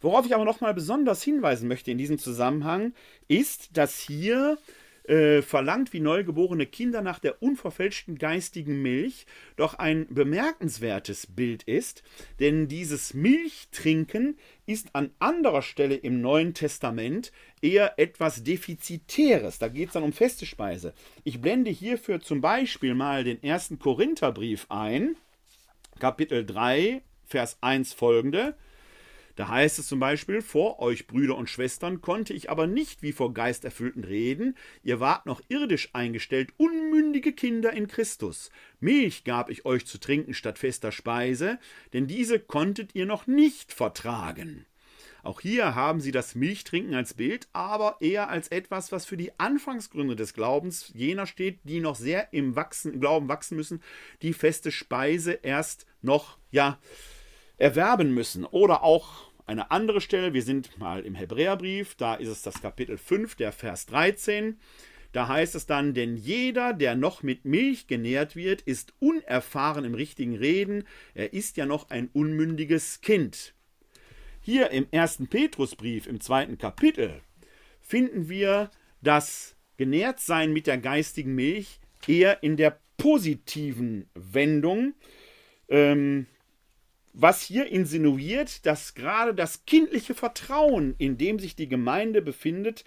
Worauf 0.00 0.26
ich 0.26 0.34
aber 0.34 0.44
nochmal 0.44 0.74
besonders 0.74 1.22
hinweisen 1.22 1.68
möchte 1.68 1.90
in 1.90 1.98
diesem 1.98 2.18
Zusammenhang, 2.18 2.92
ist, 3.28 3.76
dass 3.76 3.98
hier 3.98 4.58
äh, 5.04 5.42
verlangt 5.42 5.92
wie 5.92 6.00
neugeborene 6.00 6.66
Kinder 6.66 7.02
nach 7.02 7.18
der 7.18 7.42
unverfälschten 7.42 8.18
geistigen 8.18 8.82
Milch, 8.82 9.26
doch 9.56 9.74
ein 9.74 10.06
bemerkenswertes 10.10 11.26
Bild 11.26 11.62
ist, 11.64 12.02
denn 12.38 12.68
dieses 12.68 13.14
Milchtrinken 13.14 14.38
ist 14.66 14.94
an 14.94 15.10
anderer 15.18 15.62
Stelle 15.62 15.96
im 15.96 16.20
Neuen 16.20 16.54
Testament 16.54 17.32
eher 17.60 17.98
etwas 17.98 18.44
Defizitäres. 18.44 19.58
Da 19.58 19.68
geht 19.68 19.88
es 19.88 19.94
dann 19.94 20.02
um 20.02 20.12
feste 20.12 20.46
Speise. 20.46 20.94
Ich 21.24 21.40
blende 21.40 21.70
hierfür 21.70 22.20
zum 22.20 22.40
Beispiel 22.40 22.94
mal 22.94 23.24
den 23.24 23.42
ersten 23.42 23.78
Korintherbrief 23.78 24.66
ein, 24.68 25.16
Kapitel 25.98 26.46
3, 26.46 27.02
Vers 27.26 27.58
1 27.60 27.92
folgende. 27.92 28.56
Da 29.40 29.48
heißt 29.48 29.78
es 29.78 29.86
zum 29.86 30.00
Beispiel, 30.00 30.42
vor 30.42 30.80
euch 30.80 31.06
Brüder 31.06 31.34
und 31.34 31.48
Schwestern 31.48 32.02
konnte 32.02 32.34
ich 32.34 32.50
aber 32.50 32.66
nicht 32.66 33.00
wie 33.00 33.12
vor 33.12 33.32
Geisterfüllten 33.32 34.04
reden, 34.04 34.54
ihr 34.82 35.00
wart 35.00 35.24
noch 35.24 35.40
irdisch 35.48 35.88
eingestellt, 35.94 36.52
unmündige 36.58 37.32
Kinder 37.32 37.72
in 37.72 37.88
Christus. 37.88 38.50
Milch 38.80 39.24
gab 39.24 39.48
ich 39.48 39.64
euch 39.64 39.86
zu 39.86 39.96
trinken 39.96 40.34
statt 40.34 40.58
fester 40.58 40.92
Speise, 40.92 41.58
denn 41.94 42.06
diese 42.06 42.38
konntet 42.38 42.94
ihr 42.94 43.06
noch 43.06 43.26
nicht 43.26 43.72
vertragen. 43.72 44.66
Auch 45.22 45.40
hier 45.40 45.74
haben 45.74 46.02
sie 46.02 46.12
das 46.12 46.34
Milchtrinken 46.34 46.92
als 46.92 47.14
Bild, 47.14 47.48
aber 47.54 47.96
eher 48.00 48.28
als 48.28 48.48
etwas, 48.48 48.92
was 48.92 49.06
für 49.06 49.16
die 49.16 49.40
Anfangsgründe 49.40 50.16
des 50.16 50.34
Glaubens 50.34 50.92
jener 50.94 51.24
steht, 51.24 51.60
die 51.64 51.80
noch 51.80 51.96
sehr 51.96 52.34
im 52.34 52.56
wachsen, 52.56 53.00
Glauben 53.00 53.28
wachsen 53.28 53.56
müssen, 53.56 53.82
die 54.20 54.34
feste 54.34 54.70
Speise 54.70 55.32
erst 55.32 55.86
noch, 56.02 56.36
ja, 56.50 56.78
erwerben 57.56 58.12
müssen. 58.12 58.44
Oder 58.44 58.82
auch 58.82 59.29
eine 59.50 59.72
andere 59.72 60.00
Stelle, 60.00 60.32
wir 60.32 60.42
sind 60.42 60.78
mal 60.78 61.04
im 61.04 61.16
Hebräerbrief, 61.16 61.96
da 61.96 62.14
ist 62.14 62.28
es 62.28 62.42
das 62.42 62.62
Kapitel 62.62 62.96
5, 62.96 63.34
der 63.34 63.50
Vers 63.50 63.86
13. 63.86 64.56
Da 65.10 65.26
heißt 65.26 65.56
es 65.56 65.66
dann, 65.66 65.92
denn 65.92 66.16
jeder, 66.16 66.72
der 66.72 66.94
noch 66.94 67.24
mit 67.24 67.44
Milch 67.44 67.88
genährt 67.88 68.36
wird, 68.36 68.62
ist 68.62 68.94
unerfahren 69.00 69.84
im 69.84 69.94
richtigen 69.94 70.36
Reden, 70.36 70.84
er 71.14 71.32
ist 71.32 71.56
ja 71.56 71.66
noch 71.66 71.90
ein 71.90 72.08
unmündiges 72.12 73.00
Kind. 73.00 73.54
Hier 74.40 74.70
im 74.70 74.86
ersten 74.92 75.26
Petrusbrief, 75.26 76.06
im 76.06 76.20
zweiten 76.20 76.56
Kapitel, 76.56 77.20
finden 77.80 78.28
wir 78.28 78.70
das 79.02 79.56
Genährtsein 79.78 80.52
mit 80.52 80.68
der 80.68 80.78
geistigen 80.78 81.34
Milch 81.34 81.80
eher 82.06 82.40
in 82.44 82.56
der 82.56 82.78
positiven 82.96 84.08
Wendung. 84.14 84.94
Ähm, 85.68 86.26
was 87.12 87.42
hier 87.42 87.66
insinuiert, 87.66 88.66
dass 88.66 88.94
gerade 88.94 89.34
das 89.34 89.64
kindliche 89.66 90.14
Vertrauen, 90.14 90.94
in 90.98 91.18
dem 91.18 91.38
sich 91.38 91.56
die 91.56 91.68
Gemeinde 91.68 92.22
befindet, 92.22 92.84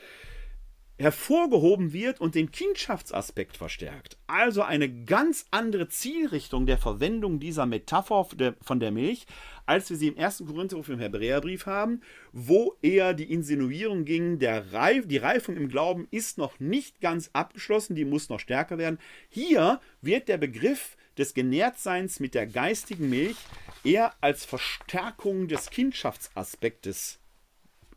hervorgehoben 0.99 1.91
wird 1.91 2.21
und 2.21 2.35
den 2.35 2.51
Kindschaftsaspekt 2.51 3.57
verstärkt. 3.57 4.17
Also 4.27 4.61
eine 4.61 4.89
ganz 5.05 5.47
andere 5.49 5.89
Zielrichtung 5.89 6.65
der 6.65 6.77
Verwendung 6.77 7.39
dieser 7.39 7.65
Metapher 7.65 8.27
von 8.61 8.79
der 8.79 8.91
Milch, 8.91 9.25
als 9.65 9.89
wir 9.89 9.97
sie 9.97 10.07
im 10.07 10.17
ersten 10.17 10.45
Korintherbrief 10.45 10.89
im 10.89 10.99
Hebräerbrief 10.99 11.65
haben, 11.65 12.01
wo 12.31 12.77
eher 12.81 13.13
die 13.13 13.31
Insinuierung 13.31 14.05
ging, 14.05 14.37
der 14.37 14.71
Reif, 14.71 15.07
die 15.07 15.17
Reifung 15.17 15.57
im 15.57 15.67
Glauben 15.67 16.07
ist 16.11 16.37
noch 16.37 16.59
nicht 16.59 17.01
ganz 17.01 17.31
abgeschlossen, 17.33 17.95
die 17.95 18.05
muss 18.05 18.29
noch 18.29 18.39
stärker 18.39 18.77
werden. 18.77 18.99
Hier 19.29 19.81
wird 20.01 20.27
der 20.27 20.37
Begriff 20.37 20.95
des 21.17 21.33
Genährtseins 21.33 22.19
mit 22.19 22.33
der 22.33 22.47
geistigen 22.47 23.09
Milch 23.09 23.37
eher 23.83 24.13
als 24.21 24.45
Verstärkung 24.45 25.47
des 25.47 25.69
Kindschaftsaspektes 25.69 27.19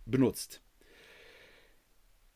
benutzt. 0.04 0.60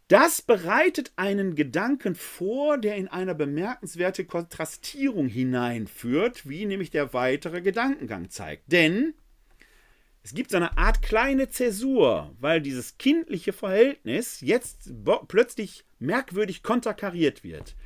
Das 0.09 0.43
bereitet 0.43 1.13
einen 1.15 1.55
Gedanken 1.55 2.17
vor, 2.17 2.79
der 2.79 2.97
in 2.97 3.07
eine 3.07 3.35
bemerkenswerte 3.35 4.25
Kontrastierung 4.25 5.29
hineinführt, 5.29 6.49
wie 6.49 6.67
nämlich 6.67 6.91
der 6.91 7.13
weitere 7.15 7.61
Gedankengang 7.61 8.29
zeigt. 8.29 8.73
Denn 8.73 9.15
es 10.25 10.35
gibt 10.35 10.51
so 10.51 10.57
eine 10.57 10.77
Art 10.77 11.01
kleine 11.03 11.49
Zäsur, 11.49 12.35
weil 12.41 12.61
dieses 12.61 12.99
kindliche 12.99 13.53
Verhältnis 13.53 14.41
jetzt 14.41 14.93
plötzlich 15.29 15.85
merkwürdig 16.01 16.65
konterkariert 16.65 17.45
wird. 17.45 17.77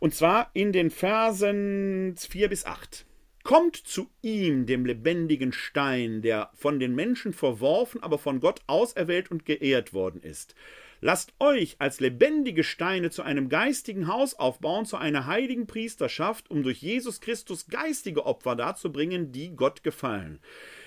Und 0.00 0.14
zwar 0.14 0.50
in 0.54 0.72
den 0.72 0.90
Versen 0.90 2.16
4 2.16 2.48
bis 2.48 2.64
8. 2.64 3.04
Kommt 3.42 3.76
zu 3.76 4.10
ihm, 4.22 4.66
dem 4.66 4.84
lebendigen 4.84 5.52
Stein, 5.52 6.22
der 6.22 6.50
von 6.54 6.80
den 6.80 6.94
Menschen 6.94 7.32
verworfen, 7.32 8.02
aber 8.02 8.18
von 8.18 8.40
Gott 8.40 8.60
auserwählt 8.66 9.30
und 9.30 9.44
geehrt 9.44 9.92
worden 9.92 10.22
ist. 10.22 10.54
Lasst 11.02 11.32
euch 11.38 11.76
als 11.78 12.00
lebendige 12.00 12.64
Steine 12.64 13.10
zu 13.10 13.22
einem 13.22 13.48
geistigen 13.48 14.06
Haus 14.06 14.34
aufbauen, 14.34 14.84
zu 14.84 14.96
einer 14.96 15.26
heiligen 15.26 15.66
Priesterschaft, 15.66 16.50
um 16.50 16.62
durch 16.62 16.82
Jesus 16.82 17.20
Christus 17.20 17.68
geistige 17.68 18.26
Opfer 18.26 18.56
darzubringen, 18.56 19.32
die 19.32 19.54
Gott 19.54 19.82
gefallen. 19.82 20.40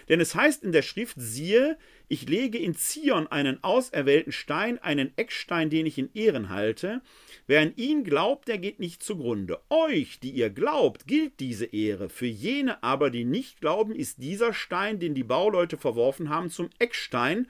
Denn 0.09 0.19
es 0.19 0.35
heißt 0.35 0.63
in 0.63 0.71
der 0.71 0.83
Schrift, 0.83 1.15
siehe, 1.19 1.77
ich 2.07 2.27
lege 2.27 2.57
in 2.57 2.75
Zion 2.75 3.27
einen 3.27 3.63
auserwählten 3.63 4.31
Stein, 4.31 4.77
einen 4.79 5.17
Eckstein, 5.17 5.69
den 5.69 5.85
ich 5.85 5.97
in 5.97 6.11
Ehren 6.13 6.49
halte. 6.49 7.01
Wer 7.47 7.61
an 7.61 7.73
ihn 7.75 8.03
glaubt, 8.03 8.47
der 8.47 8.57
geht 8.57 8.79
nicht 8.79 9.01
zugrunde. 9.01 9.59
Euch, 9.69 10.19
die 10.19 10.31
ihr 10.31 10.49
glaubt, 10.49 11.07
gilt 11.07 11.39
diese 11.39 11.65
Ehre. 11.65 12.09
Für 12.09 12.27
jene 12.27 12.83
aber, 12.83 13.09
die 13.09 13.25
nicht 13.25 13.61
glauben, 13.61 13.95
ist 13.95 14.21
dieser 14.21 14.53
Stein, 14.53 14.99
den 14.99 15.15
die 15.15 15.23
Bauleute 15.23 15.77
verworfen 15.77 16.29
haben, 16.29 16.49
zum 16.49 16.69
Eckstein 16.79 17.47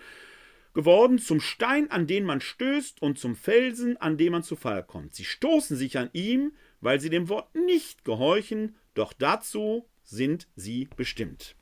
geworden, 0.74 1.20
zum 1.20 1.40
Stein, 1.40 1.92
an 1.92 2.08
den 2.08 2.26
man 2.26 2.42
stößt 2.42 3.02
und 3.02 3.20
zum 3.20 3.36
Felsen, 3.36 3.98
an 3.98 4.18
dem 4.18 4.32
man 4.32 4.44
zu 4.44 4.56
Fall 4.56 4.84
kommt. 4.84 5.14
Sie 5.14 5.26
stoßen 5.26 5.78
sich 5.78 5.98
an 5.98 6.10
ihm, 6.14 6.54
weil 6.82 7.00
sie 7.00 7.10
dem 7.10 7.30
Wort 7.30 7.54
nicht 7.56 8.06
gehorchen, 8.06 8.76
doch 8.94 9.14
dazu 9.14 9.88
sind 10.04 10.48
sie 10.56 10.88
bestimmt. 10.96 11.56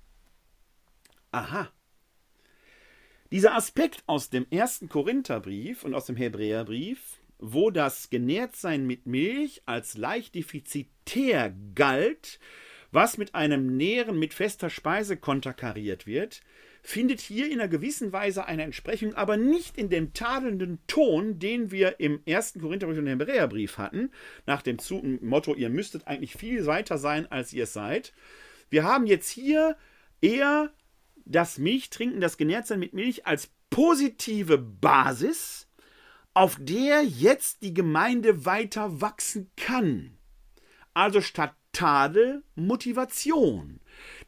Aha. 1.31 1.71
Dieser 3.31 3.55
Aspekt 3.55 4.03
aus 4.07 4.29
dem 4.29 4.45
ersten 4.49 4.89
Korintherbrief 4.89 5.85
und 5.85 5.93
aus 5.93 6.05
dem 6.05 6.17
Hebräerbrief, 6.17 6.99
wo 7.39 7.71
das 7.71 8.09
Genährtsein 8.09 8.85
mit 8.85 9.05
Milch 9.05 9.61
als 9.65 9.95
leicht 9.95 10.35
defizitär 10.35 11.55
galt, 11.73 12.41
was 12.91 13.17
mit 13.17 13.33
einem 13.33 13.77
Nähren 13.77 14.19
mit 14.19 14.33
fester 14.33 14.69
Speise 14.69 15.15
konterkariert 15.15 16.05
wird, 16.05 16.41
findet 16.83 17.21
hier 17.21 17.45
in 17.49 17.61
einer 17.61 17.69
gewissen 17.69 18.11
Weise 18.11 18.47
eine 18.47 18.63
Entsprechung, 18.63 19.13
aber 19.13 19.37
nicht 19.37 19.77
in 19.77 19.87
dem 19.89 20.11
tadelnden 20.11 20.79
Ton, 20.87 21.39
den 21.39 21.71
wir 21.71 22.01
im 22.01 22.19
ersten 22.25 22.59
Korintherbrief 22.59 22.99
und 22.99 23.07
Hebräerbrief 23.07 23.77
hatten, 23.77 24.11
nach 24.45 24.61
dem 24.61 24.75
Motto, 25.21 25.55
ihr 25.55 25.69
müsstet 25.69 26.05
eigentlich 26.05 26.33
viel 26.33 26.65
weiter 26.65 26.97
sein, 26.97 27.31
als 27.31 27.53
ihr 27.53 27.65
seid. 27.65 28.11
Wir 28.69 28.83
haben 28.83 29.05
jetzt 29.05 29.29
hier 29.29 29.77
eher 30.19 30.73
das 31.31 31.57
Milchtrinken, 31.57 32.21
das 32.21 32.37
Genährtsein 32.37 32.79
mit 32.79 32.93
Milch 32.93 33.25
als 33.25 33.49
positive 33.69 34.57
Basis, 34.57 35.67
auf 36.33 36.57
der 36.59 37.03
jetzt 37.03 37.61
die 37.63 37.73
Gemeinde 37.73 38.45
weiter 38.45 39.01
wachsen 39.01 39.49
kann. 39.57 40.17
Also 40.93 41.21
statt 41.21 41.53
Tadel 41.73 42.43
Motivation. 42.55 43.79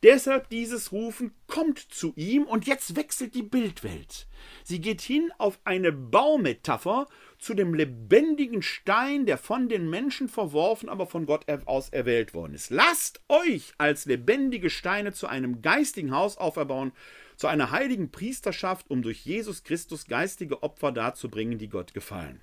Deshalb 0.02 0.50
dieses 0.50 0.92
Rufen 0.92 1.34
kommt 1.48 1.80
zu 1.80 2.14
ihm 2.16 2.44
und 2.44 2.68
jetzt 2.68 2.96
wechselt 2.96 3.36
die 3.36 3.44
Bildwelt. 3.44 4.28
Sie 4.64 4.82
geht 4.82 5.02
hin 5.02 5.32
auf 5.38 5.60
eine 5.64 5.92
Baumetapher 5.92 7.08
zu 7.40 7.54
dem 7.54 7.74
lebendigen 7.74 8.62
Stein, 8.62 9.26
der 9.26 9.38
von 9.38 9.70
den 9.70 9.90
Menschen 9.90 10.30
verworfen, 10.30 10.90
aber 10.90 11.08
von 11.08 11.26
Gott 11.26 11.46
aus 11.66 11.90
erwählt 11.90 12.34
worden 12.34 12.54
ist. 12.54 12.70
Lasst 12.70 13.22
euch 13.30 13.74
als 13.78 14.06
lebendige 14.06 14.70
Steine 14.70 15.14
zu 15.14 15.28
einem 15.28 15.62
geistigen 15.62 16.16
Haus 16.16 16.38
auferbauen, 16.38 16.92
zu 17.36 17.48
einer 17.48 17.72
heiligen 17.72 18.12
Priesterschaft, 18.12 18.90
um 18.90 19.02
durch 19.02 19.26
Jesus 19.26 19.64
Christus 19.64 20.06
geistige 20.06 20.64
Opfer 20.64 20.92
darzubringen, 20.92 21.58
die 21.58 21.70
Gott 21.70 21.94
gefallen. 21.94 22.42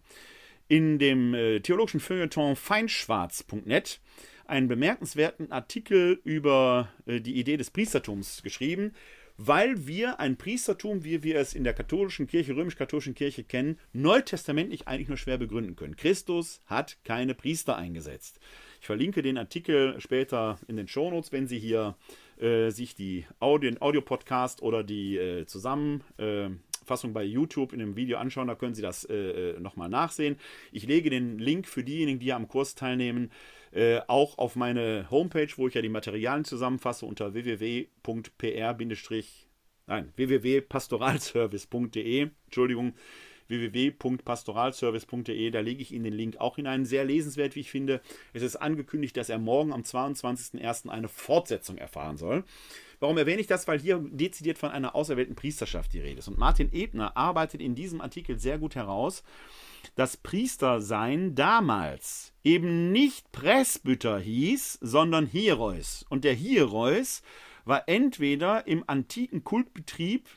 in 0.67 0.99
dem 0.99 1.33
äh, 1.33 1.59
theologischen 1.59 1.99
Feuilleton 1.99 2.55
feinschwarz.net 2.55 3.99
einen 4.45 4.67
bemerkenswerten 4.67 5.51
Artikel 5.51 6.19
über 6.23 6.89
äh, 7.05 7.21
die 7.21 7.39
Idee 7.39 7.57
des 7.57 7.71
Priestertums 7.71 8.43
geschrieben, 8.43 8.93
weil 9.45 9.87
wir 9.87 10.19
ein 10.19 10.37
Priestertum, 10.37 11.03
wie 11.03 11.21
wir 11.23 11.37
es 11.37 11.53
in 11.53 11.65
der 11.65 11.73
katholischen 11.73 12.27
Kirche, 12.27 12.55
römisch-katholischen 12.55 13.13
Kirche 13.13 13.43
kennen, 13.43 13.77
neutestamentlich 13.91 14.87
eigentlich 14.87 15.09
nur 15.09 15.17
schwer 15.17 15.37
begründen 15.37 15.75
können. 15.75 15.97
Christus 15.97 16.61
hat 16.65 16.97
keine 17.03 17.33
Priester 17.33 17.75
eingesetzt. 17.75 18.39
Ich 18.79 18.85
verlinke 18.85 19.21
den 19.21 19.37
Artikel 19.37 19.99
später 19.99 20.59
in 20.67 20.77
den 20.77 20.87
Shownotes, 20.87 21.31
wenn 21.31 21.47
Sie 21.47 21.59
hier 21.59 21.95
äh, 22.39 22.69
sich 22.69 22.95
die 22.95 23.25
Audio, 23.39 23.69
den 23.69 23.81
Audio-Podcast 23.81 24.61
oder 24.61 24.83
die 24.83 25.17
äh, 25.17 25.45
Zusammenfassung 25.45 27.09
äh, 27.09 27.13
bei 27.13 27.23
YouTube 27.23 27.73
in 27.73 27.79
dem 27.79 27.97
Video 27.97 28.19
anschauen, 28.19 28.47
da 28.47 28.55
können 28.55 28.75
Sie 28.75 28.81
das 28.81 29.03
äh, 29.05 29.13
äh 29.51 29.59
nochmal 29.59 29.89
nachsehen. 29.89 30.37
Ich 30.71 30.85
lege 30.85 31.09
den 31.09 31.37
Link 31.37 31.67
für 31.67 31.83
diejenigen, 31.83 32.19
die 32.19 32.31
am 32.31 32.47
Kurs 32.47 32.75
teilnehmen, 32.75 33.29
äh, 33.73 33.99
auch 34.07 34.37
auf 34.37 34.55
meine 34.55 35.07
Homepage, 35.09 35.49
wo 35.57 35.67
ich 35.67 35.73
ja 35.73 35.81
die 35.81 35.89
Materialien 35.89 36.45
zusammenfasse 36.45 37.05
unter 37.05 37.33
www.pr- 37.33 39.25
nein, 39.87 40.13
www.pastoralservice.de, 40.15 42.29
Entschuldigung, 42.45 42.93
www.pastoralservice.de. 43.47 45.51
Da 45.51 45.59
lege 45.59 45.81
ich 45.81 45.91
Ihnen 45.91 46.05
den 46.05 46.13
Link 46.13 46.37
auch 46.37 46.55
hinein. 46.55 46.85
Sehr 46.85 47.05
lesenswert, 47.05 47.55
wie 47.55 47.61
ich 47.61 47.71
finde. 47.71 48.01
Es 48.33 48.41
ist 48.41 48.55
angekündigt, 48.55 49.17
dass 49.17 49.29
er 49.29 49.39
morgen 49.39 49.73
am 49.73 49.81
22.01. 49.81 50.89
eine 50.89 51.07
Fortsetzung 51.07 51.77
erfahren 51.77 52.17
soll. 52.17 52.43
Warum 52.99 53.17
erwähne 53.17 53.41
ich 53.41 53.47
das? 53.47 53.67
Weil 53.67 53.79
hier 53.79 54.03
dezidiert 54.11 54.57
von 54.57 54.71
einer 54.71 54.95
auserwählten 54.95 55.35
Priesterschaft 55.35 55.93
die 55.93 55.99
Rede 55.99 56.19
ist. 56.19 56.27
Und 56.27 56.37
Martin 56.37 56.71
Ebner 56.71 57.17
arbeitet 57.17 57.61
in 57.61 57.75
diesem 57.75 58.01
Artikel 58.01 58.39
sehr 58.39 58.57
gut 58.57 58.75
heraus, 58.75 59.23
dass 59.95 60.15
Priestersein 60.15 61.35
damals 61.35 62.32
eben 62.43 62.91
nicht 62.91 63.31
Presbyter 63.31 64.19
hieß, 64.19 64.79
sondern 64.81 65.25
Hiereus. 65.25 66.05
Und 66.09 66.23
der 66.23 66.33
Hiereus 66.33 67.21
war 67.65 67.87
entweder 67.87 68.67
im 68.67 68.83
antiken 68.87 69.43
Kultbetrieb 69.43 70.27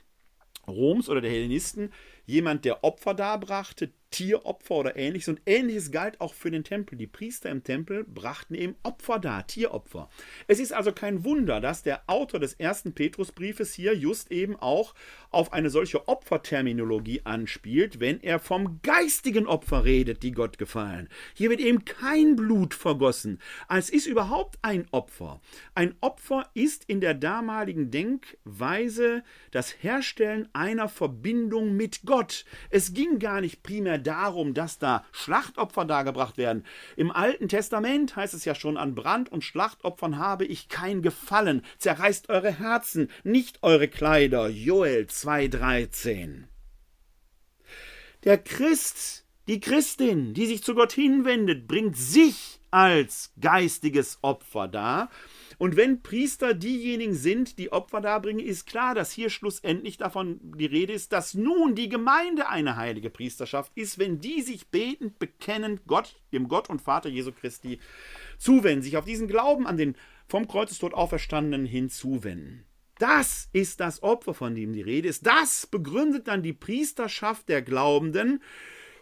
Roms 0.67 1.09
oder 1.09 1.21
der 1.21 1.31
Hellenisten 1.31 1.93
jemand, 2.25 2.65
der 2.65 2.83
Opfer 2.83 3.15
darbrachte, 3.15 3.93
Tieropfer 4.11 4.75
oder 4.77 4.97
ähnliches. 4.97 5.29
Und 5.29 5.41
ähnliches 5.47 5.91
galt 5.91 6.21
auch 6.21 6.35
für 6.35 6.51
den 6.51 6.65
Tempel. 6.65 6.97
Die 6.97 7.07
Priester 7.07 7.51
im 7.51 7.65
Tempel 7.65 8.05
brachten 8.05 8.55
eben 8.55 8.77
Opfer 8.83 9.19
dar, 9.19 9.47
Tieropfer. 9.47 10.09
Es 10.47 10.61
ist 10.61 10.73
also 10.73 10.93
kein 10.93 11.25
Wunder, 11.25 11.61
dass 11.61 11.83
der 11.83 12.03
Autor 12.07 12.41
des 12.41 12.55
ersten 12.55 12.95
Petrusbriefes 12.95 13.75
hier 13.75 13.95
just 13.95 14.31
eben 14.31 14.57
auch 14.57 14.95
auf 15.31 15.53
eine 15.53 15.71
solche 15.71 16.09
Opferterminologie 16.09 17.23
anspielt, 17.25 18.01
wenn 18.01 18.23
er 18.23 18.39
vom 18.39 18.81
geistigen 18.83 19.47
Opfer 19.47 19.85
redet, 19.85 20.23
die 20.23 20.33
Gott 20.33 20.59
gefallen. 20.59 21.09
Hier 21.35 21.51
wird 21.51 21.61
eben 21.61 21.85
kein 21.85 22.37
Blut 22.37 22.75
vergossen. 22.75 23.41
Es 23.69 23.91
ist 23.91 24.07
überhaupt 24.07 24.59
ein 24.63 24.87
Opfer. 24.93 25.41
Ein 25.75 25.95
Opfer 26.01 26.49
ist 26.55 26.85
in 26.87 27.01
der 27.01 27.15
damaligen 27.15 27.91
Denkweise 27.91 29.23
das 29.51 29.83
Herstellen 29.83 30.49
einer 30.53 30.89
Verbindung 30.89 31.77
mit 31.77 32.03
Gott. 32.07 32.45
Es 32.71 32.95
ging 32.95 33.19
gar 33.19 33.41
nicht 33.41 33.63
primär 33.63 33.96
darum, 33.99 34.55
dass 34.55 34.79
da 34.79 35.05
Schlachtopfer 35.13 35.85
dargebracht 35.85 36.37
werden. 36.39 36.65
Im 36.97 37.11
Alten 37.11 37.49
Testament 37.49 38.17
heißt 38.17 38.35
es 38.35 38.45
ja 38.45 38.55
schon, 38.55 38.77
an 38.77 38.95
Brand- 38.95 39.31
und 39.31 39.45
Schlachtopfern 39.45 40.19
habe 40.19 40.45
ich 40.45 40.69
kein 40.69 41.03
Gefallen. 41.03 41.63
Zerreißt 41.79 42.29
eure 42.29 42.59
Herzen, 42.59 43.11
nicht 43.25 43.63
eure 43.63 43.89
Kleider. 43.89 44.49
Joel 44.49 45.07
2,13. 45.07 46.45
Der 48.25 48.39
Christ, 48.39 49.25
die 49.47 49.61
Christin, 49.61 50.35
die 50.35 50.47
sich 50.47 50.63
zu 50.63 50.75
Gott 50.75 50.93
hinwendet, 50.93 51.69
bringt 51.69 51.97
sich 51.97 52.61
als 52.71 53.33
geistiges 53.41 54.19
Opfer 54.23 54.69
dar 54.69 55.11
und 55.59 55.77
wenn 55.77 56.03
Priester 56.03 56.53
diejenigen 56.53 57.15
sind, 57.15 57.59
die 57.59 57.73
Opfer 57.73 58.01
darbringen, 58.01 58.45
ist 58.45 58.67
klar, 58.67 58.95
dass 58.95 59.11
hier 59.11 59.31
schlussendlich 59.31 59.97
davon 59.97 60.39
die 60.43 60.67
Rede 60.67 60.93
ist, 60.93 61.13
dass 61.13 61.35
nun 61.35 61.75
die 61.75 61.89
Gemeinde 61.89 62.49
eine 62.49 62.77
heilige 62.77 63.09
Priesterschaft 63.09 63.73
ist, 63.75 63.99
wenn 63.99 64.21
die 64.21 64.43
sich 64.43 64.69
betend, 64.69 65.19
bekennend 65.19 65.83
Gott, 65.87 66.17
dem 66.33 66.49
Gott 66.49 66.69
und 66.69 66.83
Vater 66.83 67.09
Jesu 67.09 67.33
Christi 67.33 67.79
zuwenden, 68.37 68.83
sich 68.83 68.99
auf 68.99 69.07
diesen 69.07 69.29
Glauben 69.29 69.67
an 69.67 69.79
den 69.79 69.97
vom 70.29 70.47
Kreuzestod 70.47 70.93
Auferstandenen 70.93 71.67
hinzuwenden. 71.67 72.67
Das 72.99 73.49
ist 73.53 73.81
das 73.81 74.03
Opfer, 74.03 74.35
von 74.35 74.55
dem 74.55 74.73
die 74.73 74.83
Rede 74.83 75.09
ist. 75.09 75.27
Das 75.27 75.67
begründet 75.67 76.29
dann 76.29 76.43
die 76.43 76.55
Priesterschaft 76.55 77.49
der 77.49 77.63
Glaubenden, 77.63 78.43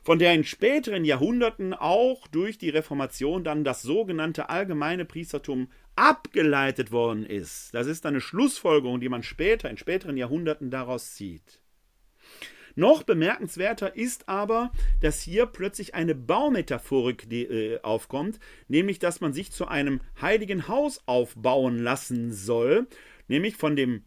von 0.03 0.19
der 0.19 0.35
in 0.35 0.45
späteren 0.45 1.05
Jahrhunderten 1.05 1.73
auch 1.73 2.27
durch 2.29 2.59
die 2.59 2.69
Reformation 2.69 3.43
dann 3.43 3.65
das 3.65 3.83
sogenannte 3.83 4.51
allgemeine 4.51 5.05
Priestertum 5.05 5.69
abgeleitet 5.97 6.93
worden 6.93 7.25
ist. 7.25 7.73
Das 7.75 7.87
ist 7.87 8.07
eine 8.07 8.21
Schlussfolgerung, 8.21 9.01
die 9.01 9.09
man 9.09 9.23
später, 9.23 9.71
in 9.71 9.77
späteren 9.77 10.16
Jahrhunderten 10.16 10.71
daraus 10.71 11.15
zieht. 11.15 11.61
Noch 12.77 13.05
bemerkenswerter 13.05 13.95
ist 13.95 14.29
aber, 14.29 14.73
dass 15.01 15.21
hier 15.21 15.47
plötzlich 15.47 15.95
eine 15.95 16.15
Baumetaphorik 16.15 17.31
äh, 17.31 17.79
aufkommt, 17.83 18.41
nämlich 18.66 18.99
dass 18.99 19.21
man 19.21 19.33
sich 19.33 19.53
zu 19.53 19.69
einem 19.69 20.01
heiligen 20.21 20.66
Haus 20.66 21.01
aufbauen 21.07 21.79
lassen 21.79 22.33
soll, 22.33 22.89
nämlich 23.29 23.57
von 23.57 23.77
dem 23.77 24.05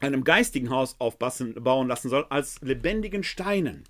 einem 0.00 0.24
geistigen 0.24 0.70
Haus 0.70 0.96
aufbauen 0.98 1.86
lassen 1.86 2.08
soll, 2.08 2.26
als 2.30 2.60
lebendigen 2.62 3.22
Steinen. 3.22 3.84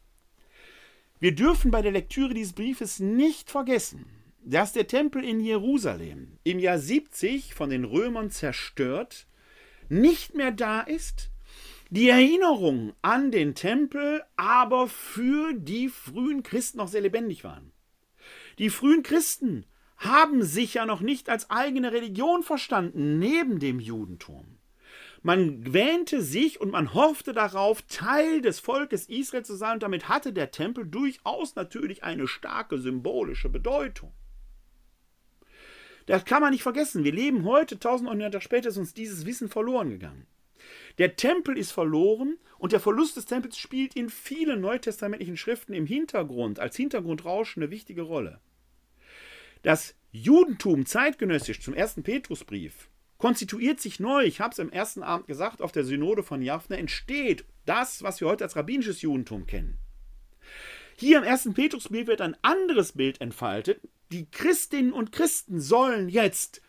Wir 1.19 1.35
dürfen 1.35 1.71
bei 1.71 1.83
der 1.83 1.93
Lektüre 1.93 2.35
dieses 2.35 2.53
Briefes 2.53 2.99
nicht 2.99 3.51
vergessen, 3.51 4.07
dass 4.45 4.73
der 4.73 4.87
Tempel 4.87 5.25
in 5.25 5.41
Jerusalem 5.41 6.39
im 6.45 6.59
Jahr 6.59 6.79
70 6.79 7.55
von 7.55 7.71
den 7.71 7.85
Römern 7.85 8.31
zerstört, 8.31 9.27
nicht 9.89 10.35
mehr 10.35 10.53
da 10.53 10.81
ist, 10.81 11.31
die 11.91 12.09
Erinnerungen 12.09 12.93
an 13.03 13.33
den 13.33 13.55
Tempel 13.55 14.23
aber 14.37 14.87
für 14.87 15.53
die 15.55 15.89
frühen 15.89 16.43
Christen 16.43 16.79
noch 16.79 16.89
sehr 16.89 17.01
lebendig 17.01 17.43
waren. 17.43 17.73
Die 18.59 18.71
frühen 18.71 19.03
Christen 19.03 19.67
haben 19.97 20.43
sich 20.43 20.75
ja 20.75 20.87
noch 20.87 21.01
nicht 21.01 21.29
als 21.29 21.51
eigene 21.51 21.93
Religion 21.93 22.43
verstanden 22.43 23.19
neben 23.19 23.59
dem 23.59 23.81
Judentum. 23.81 24.59
Man 25.23 25.75
wähnte 25.75 26.23
sich 26.23 26.61
und 26.61 26.71
man 26.71 26.95
hoffte 26.95 27.35
darauf, 27.35 27.83
Teil 27.83 28.41
des 28.41 28.59
Volkes 28.59 29.07
Israel 29.07 29.45
zu 29.45 29.55
sein, 29.55 29.75
und 29.75 29.83
damit 29.83 30.09
hatte 30.09 30.33
der 30.33 30.51
Tempel 30.51 30.87
durchaus 30.87 31.57
natürlich 31.57 32.03
eine 32.03 32.27
starke 32.27 32.79
symbolische 32.79 33.51
Bedeutung. 33.51 34.13
Das 36.11 36.25
kann 36.25 36.43
man 36.43 36.51
nicht 36.51 36.65
vergessen. 36.65 37.05
Wir 37.05 37.13
leben 37.13 37.45
heute, 37.45 37.77
1100 37.77 38.35
Jahre 38.35 38.43
später, 38.43 38.69
ist 38.71 38.79
uns 38.79 38.95
dieses 38.95 39.27
Wissen 39.27 39.49
verloren 39.49 39.91
gegangen. 39.91 40.27
Der 40.99 41.15
Tempel 41.15 41.57
ist 41.57 41.71
verloren 41.71 42.37
und 42.59 42.73
der 42.73 42.81
Verlust 42.81 43.17
des 43.17 43.27
Tempels 43.27 43.57
spielt 43.57 43.95
in 43.95 44.11
vielen 44.11 44.61
neutestamentlichen 44.61 45.37
Schriften 45.37 45.73
im 45.73 45.87
Hintergrund, 45.87 46.59
als 46.59 46.75
Hintergrundrauschen 46.75 47.63
eine 47.63 47.71
wichtige 47.71 48.03
Rolle. 48.03 48.41
Das 49.63 49.95
Judentum 50.11 50.85
zeitgenössisch 50.85 51.61
zum 51.61 51.75
ersten 51.75 52.03
Petrusbrief 52.03 52.91
konstituiert 53.19 53.81
sich 53.81 54.01
neu, 54.01 54.25
ich 54.25 54.41
habe 54.41 54.51
es 54.51 54.59
im 54.59 54.73
ersten 54.73 55.05
Abend 55.05 55.29
gesagt, 55.29 55.63
auf 55.63 55.71
der 55.71 55.85
Synode 55.85 56.25
von 56.25 56.43
Jaffne 56.43 56.77
entsteht 56.77 57.45
das, 57.67 58.03
was 58.03 58.21
wir 58.21 58.27
heute 58.27 58.43
als 58.43 58.57
rabbinisches 58.57 59.01
Judentum 59.03 59.47
kennen. 59.47 59.79
Hier 60.97 61.19
im 61.19 61.25
ersten 61.25 61.55
Petrusbrief 61.55 62.09
wird 62.09 62.21
ein 62.21 62.37
anderes 62.43 62.93
Bild 62.95 63.21
entfaltet. 63.21 63.81
Die 64.13 64.29
Christinnen 64.29 64.93
und 64.93 65.13
Christen 65.13 65.61
sollen 65.61 66.09
jetzt 66.09 66.63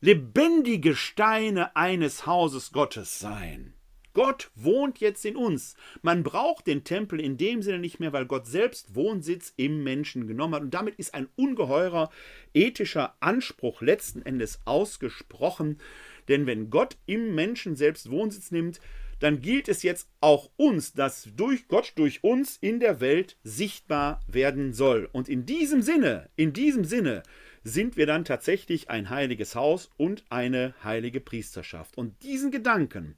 lebendige 0.00 0.96
Steine 0.96 1.76
eines 1.76 2.26
Hauses 2.26 2.72
Gottes 2.72 3.20
sein. 3.20 3.74
Gott 4.14 4.50
wohnt 4.56 4.98
jetzt 4.98 5.24
in 5.24 5.36
uns. 5.36 5.76
Man 6.02 6.24
braucht 6.24 6.66
den 6.66 6.82
Tempel 6.82 7.20
in 7.20 7.36
dem 7.36 7.62
Sinne 7.62 7.78
nicht 7.78 8.00
mehr, 8.00 8.12
weil 8.12 8.26
Gott 8.26 8.48
selbst 8.48 8.96
Wohnsitz 8.96 9.54
im 9.56 9.84
Menschen 9.84 10.26
genommen 10.26 10.54
hat. 10.54 10.62
Und 10.62 10.74
damit 10.74 10.96
ist 10.96 11.14
ein 11.14 11.28
ungeheurer 11.36 12.10
ethischer 12.52 13.14
Anspruch 13.20 13.80
letzten 13.80 14.20
Endes 14.22 14.60
ausgesprochen. 14.64 15.78
Denn 16.26 16.46
wenn 16.46 16.68
Gott 16.68 16.96
im 17.06 17.34
Menschen 17.36 17.76
selbst 17.76 18.10
Wohnsitz 18.10 18.50
nimmt, 18.50 18.80
dann 19.22 19.40
gilt 19.40 19.68
es 19.68 19.82
jetzt 19.82 20.08
auch 20.20 20.50
uns, 20.56 20.94
dass 20.94 21.28
durch 21.36 21.68
Gott 21.68 21.92
durch 21.94 22.24
uns 22.24 22.56
in 22.56 22.80
der 22.80 23.00
Welt 23.00 23.36
sichtbar 23.44 24.20
werden 24.26 24.72
soll. 24.72 25.08
Und 25.12 25.28
in 25.28 25.46
diesem 25.46 25.80
Sinne, 25.80 26.28
in 26.34 26.52
diesem 26.52 26.84
Sinne 26.84 27.22
sind 27.62 27.96
wir 27.96 28.06
dann 28.06 28.24
tatsächlich 28.24 28.90
ein 28.90 29.10
heiliges 29.10 29.54
Haus 29.54 29.90
und 29.96 30.24
eine 30.28 30.74
heilige 30.82 31.20
Priesterschaft. 31.20 31.96
Und 31.96 32.20
diesen 32.24 32.50
Gedanken, 32.50 33.16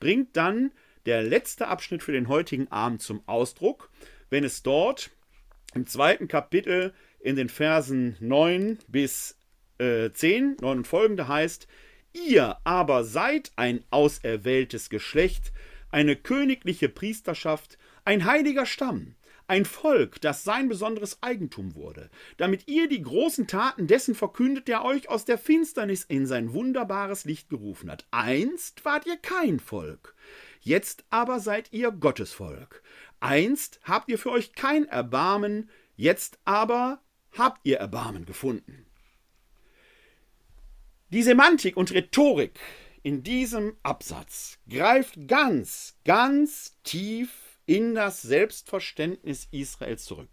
bringt 0.00 0.36
dann 0.36 0.72
der 1.04 1.22
letzte 1.22 1.68
Abschnitt 1.68 2.02
für 2.02 2.12
den 2.12 2.28
heutigen 2.28 2.68
Abend 2.68 3.02
zum 3.02 3.22
Ausdruck, 3.26 3.90
wenn 4.30 4.44
es 4.44 4.62
dort 4.62 5.10
im 5.74 5.86
zweiten 5.86 6.28
Kapitel 6.28 6.94
in 7.20 7.36
den 7.36 7.48
Versen 7.48 8.16
9 8.20 8.78
bis 8.88 9.38
äh, 9.78 10.10
10, 10.10 10.56
9 10.60 10.78
und 10.78 10.86
folgende 10.86 11.28
heißt, 11.28 11.68
Ihr 12.12 12.58
aber 12.64 13.04
seid 13.04 13.52
ein 13.56 13.84
auserwähltes 13.90 14.90
Geschlecht, 14.90 15.52
eine 15.90 16.16
königliche 16.16 16.88
Priesterschaft, 16.88 17.78
ein 18.04 18.24
heiliger 18.24 18.66
Stamm, 18.66 19.14
ein 19.46 19.64
Volk, 19.64 20.20
das 20.20 20.44
sein 20.44 20.68
besonderes 20.68 21.22
Eigentum 21.22 21.74
wurde, 21.74 22.10
damit 22.36 22.68
ihr 22.68 22.88
die 22.88 23.02
großen 23.02 23.46
Taten 23.46 23.86
dessen 23.86 24.14
verkündet, 24.14 24.68
der 24.68 24.84
euch 24.84 25.08
aus 25.08 25.24
der 25.24 25.38
Finsternis 25.38 26.04
in 26.04 26.26
sein 26.26 26.52
wunderbares 26.52 27.24
Licht 27.24 27.50
gerufen 27.50 27.90
hat. 27.90 28.06
Einst 28.10 28.84
wart 28.84 29.06
ihr 29.06 29.16
kein 29.16 29.60
Volk, 29.60 30.14
jetzt 30.60 31.04
aber 31.10 31.40
seid 31.40 31.72
ihr 31.72 31.90
Gottes 31.90 32.32
Volk. 32.32 32.82
Einst 33.20 33.80
habt 33.84 34.08
ihr 34.10 34.18
für 34.18 34.30
euch 34.30 34.52
kein 34.54 34.86
Erbarmen, 34.86 35.70
jetzt 35.96 36.38
aber 36.44 37.00
habt 37.32 37.60
ihr 37.64 37.78
Erbarmen 37.78 38.26
gefunden. 38.26 38.86
Die 41.12 41.22
Semantik 41.22 41.76
und 41.76 41.92
Rhetorik 41.92 42.58
in 43.02 43.22
diesem 43.22 43.76
Absatz 43.82 44.56
greift 44.66 45.28
ganz, 45.28 45.98
ganz 46.06 46.78
tief 46.84 47.28
in 47.66 47.94
das 47.94 48.22
Selbstverständnis 48.22 49.46
Israels 49.50 50.06
zurück. 50.06 50.30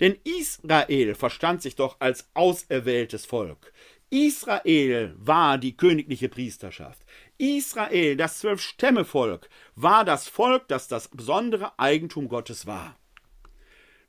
Denn 0.00 0.18
Israel 0.24 1.14
verstand 1.14 1.62
sich 1.62 1.74
doch 1.74 1.96
als 2.00 2.28
auserwähltes 2.34 3.24
Volk. 3.24 3.72
Israel 4.10 5.14
war 5.16 5.56
die 5.56 5.74
königliche 5.74 6.28
Priesterschaft. 6.28 7.02
Israel, 7.38 8.18
das 8.18 8.40
Zwölf-Stämme-Volk, 8.40 9.48
war 9.74 10.04
das 10.04 10.28
Volk, 10.28 10.68
das 10.68 10.86
das 10.86 11.08
besondere 11.08 11.78
Eigentum 11.78 12.28
Gottes 12.28 12.66
war. 12.66 12.98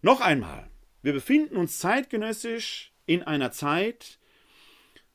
Noch 0.02 0.20
einmal, 0.20 0.70
wir 1.04 1.14
befinden 1.14 1.56
uns 1.56 1.80
zeitgenössisch 1.80 2.92
in 3.06 3.24
einer 3.24 3.54
Zeit, 3.54 4.20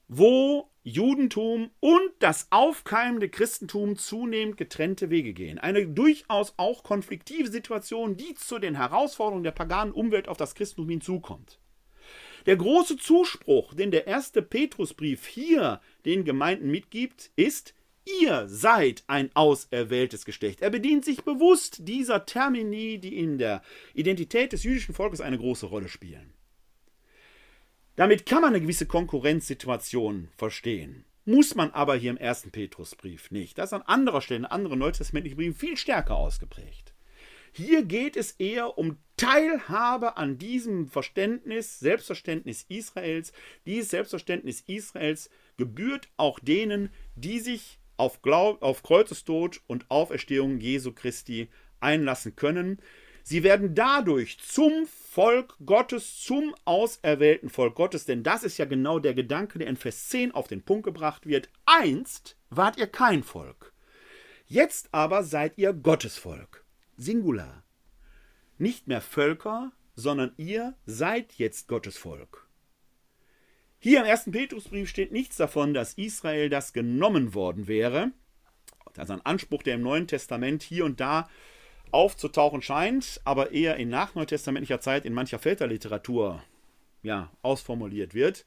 wo 0.08 0.69
Judentum 0.82 1.70
und 1.80 2.10
das 2.20 2.46
aufkeimende 2.50 3.28
Christentum 3.28 3.96
zunehmend 3.96 4.56
getrennte 4.56 5.10
Wege 5.10 5.34
gehen. 5.34 5.58
Eine 5.58 5.86
durchaus 5.86 6.54
auch 6.56 6.82
konfliktive 6.82 7.50
Situation, 7.50 8.16
die 8.16 8.34
zu 8.34 8.58
den 8.58 8.76
Herausforderungen 8.76 9.44
der 9.44 9.50
paganen 9.50 9.92
Umwelt 9.92 10.26
auf 10.26 10.38
das 10.38 10.54
Christentum 10.54 10.88
hinzukommt. 10.88 11.58
Der 12.46 12.56
große 12.56 12.96
Zuspruch, 12.96 13.74
den 13.74 13.90
der 13.90 14.06
erste 14.06 14.40
Petrusbrief 14.40 15.26
hier 15.26 15.82
den 16.06 16.24
Gemeinden 16.24 16.70
mitgibt, 16.70 17.30
ist, 17.36 17.74
ihr 18.22 18.48
seid 18.48 19.04
ein 19.06 19.30
auserwähltes 19.34 20.24
Geschlecht. 20.24 20.62
Er 20.62 20.70
bedient 20.70 21.04
sich 21.04 21.22
bewusst 21.22 21.86
dieser 21.86 22.24
Termini, 22.24 22.98
die 22.98 23.18
in 23.18 23.36
der 23.36 23.62
Identität 23.92 24.54
des 24.54 24.62
jüdischen 24.62 24.94
Volkes 24.94 25.20
eine 25.20 25.36
große 25.36 25.66
Rolle 25.66 25.88
spielen. 25.88 26.32
Damit 28.00 28.24
kann 28.24 28.40
man 28.40 28.54
eine 28.54 28.62
gewisse 28.62 28.86
Konkurrenzsituation 28.86 30.28
verstehen. 30.38 31.04
Muss 31.26 31.54
man 31.54 31.70
aber 31.72 31.96
hier 31.96 32.12
im 32.12 32.16
ersten 32.16 32.50
Petrusbrief 32.50 33.30
nicht. 33.30 33.58
Das 33.58 33.68
ist 33.68 33.72
an 33.74 33.82
anderer 33.82 34.22
Stelle, 34.22 34.38
in 34.38 34.44
anderen 34.46 34.78
neutestamentlichen 34.78 35.36
Briefen 35.36 35.54
viel 35.54 35.76
stärker 35.76 36.16
ausgeprägt. 36.16 36.94
Hier 37.52 37.84
geht 37.84 38.16
es 38.16 38.32
eher 38.32 38.78
um 38.78 38.96
Teilhabe 39.18 40.16
an 40.16 40.38
diesem 40.38 40.88
Verständnis, 40.88 41.78
Selbstverständnis 41.78 42.64
Israels. 42.70 43.34
Dieses 43.66 43.90
Selbstverständnis 43.90 44.62
Israels 44.66 45.28
gebührt 45.58 46.08
auch 46.16 46.40
denen, 46.40 46.88
die 47.16 47.38
sich 47.38 47.80
auf, 47.98 48.22
Glaub, 48.22 48.62
auf 48.62 48.82
Kreuzestod 48.82 49.60
und 49.66 49.90
Auferstehung 49.90 50.58
Jesu 50.58 50.92
Christi 50.92 51.50
einlassen 51.80 52.34
können. 52.34 52.78
Sie 53.22 53.42
werden 53.42 53.74
dadurch 53.74 54.38
zum 54.38 54.86
Volk 54.86 55.56
Gottes, 55.64 56.20
zum 56.20 56.54
auserwählten 56.64 57.50
Volk 57.50 57.74
Gottes, 57.74 58.04
denn 58.04 58.22
das 58.22 58.42
ist 58.42 58.58
ja 58.58 58.64
genau 58.64 58.98
der 58.98 59.14
Gedanke, 59.14 59.58
der 59.58 59.68
in 59.68 59.76
Vers 59.76 60.08
10 60.08 60.32
auf 60.32 60.48
den 60.48 60.62
Punkt 60.62 60.84
gebracht 60.84 61.26
wird. 61.26 61.48
Einst 61.66 62.36
wart 62.48 62.78
ihr 62.78 62.86
kein 62.86 63.22
Volk, 63.22 63.72
jetzt 64.46 64.88
aber 64.92 65.24
seid 65.24 65.58
ihr 65.58 65.72
Gottes 65.72 66.16
Volk. 66.16 66.64
Singular. 66.96 67.64
Nicht 68.58 68.86
mehr 68.86 69.00
Völker, 69.00 69.72
sondern 69.94 70.32
ihr 70.36 70.74
seid 70.86 71.34
jetzt 71.34 71.66
Gottes 71.66 71.96
Volk. 71.96 72.46
Hier 73.78 74.00
im 74.00 74.06
ersten 74.06 74.32
Petrusbrief 74.32 74.90
steht 74.90 75.10
nichts 75.10 75.36
davon, 75.36 75.72
dass 75.72 75.94
Israel 75.94 76.50
das 76.50 76.74
genommen 76.74 77.32
worden 77.32 77.66
wäre. 77.66 78.12
Das 78.92 79.04
ist 79.04 79.10
ein 79.10 79.24
Anspruch, 79.24 79.62
der 79.62 79.76
im 79.76 79.82
Neuen 79.82 80.06
Testament 80.06 80.62
hier 80.62 80.84
und 80.84 81.00
da 81.00 81.30
aufzutauchen 81.92 82.62
scheint, 82.62 83.20
aber 83.24 83.52
eher 83.52 83.76
in 83.76 83.88
nachneutestamentlicher 83.88 84.80
Zeit 84.80 85.04
in 85.04 85.14
mancher 85.14 85.38
Väterliteratur 85.38 86.42
ja, 87.02 87.30
ausformuliert 87.42 88.14
wird. 88.14 88.44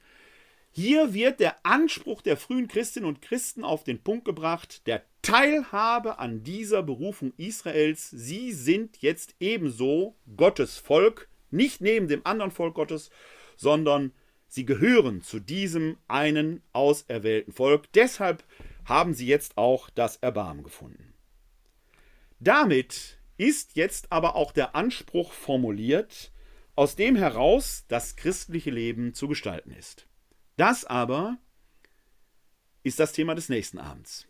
Hier 0.71 1.13
wird 1.13 1.39
der 1.39 1.63
Anspruch 1.63 2.23
der 2.23 2.35
frühen 2.35 2.67
Christinnen 2.67 3.07
und 3.07 3.21
Christen 3.21 3.63
auf 3.63 3.83
den 3.83 4.01
Punkt 4.01 4.25
gebracht, 4.25 4.87
der 4.87 5.03
Teilhabe 5.21 6.17
an 6.17 6.43
dieser 6.43 6.81
Berufung 6.81 7.31
Israels. 7.37 8.09
Sie 8.09 8.51
sind 8.51 9.01
jetzt 9.01 9.35
ebenso 9.39 10.15
Gottes 10.35 10.79
Volk, 10.79 11.29
nicht 11.51 11.79
neben 11.79 12.07
dem 12.07 12.25
anderen 12.25 12.49
Volk 12.49 12.73
Gottes, 12.73 13.11
sondern 13.55 14.13
sie 14.47 14.65
gehören 14.65 15.21
zu 15.21 15.39
diesem 15.39 15.97
einen 16.07 16.63
auserwählten 16.73 17.53
Volk. 17.53 17.91
Deshalb 17.93 18.43
haben 18.85 19.13
sie 19.13 19.27
jetzt 19.27 19.57
auch 19.57 19.91
das 19.91 20.17
Erbarmen 20.17 20.63
gefunden. 20.63 21.13
Damit 22.39 23.19
ist 23.37 23.75
jetzt 23.75 24.11
aber 24.11 24.35
auch 24.35 24.51
der 24.51 24.75
Anspruch 24.75 25.33
formuliert, 25.33 26.31
aus 26.75 26.95
dem 26.95 27.15
heraus 27.15 27.85
das 27.87 28.15
christliche 28.15 28.71
Leben 28.71 29.13
zu 29.13 29.27
gestalten 29.27 29.71
ist. 29.71 30.07
Das 30.57 30.85
aber 30.85 31.37
ist 32.83 32.99
das 32.99 33.13
Thema 33.13 33.35
des 33.35 33.49
nächsten 33.49 33.79
Abends. 33.79 34.27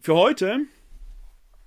Für 0.00 0.14
heute 0.14 0.60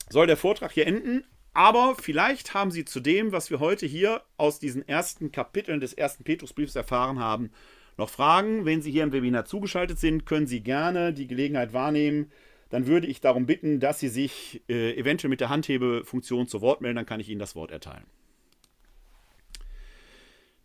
soll 0.09 0.27
der 0.27 0.38
Vortrag 0.38 0.72
hier 0.72 0.85
enden, 0.88 1.26
aber 1.53 1.95
vielleicht 1.95 2.53
haben 2.53 2.69
Sie 2.69 2.85
zu 2.85 2.99
dem, 2.99 3.31
was 3.31 3.49
wir 3.49 3.59
heute 3.59 3.88
hier 3.88 4.22
aus 4.38 4.59
diesen 4.59 4.88
ersten 4.88 5.31
Kapiteln 5.31 5.80
des 5.80 5.93
ersten 5.93 6.23
Petrusbriefs 6.23 6.76
erfahren 6.76 7.19
haben, 7.19 7.49
noch 7.97 8.09
Fragen. 8.09 8.65
Wenn 8.65 8.84
Sie 8.84 8.91
hier 8.91 9.03
im 9.03 9.11
Webinar 9.11 9.45
zugeschaltet 9.45 9.97
sind, 9.97 10.27
können 10.27 10.45
Sie 10.45 10.61
gerne 10.61 11.14
die 11.14 11.26
Gelegenheit 11.26 11.73
wahrnehmen. 11.73 12.31
Dann 12.69 12.88
würde 12.88 13.07
ich 13.07 13.22
darum 13.22 13.45
bitten, 13.45 13.80
dass 13.80 13.99
Sie 13.99 14.10
sich 14.10 14.61
äh, 14.68 14.95
eventuell 14.98 15.30
mit 15.30 15.39
der 15.39 15.49
Handhebefunktion 15.49 16.48
zu 16.48 16.61
Wort 16.61 16.81
melden, 16.81 16.98
dann 16.98 17.06
kann 17.06 17.19
ich 17.19 17.30
Ihnen 17.30 17.39
das 17.39 17.56
Wort 17.56 17.72
erteilen. 17.72 18.06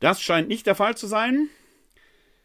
Das 0.01 0.21
scheint 0.21 0.49
nicht 0.49 0.67
der 0.67 0.75
Fall 0.75 0.97
zu 0.97 1.07
sein. 1.07 1.49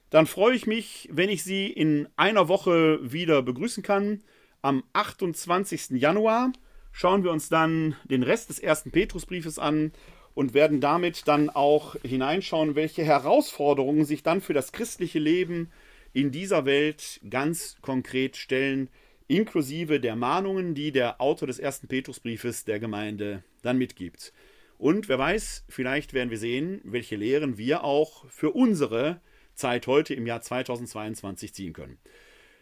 Dann 0.10 0.28
freue 0.28 0.56
ich 0.56 0.68
mich, 0.68 1.10
wenn 1.12 1.30
ich 1.30 1.44
Sie 1.44 1.68
in 1.68 2.08
einer 2.16 2.48
Woche 2.48 3.00
wieder 3.02 3.42
begrüßen 3.42 3.84
kann. 3.84 4.22
Am 4.62 4.84
28. 4.94 5.92
Januar 5.92 6.54
schauen 6.92 7.24
wir 7.24 7.32
uns 7.32 7.50
dann 7.50 7.96
den 8.06 8.24
Rest 8.24 8.50
des 8.50 8.60
ersten 8.60 8.92
Petrusbriefes 8.92 9.60
an 9.60 9.92
und 10.34 10.54
werden 10.54 10.82
damit 10.82 11.28
dann 11.28 11.50
auch 11.50 11.96
hineinschauen, 12.04 12.76
welche 12.76 13.04
Herausforderungen 13.04 14.06
sich 14.06 14.22
dann 14.22 14.40
für 14.40 14.54
das 14.54 14.72
christliche 14.72 15.20
Leben 15.20 15.72
in 16.14 16.32
dieser 16.32 16.66
Welt 16.66 17.20
ganz 17.30 17.78
konkret 17.82 18.38
stellen, 18.38 18.90
inklusive 19.28 20.00
der 20.00 20.16
Mahnungen, 20.16 20.74
die 20.74 20.92
der 20.92 21.22
Autor 21.22 21.48
des 21.48 21.60
ersten 21.60 21.88
Petrusbriefes 21.88 22.66
der 22.66 22.80
Gemeinde 22.80 23.44
dann 23.62 23.78
mitgibt. 23.78 24.34
Und 24.78 25.10
wer 25.10 25.18
weiß, 25.18 25.66
vielleicht 25.70 26.14
werden 26.14 26.30
wir 26.30 26.38
sehen, 26.38 26.82
welche 26.84 27.16
Lehren 27.16 27.58
wir 27.58 27.84
auch 27.84 28.30
für 28.30 28.52
unsere 28.52 29.20
Zeit 29.56 29.88
heute 29.88 30.14
im 30.14 30.28
Jahr 30.28 30.42
2022 30.42 31.52
ziehen 31.54 31.74
können. 31.74 31.98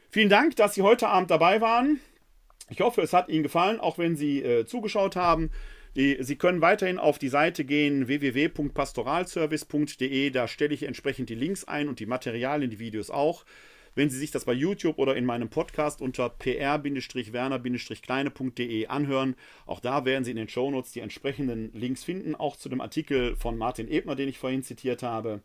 Vielen 0.09 0.29
Dank, 0.29 0.55
dass 0.55 0.75
Sie 0.75 0.81
heute 0.81 1.09
Abend 1.09 1.29
dabei 1.29 1.59
waren. 1.59 1.99
Ich 2.69 2.79
hoffe, 2.79 3.01
es 3.01 3.11
hat 3.13 3.27
Ihnen 3.29 3.43
gefallen, 3.43 3.81
auch 3.81 3.97
wenn 3.97 4.15
Sie 4.15 4.41
äh, 4.41 4.65
zugeschaut 4.65 5.17
haben. 5.17 5.51
Die, 5.95 6.17
Sie 6.21 6.37
können 6.37 6.61
weiterhin 6.61 6.99
auf 6.99 7.19
die 7.19 7.29
Seite 7.29 7.65
gehen 7.65 8.07
www.pastoralservice.de. 8.07 10.29
Da 10.29 10.47
stelle 10.47 10.73
ich 10.73 10.83
entsprechend 10.83 11.29
die 11.29 11.35
Links 11.35 11.65
ein 11.65 11.89
und 11.89 11.99
die 11.99 12.05
Materialien, 12.05 12.69
die 12.69 12.79
Videos 12.79 13.09
auch. 13.09 13.43
Wenn 13.95 14.09
Sie 14.09 14.17
sich 14.17 14.31
das 14.31 14.45
bei 14.45 14.53
YouTube 14.53 14.99
oder 14.99 15.15
in 15.15 15.25
meinem 15.25 15.49
Podcast 15.49 16.01
unter 16.01 16.29
pr-werner-kleine.de 16.29 18.87
anhören, 18.87 19.35
auch 19.65 19.79
da 19.79 20.05
werden 20.05 20.23
Sie 20.23 20.31
in 20.31 20.37
den 20.37 20.49
Shownotes 20.49 20.91
die 20.91 20.99
entsprechenden 20.99 21.71
Links 21.73 22.03
finden, 22.03 22.35
auch 22.35 22.57
zu 22.57 22.69
dem 22.69 22.81
Artikel 22.81 23.35
von 23.35 23.57
Martin 23.57 23.89
Ebner, 23.89 24.15
den 24.15 24.29
ich 24.29 24.37
vorhin 24.37 24.61
zitiert 24.63 25.01
habe. 25.01 25.41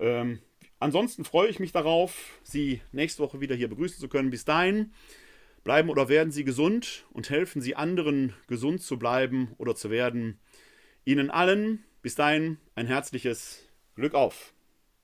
Ähm, 0.00 0.40
Ansonsten 0.82 1.24
freue 1.24 1.48
ich 1.48 1.60
mich 1.60 1.70
darauf, 1.70 2.40
Sie 2.42 2.80
nächste 2.90 3.22
Woche 3.22 3.40
wieder 3.40 3.54
hier 3.54 3.68
begrüßen 3.68 4.00
zu 4.00 4.08
können. 4.08 4.30
Bis 4.30 4.44
dahin 4.44 4.92
bleiben 5.62 5.90
oder 5.90 6.08
werden 6.08 6.32
Sie 6.32 6.42
gesund 6.42 7.04
und 7.12 7.30
helfen 7.30 7.62
Sie 7.62 7.76
anderen, 7.76 8.34
gesund 8.48 8.82
zu 8.82 8.98
bleiben 8.98 9.54
oder 9.58 9.76
zu 9.76 9.90
werden. 9.90 10.40
Ihnen 11.04 11.30
allen 11.30 11.84
bis 12.02 12.16
dahin 12.16 12.58
ein 12.74 12.88
herzliches 12.88 13.62
Glück 13.94 14.14
auf. 14.14 14.54